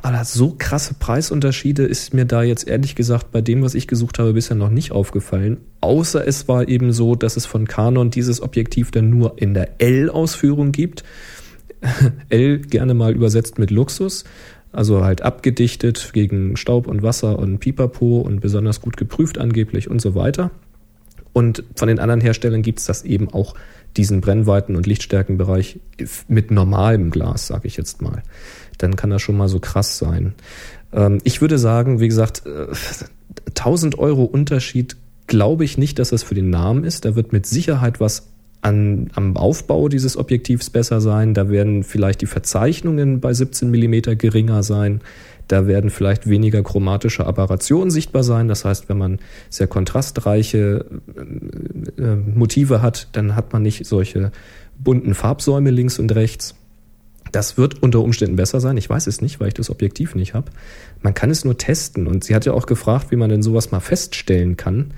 aber 0.02 0.24
so 0.24 0.54
krasse 0.58 0.94
Preisunterschiede 0.94 1.84
ist 1.84 2.12
mir 2.12 2.26
da 2.26 2.42
jetzt 2.42 2.66
ehrlich 2.66 2.94
gesagt 2.94 3.30
bei 3.30 3.40
dem, 3.40 3.62
was 3.62 3.74
ich 3.74 3.86
gesucht 3.86 4.18
habe, 4.18 4.32
bisher 4.32 4.56
noch 4.56 4.70
nicht 4.70 4.92
aufgefallen. 4.92 5.58
Außer 5.80 6.26
es 6.26 6.48
war 6.48 6.68
eben 6.68 6.92
so, 6.92 7.14
dass 7.14 7.36
es 7.36 7.46
von 7.46 7.66
Canon 7.66 8.10
dieses 8.10 8.42
Objektiv 8.42 8.90
dann 8.90 9.10
nur 9.10 9.40
in 9.40 9.54
der 9.54 9.80
L-Ausführung 9.80 10.72
gibt. 10.72 11.04
L 12.28 12.58
gerne 12.58 12.94
mal 12.94 13.14
übersetzt 13.14 13.58
mit 13.58 13.70
Luxus. 13.70 14.24
Also 14.75 15.05
halt 15.05 15.22
abgedichtet 15.22 16.11
gegen 16.12 16.57
Staub 16.57 16.89
und 16.89 17.03
Wasser 17.03 17.39
und 17.39 17.59
Pipapo 17.59 18.20
und 18.20 18.41
besonders 18.41 18.81
gut 18.81 18.97
geprüft 18.97 19.39
angeblich 19.39 19.89
und 19.89 20.03
so 20.03 20.14
weiter. 20.14 20.51
Und 21.33 21.64
von 21.77 21.89
den 21.89 21.99
anderen 21.99 22.20
Herstellern 22.20 22.62
gibt 22.62 22.81
es 22.81 22.87
das 22.87 23.05
eben 23.05 23.29
auch 23.33 23.55
diesen 23.97 24.20
Brennweiten- 24.20 24.77
und 24.77 24.87
Lichtstärkenbereich 24.87 25.79
mit 26.27 26.51
normalem 26.51 27.11
Glas, 27.11 27.47
sage 27.47 27.68
ich 27.68 27.77
jetzt 27.77 28.03
mal. 28.03 28.22
Dann 28.79 28.97
kann 28.97 29.11
das 29.11 29.22
schon 29.22 29.37
mal 29.37 29.49
so 29.49 29.61
krass 29.61 29.99
sein. 29.99 30.35
Ähm, 30.93 31.20
ich 31.25 31.41
würde 31.41 31.59
sagen, 31.59 32.01
wie 32.01 32.09
gesagt, 32.09 32.43
1000 33.49 33.95
äh, 33.95 33.99
Euro 33.99 34.25
Unterschied 34.25 34.97
glaube 35.27 35.64
ich 35.64 35.79
nicht, 35.79 35.99
dass 35.99 36.11
das 36.11 36.22
für 36.22 36.35
den 36.35 36.51
Namen 36.51 36.85
ist. 36.85 37.05
Da 37.05 37.14
wird 37.14 37.33
mit 37.33 37.47
Sicherheit 37.47 38.01
was 38.01 38.29
an, 38.64 39.10
am 39.14 39.36
Aufbau 39.36 39.88
dieses 39.88 40.16
Objektivs 40.16 40.70
besser 40.70 41.00
sein. 41.00 41.34
Da 41.34 41.50
werden 41.50 41.84
vielleicht 41.84 42.22
die 42.22 42.26
Verzeichnungen 42.26 43.20
bei 43.20 43.34
17 43.34 43.70
Millimeter 43.70 44.16
geringer 44.16 44.62
sein. 44.62 45.02
Da 45.48 45.66
werden 45.66 45.90
vielleicht 45.90 46.28
weniger 46.28 46.62
chromatische 46.62 47.26
Aberrationen 47.26 47.90
sichtbar 47.90 48.24
sein. 48.24 48.48
Das 48.48 48.64
heißt, 48.64 48.88
wenn 48.88 48.96
man 48.96 49.18
sehr 49.50 49.66
kontrastreiche 49.66 50.86
äh, 51.98 52.02
äh, 52.02 52.16
Motive 52.16 52.80
hat, 52.80 53.08
dann 53.12 53.36
hat 53.36 53.52
man 53.52 53.62
nicht 53.62 53.84
solche 53.84 54.32
bunten 54.78 55.14
Farbsäume 55.14 55.70
links 55.70 55.98
und 55.98 56.14
rechts. 56.14 56.54
Das 57.32 57.58
wird 57.58 57.82
unter 57.82 58.00
Umständen 58.00 58.36
besser 58.36 58.60
sein. 58.60 58.78
Ich 58.78 58.88
weiß 58.88 59.06
es 59.08 59.20
nicht, 59.20 59.40
weil 59.40 59.48
ich 59.48 59.54
das 59.54 59.68
Objektiv 59.68 60.14
nicht 60.14 60.32
habe. 60.32 60.50
Man 61.02 61.12
kann 61.12 61.30
es 61.30 61.44
nur 61.44 61.58
testen. 61.58 62.06
Und 62.06 62.24
sie 62.24 62.34
hat 62.34 62.46
ja 62.46 62.54
auch 62.54 62.66
gefragt, 62.66 63.10
wie 63.10 63.16
man 63.16 63.28
denn 63.28 63.42
sowas 63.42 63.72
mal 63.72 63.80
feststellen 63.80 64.56
kann. 64.56 64.94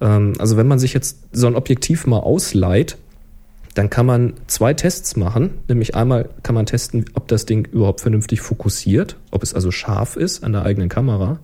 Ähm, 0.00 0.34
also 0.38 0.56
wenn 0.56 0.66
man 0.68 0.78
sich 0.78 0.94
jetzt 0.94 1.18
so 1.32 1.46
ein 1.46 1.56
Objektiv 1.56 2.06
mal 2.06 2.20
ausleiht, 2.20 2.96
dann 3.74 3.90
kann 3.90 4.06
man 4.06 4.34
zwei 4.48 4.74
Tests 4.74 5.16
machen. 5.16 5.50
Nämlich 5.68 5.94
einmal 5.94 6.30
kann 6.42 6.54
man 6.54 6.66
testen, 6.66 7.04
ob 7.14 7.28
das 7.28 7.46
Ding 7.46 7.66
überhaupt 7.66 8.00
vernünftig 8.00 8.40
fokussiert, 8.40 9.16
ob 9.30 9.42
es 9.42 9.54
also 9.54 9.70
scharf 9.70 10.16
ist 10.16 10.42
an 10.42 10.52
der 10.52 10.64
eigenen 10.64 10.88
Kamera. 10.88 11.38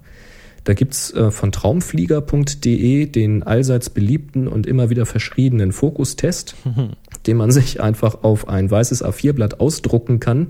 Da 0.65 0.73
gibt's 0.73 1.13
äh, 1.13 1.31
von 1.31 1.53
traumflieger.de 1.53 3.07
den 3.07 3.43
allseits 3.43 3.91
beliebten 3.91 4.49
und 4.49 4.67
immer 4.67 4.91
wieder 4.91 5.05
verschriebenen 5.07 5.73
Fokustest, 5.73 6.57
den 7.27 7.37
man 7.37 7.51
sich 7.53 7.81
einfach 7.81 8.25
auf 8.25 8.49
ein 8.49 8.71
weißes 8.71 9.05
A4-Blatt 9.05 9.61
ausdrucken 9.61 10.21
kann. 10.21 10.49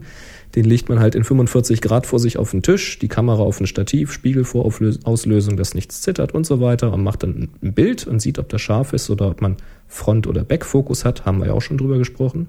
Den 0.54 0.64
legt 0.64 0.88
man 0.88 1.00
halt 1.00 1.14
in 1.14 1.24
45 1.24 1.80
Grad 1.80 2.06
vor 2.06 2.18
sich 2.20 2.38
auf 2.38 2.52
den 2.52 2.62
Tisch, 2.62 2.98
die 2.98 3.08
Kamera 3.08 3.42
auf 3.42 3.60
ein 3.60 3.66
Stativ, 3.66 4.12
Spiegelvorauslösung, 4.12 5.56
dass 5.56 5.74
nichts 5.74 6.00
zittert 6.02 6.32
und 6.32 6.46
so 6.46 6.60
weiter 6.60 6.92
und 6.92 7.02
macht 7.02 7.24
dann 7.24 7.48
ein 7.62 7.72
Bild 7.72 8.06
und 8.06 8.20
sieht, 8.20 8.38
ob 8.38 8.48
das 8.48 8.60
scharf 8.60 8.92
ist 8.92 9.10
oder 9.10 9.30
ob 9.30 9.42
man 9.42 9.56
Front- 9.88 10.26
oder 10.26 10.44
Backfokus 10.44 11.04
hat, 11.04 11.24
haben 11.24 11.38
wir 11.38 11.46
ja 11.46 11.52
auch 11.54 11.62
schon 11.62 11.78
drüber 11.78 11.98
gesprochen. 11.98 12.48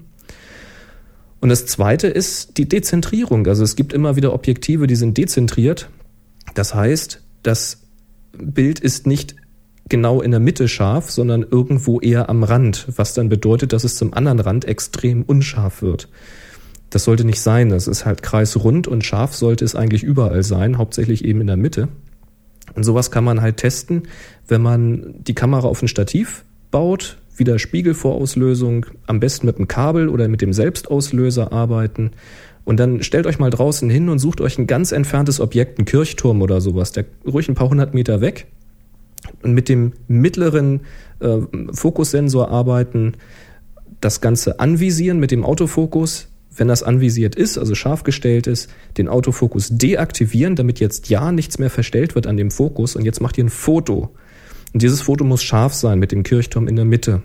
Und 1.40 1.48
das 1.48 1.66
zweite 1.66 2.06
ist 2.06 2.58
die 2.58 2.68
Dezentrierung. 2.68 3.46
Also 3.46 3.64
es 3.64 3.76
gibt 3.76 3.92
immer 3.92 4.16
wieder 4.16 4.32
Objektive, 4.32 4.86
die 4.86 4.96
sind 4.96 5.18
dezentriert. 5.18 5.90
Das 6.54 6.74
heißt, 6.74 7.22
das 7.42 7.82
Bild 8.32 8.80
ist 8.80 9.06
nicht 9.06 9.36
genau 9.88 10.20
in 10.22 10.30
der 10.30 10.40
Mitte 10.40 10.68
scharf, 10.68 11.10
sondern 11.10 11.42
irgendwo 11.42 12.00
eher 12.00 12.28
am 12.28 12.42
Rand, 12.42 12.86
was 12.96 13.14
dann 13.14 13.28
bedeutet, 13.28 13.72
dass 13.72 13.84
es 13.84 13.96
zum 13.96 14.14
anderen 14.14 14.40
Rand 14.40 14.64
extrem 14.64 15.22
unscharf 15.22 15.82
wird. 15.82 16.08
Das 16.90 17.04
sollte 17.04 17.24
nicht 17.24 17.40
sein. 17.40 17.68
Das 17.68 17.88
ist 17.88 18.06
halt 18.06 18.22
kreisrund 18.22 18.88
und 18.88 19.04
scharf 19.04 19.34
sollte 19.34 19.64
es 19.64 19.74
eigentlich 19.74 20.02
überall 20.02 20.42
sein, 20.42 20.78
hauptsächlich 20.78 21.24
eben 21.24 21.40
in 21.40 21.46
der 21.46 21.56
Mitte. 21.56 21.88
Und 22.74 22.84
sowas 22.84 23.10
kann 23.10 23.24
man 23.24 23.40
halt 23.40 23.56
testen, 23.56 24.02
wenn 24.48 24.62
man 24.62 25.14
die 25.18 25.34
Kamera 25.34 25.66
auf 25.66 25.82
ein 25.82 25.88
Stativ 25.88 26.44
baut, 26.70 27.18
wieder 27.36 27.58
Spiegelvorauslösung, 27.58 28.86
am 29.06 29.20
besten 29.20 29.46
mit 29.46 29.56
einem 29.56 29.68
Kabel 29.68 30.08
oder 30.08 30.28
mit 30.28 30.42
dem 30.42 30.52
Selbstauslöser 30.52 31.52
arbeiten. 31.52 32.12
Und 32.64 32.80
dann 32.80 33.02
stellt 33.02 33.26
euch 33.26 33.38
mal 33.38 33.50
draußen 33.50 33.88
hin 33.88 34.08
und 34.08 34.18
sucht 34.18 34.40
euch 34.40 34.58
ein 34.58 34.66
ganz 34.66 34.92
entferntes 34.92 35.40
Objekt, 35.40 35.78
einen 35.78 35.86
Kirchturm 35.86 36.42
oder 36.42 36.60
sowas, 36.60 36.92
der 36.92 37.04
ruhig 37.26 37.48
ein 37.48 37.54
paar 37.54 37.68
hundert 37.68 37.94
Meter 37.94 38.20
weg. 38.20 38.46
Und 39.42 39.54
mit 39.54 39.68
dem 39.68 39.92
mittleren 40.08 40.80
äh, 41.20 41.38
Fokussensor 41.72 42.50
arbeiten, 42.50 43.14
das 44.00 44.20
Ganze 44.20 44.60
anvisieren 44.60 45.18
mit 45.18 45.30
dem 45.30 45.44
Autofokus, 45.44 46.28
wenn 46.56 46.68
das 46.68 46.82
anvisiert 46.82 47.34
ist, 47.34 47.58
also 47.58 47.74
scharf 47.74 48.02
gestellt 48.02 48.46
ist, 48.46 48.70
den 48.96 49.08
Autofokus 49.08 49.68
deaktivieren, 49.70 50.56
damit 50.56 50.80
jetzt 50.80 51.08
ja 51.08 51.32
nichts 51.32 51.58
mehr 51.58 51.70
verstellt 51.70 52.14
wird 52.14 52.26
an 52.26 52.36
dem 52.36 52.50
Fokus 52.50 52.96
und 52.96 53.04
jetzt 53.04 53.20
macht 53.20 53.38
ihr 53.38 53.44
ein 53.44 53.50
Foto. 53.50 54.10
Und 54.72 54.82
dieses 54.82 55.02
Foto 55.02 55.24
muss 55.24 55.42
scharf 55.42 55.74
sein 55.74 55.98
mit 55.98 56.12
dem 56.12 56.22
Kirchturm 56.22 56.68
in 56.68 56.76
der 56.76 56.84
Mitte. 56.84 57.22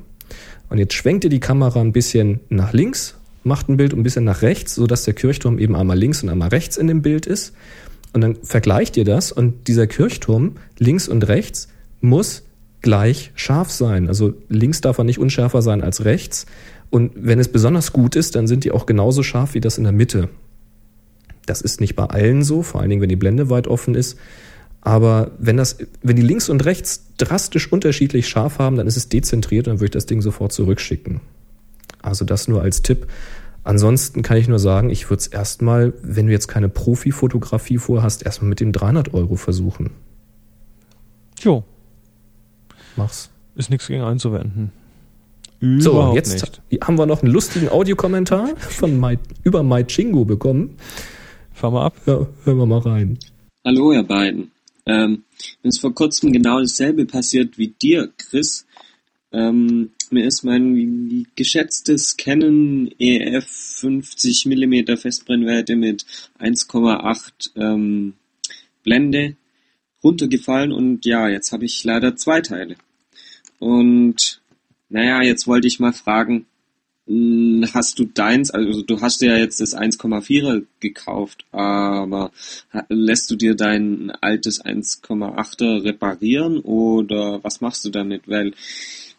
Und 0.70 0.78
jetzt 0.78 0.94
schwenkt 0.94 1.24
ihr 1.24 1.30
die 1.30 1.40
Kamera 1.40 1.82
ein 1.82 1.92
bisschen 1.92 2.40
nach 2.50 2.74
links, 2.74 3.18
macht 3.44 3.70
ein 3.70 3.78
Bild 3.78 3.94
ein 3.94 4.04
bisschen 4.04 4.24
nach 4.24 4.42
rechts, 4.42 4.76
sodass 4.76 5.04
der 5.04 5.14
Kirchturm 5.14 5.60
eben 5.60 5.76
einmal 5.76 5.98
links 5.98 6.24
und 6.24 6.30
einmal 6.30 6.50
rechts 6.50 6.78
in 6.78 6.88
dem 6.88 7.02
Bild 7.02 7.26
ist. 7.26 7.54
Und 8.14 8.22
dann 8.22 8.38
vergleicht 8.44 8.98
ihr 8.98 9.06
das 9.06 9.32
und 9.32 9.68
dieser 9.68 9.88
Kirchturm 9.88 10.58
links 10.78 11.08
und 11.08 11.28
rechts 11.28 11.70
muss 12.02 12.44
gleich 12.82 13.32
scharf 13.36 13.72
sein. 13.72 14.08
Also 14.08 14.34
links 14.50 14.82
darf 14.82 14.98
er 14.98 15.04
nicht 15.04 15.20
unschärfer 15.20 15.62
sein 15.62 15.82
als 15.82 16.04
rechts. 16.04 16.46
Und 16.92 17.14
wenn 17.16 17.40
es 17.40 17.48
besonders 17.48 17.94
gut 17.94 18.16
ist, 18.16 18.36
dann 18.36 18.46
sind 18.46 18.64
die 18.64 18.72
auch 18.72 18.86
genauso 18.86 19.24
scharf 19.24 19.56
wie 19.56 19.62
das 19.62 19.80
in 19.80 19.86
der 19.86 19.94
Mitte. 19.94 20.30
Das 21.48 21.62
ist 21.62 21.82
nicht 21.82 21.96
bei 21.96 22.06
allen 22.06 22.44
so, 22.44 22.62
vor 22.62 22.82
allen 22.82 22.90
Dingen, 22.90 23.02
wenn 23.02 23.10
die 23.10 23.16
Blende 23.16 23.50
weit 23.50 23.68
offen 23.68 23.96
ist. 23.96 24.20
Aber 24.82 25.32
wenn 25.40 25.58
das, 25.58 25.78
wenn 26.04 26.16
die 26.16 26.22
links 26.22 26.50
und 26.50 26.66
rechts 26.66 27.06
drastisch 27.18 27.72
unterschiedlich 27.72 28.28
scharf 28.28 28.60
haben, 28.60 28.76
dann 28.76 28.88
ist 28.88 28.98
es 28.98 29.10
dezentriert 29.10 29.68
und 29.68 29.74
dann 29.74 29.80
würde 29.80 29.86
ich 29.86 29.92
das 29.92 30.06
Ding 30.06 30.22
sofort 30.22 30.52
zurückschicken. 30.52 31.22
Also 32.02 32.26
das 32.26 32.48
nur 32.48 32.62
als 32.62 32.82
Tipp. 32.82 33.08
Ansonsten 33.64 34.24
kann 34.24 34.38
ich 34.38 34.48
nur 34.48 34.60
sagen, 34.60 34.90
ich 34.90 35.10
würde 35.10 35.22
es 35.22 35.28
erstmal, 35.28 35.94
wenn 36.02 36.26
du 36.26 36.32
jetzt 36.32 36.48
keine 36.48 36.68
Profi-Fotografie 36.68 37.78
vorhast, 37.78 38.26
erstmal 38.26 38.50
mit 38.50 38.60
dem 38.60 38.72
300 38.72 39.14
Euro 39.14 39.36
versuchen. 39.36 39.92
Jo. 41.40 41.64
Mach's. 42.96 43.30
Ist 43.56 43.70
nichts 43.70 43.88
gegen 43.88 44.02
einzuwenden. 44.02 44.72
Überhaupt 45.62 46.26
so, 46.26 46.34
jetzt 46.34 46.62
nicht. 46.72 46.84
haben 46.84 46.98
wir 46.98 47.06
noch 47.06 47.22
einen 47.22 47.32
lustigen 47.32 47.70
Audiokommentar 47.70 48.58
von 48.58 49.00
My, 49.00 49.18
über 49.44 49.62
MyChingo 49.62 50.26
bekommen. 50.26 50.76
Fahren 51.54 51.74
wir 51.76 51.84
ab. 51.84 51.96
Ja, 52.08 52.28
hören 52.44 52.58
wir 52.58 52.66
mal 52.66 52.80
rein. 52.80 53.20
Hallo, 53.64 53.94
ihr 53.94 54.02
beiden. 54.02 54.52
Ähm, 54.88 55.24
mir 55.62 55.70
ist 55.70 55.80
vor 55.80 55.94
kurzem 55.94 56.34
genau 56.34 56.60
dasselbe 56.60 57.06
passiert 57.06 57.60
wie 57.60 57.68
dir, 57.68 58.12
Chris. 58.18 58.66
Ähm, 59.32 59.92
mir 60.10 60.26
ist 60.26 60.44
mein 60.44 61.28
geschätztes 61.36 62.18
Canon 62.18 62.90
EF 62.98 63.46
50 63.46 64.48
mm 64.48 64.98
Festbrennweite 64.98 65.76
mit 65.76 66.06
1,8 66.40 67.52
ähm, 67.56 68.14
Blende 68.84 69.36
runtergefallen 70.04 70.72
und 70.72 71.06
ja, 71.06 71.30
jetzt 71.30 71.52
habe 71.52 71.66
ich 71.66 71.84
leider 71.84 72.16
zwei 72.16 72.42
Teile. 72.42 72.76
Und 73.60 74.41
naja, 74.92 75.22
jetzt 75.22 75.48
wollte 75.48 75.68
ich 75.68 75.80
mal 75.80 75.94
fragen, 75.94 76.46
hm, 77.08 77.66
hast 77.74 77.98
du 78.00 78.06
deins, 78.06 78.52
also 78.52 78.84
du 78.84 79.02
hast 79.02 79.22
ja 79.22 79.36
jetzt 79.38 79.60
das 79.60 79.76
1,4er 79.76 80.64
gekauft, 80.80 81.46
aber 81.52 82.32
lässt 82.90 83.32
du 83.32 83.36
dir 83.36 83.56
dein 83.56 84.12
altes 84.22 84.64
1,8er 84.64 85.84
reparieren 85.84 86.60
oder 86.60 87.44
was 87.44 87.62
machst 87.62 87.86
du 87.86 87.90
damit? 87.90 88.28
Weil 88.28 88.54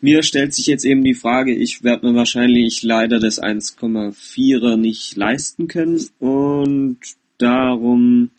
mir 0.01 0.23
stellt 0.23 0.55
sich 0.55 0.67
jetzt 0.67 0.85
eben 0.85 1.05
die 1.05 1.15
Frage, 1.15 1.55
ich 1.55 1.83
werde 1.83 2.07
mir 2.07 2.15
wahrscheinlich 2.15 2.83
leider 2.83 3.19
das 3.19 3.43
1,4er 3.43 4.77
nicht 4.77 5.17
leisten 5.17 5.69
können 5.69 6.01
und 6.19 6.99
darum 7.39 8.31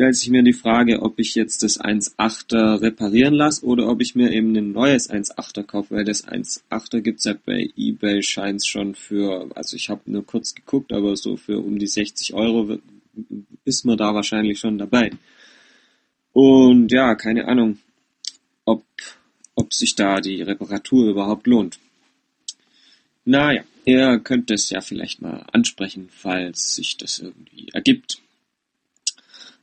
stellt 0.00 0.16
sich 0.16 0.30
mir 0.30 0.42
die 0.42 0.54
Frage, 0.54 1.02
ob 1.02 1.18
ich 1.18 1.34
jetzt 1.34 1.62
das 1.62 1.78
1.8er 1.78 2.80
reparieren 2.80 3.34
lasse 3.34 3.66
oder 3.66 3.86
ob 3.86 4.00
ich 4.00 4.14
mir 4.14 4.32
eben 4.32 4.56
ein 4.56 4.72
neues 4.72 5.10
1.8er 5.10 5.62
kaufe, 5.62 5.94
weil 5.94 6.06
das 6.06 6.26
1.8er 6.26 7.02
gibt's 7.02 7.24
ja 7.24 7.34
bei 7.44 7.68
eBay 7.76 8.22
scheint's 8.22 8.66
schon 8.66 8.94
für, 8.94 9.50
also 9.54 9.76
ich 9.76 9.90
habe 9.90 10.00
nur 10.06 10.24
kurz 10.24 10.54
geguckt, 10.54 10.94
aber 10.94 11.14
so 11.16 11.36
für 11.36 11.58
um 11.58 11.78
die 11.78 11.86
60 11.86 12.32
Euro 12.32 12.78
ist 13.66 13.84
man 13.84 13.98
da 13.98 14.14
wahrscheinlich 14.14 14.58
schon 14.58 14.78
dabei. 14.78 15.10
Und 16.32 16.90
ja, 16.90 17.14
keine 17.14 17.46
Ahnung, 17.46 17.78
ob, 18.64 18.86
ob 19.54 19.74
sich 19.74 19.96
da 19.96 20.22
die 20.22 20.40
Reparatur 20.40 21.10
überhaupt 21.10 21.46
lohnt. 21.46 21.78
Naja, 23.26 23.64
ihr 23.84 24.18
könnt 24.20 24.50
es 24.50 24.70
ja 24.70 24.80
vielleicht 24.80 25.20
mal 25.20 25.44
ansprechen, 25.52 26.08
falls 26.10 26.74
sich 26.76 26.96
das 26.96 27.18
irgendwie 27.18 27.68
ergibt. 27.74 28.22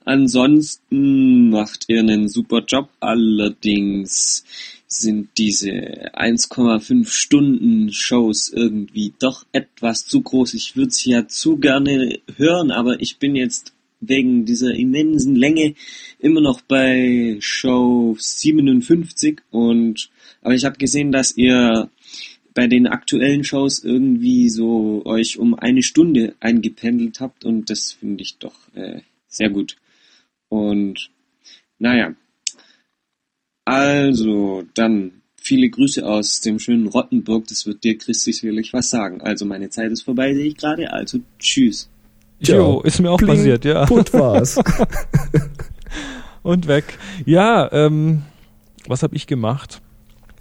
Ansonsten 0.08 1.50
macht 1.50 1.90
ihr 1.90 2.00
einen 2.00 2.30
super 2.30 2.64
Job. 2.66 2.88
Allerdings 3.02 4.46
sind 4.88 5.28
diese 5.38 5.70
1,5 6.16 7.10
Stunden 7.10 7.92
Shows 7.92 8.50
irgendwie 8.50 9.12
doch 9.20 9.46
etwas 9.52 10.08
zu 10.08 10.22
groß. 10.22 10.54
Ich 10.54 10.78
würde 10.78 10.92
sie 10.92 11.12
ja 11.12 11.28
zu 11.28 11.58
gerne 11.58 12.20
hören, 12.38 12.72
aber 12.72 13.02
ich 13.02 13.18
bin 13.18 13.36
jetzt 13.36 13.74
wegen 14.00 14.46
dieser 14.46 14.74
immensen 14.76 15.36
Länge 15.36 15.76
immer 16.20 16.40
noch 16.40 16.62
bei 16.62 17.36
Show 17.42 18.16
57 18.18 19.42
und 19.52 20.10
aber 20.42 20.56
ich 20.56 20.64
habe 20.64 20.78
gesehen, 20.78 21.12
dass 21.12 21.36
ihr 21.36 21.90
bei 22.54 22.68
den 22.68 22.88
aktuellen 22.88 23.44
Shows 23.44 23.84
irgendwie 23.84 24.48
so 24.48 25.02
euch 25.04 25.38
um 25.38 25.54
eine 25.54 25.84
Stunde 25.84 26.34
eingependelt 26.40 27.20
habt 27.20 27.44
und 27.44 27.70
das 27.70 27.92
finde 27.92 28.24
ich 28.24 28.38
doch 28.38 28.56
äh, 28.74 29.02
Sehr 29.28 29.50
gut. 29.50 29.76
Und 30.50 31.10
naja. 31.80 32.14
Also, 33.66 34.64
dann 34.76 35.22
viele 35.42 35.70
Grüße 35.70 36.06
aus 36.06 36.42
dem 36.42 36.60
schönen 36.60 36.88
Rottenburg. 36.88 37.48
Das 37.48 37.66
wird 37.66 37.84
dir, 37.84 37.98
Chris, 37.98 38.24
sicherlich 38.24 38.74
was 38.74 38.90
sagen. 38.90 39.22
Also, 39.22 39.46
meine 39.46 39.70
Zeit 39.70 39.92
ist 39.92 40.04
vorbei, 40.04 40.34
sehe 40.34 40.48
ich 40.48 40.58
gerade. 40.58 40.92
Also, 40.92 41.20
tschüss. 41.40 41.90
Jo, 42.40 42.82
ist 42.82 43.00
mir 43.00 43.10
auch 43.10 43.18
Bling, 43.18 43.36
passiert, 43.36 43.66
ja. 43.66 43.86
Put 43.86 44.14
war's. 44.14 44.60
Und 46.44 46.68
weg. 46.68 46.98
Ja, 47.26 47.70
ähm, 47.72 48.24
was 48.88 49.04
habe 49.04 49.16
ich 49.16 49.28
gemacht? 49.28 49.82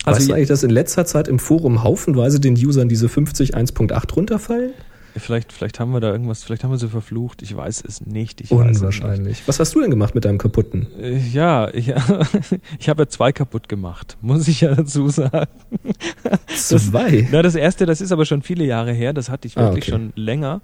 Also 0.04 0.20
weißt 0.20 0.28
du 0.28 0.34
eigentlich, 0.34 0.48
dass 0.48 0.62
in 0.62 0.70
letzter 0.70 1.04
Zeit 1.04 1.26
im 1.26 1.40
Forum 1.40 1.82
haufenweise 1.82 2.38
den 2.38 2.54
Usern 2.54 2.88
diese 2.88 3.08
50 3.08 3.56
1.8 3.56 4.14
runterfallen? 4.14 4.72
Vielleicht, 5.18 5.52
vielleicht 5.52 5.80
haben 5.80 5.92
wir 5.92 6.00
da 6.00 6.10
irgendwas, 6.12 6.42
vielleicht 6.44 6.64
haben 6.64 6.70
wir 6.70 6.78
sie 6.78 6.88
verflucht. 6.88 7.42
Ich 7.42 7.56
weiß 7.56 7.82
es 7.86 8.04
nicht. 8.04 8.40
Ich 8.40 8.50
weiß 8.50 8.60
es 8.60 8.66
nicht. 8.66 8.76
Unwahrscheinlich. 8.80 9.42
Was 9.46 9.58
hast 9.60 9.74
du 9.74 9.80
denn 9.80 9.90
gemacht 9.90 10.14
mit 10.14 10.24
deinem 10.24 10.38
kaputten? 10.38 10.86
Äh, 11.00 11.16
Ja, 11.32 11.68
ich, 11.72 11.88
ich 12.78 12.88
habe 12.88 13.02
ja 13.02 13.08
zwei 13.08 13.32
kaputt 13.32 13.68
gemacht, 13.68 14.16
muss 14.20 14.48
ich 14.48 14.60
ja 14.62 14.74
dazu 14.74 15.08
sagen. 15.08 15.50
Zwei? 16.54 17.28
Na, 17.30 17.42
das 17.42 17.54
erste, 17.54 17.86
das 17.86 18.00
ist 18.00 18.12
aber 18.12 18.24
schon 18.24 18.42
viele 18.42 18.64
Jahre 18.64 18.92
her, 18.92 19.12
das 19.12 19.28
hatte 19.30 19.46
ich 19.48 19.56
Ah, 19.58 19.62
wirklich 19.62 19.84
okay. 19.84 19.90
schon 19.92 20.12
länger. 20.16 20.60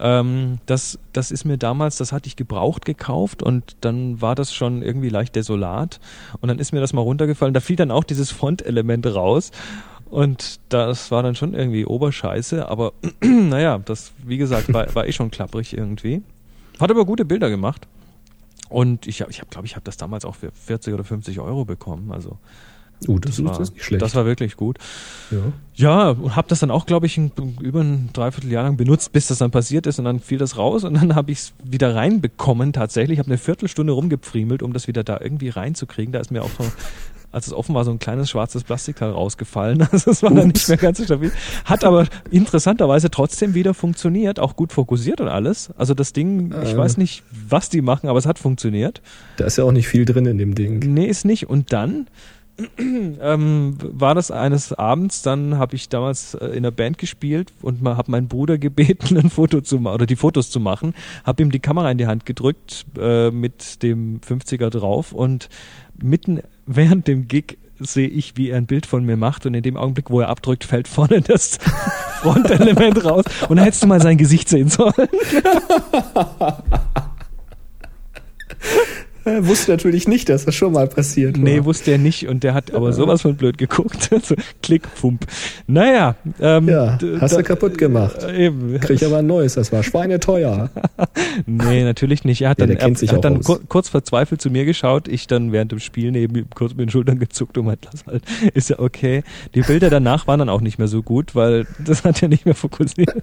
Ähm, 0.00 0.58
das, 0.66 0.98
das 1.12 1.30
ist 1.30 1.44
mir 1.44 1.58
damals, 1.58 1.96
das 1.96 2.12
hatte 2.12 2.26
ich 2.26 2.34
gebraucht 2.36 2.84
gekauft 2.84 3.42
und 3.42 3.76
dann 3.82 4.20
war 4.20 4.34
das 4.34 4.52
schon 4.52 4.82
irgendwie 4.82 5.10
leicht 5.10 5.36
desolat 5.36 6.00
und 6.40 6.48
dann 6.48 6.58
ist 6.58 6.72
mir 6.72 6.80
das 6.80 6.92
mal 6.92 7.02
runtergefallen. 7.02 7.54
Da 7.54 7.60
fiel 7.60 7.76
dann 7.76 7.90
auch 7.90 8.04
dieses 8.04 8.30
Frontelement 8.30 9.06
raus 9.06 9.52
und 10.12 10.60
das 10.68 11.10
war 11.10 11.22
dann 11.22 11.34
schon 11.34 11.54
irgendwie 11.54 11.84
Oberscheiße, 11.86 12.68
aber 12.68 12.92
naja, 13.22 13.78
das, 13.78 14.12
wie 14.24 14.36
gesagt, 14.36 14.72
war, 14.72 14.94
war 14.94 15.06
eh 15.06 15.12
schon 15.12 15.30
klapprig 15.30 15.76
irgendwie. 15.76 16.22
Hat 16.78 16.90
aber 16.90 17.04
gute 17.04 17.24
Bilder 17.24 17.48
gemacht. 17.50 17.88
Und 18.68 19.06
ich, 19.06 19.20
hab- 19.22 19.30
ich 19.30 19.40
hab, 19.40 19.50
glaube, 19.50 19.66
ich 19.66 19.74
habe 19.74 19.84
das 19.84 19.96
damals 19.96 20.24
auch 20.24 20.34
für 20.34 20.50
40 20.52 20.94
oder 20.94 21.04
50 21.04 21.40
Euro 21.40 21.64
bekommen. 21.64 22.12
Also 22.12 22.38
Uh, 23.08 23.18
das, 23.18 23.32
ist, 23.36 23.44
war, 23.44 23.50
das 23.58 23.60
ist 23.68 23.74
nicht 23.74 23.84
schlecht. 23.84 24.00
das 24.00 24.14
war 24.14 24.24
wirklich 24.26 24.54
gut. 24.56 24.78
ja. 25.32 25.38
Ja, 25.74 26.10
und 26.10 26.36
habe 26.36 26.46
das 26.46 26.60
dann 26.60 26.70
auch, 26.70 26.86
glaube 26.86 27.06
ich, 27.06 27.18
ein, 27.18 27.32
über 27.60 27.80
ein 27.80 28.10
Dreivierteljahr 28.12 28.62
lang 28.62 28.76
benutzt, 28.76 29.10
bis 29.12 29.26
das 29.26 29.38
dann 29.38 29.50
passiert 29.50 29.88
ist 29.88 29.98
und 29.98 30.04
dann 30.04 30.20
fiel 30.20 30.38
das 30.38 30.56
raus 30.56 30.84
und 30.84 30.94
dann 30.94 31.16
habe 31.16 31.32
ich 31.32 31.38
es 31.38 31.52
wieder 31.64 31.96
reinbekommen 31.96 32.72
tatsächlich. 32.72 33.14
Ich 33.14 33.18
habe 33.18 33.26
eine 33.26 33.38
Viertelstunde 33.38 33.92
rumgepfriemelt, 33.92 34.62
um 34.62 34.72
das 34.72 34.86
wieder 34.86 35.02
da 35.02 35.18
irgendwie 35.20 35.48
reinzukriegen. 35.48 36.12
Da 36.12 36.20
ist 36.20 36.30
mir 36.30 36.42
auch 36.44 36.50
als 37.32 37.46
es 37.46 37.52
offen 37.52 37.74
war, 37.74 37.84
so 37.84 37.90
ein 37.90 37.98
kleines 37.98 38.30
schwarzes 38.30 38.64
Plastikteil 38.64 39.10
rausgefallen. 39.10 39.86
Also 39.92 40.10
es 40.10 40.22
war 40.22 40.30
dann 40.30 40.48
nicht 40.48 40.68
mehr 40.68 40.76
ganz 40.78 40.98
so 40.98 41.04
stabil. 41.04 41.32
Hat 41.64 41.84
aber 41.84 42.06
interessanterweise 42.30 43.10
trotzdem 43.10 43.54
wieder 43.54 43.74
funktioniert, 43.74 44.38
auch 44.38 44.54
gut 44.56 44.72
fokussiert 44.72 45.20
und 45.20 45.28
alles. 45.28 45.70
Also 45.76 45.94
das 45.94 46.12
Ding, 46.12 46.52
ich 46.62 46.72
Äh. 46.72 46.76
weiß 46.76 46.96
nicht, 46.98 47.24
was 47.48 47.68
die 47.68 47.82
machen, 47.82 48.08
aber 48.08 48.18
es 48.18 48.26
hat 48.26 48.38
funktioniert. 48.38 49.02
Da 49.38 49.46
ist 49.46 49.58
ja 49.58 49.64
auch 49.64 49.72
nicht 49.72 49.88
viel 49.88 50.04
drin 50.04 50.26
in 50.26 50.38
dem 50.38 50.54
Ding. 50.54 50.78
Nee, 50.94 51.06
ist 51.06 51.24
nicht. 51.24 51.48
Und 51.48 51.72
dann 51.72 52.06
ähm, 52.78 53.76
war 53.80 54.14
das 54.14 54.30
eines 54.30 54.72
Abends, 54.72 55.22
dann 55.22 55.56
habe 55.58 55.74
ich 55.74 55.88
damals 55.88 56.34
äh, 56.34 56.46
in 56.48 56.62
der 56.62 56.70
Band 56.70 56.98
gespielt 56.98 57.52
und 57.62 57.82
habe 57.86 58.10
meinen 58.10 58.28
Bruder 58.28 58.58
gebeten, 58.66 59.16
ein 59.16 59.30
Foto 59.30 59.60
zu 59.62 59.78
machen 59.78 59.94
oder 59.94 60.06
die 60.06 60.16
Fotos 60.16 60.50
zu 60.50 60.60
machen, 60.60 60.94
habe 61.24 61.42
ihm 61.42 61.50
die 61.50 61.60
Kamera 61.60 61.90
in 61.90 61.98
die 61.98 62.06
Hand 62.06 62.26
gedrückt 62.26 62.84
äh, 62.98 63.30
mit 63.30 63.82
dem 63.82 64.20
50er 64.20 64.68
drauf 64.68 65.12
und 65.12 65.48
mitten 66.00 66.40
während 66.66 67.08
dem 67.08 67.28
Gig 67.28 67.58
sehe 67.78 68.08
ich, 68.08 68.36
wie 68.36 68.50
er 68.50 68.58
ein 68.58 68.66
Bild 68.66 68.86
von 68.86 69.04
mir 69.04 69.16
macht 69.16 69.46
und 69.46 69.54
in 69.54 69.62
dem 69.62 69.76
Augenblick, 69.76 70.10
wo 70.10 70.20
er 70.20 70.28
abdrückt, 70.28 70.64
fällt 70.64 70.88
vorne 70.88 71.20
das 71.20 71.58
Frontelement 72.22 73.04
raus 73.04 73.24
und 73.48 73.56
da 73.56 73.64
hättest 73.64 73.82
du 73.82 73.86
mal 73.88 74.00
sein 74.00 74.18
Gesicht 74.18 74.48
sehen 74.48 74.68
sollen. 74.68 74.92
Er 79.24 79.46
wusste 79.46 79.70
natürlich 79.70 80.08
nicht, 80.08 80.28
dass 80.28 80.44
das 80.44 80.54
schon 80.54 80.72
mal 80.72 80.86
passiert 80.86 81.36
war. 81.36 81.44
Nee, 81.44 81.64
wusste 81.64 81.92
er 81.92 81.98
nicht 81.98 82.28
und 82.28 82.42
der 82.42 82.54
hat 82.54 82.74
aber 82.74 82.92
sowas 82.92 83.22
von 83.22 83.36
blöd 83.36 83.58
geguckt. 83.58 84.10
so, 84.22 84.34
Klick, 84.62 84.82
Pump. 84.94 85.26
Naja. 85.66 86.16
Ähm, 86.40 86.68
ja, 86.68 86.98
hast 87.20 87.36
du 87.36 87.42
kaputt 87.42 87.78
gemacht. 87.78 88.22
Äh, 88.22 88.46
eben. 88.46 88.80
Krieg 88.80 89.02
aber 89.02 89.18
ein 89.18 89.26
neues, 89.26 89.54
das 89.54 89.72
war 89.72 89.82
schweineteuer. 89.82 90.70
Nee, 91.46 91.84
natürlich 91.84 92.24
nicht. 92.24 92.42
Er 92.42 92.50
hat 92.50 92.58
Ja, 92.58 92.66
dann, 92.66 92.76
er, 92.76 92.90
hat 92.90 93.24
dann 93.24 93.40
kur 93.42 93.60
kurz 93.66 93.88
verzweifelt 93.88 94.40
zu 94.40 94.50
mir 94.50 94.64
geschaut. 94.64 95.08
Ich 95.08 95.26
dann 95.26 95.52
während 95.52 95.72
dem 95.72 95.80
Spiel 95.80 96.10
neben 96.10 96.36
ihm 96.36 96.50
kurz 96.54 96.72
mit 96.72 96.80
den 96.80 96.90
Schultern 96.90 97.18
gezuckt 97.18 97.56
und 97.56 97.66
meint, 97.66 97.86
lass 97.90 98.06
halt, 98.06 98.22
ist 98.54 98.70
ja 98.70 98.78
okay. 98.78 99.22
Die 99.54 99.62
Bilder 99.62 99.88
danach 99.88 100.26
waren 100.26 100.38
dann 100.38 100.48
auch 100.48 100.60
nicht 100.60 100.78
mehr 100.78 100.88
so 100.88 101.02
gut, 101.02 101.34
weil 101.34 101.66
das 101.84 102.04
hat 102.04 102.20
ja 102.20 102.28
nicht 102.28 102.44
mehr 102.44 102.54
fokussiert. 102.54 103.22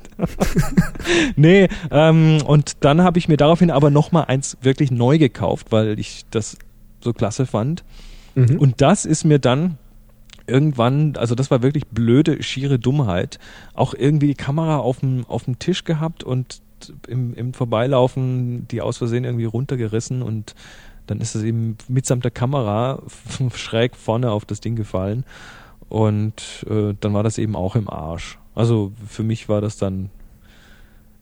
nee, 1.35 1.67
ähm, 1.91 2.39
und 2.45 2.77
dann 2.83 3.03
habe 3.03 3.19
ich 3.19 3.27
mir 3.27 3.37
daraufhin 3.37 3.71
aber 3.71 3.89
nochmal 3.89 4.25
eins 4.27 4.57
wirklich 4.61 4.91
neu 4.91 5.17
gekauft, 5.17 5.67
weil 5.69 5.88
ich 5.97 6.25
das 6.31 6.57
so 7.01 7.13
klasse 7.13 7.45
fand. 7.45 7.83
Mhm. 8.35 8.57
Und 8.57 8.81
das 8.81 9.05
ist 9.05 9.23
mir 9.23 9.39
dann 9.39 9.77
irgendwann, 10.47 11.15
also 11.15 11.35
das 11.35 11.51
war 11.51 11.61
wirklich 11.61 11.87
blöde, 11.87 12.41
schiere 12.43 12.79
Dummheit, 12.79 13.39
auch 13.73 13.93
irgendwie 13.93 14.27
die 14.27 14.35
Kamera 14.35 14.77
auf 14.77 14.99
dem, 14.99 15.25
auf 15.27 15.45
dem 15.45 15.59
Tisch 15.59 15.83
gehabt 15.83 16.23
und 16.23 16.61
im, 17.07 17.33
im 17.33 17.53
Vorbeilaufen 17.53 18.67
die 18.67 18.81
aus 18.81 18.97
Versehen 18.97 19.25
irgendwie 19.25 19.45
runtergerissen 19.45 20.21
und 20.21 20.55
dann 21.07 21.21
ist 21.21 21.35
es 21.35 21.43
eben 21.43 21.77
mitsamt 21.87 22.23
der 22.23 22.31
Kamera 22.31 23.01
schräg 23.55 23.95
vorne 23.95 24.31
auf 24.31 24.45
das 24.45 24.61
Ding 24.61 24.75
gefallen 24.75 25.25
und 25.87 26.65
äh, 26.69 26.93
dann 26.99 27.13
war 27.13 27.23
das 27.23 27.37
eben 27.37 27.55
auch 27.55 27.75
im 27.75 27.89
Arsch. 27.89 28.39
Also 28.55 28.91
für 29.07 29.23
mich 29.23 29.49
war 29.49 29.61
das 29.61 29.77
dann 29.77 30.09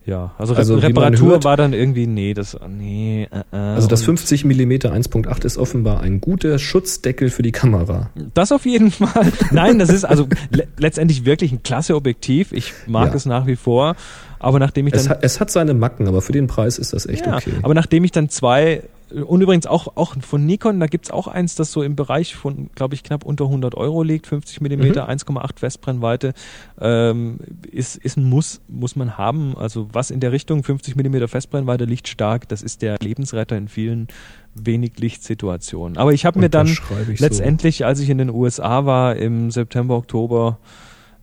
ja, 0.08 0.32
also, 0.40 0.56
Also, 0.56 0.76
Reparatur 0.76 1.32
hört- 1.34 1.44
war 1.44 1.58
dann 1.58 1.74
irgendwie, 1.74 2.08
nee, 2.08 2.34
das, 2.34 2.58
nee, 2.68 3.28
äh, 3.32 3.40
äh, 3.52 3.56
Also 3.56 3.88
das 3.88 4.00
und- 4.02 4.18
50 4.18 4.46
mm 4.46 4.72
1.8 4.88 5.46
ist 5.46 5.58
offenbar 5.60 6.00
ein 6.02 6.20
guter 6.22 6.58
Schutzdeckel 6.58 7.30
für 7.30 7.44
die 7.44 7.52
Kamera. 7.52 8.10
Das 8.34 8.52
auf 8.52 8.66
jeden 8.66 8.90
Fall. 8.92 9.32
Nein, 9.52 9.78
das 9.78 9.90
ist 9.90 10.06
also 10.06 10.28
le 10.50 10.68
letztendlich 10.78 11.26
wirklich 11.26 11.52
ein 11.52 11.62
klasse 11.62 11.96
Objektiv. 11.96 12.52
Ich 12.54 12.74
mag 12.88 13.10
Ja. 13.10 13.16
es 13.16 13.26
nach 13.28 13.46
wie 13.46 13.56
vor. 13.58 13.96
Aber 14.40 14.60
nachdem 14.60 14.88
ich 14.88 14.94
Es 14.94 15.04
dann 15.04 15.12
hat, 15.12 15.24
es 15.24 15.40
hat 15.40 15.52
seine 15.52 15.74
Macken, 15.74 16.08
aber 16.08 16.22
für 16.22 16.32
den 16.32 16.48
Preis 16.48 16.78
ist 16.78 16.94
das 16.94 17.06
echt 17.06 17.26
ja, 17.26 17.36
okay. 17.38 17.54
aber 17.64 17.74
nachdem 17.74 18.04
ich 18.04 18.12
dann 18.12 18.30
zwei 18.30 18.84
und 19.12 19.42
übrigens 19.42 19.66
auch 19.66 19.96
auch 19.96 20.16
von 20.22 20.46
Nikon, 20.46 20.80
da 20.80 20.88
gibt's 20.88 21.12
auch 21.12 21.28
eins, 21.28 21.56
das 21.56 21.72
so 21.72 21.84
im 21.84 21.96
Bereich 21.96 22.36
von, 22.36 22.70
glaube 22.76 22.96
ich, 22.96 23.04
knapp 23.04 23.26
unter 23.26 23.46
100 23.46 23.76
Euro 23.76 24.04
liegt, 24.04 24.28
50 24.28 24.62
Millimeter, 24.62 25.10
1,8 25.10 25.60
Festbrennweite, 25.60 26.34
ähm, 26.80 27.40
ist 27.72 27.96
ist 27.96 28.18
ein 28.18 28.26
Muss 28.30 28.62
muss 28.68 28.96
man 28.96 29.18
haben. 29.18 29.56
Also 29.58 29.88
was 29.94 30.12
in 30.12 30.20
der 30.20 30.32
Richtung 30.32 30.64
50 30.64 30.96
Millimeter 30.96 31.28
Festbrennweite 31.28 31.86
lichtstark, 31.86 32.48
das 32.50 32.62
ist 32.62 32.82
der 32.82 32.98
Lebensretter 33.00 33.58
in 33.58 33.68
vielen 33.68 34.08
wenig 34.54 35.00
Lichtsituationen. 35.00 35.98
Aber 35.98 36.14
ich 36.14 36.26
habe 36.26 36.40
mir 36.40 36.50
dann 36.50 36.68
Unterschreibe 36.68 37.14
ich 37.14 37.20
so. 37.20 37.26
letztendlich, 37.26 37.86
als 37.86 38.00
ich 38.00 38.10
in 38.10 38.18
den 38.18 38.30
USA 38.30 38.86
war 38.86 39.16
im 39.16 39.52
September, 39.52 39.96
Oktober, 39.96 40.60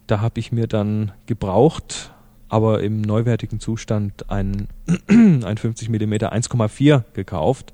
da 0.06 0.20
habe 0.20 0.40
ich 0.40 0.52
mir 0.52 0.66
dann 0.66 1.12
gebraucht, 1.26 2.13
aber 2.54 2.84
im 2.84 3.00
neuwertigen 3.00 3.58
Zustand 3.58 4.30
ein, 4.30 4.68
ein 5.08 5.56
50 5.58 5.88
mm 5.88 6.12
1,4 6.12 7.02
gekauft. 7.12 7.72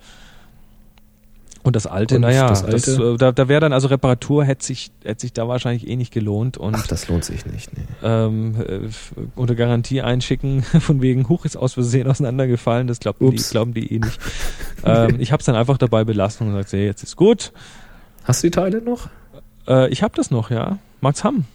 Und 1.63 1.77
das 1.77 1.87
alte, 1.87 2.15
Und 2.15 2.23
naja, 2.23 2.49
das 2.49 2.65
das 2.65 2.89
alte? 2.89 3.13
äh, 3.13 3.17
da, 3.19 3.33
da 3.33 3.47
wäre 3.47 3.61
dann 3.61 3.75
also 3.75 3.89
Reparatur, 3.89 4.43
hätte 4.47 4.65
sich, 4.65 4.91
hätte 5.05 5.21
sich 5.21 5.35
da 5.35 5.47
wahrscheinlich 5.49 5.87
eh 5.87 5.97
nicht 5.97 6.15
gelohnt 6.15 6.57
und 6.57 6.75
Ach, 6.75 6.87
das 6.87 7.09
lohnt 7.09 7.27
sich 7.27 7.45
nicht. 7.45 7.77
Nee. 7.77 7.83
ähm, 8.03 8.55
äh, 8.59 8.89
unter 9.37 9.55
Garantie 9.55 10.01
einschicken, 10.01 10.63
von 10.81 11.03
wegen 11.03 11.29
Huch 11.29 11.45
ist 11.45 11.59
aus 11.59 11.75
Versehen 11.75 12.09
auseinandergefallen, 12.09 12.87
das 12.87 13.01
glauben 13.01 13.31
die, 13.31 13.37
glauben 13.37 13.75
die 13.75 13.93
eh 13.95 13.99
nicht. 13.99 14.19
ähm, 14.87 15.17
ich 15.19 15.31
habe 15.33 15.41
es 15.41 15.45
dann 15.45 15.57
einfach 15.57 15.77
dabei 15.77 16.05
belassen 16.05 16.47
und 16.47 16.55
gesagt, 16.55 16.73
hey, 16.73 16.87
jetzt 16.87 17.03
ist 17.03 17.17
gut. 17.17 17.53
Hast 18.25 18.43
du 18.43 18.47
die 18.47 18.53
Teile 18.53 18.81
noch? 18.81 19.11
Äh, 19.69 19.91
ich 19.91 20.03
habe 20.03 20.15
das 20.17 20.31
noch, 20.31 20.51
ja. 20.51 20.79
Mag's 21.03 21.23
haben. 21.23 21.47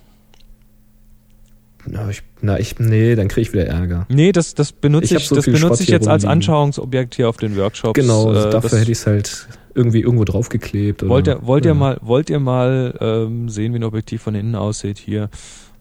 Na, 1.87 2.09
ich, 2.09 2.23
na, 2.41 2.59
ich, 2.59 2.79
nee, 2.79 3.15
dann 3.15 3.27
kriege 3.27 3.41
ich 3.41 3.53
wieder 3.53 3.65
Ärger. 3.67 4.05
Nee, 4.09 4.31
das, 4.31 4.55
das 4.55 4.71
benutze 4.71 5.05
Ich 5.05 5.11
ich, 5.21 5.27
so 5.27 5.35
das 5.35 5.45
benutze 5.45 5.61
Schrott 5.67 5.79
ich 5.81 5.87
jetzt 5.89 6.07
als. 6.07 6.25
Anschauungsobjekt 6.25 7.15
hier 7.15 7.29
auf 7.29 7.37
den 7.37 7.55
Workshops. 7.55 7.93
Genau, 7.99 8.31
Äh, 8.33 8.49
dafür 8.49 8.79
hätte 8.79 8.91
ich 8.91 8.97
es 8.99 9.05
halt 9.07 9.47
irgendwie 9.75 10.01
irgendwo 10.01 10.23
draufgeklebt. 10.23 11.03
Oder, 11.03 11.09
wollt 11.11 11.27
ihr, 11.27 11.39
wollt 11.45 11.65
ja. 11.65 11.71
ihr 11.71 11.75
mal, 11.75 11.97
wollt 12.01 12.29
ihr 12.29 12.39
mal 12.39 12.95
ähm, 12.99 13.49
sehen, 13.49 13.73
wie 13.73 13.79
ein 13.79 13.83
Objektiv 13.83 14.21
von 14.23 14.33
innen 14.35 14.55
aussieht 14.55 14.97
hier? 14.97 15.29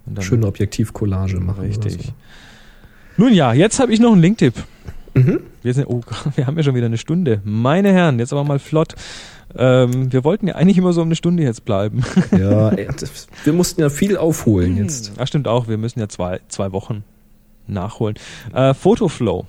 Und 0.06 0.16
dann- 0.18 0.24
Schöne 0.24 0.46
Objektivcollage 0.46 1.38
machen. 1.40 1.64
Richtig. 1.64 1.94
Oder 1.94 2.14
Nun 3.16 3.32
ja, 3.32 3.52
jetzt 3.54 3.78
habe 3.80 3.92
ich 3.92 4.00
noch 4.00 4.12
einen 4.12 4.20
Linktipp. 4.20 4.54
so. 5.14 5.20
mhm. 5.20 5.40
Wir 5.62 5.72
sind, 5.72 5.86
oh, 5.86 6.02
wir 6.36 6.46
haben 6.46 6.56
ja 6.56 6.62
schon 6.62 6.74
wieder 6.74 6.86
eine 6.86 6.98
Stunde. 6.98 7.40
Meine 7.44 7.92
Herren, 7.92 8.18
jetzt 8.18 8.32
aber 8.32 8.44
mal 8.44 8.58
flott. 8.58 8.94
Ähm, 9.56 10.12
wir 10.12 10.24
wollten 10.24 10.48
ja 10.48 10.54
eigentlich 10.54 10.78
immer 10.78 10.92
so 10.92 11.02
um 11.02 11.08
eine 11.08 11.16
Stunde 11.16 11.42
jetzt 11.42 11.64
bleiben. 11.64 12.02
Ja, 12.32 12.72
wir 13.44 13.52
mussten 13.52 13.80
ja 13.80 13.88
viel 13.88 14.16
aufholen 14.16 14.76
jetzt. 14.76 15.12
Ja, 15.18 15.26
stimmt 15.26 15.46
auch. 15.46 15.68
Wir 15.68 15.78
müssen 15.78 16.00
ja 16.00 16.08
zwei, 16.08 16.40
zwei 16.48 16.72
Wochen 16.72 17.04
nachholen. 17.66 18.16
Äh, 18.52 18.74
Photoflow 18.74 19.46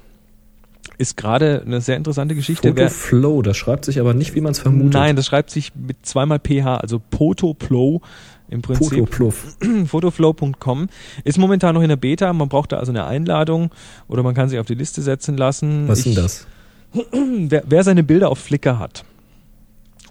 ist 0.97 1.17
gerade 1.17 1.63
eine 1.65 1.81
sehr 1.81 1.97
interessante 1.97 2.35
Geschichte. 2.35 2.69
Photoflow, 2.69 3.41
das 3.41 3.57
schreibt 3.57 3.85
sich 3.85 3.99
aber 3.99 4.13
nicht, 4.13 4.35
wie 4.35 4.41
man 4.41 4.51
es 4.51 4.59
vermutet. 4.59 4.93
Nein, 4.93 5.15
das 5.15 5.25
schreibt 5.25 5.49
sich 5.49 5.73
mit 5.75 6.05
zweimal 6.05 6.39
PH, 6.39 6.77
also 6.77 6.99
Potoplow 6.99 8.01
im 8.49 8.61
Prinzip. 8.61 9.07
Photoflow.com 9.87 10.87
ist 11.23 11.37
momentan 11.37 11.75
noch 11.75 11.81
in 11.81 11.89
der 11.89 11.95
Beta. 11.95 12.31
Man 12.33 12.49
braucht 12.49 12.71
da 12.71 12.77
also 12.77 12.91
eine 12.91 13.05
Einladung 13.05 13.71
oder 14.07 14.23
man 14.23 14.35
kann 14.35 14.49
sich 14.49 14.59
auf 14.59 14.67
die 14.67 14.75
Liste 14.75 15.01
setzen 15.01 15.37
lassen. 15.37 15.87
Was 15.87 15.99
ist 15.99 16.05
denn 16.05 16.15
das? 16.15 16.47
wer, 17.49 17.63
wer 17.65 17.83
seine 17.83 18.03
Bilder 18.03 18.29
auf 18.29 18.39
Flickr 18.39 18.79
hat, 18.79 19.03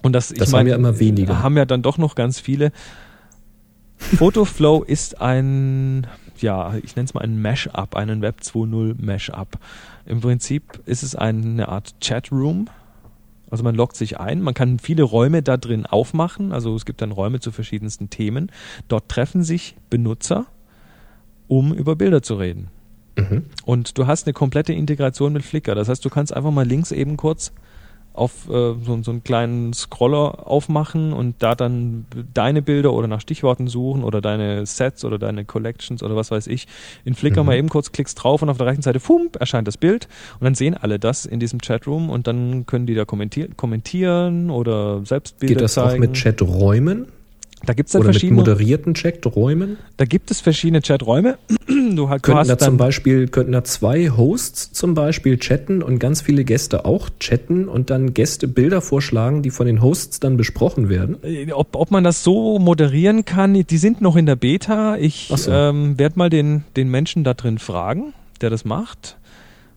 und 0.05 0.13
das, 0.13 0.29
Das 0.29 0.35
ich 0.37 0.41
haben 0.45 0.51
meine, 0.59 0.69
ja 0.69 0.75
immer 0.75 0.99
weniger. 0.99 1.41
haben 1.41 1.57
ja 1.57 1.65
dann 1.65 1.81
doch 1.81 1.97
noch 1.97 2.13
ganz 2.13 2.39
viele. 2.39 2.71
Photoflow 3.97 4.83
ist 4.87 5.19
ein, 5.19 6.05
ja, 6.37 6.75
ich 6.83 6.95
nenne 6.95 7.05
es 7.05 7.15
mal 7.15 7.21
ein 7.21 7.41
Mash-up, 7.41 7.95
einen 7.95 8.21
Web 8.21 8.41
2.0 8.41 9.03
Mash-up. 9.03 9.57
Im 10.05 10.21
Prinzip 10.21 10.79
ist 10.85 11.01
es 11.01 11.15
eine 11.15 11.69
Art 11.69 11.95
Chatroom. 12.01 12.67
Also 13.49 13.63
man 13.63 13.73
loggt 13.73 13.95
sich 13.95 14.19
ein, 14.19 14.41
man 14.41 14.53
kann 14.53 14.77
viele 14.77 15.01
Räume 15.01 15.41
da 15.41 15.57
drin 15.57 15.87
aufmachen, 15.87 16.51
also 16.51 16.75
es 16.75 16.85
gibt 16.85 17.01
dann 17.01 17.11
Räume 17.11 17.39
zu 17.39 17.51
verschiedensten 17.51 18.11
Themen. 18.11 18.51
Dort 18.87 19.09
treffen 19.09 19.43
sich 19.43 19.75
Benutzer, 19.89 20.45
um 21.47 21.73
über 21.73 21.95
Bilder 21.95 22.21
zu 22.21 22.35
reden. 22.35 22.67
Mhm. 23.17 23.45
Und 23.65 23.97
du 23.97 24.05
hast 24.05 24.27
eine 24.27 24.33
komplette 24.33 24.73
Integration 24.73 25.33
mit 25.33 25.43
Flickr. 25.43 25.73
Das 25.73 25.89
heißt, 25.89 26.05
du 26.05 26.09
kannst 26.09 26.31
einfach 26.31 26.51
mal 26.51 26.67
links 26.67 26.91
eben 26.91 27.17
kurz 27.17 27.53
auf 28.15 28.47
äh, 28.49 28.51
so, 28.83 28.99
so 29.03 29.11
einen 29.11 29.23
kleinen 29.23 29.73
Scroller 29.73 30.47
aufmachen 30.47 31.13
und 31.13 31.35
da 31.39 31.55
dann 31.55 32.05
deine 32.33 32.61
Bilder 32.61 32.93
oder 32.93 33.07
nach 33.07 33.21
Stichworten 33.21 33.67
suchen 33.67 34.03
oder 34.03 34.21
deine 34.21 34.65
Sets 34.65 35.03
oder 35.05 35.19
deine 35.19 35.45
Collections 35.45 36.01
oder 36.03 36.15
was 36.15 36.31
weiß 36.31 36.47
ich. 36.47 36.67
In 37.03 37.13
Flickr 37.15 37.41
Mhm. 37.41 37.45
mal 37.47 37.57
eben 37.57 37.69
kurz 37.69 37.91
klickst 37.91 38.23
drauf 38.23 38.41
und 38.41 38.49
auf 38.49 38.57
der 38.57 38.67
rechten 38.67 38.81
Seite, 38.81 38.99
fump, 38.99 39.35
erscheint 39.39 39.67
das 39.67 39.77
Bild 39.77 40.07
und 40.39 40.45
dann 40.45 40.55
sehen 40.55 40.75
alle 40.75 40.99
das 40.99 41.25
in 41.25 41.39
diesem 41.39 41.59
Chatroom 41.59 42.09
und 42.09 42.27
dann 42.27 42.65
können 42.65 42.85
die 42.85 42.95
da 42.95 43.05
kommentier 43.05 43.49
kommentieren 43.55 44.49
oder 44.49 45.05
selbst 45.05 45.39
Bilder 45.39 45.55
Geht 45.55 45.61
das 45.61 45.73
zeigen. 45.73 45.93
auch 45.95 45.97
mit 45.99 46.13
Chaträumen? 46.13 47.07
Da 47.65 47.73
gibt's 47.73 47.91
dann 47.93 48.01
Oder 48.01 48.09
mit 48.09 48.15
verschiedene, 48.15 48.37
moderierten 48.39 48.93
Chaträumen? 48.93 49.77
da 49.97 50.05
gibt 50.05 50.31
es 50.31 50.41
verschiedene 50.41 50.81
Chaträume. 50.81 51.37
Du, 51.67 52.07
du 52.07 52.19
Könnten 52.19 52.47
da 52.47 52.57
zum 52.57 52.77
Beispiel, 52.77 53.27
könnten 53.27 53.51
da 53.51 53.63
zwei 53.63 54.09
Hosts 54.09 54.71
zum 54.73 54.93
Beispiel 54.95 55.37
chatten 55.37 55.83
und 55.83 55.99
ganz 55.99 56.21
viele 56.21 56.43
Gäste 56.43 56.85
auch 56.85 57.09
chatten 57.19 57.67
und 57.67 57.89
dann 57.89 58.13
Gäste 58.13 58.47
Bilder 58.47 58.81
vorschlagen, 58.81 59.43
die 59.43 59.51
von 59.51 59.65
den 59.67 59.81
Hosts 59.81 60.19
dann 60.19 60.35
besprochen 60.35 60.89
werden? 60.89 61.17
Äh, 61.23 61.51
Ob, 61.51 61.75
ob 61.75 61.91
man 61.91 62.03
das 62.03 62.23
so 62.23 62.59
moderieren 62.59 63.23
kann, 63.25 63.53
die 63.53 63.77
sind 63.77 64.01
noch 64.01 64.15
in 64.15 64.25
der 64.25 64.35
Beta. 64.35 64.97
Ich 64.97 65.31
so. 65.35 65.51
ähm, 65.51 65.97
werde 65.99 66.17
mal 66.17 66.29
den, 66.29 66.63
den 66.75 66.89
Menschen 66.89 67.23
da 67.23 67.33
drin 67.33 67.59
fragen, 67.59 68.13
der 68.41 68.49
das 68.49 68.65
macht. 68.65 69.17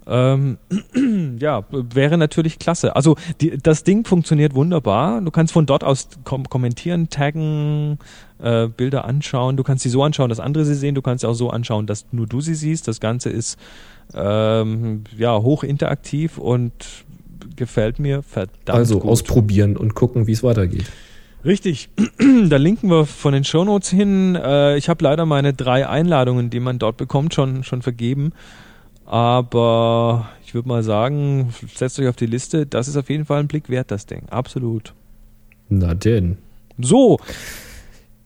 Ähm, 0.09 0.59
ja, 1.39 1.65
wäre 1.71 2.17
natürlich 2.17 2.59
klasse. 2.59 2.97
Also 2.97 3.17
die, 3.41 3.59
das 3.59 3.85
Ding 3.85 4.07
funktioniert 4.07 4.55
wunderbar. 4.55 5.21
Du 5.21 5.31
kannst 5.31 5.53
von 5.53 5.67
dort 5.67 5.85
aus 5.85 6.09
kom 6.25 6.49
kommentieren, 6.49 7.11
taggen, 7.11 7.99
äh, 8.39 8.69
Bilder 8.69 9.05
anschauen. 9.05 9.57
Du 9.57 9.63
kannst 9.63 9.83
sie 9.83 9.91
so 9.91 10.03
anschauen, 10.03 10.31
dass 10.31 10.41
andere 10.41 10.65
sie 10.65 10.75
sehen. 10.75 10.95
Du 10.95 11.03
kannst 11.03 11.23
sie 11.23 11.29
auch 11.29 11.35
so 11.35 11.51
anschauen, 11.51 11.87
dass 11.87 12.07
nur 12.11 12.27
du 12.27 12.41
sie 12.41 12.55
siehst. 12.55 12.89
Das 12.89 13.01
Ganze 13.01 13.29
ist 13.29 13.59
ähm, 14.15 15.05
ja 15.17 15.37
hoch 15.43 15.63
interaktiv 15.63 16.39
und 16.39 16.73
gefällt 17.57 17.99
mir 17.99 18.23
verdammt 18.23 18.71
also 18.71 19.01
gut. 19.01 19.11
ausprobieren 19.11 19.77
und 19.77 19.95
gucken, 19.95 20.27
wie 20.27 20.33
es 20.33 20.43
weitergeht. 20.43 20.87
Richtig. 21.45 21.91
da 22.49 22.57
linken 22.57 22.91
wir 22.91 23.05
von 23.05 23.33
den 23.33 23.45
Shownotes 23.45 23.91
hin. 23.91 24.37
Äh, 24.37 24.77
ich 24.77 24.89
habe 24.89 25.05
leider 25.05 25.27
meine 25.27 25.53
drei 25.53 25.87
Einladungen, 25.87 26.51
die 26.51 26.61
man 26.61 26.79
dort 26.79 26.97
bekommt, 26.97 27.35
schon, 27.35 27.63
schon 27.63 27.83
vergeben. 27.83 28.33
Aber 29.09 30.29
ich 30.45 30.53
würde 30.53 30.69
mal 30.69 30.83
sagen, 30.83 31.55
setzt 31.75 31.99
euch 31.99 32.09
auf 32.09 32.17
die 32.17 32.27
Liste. 32.27 32.67
Das 32.67 32.89
ist 32.89 32.97
auf 32.99 33.09
jeden 33.09 33.25
Fall 33.25 33.41
ein 33.41 33.49
Blick 33.49 33.71
wert, 33.71 33.91
das 33.91 34.05
Ding. 34.05 34.29
Absolut. 34.29 34.93
Na 35.71 35.95
denn. 35.95 36.37
So, 36.79 37.19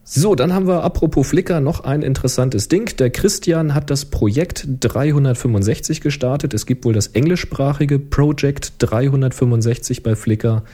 So, 0.05 0.35
dann 0.35 0.53
haben 0.53 0.67
wir 0.67 0.83
apropos 0.83 1.29
Flickr 1.29 1.61
noch 1.61 1.85
ein 1.85 2.03
interessantes 2.03 2.67
Ding. 2.67 2.97
Der 2.97 3.11
Christian 3.11 3.75
hat 3.75 3.91
das 3.91 4.07
Projekt 4.07 4.67
365 4.81 6.01
gestartet. 6.01 6.53
Es 6.53 6.67
gibt 6.67 6.85
wohl 6.85 6.93
das 6.93 7.07
englischsprachige 7.07 8.01
Project 8.01 8.73
365 8.79 10.03
bei 10.03 10.17
Flickr. 10.17 10.65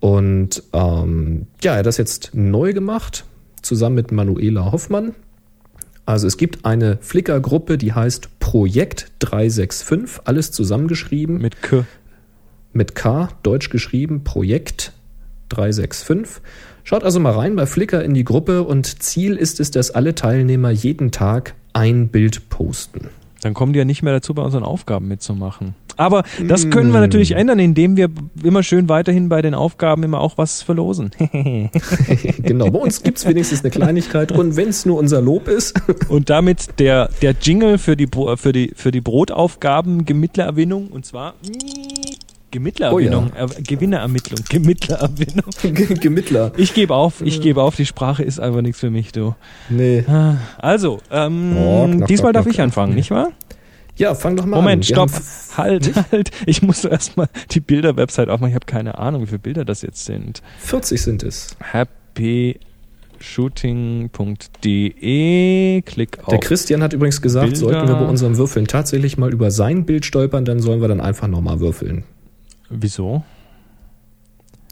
Und 0.00 0.62
ähm, 0.72 1.46
ja, 1.62 1.74
er 1.74 1.78
hat 1.80 1.86
das 1.86 1.98
jetzt 1.98 2.30
neu 2.32 2.72
gemacht, 2.72 3.24
zusammen 3.60 3.96
mit 3.96 4.10
Manuela 4.10 4.72
Hoffmann. 4.72 5.14
Also 6.04 6.26
es 6.26 6.36
gibt 6.36 6.64
eine 6.64 6.98
Flickr-Gruppe, 7.00 7.78
die 7.78 7.92
heißt 7.92 8.40
Projekt 8.40 9.12
365, 9.20 10.26
alles 10.26 10.50
zusammengeschrieben 10.50 11.40
mit 11.40 11.62
K. 11.62 11.84
mit 12.72 12.94
K, 12.94 13.28
deutsch 13.42 13.70
geschrieben, 13.70 14.24
Projekt 14.24 14.92
365. 15.50 16.42
Schaut 16.84 17.04
also 17.04 17.20
mal 17.20 17.32
rein 17.32 17.54
bei 17.54 17.66
Flickr 17.66 18.02
in 18.02 18.14
die 18.14 18.24
Gruppe 18.24 18.64
und 18.64 19.02
Ziel 19.02 19.36
ist 19.36 19.60
es, 19.60 19.70
dass 19.70 19.92
alle 19.92 20.14
Teilnehmer 20.14 20.70
jeden 20.70 21.12
Tag 21.12 21.54
ein 21.72 22.08
Bild 22.08 22.48
posten. 22.48 23.08
Dann 23.42 23.54
kommen 23.54 23.72
die 23.72 23.78
ja 23.78 23.84
nicht 23.84 24.02
mehr 24.02 24.12
dazu, 24.12 24.34
bei 24.34 24.42
unseren 24.42 24.64
Aufgaben 24.64 25.08
mitzumachen. 25.08 25.74
Aber 25.96 26.22
das 26.46 26.70
können 26.70 26.92
wir 26.92 27.00
natürlich 27.00 27.32
ändern, 27.32 27.58
indem 27.58 27.96
wir 27.96 28.08
immer 28.42 28.62
schön 28.62 28.88
weiterhin 28.88 29.28
bei 29.28 29.42
den 29.42 29.54
Aufgaben 29.54 30.02
immer 30.02 30.20
auch 30.20 30.38
was 30.38 30.62
verlosen. 30.62 31.10
genau, 32.42 32.70
bei 32.70 32.78
uns 32.78 33.02
gibt's 33.02 33.26
wenigstens 33.26 33.62
eine 33.62 33.70
Kleinigkeit 33.70 34.32
und 34.32 34.56
wenn 34.56 34.68
es 34.68 34.86
nur 34.86 34.98
unser 34.98 35.20
Lob 35.20 35.48
ist, 35.48 35.74
Und 36.08 36.30
damit 36.30 36.78
der, 36.78 37.08
der 37.20 37.34
Jingle 37.40 37.78
für 37.78 37.96
die, 37.96 38.08
für 38.36 38.52
die, 38.52 38.72
für 38.74 38.90
die 38.90 39.00
Brotaufgaben 39.00 40.04
Gemittlererwinnung 40.04 40.88
und 40.88 41.06
zwar 41.06 41.34
Gemittlererwinnung, 42.52 43.32
Oh 43.34 43.44
äh, 43.44 43.62
Gewinnerermittlung, 43.62 44.40
Gemittlererwinnung. 44.48 45.44
Gemittler. 46.00 46.52
Ich 46.58 46.74
gebe 46.74 46.94
auf, 46.94 47.22
ich 47.22 47.40
gebe 47.40 47.62
auf, 47.62 47.76
die 47.76 47.86
Sprache 47.86 48.22
ist 48.22 48.38
einfach 48.38 48.60
nichts 48.60 48.78
für 48.78 48.90
mich, 48.90 49.10
du. 49.10 49.34
Nee. 49.70 50.04
Also, 50.58 50.98
ähm, 51.10 51.56
Oh, 51.56 51.86
knock, 51.86 52.08
diesmal 52.08 52.32
knock, 52.32 52.34
darf 52.34 52.44
knock. 52.44 52.54
ich 52.54 52.60
anfangen, 52.60 52.94
nicht 52.94 53.10
wahr? 53.10 53.30
Ja, 53.96 54.14
fang 54.14 54.36
doch 54.36 54.46
mal 54.46 54.56
Moment, 54.56 54.84
an. 54.84 54.88
Wir 54.88 55.08
stopp, 55.08 55.10
halt, 55.58 55.92
halt. 56.10 56.30
Ich 56.46 56.62
muss 56.62 56.84
erstmal 56.86 57.28
die 57.50 57.60
Bilder-Website 57.60 58.28
aufmachen. 58.28 58.50
Ich 58.50 58.54
habe 58.54 58.66
keine 58.66 58.98
Ahnung, 58.98 59.22
wie 59.22 59.26
viele 59.26 59.38
Bilder 59.38 59.64
das 59.64 59.82
jetzt 59.82 60.04
sind. 60.04 60.42
40 60.60 61.00
sind 61.02 61.22
es. 61.22 61.56
happyshooting.de, 64.52 65.82
klick 65.82 66.18
auf. 66.20 66.26
Der 66.28 66.38
Christian 66.38 66.82
hat 66.82 66.92
übrigens 66.92 67.20
gesagt, 67.22 67.44
Bilder. 67.46 67.58
sollten 67.58 67.88
wir 67.88 67.94
bei 67.96 68.06
unserem 68.06 68.36
Würfeln 68.36 68.66
tatsächlich 68.66 69.18
mal 69.18 69.32
über 69.32 69.50
sein 69.50 69.84
Bild 69.84 70.04
stolpern, 70.06 70.44
dann 70.44 70.60
sollen 70.60 70.80
wir 70.80 70.88
dann 70.88 71.00
einfach 71.00 71.28
nochmal 71.28 71.60
würfeln. 71.60 72.04
Wieso? 72.70 73.22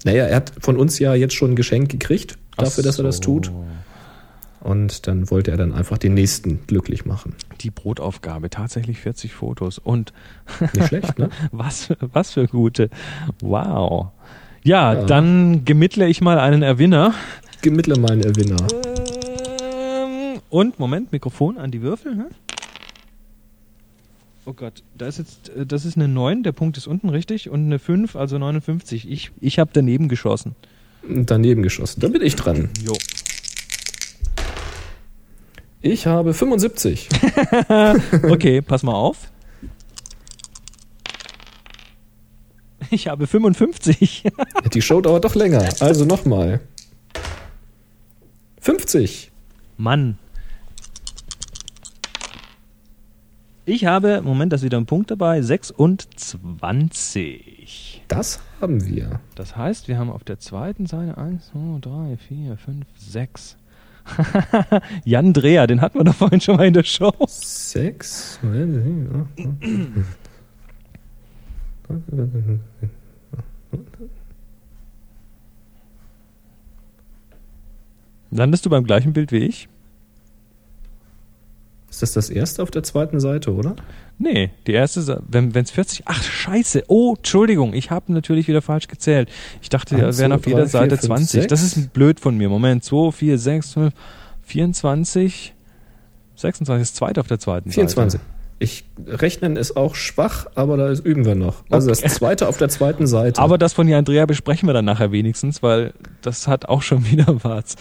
Naja, 0.05 0.25
er 0.27 0.37
hat 0.37 0.53
von 0.61 0.77
uns 0.79 0.99
ja 0.99 1.15
jetzt 1.15 1.35
schon 1.35 1.53
ein 1.53 1.57
Geschenk 1.57 1.91
gekriegt, 1.91 2.39
dafür, 2.57 2.83
Ach 2.83 2.87
dass 2.87 2.99
er 2.99 3.05
das 3.05 3.17
so. 3.17 3.23
tut. 3.23 3.53
Und 4.61 5.07
dann 5.07 5.31
wollte 5.31 5.51
er 5.51 5.57
dann 5.57 5.73
einfach 5.73 5.97
den 5.99 6.13
nächsten 6.15 6.67
glücklich 6.67 7.07
machen. 7.07 7.35
Die 7.63 7.71
Brotaufgabe, 7.71 8.51
tatsächlich 8.51 8.99
40 8.99 9.33
Fotos. 9.33 9.79
Und 9.79 10.13
Nicht 10.75 10.89
schlecht, 10.89 11.19
ne? 11.19 11.31
was, 11.53 11.87
für- 11.87 11.97
was 12.01 12.33
für 12.33 12.47
gute. 12.47 12.91
Wow. 13.41 14.09
Ja, 14.63 14.93
Ja. 14.95 15.05
dann 15.07 15.65
gemittle 15.65 16.07
ich 16.09 16.21
mal 16.21 16.39
einen 16.39 16.63
Erwinner. 16.63 17.15
Gemittle 17.63 17.99
mal 17.99 18.11
einen 18.11 18.23
Erwinner. 18.23 18.59
Ähm, 19.63 20.41
Und, 20.51 20.79
Moment, 20.79 21.11
Mikrofon 21.13 21.57
an 21.57 21.71
die 21.71 21.81
Würfel. 21.81 22.13
Hm? 22.13 22.27
Oh 24.47 24.53
Gott, 24.53 24.83
da 24.97 25.07
ist 25.07 25.19
jetzt, 25.19 25.51
äh, 25.51 25.65
das 25.67 25.85
ist 25.85 25.97
eine 25.97 26.09
9, 26.09 26.43
der 26.43 26.53
Punkt 26.53 26.77
ist 26.77 26.87
unten 26.87 27.09
richtig, 27.09 27.49
und 27.51 27.65
eine 27.67 27.79
5, 27.79 28.17
also 28.17 28.39
59. 28.39 29.11
Ich, 29.11 29.31
ich 29.41 29.59
habe 29.59 29.71
daneben 29.73 30.09
geschossen. 30.09 30.55
Daneben 31.09 31.63
geschossen. 31.63 32.01
Da 32.01 32.09
bin 32.09 32.21
ich 32.23 32.37
dran. 32.37 32.69
Jo. 32.85 32.93
Ich 35.83 36.07
habe 36.07 36.35
75. 36.35 37.09
Okay, 38.29 38.61
pass 38.61 38.83
mal 38.83 38.93
auf. 38.95 39.31
Ich 42.91 43.09
habe 43.09 43.27
55. 43.27 44.25
Die 44.75 44.83
Show 44.83 45.01
dauert 45.01 45.25
doch 45.25 45.35
länger. 45.35 45.67
Also 45.81 46.05
nochmal. 46.05 46.61
50. 48.61 49.33
Mann. 49.77 50.19
Ich 53.65 53.87
habe, 53.87 54.21
Moment, 54.23 54.53
da 54.53 54.57
ist 54.57 54.65
wieder 54.65 54.79
ein 54.79 54.87
Punkt 54.87 55.13
dabei, 55.13 55.41
26. 55.41 58.03
Das 58.09 58.41
haben 58.61 58.85
wir. 58.85 59.21
Das 59.37 59.57
heißt, 59.57 59.87
wir 59.87 59.97
haben 59.97 60.11
auf 60.11 60.25
der 60.25 60.41
zweiten 60.41 60.87
Seite 60.87 61.17
1, 61.17 61.53
2, 61.53 61.79
3, 61.81 62.17
4, 62.17 62.57
5, 62.57 62.85
6. 62.99 63.57
Jan 65.05 65.33
Dreher, 65.33 65.67
den 65.67 65.81
hatten 65.81 65.99
wir 65.99 66.05
doch 66.05 66.15
vorhin 66.15 66.41
schon 66.41 66.57
mal 66.57 66.67
in 66.67 66.75
der 66.75 66.85
Show. 66.85 67.13
Sechs. 67.27 68.39
Landest 78.31 78.67
du 78.67 78.71
beim 78.71 78.85
gleichen 78.85 79.13
Bild 79.13 79.33
wie 79.33 79.39
ich? 79.39 79.69
Ist 81.91 82.03
das 82.03 82.13
das 82.13 82.31
erste 82.31 82.63
auf 82.63 82.71
der 82.71 82.85
zweiten 82.85 83.19
Seite, 83.19 83.53
oder? 83.53 83.75
Nee, 84.23 84.51
die 84.67 84.73
erste, 84.73 85.23
wenn 85.29 85.51
es 85.55 85.71
40, 85.71 86.03
ach 86.05 86.23
scheiße, 86.23 86.85
oh, 86.89 87.15
Entschuldigung, 87.17 87.73
ich 87.73 87.91
habe 87.91 88.13
natürlich 88.13 88.49
wieder 88.49 88.61
falsch 88.61 88.87
gezählt. 88.87 89.31
Ich 89.63 89.71
dachte, 89.71 89.97
wir 89.97 90.19
wären 90.19 90.33
auf 90.33 90.47
jeder 90.47 90.59
drei, 90.59 90.65
vier, 90.67 90.69
Seite 90.69 90.97
fünf, 90.99 91.07
20. 91.07 91.47
Das 91.47 91.63
sechs. 91.63 91.77
ist 91.79 91.93
blöd 91.95 92.21
von 92.21 92.37
mir. 92.37 92.51
Moment, 92.51 92.85
2, 92.85 93.13
4, 93.13 93.39
6, 93.39 93.71
12, 93.71 93.95
24, 94.43 95.55
26, 96.37 96.83
das 96.83 96.95
zweite 96.95 97.21
auf 97.21 97.29
der 97.29 97.39
zweiten 97.39 97.71
24. 97.71 98.21
Seite. 98.21 98.31
Ich 98.59 98.85
rechnen 99.07 99.57
ist 99.57 99.75
auch 99.75 99.95
schwach, 99.95 100.45
aber 100.55 100.77
da 100.77 100.93
üben 100.93 101.25
wir 101.25 101.35
noch. 101.35 101.65
Also 101.71 101.91
okay. 101.91 102.03
das 102.03 102.15
zweite 102.17 102.47
auf 102.47 102.59
der 102.59 102.69
zweiten 102.69 103.07
Seite. 103.07 103.41
Aber 103.41 103.57
das 103.57 103.73
von 103.73 103.87
die 103.87 103.95
Andrea 103.95 104.27
besprechen 104.27 104.69
wir 104.69 104.75
dann 104.75 104.85
nachher 104.85 105.13
wenigstens, 105.13 105.63
weil 105.63 105.95
das 106.21 106.47
hat 106.47 106.67
auch 106.67 106.83
schon 106.83 107.07
wieder 107.11 107.43
was. 107.43 107.77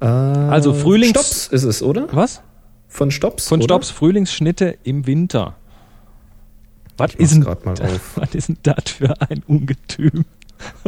Äh, 0.00 0.06
also 0.06 0.74
Frühlings. 0.74 1.10
Stops 1.10 1.46
ist 1.46 1.62
es, 1.62 1.84
oder? 1.84 2.08
Was? 2.10 2.42
Von 2.88 3.10
Stops. 3.10 3.48
Von 3.48 3.60
oder? 3.60 3.64
Stops 3.64 3.90
Frühlingsschnitte 3.90 4.78
im 4.84 5.06
Winter. 5.06 5.56
Was 6.96 7.14
ist, 7.14 7.34
denn, 7.34 7.44
was 8.14 8.34
ist 8.34 8.48
denn 8.48 8.58
das 8.62 8.84
für 8.86 9.20
ein 9.20 9.42
Ungetüm 9.46 10.24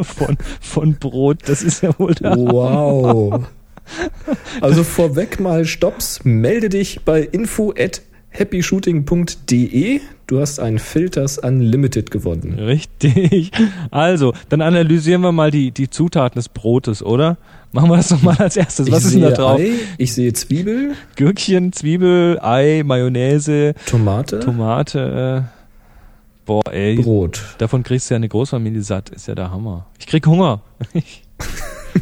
von, 0.01 0.39
von 0.61 0.95
Brot? 0.95 1.49
Das 1.49 1.63
ist 1.63 1.83
ja 1.83 1.99
wohl 1.99 2.15
der 2.15 2.37
Wow. 2.37 3.47
Also 4.61 4.83
vorweg 4.83 5.39
mal 5.39 5.65
Stops. 5.65 6.25
Melde 6.25 6.69
dich 6.69 7.05
bei 7.05 7.21
info 7.21 7.73
at 7.79 8.03
happyshooting.de. 8.39 10.01
Du 10.27 10.41
hast 10.41 10.59
ein 10.59 10.79
Filters 10.79 11.39
Unlimited 11.39 12.11
gewonnen. 12.11 12.59
Richtig. 12.59 13.53
Also, 13.91 14.33
dann 14.49 14.61
analysieren 14.61 15.21
wir 15.21 15.33
mal 15.33 15.51
die, 15.51 15.71
die 15.71 15.89
Zutaten 15.89 16.39
des 16.39 16.49
Brotes, 16.49 17.03
oder? 17.03 17.37
Machen 17.73 17.91
wir 17.91 17.97
das 17.97 18.09
doch 18.09 18.23
mal 18.23 18.37
als 18.37 18.57
erstes. 18.57 18.91
Was 18.91 19.01
ich 19.01 19.07
ist 19.07 19.15
denn 19.15 19.23
da 19.23 19.31
drauf? 19.31 19.61
Ei, 19.61 19.73
ich 19.99 20.13
sehe 20.15 20.33
Zwiebel. 20.33 20.95
Gürkchen, 21.15 21.73
Zwiebel, 21.73 22.39
Ei, 22.41 22.83
Mayonnaise. 22.85 23.75
Tomate. 23.87 24.41
Tomate. 24.41 25.47
Äh, 25.47 26.47
boah, 26.47 26.63
ey. 26.73 26.97
Brot. 26.97 27.43
Davon 27.59 27.83
kriegst 27.83 28.11
du 28.11 28.15
ja 28.15 28.17
eine 28.17 28.29
Großfamilie 28.29 28.83
satt. 28.83 29.11
Ist 29.11 29.29
ja 29.29 29.35
der 29.35 29.51
Hammer. 29.51 29.87
Ich 29.99 30.07
krieg 30.07 30.27
Hunger. 30.27 30.63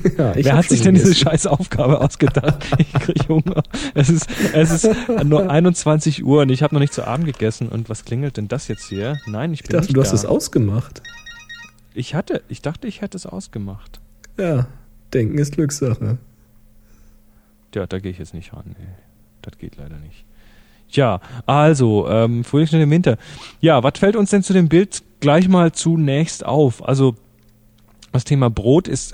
ja, 0.18 0.34
Wer 0.34 0.56
hat 0.56 0.68
sich 0.68 0.82
denn 0.82 0.94
diese 0.94 1.14
scheiß 1.14 1.46
Aufgabe 1.46 2.00
ausgedacht? 2.00 2.66
ich 2.78 2.92
krieg 2.92 3.28
Hunger. 3.28 3.62
Es 3.94 4.08
ist, 4.08 4.28
es 4.52 4.84
ist 4.84 4.96
nur 5.24 5.50
21 5.50 6.24
Uhr 6.24 6.42
und 6.42 6.50
ich 6.50 6.62
habe 6.62 6.74
noch 6.74 6.80
nicht 6.80 6.92
zu 6.92 7.06
Abend 7.06 7.26
gegessen. 7.26 7.68
Und 7.68 7.88
was 7.88 8.04
klingelt 8.04 8.36
denn 8.36 8.48
das 8.48 8.68
jetzt 8.68 8.88
hier? 8.88 9.18
Nein, 9.26 9.52
ich 9.52 9.62
bin 9.62 9.70
ich 9.70 9.72
dachte, 9.72 9.86
nicht 9.86 9.96
du 9.96 10.00
da. 10.00 10.06
hast 10.06 10.12
es 10.12 10.24
ausgemacht. 10.24 11.02
Ich 11.94 12.14
hatte, 12.14 12.42
ich 12.48 12.62
dachte, 12.62 12.88
ich 12.88 13.00
hätte 13.00 13.16
es 13.16 13.26
ausgemacht. 13.26 14.00
Ja, 14.36 14.66
denken 15.12 15.38
ist 15.38 15.54
Glückssache. 15.54 16.18
Ja, 17.74 17.86
da 17.86 17.98
gehe 17.98 18.10
ich 18.10 18.18
jetzt 18.18 18.34
nicht 18.34 18.52
ran. 18.52 18.76
Ey. 18.78 18.86
Das 19.42 19.58
geht 19.58 19.76
leider 19.76 19.96
nicht. 19.98 20.24
Ja, 20.90 21.20
also, 21.46 22.08
ähm, 22.08 22.44
Frühling 22.44 22.82
im 22.82 22.90
Winter. 22.90 23.16
Ja, 23.60 23.82
was 23.82 23.98
fällt 23.98 24.16
uns 24.16 24.30
denn 24.30 24.42
zu 24.42 24.52
dem 24.52 24.68
Bild 24.68 25.02
gleich 25.20 25.48
mal 25.48 25.72
zunächst 25.72 26.44
auf? 26.46 26.86
Also, 26.86 27.16
das 28.14 28.24
Thema 28.24 28.48
Brot 28.48 28.88
ist 28.88 29.12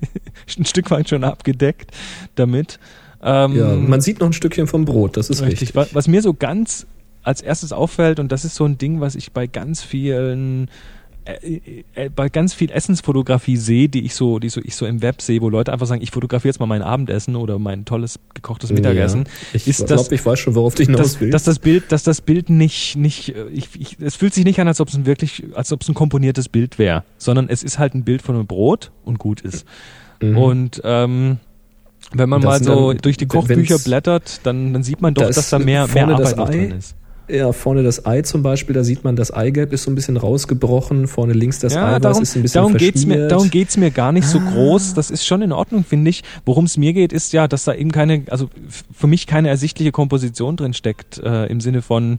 ein 0.58 0.64
Stück 0.64 0.90
weit 0.90 1.08
schon 1.08 1.24
abgedeckt 1.24 1.92
damit. 2.34 2.78
Ähm, 3.22 3.56
ja, 3.56 3.74
man 3.74 4.00
sieht 4.00 4.20
noch 4.20 4.28
ein 4.28 4.32
Stückchen 4.32 4.66
vom 4.66 4.84
Brot, 4.84 5.16
das 5.16 5.30
ist 5.30 5.42
richtig. 5.42 5.74
richtig. 5.74 5.94
Was 5.94 6.08
mir 6.08 6.22
so 6.22 6.34
ganz 6.34 6.86
als 7.22 7.42
erstes 7.42 7.72
auffällt, 7.72 8.20
und 8.20 8.32
das 8.32 8.44
ist 8.44 8.54
so 8.54 8.64
ein 8.64 8.78
Ding, 8.78 9.00
was 9.00 9.14
ich 9.14 9.32
bei 9.32 9.46
ganz 9.46 9.82
vielen 9.82 10.70
bei 12.14 12.28
ganz 12.28 12.54
viel 12.54 12.70
Essensfotografie 12.70 13.56
sehe, 13.56 13.88
die 13.88 14.04
ich 14.04 14.14
so, 14.14 14.38
die 14.38 14.48
so 14.48 14.60
ich 14.62 14.76
so 14.76 14.86
im 14.86 15.02
Web 15.02 15.20
sehe, 15.20 15.42
wo 15.42 15.50
Leute 15.50 15.72
einfach 15.72 15.86
sagen, 15.86 16.00
ich 16.02 16.10
fotografiere 16.10 16.50
jetzt 16.50 16.58
mal 16.58 16.66
mein 16.66 16.80
Abendessen 16.80 17.36
oder 17.36 17.58
mein 17.58 17.84
tolles 17.84 18.18
gekochtes 18.34 18.72
Mittagessen. 18.72 19.24
Ja, 19.52 19.60
ich 19.64 19.76
glaube, 19.76 20.14
ich 20.14 20.24
weiß 20.24 20.38
schon, 20.38 20.54
worauf 20.54 20.74
du 20.74 20.84
hinaus 20.84 21.00
dass, 21.00 21.20
willst. 21.20 21.34
Dass 21.34 21.44
das 21.44 21.58
Bild, 21.58 21.92
dass 21.92 22.02
das 22.02 22.20
Bild 22.22 22.48
nicht, 22.48 22.96
nicht, 22.96 23.34
äh, 23.34 23.48
ich, 23.48 23.68
ich, 23.78 23.96
es 24.00 24.16
fühlt 24.16 24.32
sich 24.32 24.44
nicht 24.44 24.60
an, 24.60 24.68
als 24.68 24.80
ob 24.80 24.88
es 24.88 24.94
ein 24.94 25.04
wirklich, 25.04 25.44
als 25.54 25.70
ob 25.72 25.82
es 25.82 25.88
ein 25.88 25.94
komponiertes 25.94 26.48
Bild 26.48 26.78
wäre, 26.78 27.04
sondern 27.18 27.48
es 27.48 27.62
ist 27.62 27.78
halt 27.78 27.94
ein 27.94 28.04
Bild 28.04 28.22
von 28.22 28.34
einem 28.34 28.46
Brot 28.46 28.90
und 29.04 29.18
gut 29.18 29.42
ist. 29.42 29.66
Mhm. 30.22 30.38
Und 30.38 30.80
ähm, 30.84 31.38
wenn 32.12 32.28
man 32.28 32.42
mal 32.42 32.62
so 32.62 32.92
dann, 32.92 33.02
durch 33.02 33.18
die 33.18 33.26
Kochbücher 33.26 33.78
blättert, 33.78 34.40
dann, 34.44 34.72
dann 34.72 34.82
sieht 34.82 35.02
man 35.02 35.12
doch, 35.12 35.22
da 35.22 35.28
dass 35.28 35.50
da 35.50 35.58
mehr, 35.58 35.86
mehr 35.88 36.08
Arbeit 36.08 36.38
drin 36.38 36.70
ist. 36.72 36.94
Ja, 37.28 37.52
vorne 37.52 37.82
das 37.82 38.06
Ei 38.06 38.22
zum 38.22 38.42
Beispiel, 38.42 38.74
da 38.74 38.82
sieht 38.84 39.04
man, 39.04 39.14
das 39.14 39.30
Eigelb 39.30 39.72
ist 39.72 39.82
so 39.82 39.90
ein 39.90 39.94
bisschen 39.94 40.16
rausgebrochen, 40.16 41.08
vorne 41.08 41.34
links 41.34 41.58
das 41.58 41.74
ja, 41.74 41.86
Eiweiß 41.86 42.02
darum, 42.02 42.22
ist 42.22 42.36
ein 42.36 42.42
bisschen 42.42 42.58
darum 42.58 42.76
geht's 42.76 43.04
mir, 43.04 43.28
Darum 43.28 43.50
geht's 43.50 43.76
mir 43.76 43.90
gar 43.90 44.12
nicht 44.12 44.26
so 44.26 44.38
ah. 44.38 44.50
groß, 44.50 44.94
das 44.94 45.10
ist 45.10 45.26
schon 45.26 45.42
in 45.42 45.52
Ordnung, 45.52 45.84
finde 45.84 46.10
ich. 46.10 46.24
Worum 46.46 46.64
es 46.64 46.76
mir 46.76 46.92
geht, 46.92 47.12
ist 47.12 47.32
ja, 47.32 47.46
dass 47.46 47.64
da 47.64 47.74
eben 47.74 47.92
keine, 47.92 48.22
also 48.30 48.48
für 48.92 49.06
mich 49.06 49.26
keine 49.26 49.48
ersichtliche 49.48 49.92
Komposition 49.92 50.56
drin 50.56 50.72
steckt, 50.72 51.18
äh, 51.18 51.46
im 51.46 51.60
Sinne 51.60 51.82
von, 51.82 52.18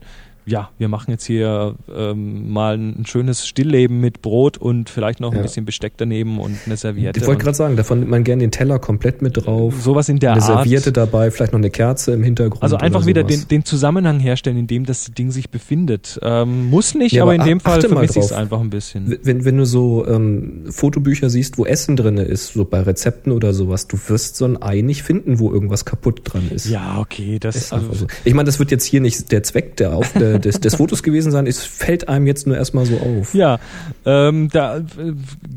ja, 0.50 0.70
wir 0.78 0.88
machen 0.88 1.12
jetzt 1.12 1.24
hier 1.24 1.76
ähm, 1.94 2.52
mal 2.52 2.76
ein 2.76 3.06
schönes 3.06 3.46
Stillleben 3.46 4.00
mit 4.00 4.20
Brot 4.20 4.58
und 4.58 4.90
vielleicht 4.90 5.20
noch 5.20 5.30
ein 5.30 5.36
ja. 5.36 5.42
bisschen 5.42 5.64
Besteck 5.64 5.92
daneben 5.96 6.40
und 6.40 6.58
eine 6.66 6.76
Serviette. 6.76 7.20
Ich 7.20 7.26
wollte 7.26 7.44
gerade 7.44 7.56
sagen, 7.56 7.76
davon 7.76 8.00
nimmt 8.00 8.10
man 8.10 8.24
gerne 8.24 8.42
den 8.42 8.50
Teller 8.50 8.78
komplett 8.78 9.22
mit 9.22 9.36
drauf. 9.36 9.80
Sowas 9.80 10.08
in 10.08 10.18
der 10.18 10.32
eine 10.32 10.42
Art. 10.42 10.50
Eine 10.50 10.58
Serviette 10.64 10.92
dabei, 10.92 11.30
vielleicht 11.30 11.52
noch 11.52 11.60
eine 11.60 11.70
Kerze 11.70 12.12
im 12.12 12.24
Hintergrund. 12.24 12.62
Also 12.62 12.76
einfach 12.76 13.06
wieder 13.06 13.22
den, 13.22 13.46
den 13.46 13.64
Zusammenhang 13.64 14.18
herstellen, 14.18 14.56
in 14.56 14.66
dem 14.66 14.84
das 14.86 15.12
Ding 15.12 15.30
sich 15.30 15.50
befindet. 15.50 16.18
Ähm, 16.22 16.68
muss 16.68 16.94
nicht, 16.94 17.12
ja, 17.12 17.22
aber, 17.22 17.34
aber 17.34 17.42
in 17.42 17.48
dem 17.48 17.60
Fall 17.60 17.80
vermisse 17.80 18.18
ich 18.18 18.24
es 18.24 18.32
einfach 18.32 18.60
ein 18.60 18.70
bisschen. 18.70 19.18
Wenn, 19.22 19.44
wenn 19.44 19.56
du 19.56 19.64
so 19.64 20.06
ähm, 20.06 20.64
Fotobücher 20.70 21.30
siehst, 21.30 21.58
wo 21.58 21.64
Essen 21.64 21.96
drin 21.96 22.16
ist, 22.18 22.54
so 22.54 22.64
bei 22.64 22.80
Rezepten 22.80 23.32
oder 23.32 23.52
sowas, 23.52 23.86
du 23.86 23.96
wirst 24.08 24.36
so 24.36 24.46
ein 24.46 24.60
Ei 24.60 24.80
nicht 24.80 25.02
finden, 25.02 25.38
wo 25.38 25.52
irgendwas 25.52 25.84
kaputt 25.84 26.22
dran 26.24 26.50
ist. 26.50 26.68
Ja, 26.68 26.98
okay. 26.98 27.38
Das 27.38 27.54
ist 27.54 27.72
also, 27.72 27.92
so. 27.92 28.06
Ich 28.24 28.34
meine, 28.34 28.46
das 28.46 28.58
wird 28.58 28.72
jetzt 28.72 28.84
hier 28.84 29.00
nicht 29.00 29.30
der 29.30 29.42
Zweck 29.42 29.76
der, 29.76 29.94
auf, 29.94 30.12
der 30.12 30.38
des, 30.40 30.60
des 30.60 30.74
Fotos 30.76 31.02
gewesen 31.02 31.32
sein. 31.32 31.46
Es 31.46 31.62
fällt 31.62 32.08
einem 32.08 32.26
jetzt 32.26 32.46
nur 32.46 32.56
erstmal 32.56 32.86
so 32.86 32.96
auf. 32.98 33.34
Ja, 33.34 33.58
ähm, 34.04 34.48
da 34.52 34.78
äh, 34.78 34.82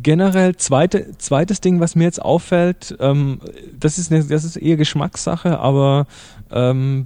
generell 0.02 0.56
zweite, 0.56 1.18
zweites 1.18 1.62
Ding, 1.62 1.80
was 1.80 1.96
mir 1.96 2.04
jetzt 2.04 2.22
auffällt, 2.22 2.96
ähm, 3.00 3.40
das 3.80 3.98
ist 3.98 4.12
eine, 4.12 4.24
das 4.24 4.44
ist 4.44 4.56
eher 4.56 4.78
Geschmackssache, 4.78 5.60
aber 5.60 6.08
ähm, 6.52 7.06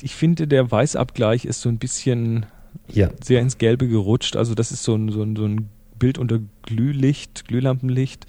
ich 0.00 0.14
finde 0.14 0.46
der 0.46 0.70
Weißabgleich 0.70 1.44
ist 1.44 1.60
so 1.60 1.68
ein 1.68 1.78
bisschen 1.78 2.46
ja. 2.92 3.10
sehr 3.22 3.40
ins 3.40 3.58
Gelbe 3.58 3.88
gerutscht. 3.88 4.36
Also 4.36 4.54
das 4.54 4.72
ist 4.72 4.82
so 4.82 4.94
ein, 4.94 5.10
so 5.10 5.22
ein, 5.22 5.36
so 5.36 5.44
ein 5.44 5.68
Bild 5.98 6.18
unter 6.18 6.40
Glühlicht, 6.62 7.46
Glühlampenlicht. 7.48 8.26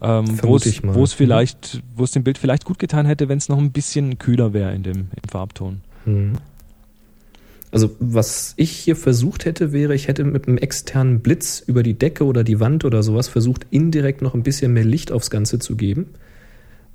Ähm, 0.00 0.42
wo 0.42 0.56
es 0.56 0.82
mhm. 0.82 1.06
vielleicht, 1.06 1.80
wo 1.94 2.02
es 2.02 2.10
dem 2.10 2.24
Bild 2.24 2.36
vielleicht 2.36 2.64
gut 2.64 2.80
getan 2.80 3.06
hätte, 3.06 3.28
wenn 3.28 3.38
es 3.38 3.48
noch 3.48 3.58
ein 3.58 3.70
bisschen 3.70 4.18
kühler 4.18 4.52
wäre 4.52 4.74
in 4.74 4.82
dem 4.82 4.96
im 4.96 5.28
Farbton. 5.30 5.80
Mhm. 6.04 6.32
Also 7.72 7.96
was 7.98 8.52
ich 8.58 8.70
hier 8.70 8.96
versucht 8.96 9.46
hätte, 9.46 9.72
wäre, 9.72 9.94
ich 9.94 10.06
hätte 10.06 10.24
mit 10.24 10.46
einem 10.46 10.58
externen 10.58 11.20
Blitz 11.20 11.64
über 11.66 11.82
die 11.82 11.94
Decke 11.94 12.24
oder 12.24 12.44
die 12.44 12.60
Wand 12.60 12.84
oder 12.84 13.02
sowas 13.02 13.28
versucht, 13.28 13.66
indirekt 13.70 14.20
noch 14.20 14.34
ein 14.34 14.42
bisschen 14.42 14.74
mehr 14.74 14.84
Licht 14.84 15.10
aufs 15.10 15.30
Ganze 15.30 15.58
zu 15.58 15.74
geben. 15.74 16.10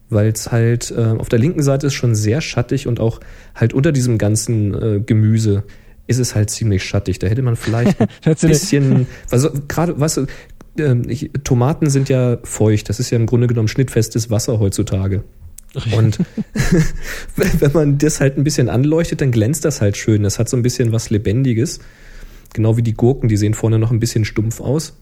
Weil 0.10 0.30
es 0.30 0.52
halt 0.52 0.92
äh, 0.92 1.16
auf 1.18 1.30
der 1.30 1.40
linken 1.40 1.64
Seite 1.64 1.88
ist 1.88 1.96
schon 1.96 2.14
sehr 2.14 2.42
schattig 2.42 2.88
und 2.88 3.00
auch 3.00 3.20
halt 3.56 3.74
unter 3.74 3.92
diesem 3.92 4.20
ganzen 4.20 4.74
äh, 4.76 5.00
Gemüse 5.00 5.64
ist 6.06 6.20
es 6.20 6.36
halt 6.36 6.52
ziemlich 6.52 6.84
schattig. 6.84 7.18
Da 7.18 7.28
hätte 7.28 7.42
man 7.42 7.56
vielleicht 7.56 8.00
ein 8.26 8.36
bisschen, 8.36 9.08
also 9.32 9.50
gerade, 9.68 10.00
weißt 10.00 10.18
du, 10.18 10.26
äh, 10.78 11.30
Tomaten 11.44 11.90
sind 11.90 12.08
ja 12.08 12.38
feucht. 12.44 12.88
Das 12.88 13.00
ist 13.00 13.10
ja 13.10 13.18
im 13.18 13.26
Grunde 13.26 13.48
genommen 13.48 13.68
schnittfestes 13.68 14.30
Wasser 14.30 14.60
heutzutage. 14.60 15.24
Und 15.96 16.20
wenn 17.36 17.72
man 17.74 17.98
das 17.98 18.20
halt 18.20 18.38
ein 18.38 18.44
bisschen 18.44 18.70
anleuchtet, 18.70 19.22
dann 19.22 19.32
glänzt 19.32 19.66
das 19.66 19.82
halt 19.82 19.98
schön. 19.98 20.24
Das 20.24 20.40
hat 20.40 20.50
so 20.50 20.58
ein 20.58 20.64
bisschen 20.64 20.92
was 20.92 21.10
Lebendiges. 21.10 21.80
Genau 22.54 22.78
wie 22.78 22.84
die 22.84 22.94
Gurken, 22.94 23.30
die 23.30 23.38
sehen 23.38 23.54
vorne 23.54 23.78
noch 23.78 23.92
ein 23.92 24.00
bisschen 24.00 24.26
stumpf 24.26 24.62
aus. 24.62 24.94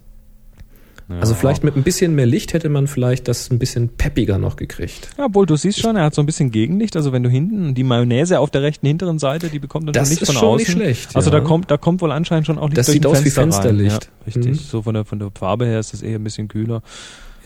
Ja. 1.07 1.19
Also 1.19 1.35
vielleicht 1.35 1.63
mit 1.63 1.75
ein 1.75 1.83
bisschen 1.83 2.15
mehr 2.15 2.25
Licht 2.25 2.53
hätte 2.53 2.67
man 2.67 2.87
vielleicht 2.87 3.27
das 3.27 3.51
ein 3.51 3.59
bisschen 3.59 3.89
peppiger 3.89 4.39
noch 4.39 4.55
gekriegt. 4.55 5.09
Ja, 5.19 5.27
Bull, 5.27 5.45
du 5.45 5.55
siehst 5.55 5.79
schon, 5.79 5.95
er 5.95 6.03
hat 6.03 6.15
so 6.15 6.21
ein 6.21 6.25
bisschen 6.25 6.49
Gegenlicht. 6.49 6.95
Also 6.95 7.11
wenn 7.11 7.21
du 7.21 7.29
hinten 7.29 7.75
die 7.75 7.83
Mayonnaise 7.83 8.39
auf 8.39 8.49
der 8.49 8.63
rechten 8.63 8.87
hinteren 8.87 9.19
Seite, 9.19 9.49
die 9.49 9.59
bekommt 9.59 9.87
dann 9.87 9.93
das 9.93 10.09
Licht 10.09 10.25
von 10.25 10.35
außen. 10.35 10.51
Das 10.51 10.61
ist 10.61 10.71
schon 10.71 10.79
nicht 10.79 10.95
schlecht. 10.95 11.15
Also 11.15 11.29
ja. 11.29 11.39
da 11.39 11.45
kommt, 11.45 11.69
da 11.69 11.77
kommt 11.77 12.01
wohl 12.01 12.11
anscheinend 12.11 12.47
schon 12.47 12.57
auch 12.57 12.69
Licht 12.69 12.79
das 12.79 12.87
durch 12.87 12.95
sieht 12.95 13.05
aus 13.05 13.19
Fenster 13.19 13.35
wie 13.35 13.39
Fensterlicht. 13.39 14.05
Ja, 14.05 14.25
richtig. 14.25 14.51
Mhm. 14.51 14.55
So 14.55 14.81
von 14.81 14.95
der 14.95 15.05
von 15.05 15.19
der 15.19 15.29
Farbe 15.37 15.65
her 15.65 15.79
ist 15.79 15.93
das 15.93 16.01
eher 16.01 16.17
ein 16.17 16.23
bisschen 16.23 16.47
kühler. 16.47 16.81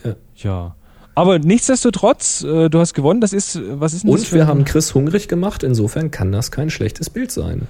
Ja. 0.04 0.16
ja. 0.36 0.76
Aber 1.14 1.38
nichtsdestotrotz, 1.38 2.42
äh, 2.44 2.68
du 2.68 2.78
hast 2.78 2.94
gewonnen. 2.94 3.20
Das 3.20 3.32
ist, 3.32 3.60
was 3.72 3.94
ist 3.94 4.04
denn 4.04 4.10
Und 4.10 4.32
wir 4.32 4.46
haben 4.46 4.64
Chris 4.64 4.94
hungrig 4.94 5.28
gemacht. 5.28 5.62
Insofern 5.62 6.10
kann 6.10 6.32
das 6.32 6.50
kein 6.50 6.70
schlechtes 6.70 7.10
Bild 7.10 7.30
sein. 7.30 7.66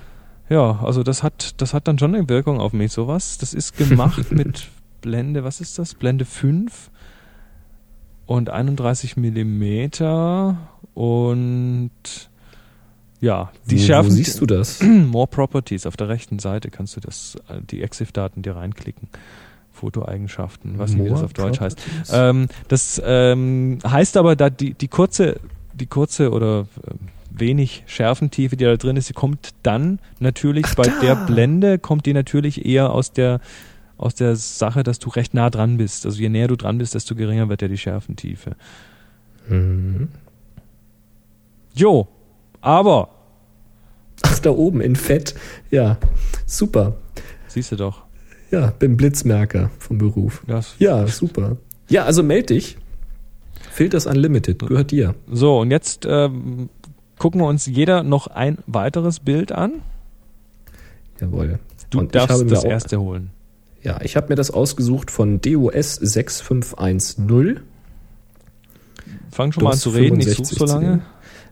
Ja, 0.49 0.81
also 0.83 1.03
das 1.03 1.23
hat, 1.23 1.61
das 1.61 1.75
hat 1.75 1.89
dann 1.89 1.99
schon 1.99 2.15
eine 2.15 2.29
Wirkung 2.29 2.61
auf 2.61 2.73
mich, 2.73 2.93
sowas. 2.93 3.39
Das 3.39 3.55
ist 3.55 3.77
gemacht 3.77 4.31
mit 4.33 4.69
Blende, 5.01 5.45
was 5.45 5.61
ist 5.61 5.79
das? 5.79 5.95
Blende 5.95 6.25
5 6.25 6.91
und 8.27 8.51
31 8.51 9.17
Millimeter 9.17 10.57
und 10.95 11.91
ja, 13.21 13.53
die 13.67 13.81
wo, 13.81 13.85
schärfen. 13.85 14.11
Wo 14.11 14.15
siehst 14.15 14.41
du 14.41 14.47
das? 14.47 14.81
More 14.83 15.27
Properties 15.27 15.87
auf 15.87 15.97
der 15.97 16.09
rechten 16.09 16.39
Seite 16.39 16.71
kannst 16.71 16.97
du 16.97 17.01
das, 17.01 17.37
äh, 17.49 17.61
die 17.63 17.83
EXIF-Daten 17.83 18.43
dir 18.43 18.57
reinklicken. 18.57 19.09
Fotoeigenschaften, 19.81 20.79
was 20.79 20.95
wie 20.95 21.09
das 21.09 21.23
auf 21.23 21.33
Deutsch 21.33 21.61
heißt. 21.61 21.83
Ähm, 22.13 22.49
das 22.69 23.01
ähm, 23.05 23.79
heißt 23.87 24.17
aber, 24.19 24.37
da 24.37 24.51
die, 24.51 24.75
die 24.75 24.89
kurze, 24.89 25.41
die 25.73 25.87
kurze 25.87 26.31
oder 26.31 26.67
äh, 26.87 26.95
wenig 27.31 27.85
Schärfentiefe, 27.87 28.57
die 28.57 28.65
da 28.65 28.77
drin 28.77 28.97
ist, 28.97 29.09
die 29.09 29.15
kommt 29.15 29.51
dann 29.63 29.99
natürlich 30.19 30.67
Ach, 30.69 30.75
bei 30.75 30.83
da. 30.83 31.01
der 31.01 31.15
Blende 31.17 31.79
kommt 31.79 32.05
die 32.05 32.13
natürlich 32.13 32.67
eher 32.67 32.93
aus 32.93 33.13
der 33.13 33.41
aus 33.97 34.15
der 34.15 34.35
Sache, 34.35 34.83
dass 34.83 34.99
du 34.99 35.11
recht 35.11 35.35
nah 35.35 35.51
dran 35.51 35.77
bist. 35.77 36.07
Also 36.07 36.21
je 36.21 36.31
näher 36.31 36.49
du 36.49 36.57
dran 36.57 36.79
bist, 36.79 36.95
desto 36.95 37.15
geringer 37.15 37.51
wird 37.51 37.61
ja 37.61 37.69
die 37.69 37.77
Schärfentiefe. 37.77 38.53
Mhm. 39.47 40.09
Jo, 41.75 42.09
aber 42.63 43.11
Ach, 44.23 44.39
da 44.39 44.51
oben 44.51 44.81
in 44.81 44.97
Fett. 44.97 45.35
Ja, 45.71 45.99
super. 46.47 46.97
Siehst 47.49 47.73
du 47.73 47.77
doch. 47.77 48.05
Ja, 48.51 48.73
bin 48.79 48.97
Blitzmerker 48.97 49.71
vom 49.79 49.99
Beruf. 49.99 50.43
Das 50.47 50.75
Ja, 50.79 51.07
super. 51.07 51.57
Ja, 51.89 52.05
also 52.05 52.23
meld 52.23 52.51
dich. 52.51 52.77
Filters 53.71 54.07
Unlimited, 54.07 54.59
gehört 54.67 54.91
dir. 54.91 55.15
So, 55.31 55.61
und 55.61 55.71
jetzt 55.71 56.07
ähm, 56.09 56.69
gucken 57.19 57.41
wir 57.41 57.47
uns 57.47 57.67
jeder 57.67 58.03
noch 58.03 58.27
ein 58.27 58.59
weiteres 58.67 59.21
Bild 59.21 59.53
an. 59.53 59.83
Jawohl. 61.21 61.59
Du 61.91 61.99
Und 61.99 62.15
darfst 62.15 62.51
das 62.51 62.65
erste 62.65 63.01
holen. 63.01 63.31
Ja, 63.83 64.01
ich 64.03 64.17
habe 64.17 64.29
mir 64.29 64.35
das 64.35 64.51
ausgesucht 64.51 65.11
von 65.11 65.41
DOS 65.41 65.95
6510. 65.97 67.61
Fang 69.31 69.53
schon 69.53 69.65
mal 69.65 69.71
an 69.71 69.77
DOS 69.77 69.83
zu 69.83 69.91
reden, 69.91 70.21
ich 70.21 70.27
suche 70.27 70.47
65 70.47 70.59
so 70.59 70.65
lange. 70.67 71.03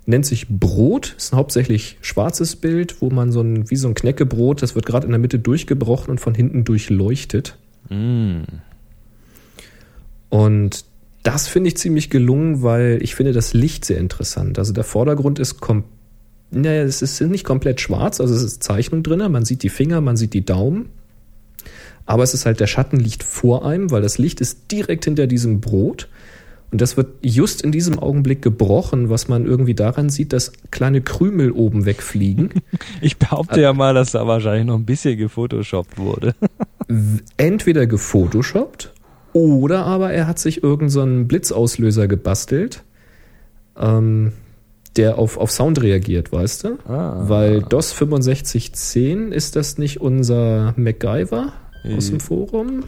Nennt 0.09 0.25
sich 0.25 0.49
Brot, 0.49 1.15
ist 1.19 1.35
ein 1.35 1.37
hauptsächlich 1.37 1.99
schwarzes 2.01 2.57
Bild, 2.57 3.03
wo 3.03 3.11
man 3.11 3.31
so 3.31 3.43
ein, 3.43 3.69
wie 3.69 3.77
so 3.77 3.89
ein 3.89 3.95
Knäckebrot, 3.95 4.63
das 4.63 4.75
wird 4.75 4.87
gerade 4.87 5.05
in 5.05 5.13
der 5.13 5.19
Mitte 5.19 5.39
durchgebrochen 5.39 6.11
und 6.11 6.19
von 6.19 6.35
hinten 6.35 6.65
durchleuchtet. 6.65 7.59
Mm. 7.91 8.41
Und 10.31 10.87
das 11.25 11.47
finde 11.47 11.69
ich 11.69 11.77
ziemlich 11.77 12.09
gelungen, 12.09 12.63
weil 12.63 13.01
ich 13.03 13.15
finde 13.17 13.35
das 13.35 13.53
Licht 13.53 13.85
sehr 13.85 13.99
interessant. 13.99 14.59
Also 14.59 14.73
der 14.73 14.85
Vordergrund 14.85 15.39
ist 15.39 15.61
kom 15.61 15.85
naja, 16.51 16.85
es 16.85 17.03
ist 17.03 17.21
nicht 17.21 17.45
komplett 17.45 17.79
schwarz, 17.79 18.19
also 18.23 18.35
es 18.35 18.43
ist 18.43 18.63
Zeichnung 18.63 19.03
drin, 19.03 19.19
man 19.31 19.45
sieht 19.45 19.63
die 19.63 19.69
Finger, 19.69 20.01
man 20.01 20.17
sieht 20.17 20.33
die 20.33 20.47
Daumen. 20.47 20.89
Aber 22.07 22.23
es 22.23 22.33
ist 22.33 22.47
halt, 22.47 22.61
der 22.61 22.67
Schatten 22.67 22.99
liegt 22.99 23.23
vor 23.23 23.67
einem, 23.67 23.91
weil 23.91 24.01
das 24.01 24.17
Licht 24.17 24.41
ist 24.41 24.73
direkt 24.73 25.05
hinter 25.05 25.27
diesem 25.27 25.61
Brot. 25.61 26.09
Und 26.71 26.81
das 26.83 26.97
wird 26.97 27.09
just 27.23 27.63
in 27.63 27.73
diesem 27.73 27.99
Augenblick 27.99 28.43
gebrochen, 28.43 29.09
was 29.09 29.29
man 29.29 29.47
irgendwie 29.47 29.75
daran 29.75 30.11
sieht, 30.11 30.33
dass 30.33 30.53
kleine 30.71 31.01
Krümel 31.01 31.51
oben 31.53 31.87
wegfliegen. 31.87 32.51
Ich 33.01 33.17
behaupte 33.17 33.61
ja 33.61 33.73
mal, 33.73 33.95
dass 33.95 34.13
da 34.13 34.27
wahrscheinlich 34.27 34.67
noch 34.67 34.75
ein 34.75 34.85
bisschen 34.85 35.17
gefotoshoppt 35.17 35.99
wurde. 35.99 36.35
entweder 37.37 37.87
gefotoshoppt 37.87 38.93
oder 39.33 39.85
aber 39.85 40.13
er 40.13 40.27
hat 40.27 40.39
sich 40.39 40.63
irgendeinen 40.63 40.91
so 40.91 41.01
einen 41.03 41.29
Blitzauslöser 41.29 42.09
gebastelt, 42.09 42.83
ähm, 43.79 44.33
der 44.97 45.19
auf, 45.19 45.37
auf 45.37 45.51
Sound 45.51 45.81
reagiert, 45.81 46.33
weißt 46.33 46.65
du? 46.65 46.79
Ah. 46.89 47.29
Weil 47.29 47.63
DOS 47.63 47.91
6510 47.91 49.33
ist 49.33 49.57
das 49.57 49.79
nicht 49.79 50.01
unser 50.01 50.75
MacGyver 50.77 51.53
aus 51.85 52.09
Äh. 52.09 52.11
dem 52.11 52.21
Forum? 52.21 52.85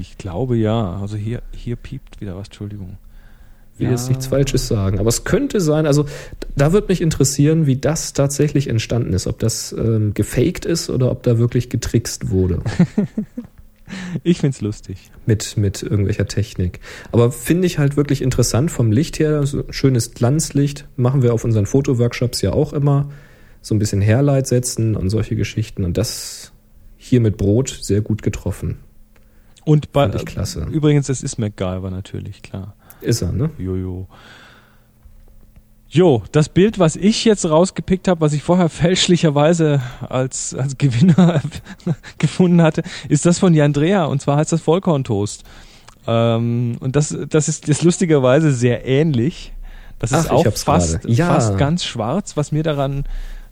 Ich 0.00 0.16
glaube 0.18 0.56
ja. 0.56 0.96
Also 1.00 1.16
hier, 1.16 1.42
hier 1.52 1.76
piept 1.76 2.20
wieder 2.20 2.36
was, 2.36 2.48
Entschuldigung. 2.48 2.98
Ich 3.74 3.80
will 3.80 3.90
jetzt 3.90 4.08
nichts 4.08 4.26
Falsches 4.28 4.68
sagen, 4.68 4.98
aber 4.98 5.10
es 5.10 5.24
könnte 5.24 5.60
sein, 5.60 5.84
also 5.84 6.06
da 6.56 6.72
wird 6.72 6.88
mich 6.88 7.02
interessieren, 7.02 7.66
wie 7.66 7.76
das 7.76 8.14
tatsächlich 8.14 8.68
entstanden 8.68 9.12
ist, 9.12 9.26
ob 9.26 9.38
das 9.38 9.70
ähm, 9.72 10.14
gefaked 10.14 10.64
ist 10.64 10.88
oder 10.88 11.10
ob 11.10 11.22
da 11.24 11.36
wirklich 11.36 11.68
getrickst 11.68 12.30
wurde. 12.30 12.62
Ich 14.24 14.40
find's 14.40 14.60
lustig. 14.62 15.10
mit, 15.26 15.56
mit 15.56 15.82
irgendwelcher 15.82 16.26
Technik. 16.26 16.80
Aber 17.12 17.30
finde 17.30 17.66
ich 17.68 17.78
halt 17.78 17.96
wirklich 17.96 18.20
interessant 18.20 18.72
vom 18.72 18.90
Licht 18.90 19.20
her. 19.20 19.46
So 19.46 19.62
schönes 19.70 20.10
Glanzlicht 20.10 20.88
machen 20.96 21.22
wir 21.22 21.32
auf 21.32 21.44
unseren 21.44 21.66
Fotoworkshops 21.66 22.42
ja 22.42 22.52
auch 22.52 22.72
immer. 22.72 23.10
So 23.62 23.76
ein 23.76 23.78
bisschen 23.78 24.02
Hairlight 24.02 24.48
setzen 24.48 24.96
und 24.96 25.08
solche 25.10 25.36
Geschichten. 25.36 25.84
Und 25.84 25.96
das 25.98 26.50
hier 27.08 27.20
mit 27.20 27.36
Brot 27.36 27.68
sehr 27.80 28.00
gut 28.00 28.22
getroffen. 28.22 28.78
Und 29.64 29.92
bei, 29.92 30.02
Fand 30.02 30.14
ich 30.16 30.26
klasse. 30.26 30.66
übrigens, 30.70 31.08
es 31.08 31.22
ist 31.22 31.38
MacGyver 31.38 31.90
natürlich, 31.90 32.42
klar. 32.42 32.74
Ist 33.00 33.22
er, 33.22 33.32
ne? 33.32 33.50
Jojo. 33.58 34.08
Jo, 35.88 36.22
das 36.32 36.48
Bild, 36.48 36.78
was 36.78 36.96
ich 36.96 37.24
jetzt 37.24 37.48
rausgepickt 37.48 38.08
habe, 38.08 38.20
was 38.20 38.32
ich 38.32 38.42
vorher 38.42 38.68
fälschlicherweise 38.84 39.80
als, 40.08 40.54
als 40.54 40.78
Gewinner 40.78 41.40
gefunden 42.18 42.62
hatte, 42.62 42.82
ist 43.08 43.26
das 43.26 43.38
von 43.38 43.54
Jandrea 43.54 44.04
und 44.04 44.20
zwar 44.20 44.36
heißt 44.36 44.52
das 44.52 44.60
Vollkorntoast. 44.60 45.44
Ähm, 46.06 46.76
und 46.80 46.96
das, 46.96 47.16
das 47.28 47.48
ist, 47.48 47.68
ist 47.68 47.82
lustigerweise 47.82 48.52
sehr 48.52 48.86
ähnlich. 48.86 49.52
Das 49.98 50.12
Ach, 50.12 50.24
ist 50.24 50.30
auch 50.30 50.46
fast. 50.54 51.04
Ja. 51.06 51.28
fast 51.28 51.56
ganz 51.58 51.84
schwarz, 51.84 52.36
was 52.36 52.52
mir 52.52 52.62
daran 52.62 53.04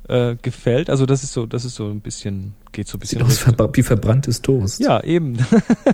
äh, 0.09 0.37
gefällt. 0.43 0.91
Also 0.91 1.07
das 1.07 1.23
ist 1.25 1.33
so, 1.33 1.47
das 1.47 1.65
ist 1.65 1.75
so 1.77 1.89
ein 1.89 2.01
bisschen, 2.01 2.55
geht 2.73 2.89
so 2.89 2.97
ein 2.97 3.01
bisschen 3.01 3.21
Sieht 3.21 3.27
aus 3.29 3.39
verbra- 3.39 3.71
wie 3.75 3.83
verbranntes 3.83 4.43
Toast. 4.43 4.81
ja, 4.81 5.03
eben. 5.03 5.39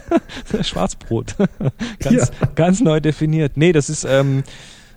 Schwarzbrot. 0.63 1.37
ganz, 2.01 2.15
Ja. 2.41 2.47
ganz 2.55 2.81
neu 2.81 3.01
definiert. 3.01 3.57
Nee, 3.57 3.73
das 3.73 3.89
ist, 3.91 4.05
ähm, 4.05 4.43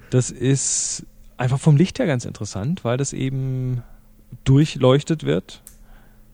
das 0.09 0.31
ist 0.31 1.05
einfach 1.37 1.59
vom 1.59 1.77
Licht 1.77 1.99
her 1.99 2.05
ganz 2.07 2.25
interessant, 2.25 2.83
weil 2.83 2.97
das 2.97 3.13
eben 3.13 3.83
durchleuchtet 4.45 5.23
wird, 5.23 5.61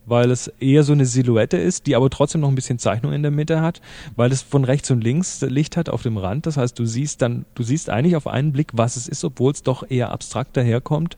weil 0.06 0.30
es 0.30 0.48
eher 0.58 0.82
so 0.82 0.92
eine 0.92 1.06
Silhouette 1.06 1.56
ist, 1.56 1.86
die 1.86 1.94
aber 1.96 2.10
trotzdem 2.10 2.40
noch 2.40 2.48
ein 2.48 2.54
bisschen 2.54 2.78
Zeichnung 2.78 3.12
in 3.12 3.22
der 3.22 3.30
Mitte 3.30 3.60
hat, 3.60 3.80
weil 4.16 4.32
es 4.32 4.42
von 4.42 4.64
rechts 4.64 4.90
und 4.90 5.02
links 5.04 5.40
Licht 5.42 5.76
hat 5.76 5.88
auf 5.88 6.02
dem 6.02 6.16
Rand. 6.16 6.46
Das 6.46 6.56
heißt, 6.56 6.78
du 6.78 6.84
siehst 6.86 7.22
dann, 7.22 7.44
du 7.54 7.62
siehst 7.62 7.90
eigentlich 7.90 8.16
auf 8.16 8.26
einen 8.26 8.52
Blick, 8.52 8.70
was 8.72 8.96
es 8.96 9.06
ist, 9.08 9.24
obwohl 9.24 9.52
es 9.52 9.62
doch 9.62 9.88
eher 9.88 10.10
abstrakt 10.10 10.56
daherkommt. 10.56 11.16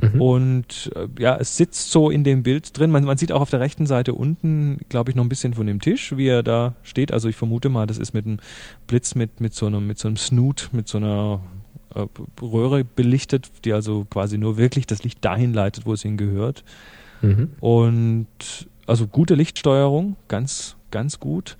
Mhm. 0.00 0.20
Und 0.20 0.90
äh, 0.94 1.08
ja, 1.18 1.36
es 1.36 1.56
sitzt 1.56 1.90
so 1.90 2.10
in 2.10 2.24
dem 2.24 2.42
Bild 2.42 2.78
drin. 2.78 2.90
Man, 2.90 3.04
man 3.04 3.18
sieht 3.18 3.32
auch 3.32 3.40
auf 3.40 3.50
der 3.50 3.60
rechten 3.60 3.86
Seite 3.86 4.14
unten, 4.14 4.78
glaube 4.88 5.10
ich, 5.10 5.16
noch 5.16 5.24
ein 5.24 5.28
bisschen 5.28 5.54
von 5.54 5.66
dem 5.66 5.80
Tisch, 5.80 6.16
wie 6.16 6.28
er 6.28 6.42
da 6.42 6.74
steht. 6.82 7.12
Also 7.12 7.28
ich 7.28 7.36
vermute 7.36 7.68
mal, 7.68 7.86
das 7.86 7.98
ist 7.98 8.14
mit 8.14 8.26
einem 8.26 8.38
Blitz, 8.86 9.14
mit, 9.14 9.40
mit 9.40 9.54
so 9.54 9.66
einem, 9.66 9.86
mit 9.86 9.98
so 9.98 10.08
einem 10.08 10.16
Snoot, 10.16 10.70
mit 10.72 10.88
so 10.88 10.98
einer 10.98 11.40
äh, 11.94 12.06
Röhre 12.40 12.84
belichtet, 12.84 13.50
die 13.64 13.72
also 13.72 14.06
quasi 14.08 14.38
nur 14.38 14.56
wirklich 14.56 14.86
das 14.86 15.04
Licht 15.04 15.24
dahin 15.24 15.52
leitet, 15.52 15.86
wo 15.86 15.92
es 15.92 16.04
ihm 16.04 16.16
gehört. 16.16 16.64
Mhm. 17.22 17.50
Und 17.60 18.26
also 18.86 19.06
gute 19.06 19.34
Lichtsteuerung, 19.34 20.16
ganz, 20.28 20.76
ganz 20.90 21.20
gut. 21.20 21.56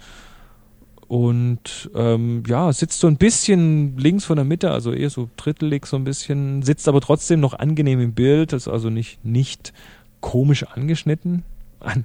Und 1.10 1.90
ähm, 1.96 2.44
ja, 2.46 2.72
sitzt 2.72 3.00
so 3.00 3.08
ein 3.08 3.16
bisschen 3.16 3.98
links 3.98 4.24
von 4.24 4.36
der 4.36 4.44
Mitte, 4.44 4.70
also 4.70 4.92
eher 4.92 5.10
so 5.10 5.28
drittelig 5.36 5.86
so 5.86 5.96
ein 5.96 6.04
bisschen, 6.04 6.62
sitzt 6.62 6.86
aber 6.86 7.00
trotzdem 7.00 7.40
noch 7.40 7.54
angenehm 7.54 7.98
im 7.98 8.12
Bild, 8.12 8.52
ist 8.52 8.68
also 8.68 8.90
nicht, 8.90 9.24
nicht 9.24 9.72
komisch 10.20 10.62
angeschnitten. 10.62 11.42
An, 11.80 12.04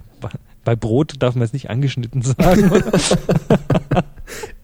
bei 0.63 0.75
Brot 0.75 1.21
darf 1.21 1.35
man 1.35 1.43
jetzt 1.43 1.53
nicht 1.53 1.69
angeschnitten 1.69 2.21
sagen. 2.23 2.71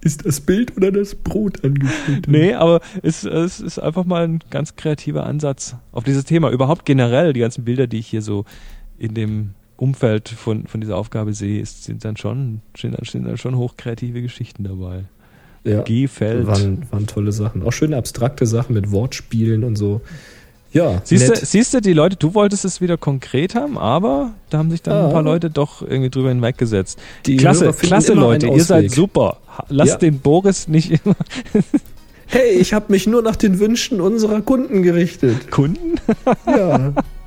Ist 0.02 0.26
das 0.26 0.42
Bild 0.42 0.76
oder 0.76 0.92
das 0.92 1.14
Brot 1.14 1.64
angeschnitten? 1.64 2.32
nee, 2.32 2.56
aber 2.56 2.82
es, 3.04 3.24
es 3.24 3.60
ist 3.60 3.78
einfach 3.78 4.06
mal 4.06 4.24
ein 4.24 4.40
ganz 4.50 4.76
kreativer 4.76 5.28
Ansatz 5.28 5.76
auf 5.92 6.04
dieses 6.04 6.26
Thema. 6.26 6.50
Überhaupt 6.50 6.86
generell, 6.86 7.34
die 7.34 7.42
ganzen 7.42 7.64
Bilder, 7.64 7.86
die 7.86 8.00
ich 8.00 8.08
hier 8.08 8.24
so 8.24 8.46
in 8.98 9.14
dem 9.14 9.54
Umfeld 9.82 10.30
von, 10.30 10.68
von 10.68 10.80
dieser 10.80 10.95
Aufgabe 10.95 11.34
sehe, 11.34 11.60
ist, 11.60 11.86
sind 11.86 12.06
dann 12.06 12.16
schon, 12.16 12.62
sind 12.78 12.94
dann, 12.94 13.03
sind 13.06 13.26
dann 13.26 13.38
schon 13.38 13.58
hochkreative 13.58 14.22
Geschichten 14.22 14.64
dabei. 14.64 15.06
Ja. 15.64 15.82
Gefällt. 15.82 16.45
Waren, 16.48 16.86
waren 16.91 17.08
tolle 17.08 17.32
Sachen. 17.32 17.64
Auch 17.64 17.72
schöne 17.74 17.98
abstrakte 17.98 18.45
Sachen 18.45 18.74
mit 18.76 18.91
Wortspielen 18.91 19.64
und 19.64 19.76
so. 19.76 20.02
Ja, 20.74 21.02
Siehst 21.03 21.28
du, 21.28 21.32
nett. 21.34 21.45
siehst 21.45 21.74
du, 21.74 21.82
die 21.82 21.94
Leute, 21.94 22.16
du 22.16 22.34
wolltest 22.34 22.64
es 22.64 22.80
wieder 22.80 22.95
konkret 22.98 23.56
haben, 23.56 23.78
aber 23.78 24.32
da 24.52 24.60
haben 24.60 24.72
sich 24.72 24.82
dann 24.82 24.94
Ja. 24.95 25.08
ein 25.08 25.12
paar 25.14 25.22
Leute 25.24 25.49
doch 25.49 25.82
irgendwie 25.82 26.10
drüber 26.10 26.30
hinweggesetzt. 26.30 26.98
Die 27.26 27.36
klasse, 27.38 27.74
klasse 27.74 28.14
Leute, 28.14 28.48
ihr 28.48 28.64
seid 28.64 28.90
super. 28.91 29.38
Lasst 29.68 29.91
Ja. 29.94 29.98
den 29.98 30.20
Boris 30.20 30.68
nicht 30.68 30.91
immer 30.91 31.16
Hey, 32.28 32.52
ich 32.52 32.74
habe 32.74 32.86
mich 32.94 33.08
nur 33.08 33.22
nach 33.22 33.36
den 33.36 33.60
Wünschen 33.60 33.99
unserer 33.99 34.41
Kunden 34.41 34.84
gerichtet. 34.84 35.52
Kunden? 35.52 35.95
Ja, 36.48 36.94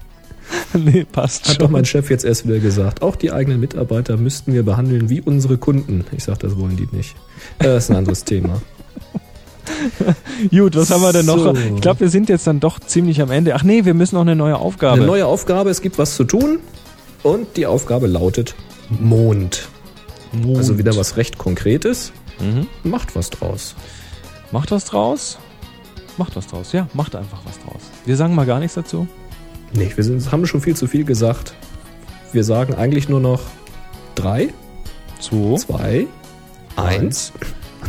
nee, 0.74 1.04
passt 1.04 1.44
hat 1.44 1.56
schon. 1.56 1.58
doch 1.58 1.70
mein 1.70 1.84
Chef 1.84 2.10
jetzt 2.10 2.24
erst 2.24 2.46
wieder 2.46 2.58
gesagt. 2.58 3.02
Auch 3.02 3.16
die 3.16 3.32
eigenen 3.32 3.60
Mitarbeiter 3.60 4.16
müssten 4.16 4.52
wir 4.52 4.62
behandeln 4.62 5.08
wie 5.08 5.20
unsere 5.20 5.58
Kunden. 5.58 6.04
Ich 6.16 6.24
sag, 6.24 6.38
das 6.40 6.56
wollen 6.58 6.76
die 6.76 6.88
nicht. 6.94 7.14
Äh, 7.58 7.64
Das 7.64 7.84
ist 7.84 7.90
ein 7.90 7.96
anderes 7.96 8.24
Thema. 8.24 8.60
Gut, 10.50 10.76
was 10.76 10.90
haben 10.90 11.02
wir 11.02 11.12
denn 11.12 11.26
noch? 11.26 11.38
So. 11.38 11.54
Ich 11.54 11.80
glaube, 11.80 12.00
wir 12.00 12.08
sind 12.10 12.28
jetzt 12.28 12.46
dann 12.46 12.60
doch 12.60 12.78
ziemlich 12.80 13.20
am 13.22 13.30
Ende. 13.30 13.54
Ach 13.54 13.62
nee, 13.62 13.84
wir 13.84 13.94
müssen 13.94 14.14
noch 14.16 14.22
eine 14.22 14.36
neue 14.36 14.56
Aufgabe. 14.56 14.96
Eine 14.98 15.06
neue 15.06 15.26
Aufgabe, 15.26 15.70
es 15.70 15.80
gibt 15.80 15.98
was 15.98 16.14
zu 16.16 16.24
tun. 16.24 16.58
Und 17.22 17.56
die 17.56 17.66
Aufgabe 17.66 18.06
lautet 18.06 18.54
Mond. 18.90 19.68
Mond. 20.32 20.58
Also 20.58 20.78
wieder 20.78 20.94
was 20.96 21.16
recht 21.16 21.38
Konkretes. 21.38 22.12
Mhm. 22.40 22.66
Macht 22.88 23.16
was 23.16 23.30
draus. 23.30 23.74
Macht 24.50 24.70
was 24.70 24.84
draus? 24.84 25.38
Macht 26.18 26.36
was 26.36 26.46
draus. 26.46 26.72
Ja, 26.72 26.88
macht 26.92 27.16
einfach 27.16 27.38
was 27.46 27.58
draus. 27.60 27.82
Wir 28.04 28.16
sagen 28.16 28.34
mal 28.34 28.46
gar 28.46 28.60
nichts 28.60 28.74
dazu. 28.74 29.08
Nee, 29.76 29.90
wir 29.94 30.04
sind, 30.04 30.30
haben 30.30 30.46
schon 30.46 30.60
viel 30.60 30.76
zu 30.76 30.86
viel 30.86 31.04
gesagt. 31.04 31.54
Wir 32.32 32.44
sagen 32.44 32.74
eigentlich 32.74 33.08
nur 33.08 33.18
noch 33.20 33.42
drei, 34.14 34.50
Zwei. 35.20 35.56
zwei, 35.56 36.06
eins. 36.76 37.32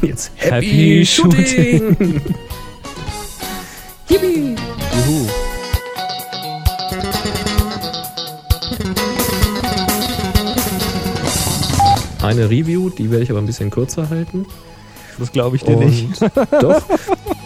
Und 0.01 0.07
jetzt 0.09 0.31
Happy 0.35 0.65
Happy, 0.65 1.05
Shooting! 1.05 1.95
Yippie! 4.09 4.55
Juhu. 5.07 5.27
Eine 12.23 12.49
Review, 12.49 12.89
die 12.89 13.11
werde 13.11 13.23
ich 13.23 13.29
aber 13.29 13.39
ein 13.39 13.45
bisschen 13.45 13.69
kürzer 13.69 14.09
halten. 14.09 14.47
Das 15.19 15.31
glaube 15.31 15.55
ich 15.55 15.63
dir 15.63 15.77
Und 15.77 15.85
nicht. 15.85 16.19
Doch. 16.59 16.81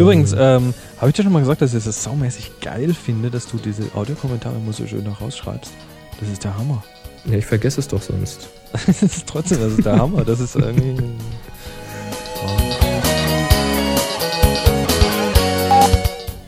Übrigens, 0.00 0.32
ähm, 0.32 0.72
habe 0.96 1.10
ich 1.10 1.14
dir 1.14 1.24
schon 1.24 1.32
mal 1.32 1.40
gesagt, 1.40 1.60
dass 1.60 1.74
ich 1.74 1.84
das 1.84 2.02
saumäßig 2.02 2.52
geil 2.62 2.94
finde, 2.94 3.30
dass 3.30 3.46
du 3.46 3.58
diese 3.58 3.82
Audiokommentare 3.94 4.56
immer 4.56 4.72
so 4.72 4.86
schön 4.86 5.04
noch 5.04 5.20
rausschreibst. 5.20 5.70
Das 6.18 6.30
ist 6.30 6.42
der 6.42 6.56
Hammer. 6.56 6.82
Ja, 7.26 7.36
ich 7.36 7.44
vergesse 7.44 7.80
es 7.80 7.88
doch 7.88 8.00
sonst. 8.00 8.48
das 8.72 9.02
ist 9.02 9.26
trotzdem, 9.26 9.60
das 9.60 9.74
ist 9.74 9.84
der 9.84 9.98
Hammer. 9.98 10.24
Das 10.24 10.40
ist 10.40 10.56
irgendwie. 10.56 10.96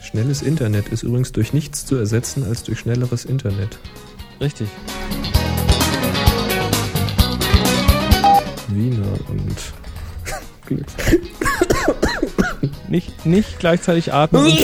Schnelles 0.01 0.41
Internet 0.41 0.89
ist 0.89 1.03
übrigens 1.03 1.31
durch 1.31 1.53
nichts 1.53 1.85
zu 1.85 1.95
ersetzen 1.95 2.43
als 2.43 2.63
durch 2.63 2.79
schnelleres 2.79 3.23
Internet. 3.23 3.77
Richtig. 4.41 4.67
Wiener 8.69 9.13
und 9.29 9.73
Glücks. 10.65 10.95
Nicht, 12.93 13.25
nicht 13.25 13.57
gleichzeitig 13.57 14.13
atmen. 14.13 14.55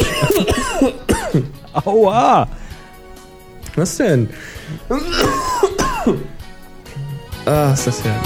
Aua! 1.73 2.47
Was 3.73 3.97
denn? 3.97 4.29
ah, 7.47 7.73
ist 7.73 7.87
das 7.87 8.03
herrlich. 8.03 8.21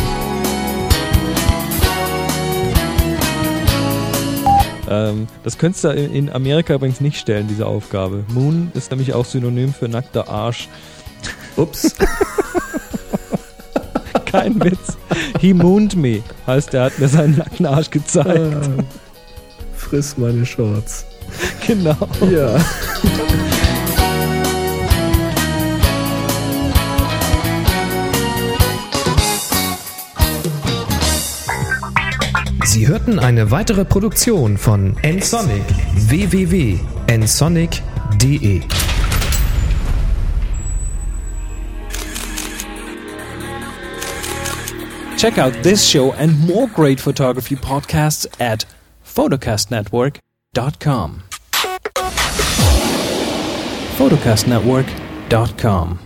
Ähm, 4.89 5.27
das 5.45 5.57
könntest 5.57 5.85
du 5.85 5.93
in 5.93 6.30
Amerika 6.30 6.73
übrigens 6.73 6.99
nicht 6.99 7.17
stellen, 7.17 7.47
diese 7.47 7.65
Aufgabe. 7.65 8.25
Moon 8.27 8.73
ist 8.73 8.91
nämlich 8.91 9.13
auch 9.13 9.23
Synonym 9.23 9.73
für 9.73 9.88
nackter 9.88 10.27
Arsch. 10.27 10.67
Ups. 11.55 11.95
Kein 14.25 14.61
Witz. 14.61 14.97
He 15.39 15.53
mooned 15.53 15.95
me. 15.95 16.23
Heißt, 16.45 16.73
er 16.73 16.84
hat 16.84 16.99
mir 16.99 17.07
seinen 17.07 17.38
nackten 17.38 17.65
Arsch 17.65 17.89
gezeigt. 17.89 18.69
Friss 19.94 20.18
meine 20.18 20.44
Shorts. 20.44 21.06
Genau. 21.68 21.95
Ja. 22.32 22.60
Sie 32.65 32.88
hörten 32.88 33.20
eine 33.20 33.52
weitere 33.52 33.86
Produktion 33.86 34.57
von 34.57 34.98
nsonic 35.03 35.61
www.nsonic.de 36.07 38.61
Check 45.18 45.38
out 45.38 45.53
this 45.61 45.88
show 45.88 46.14
and 46.14 46.40
more 46.48 46.68
great 46.68 46.99
photography 46.99 47.56
podcasts 47.56 48.26
at 48.41 48.65
photocastnetwork.com. 49.14 51.22
photocastnetwork.com 53.98 56.02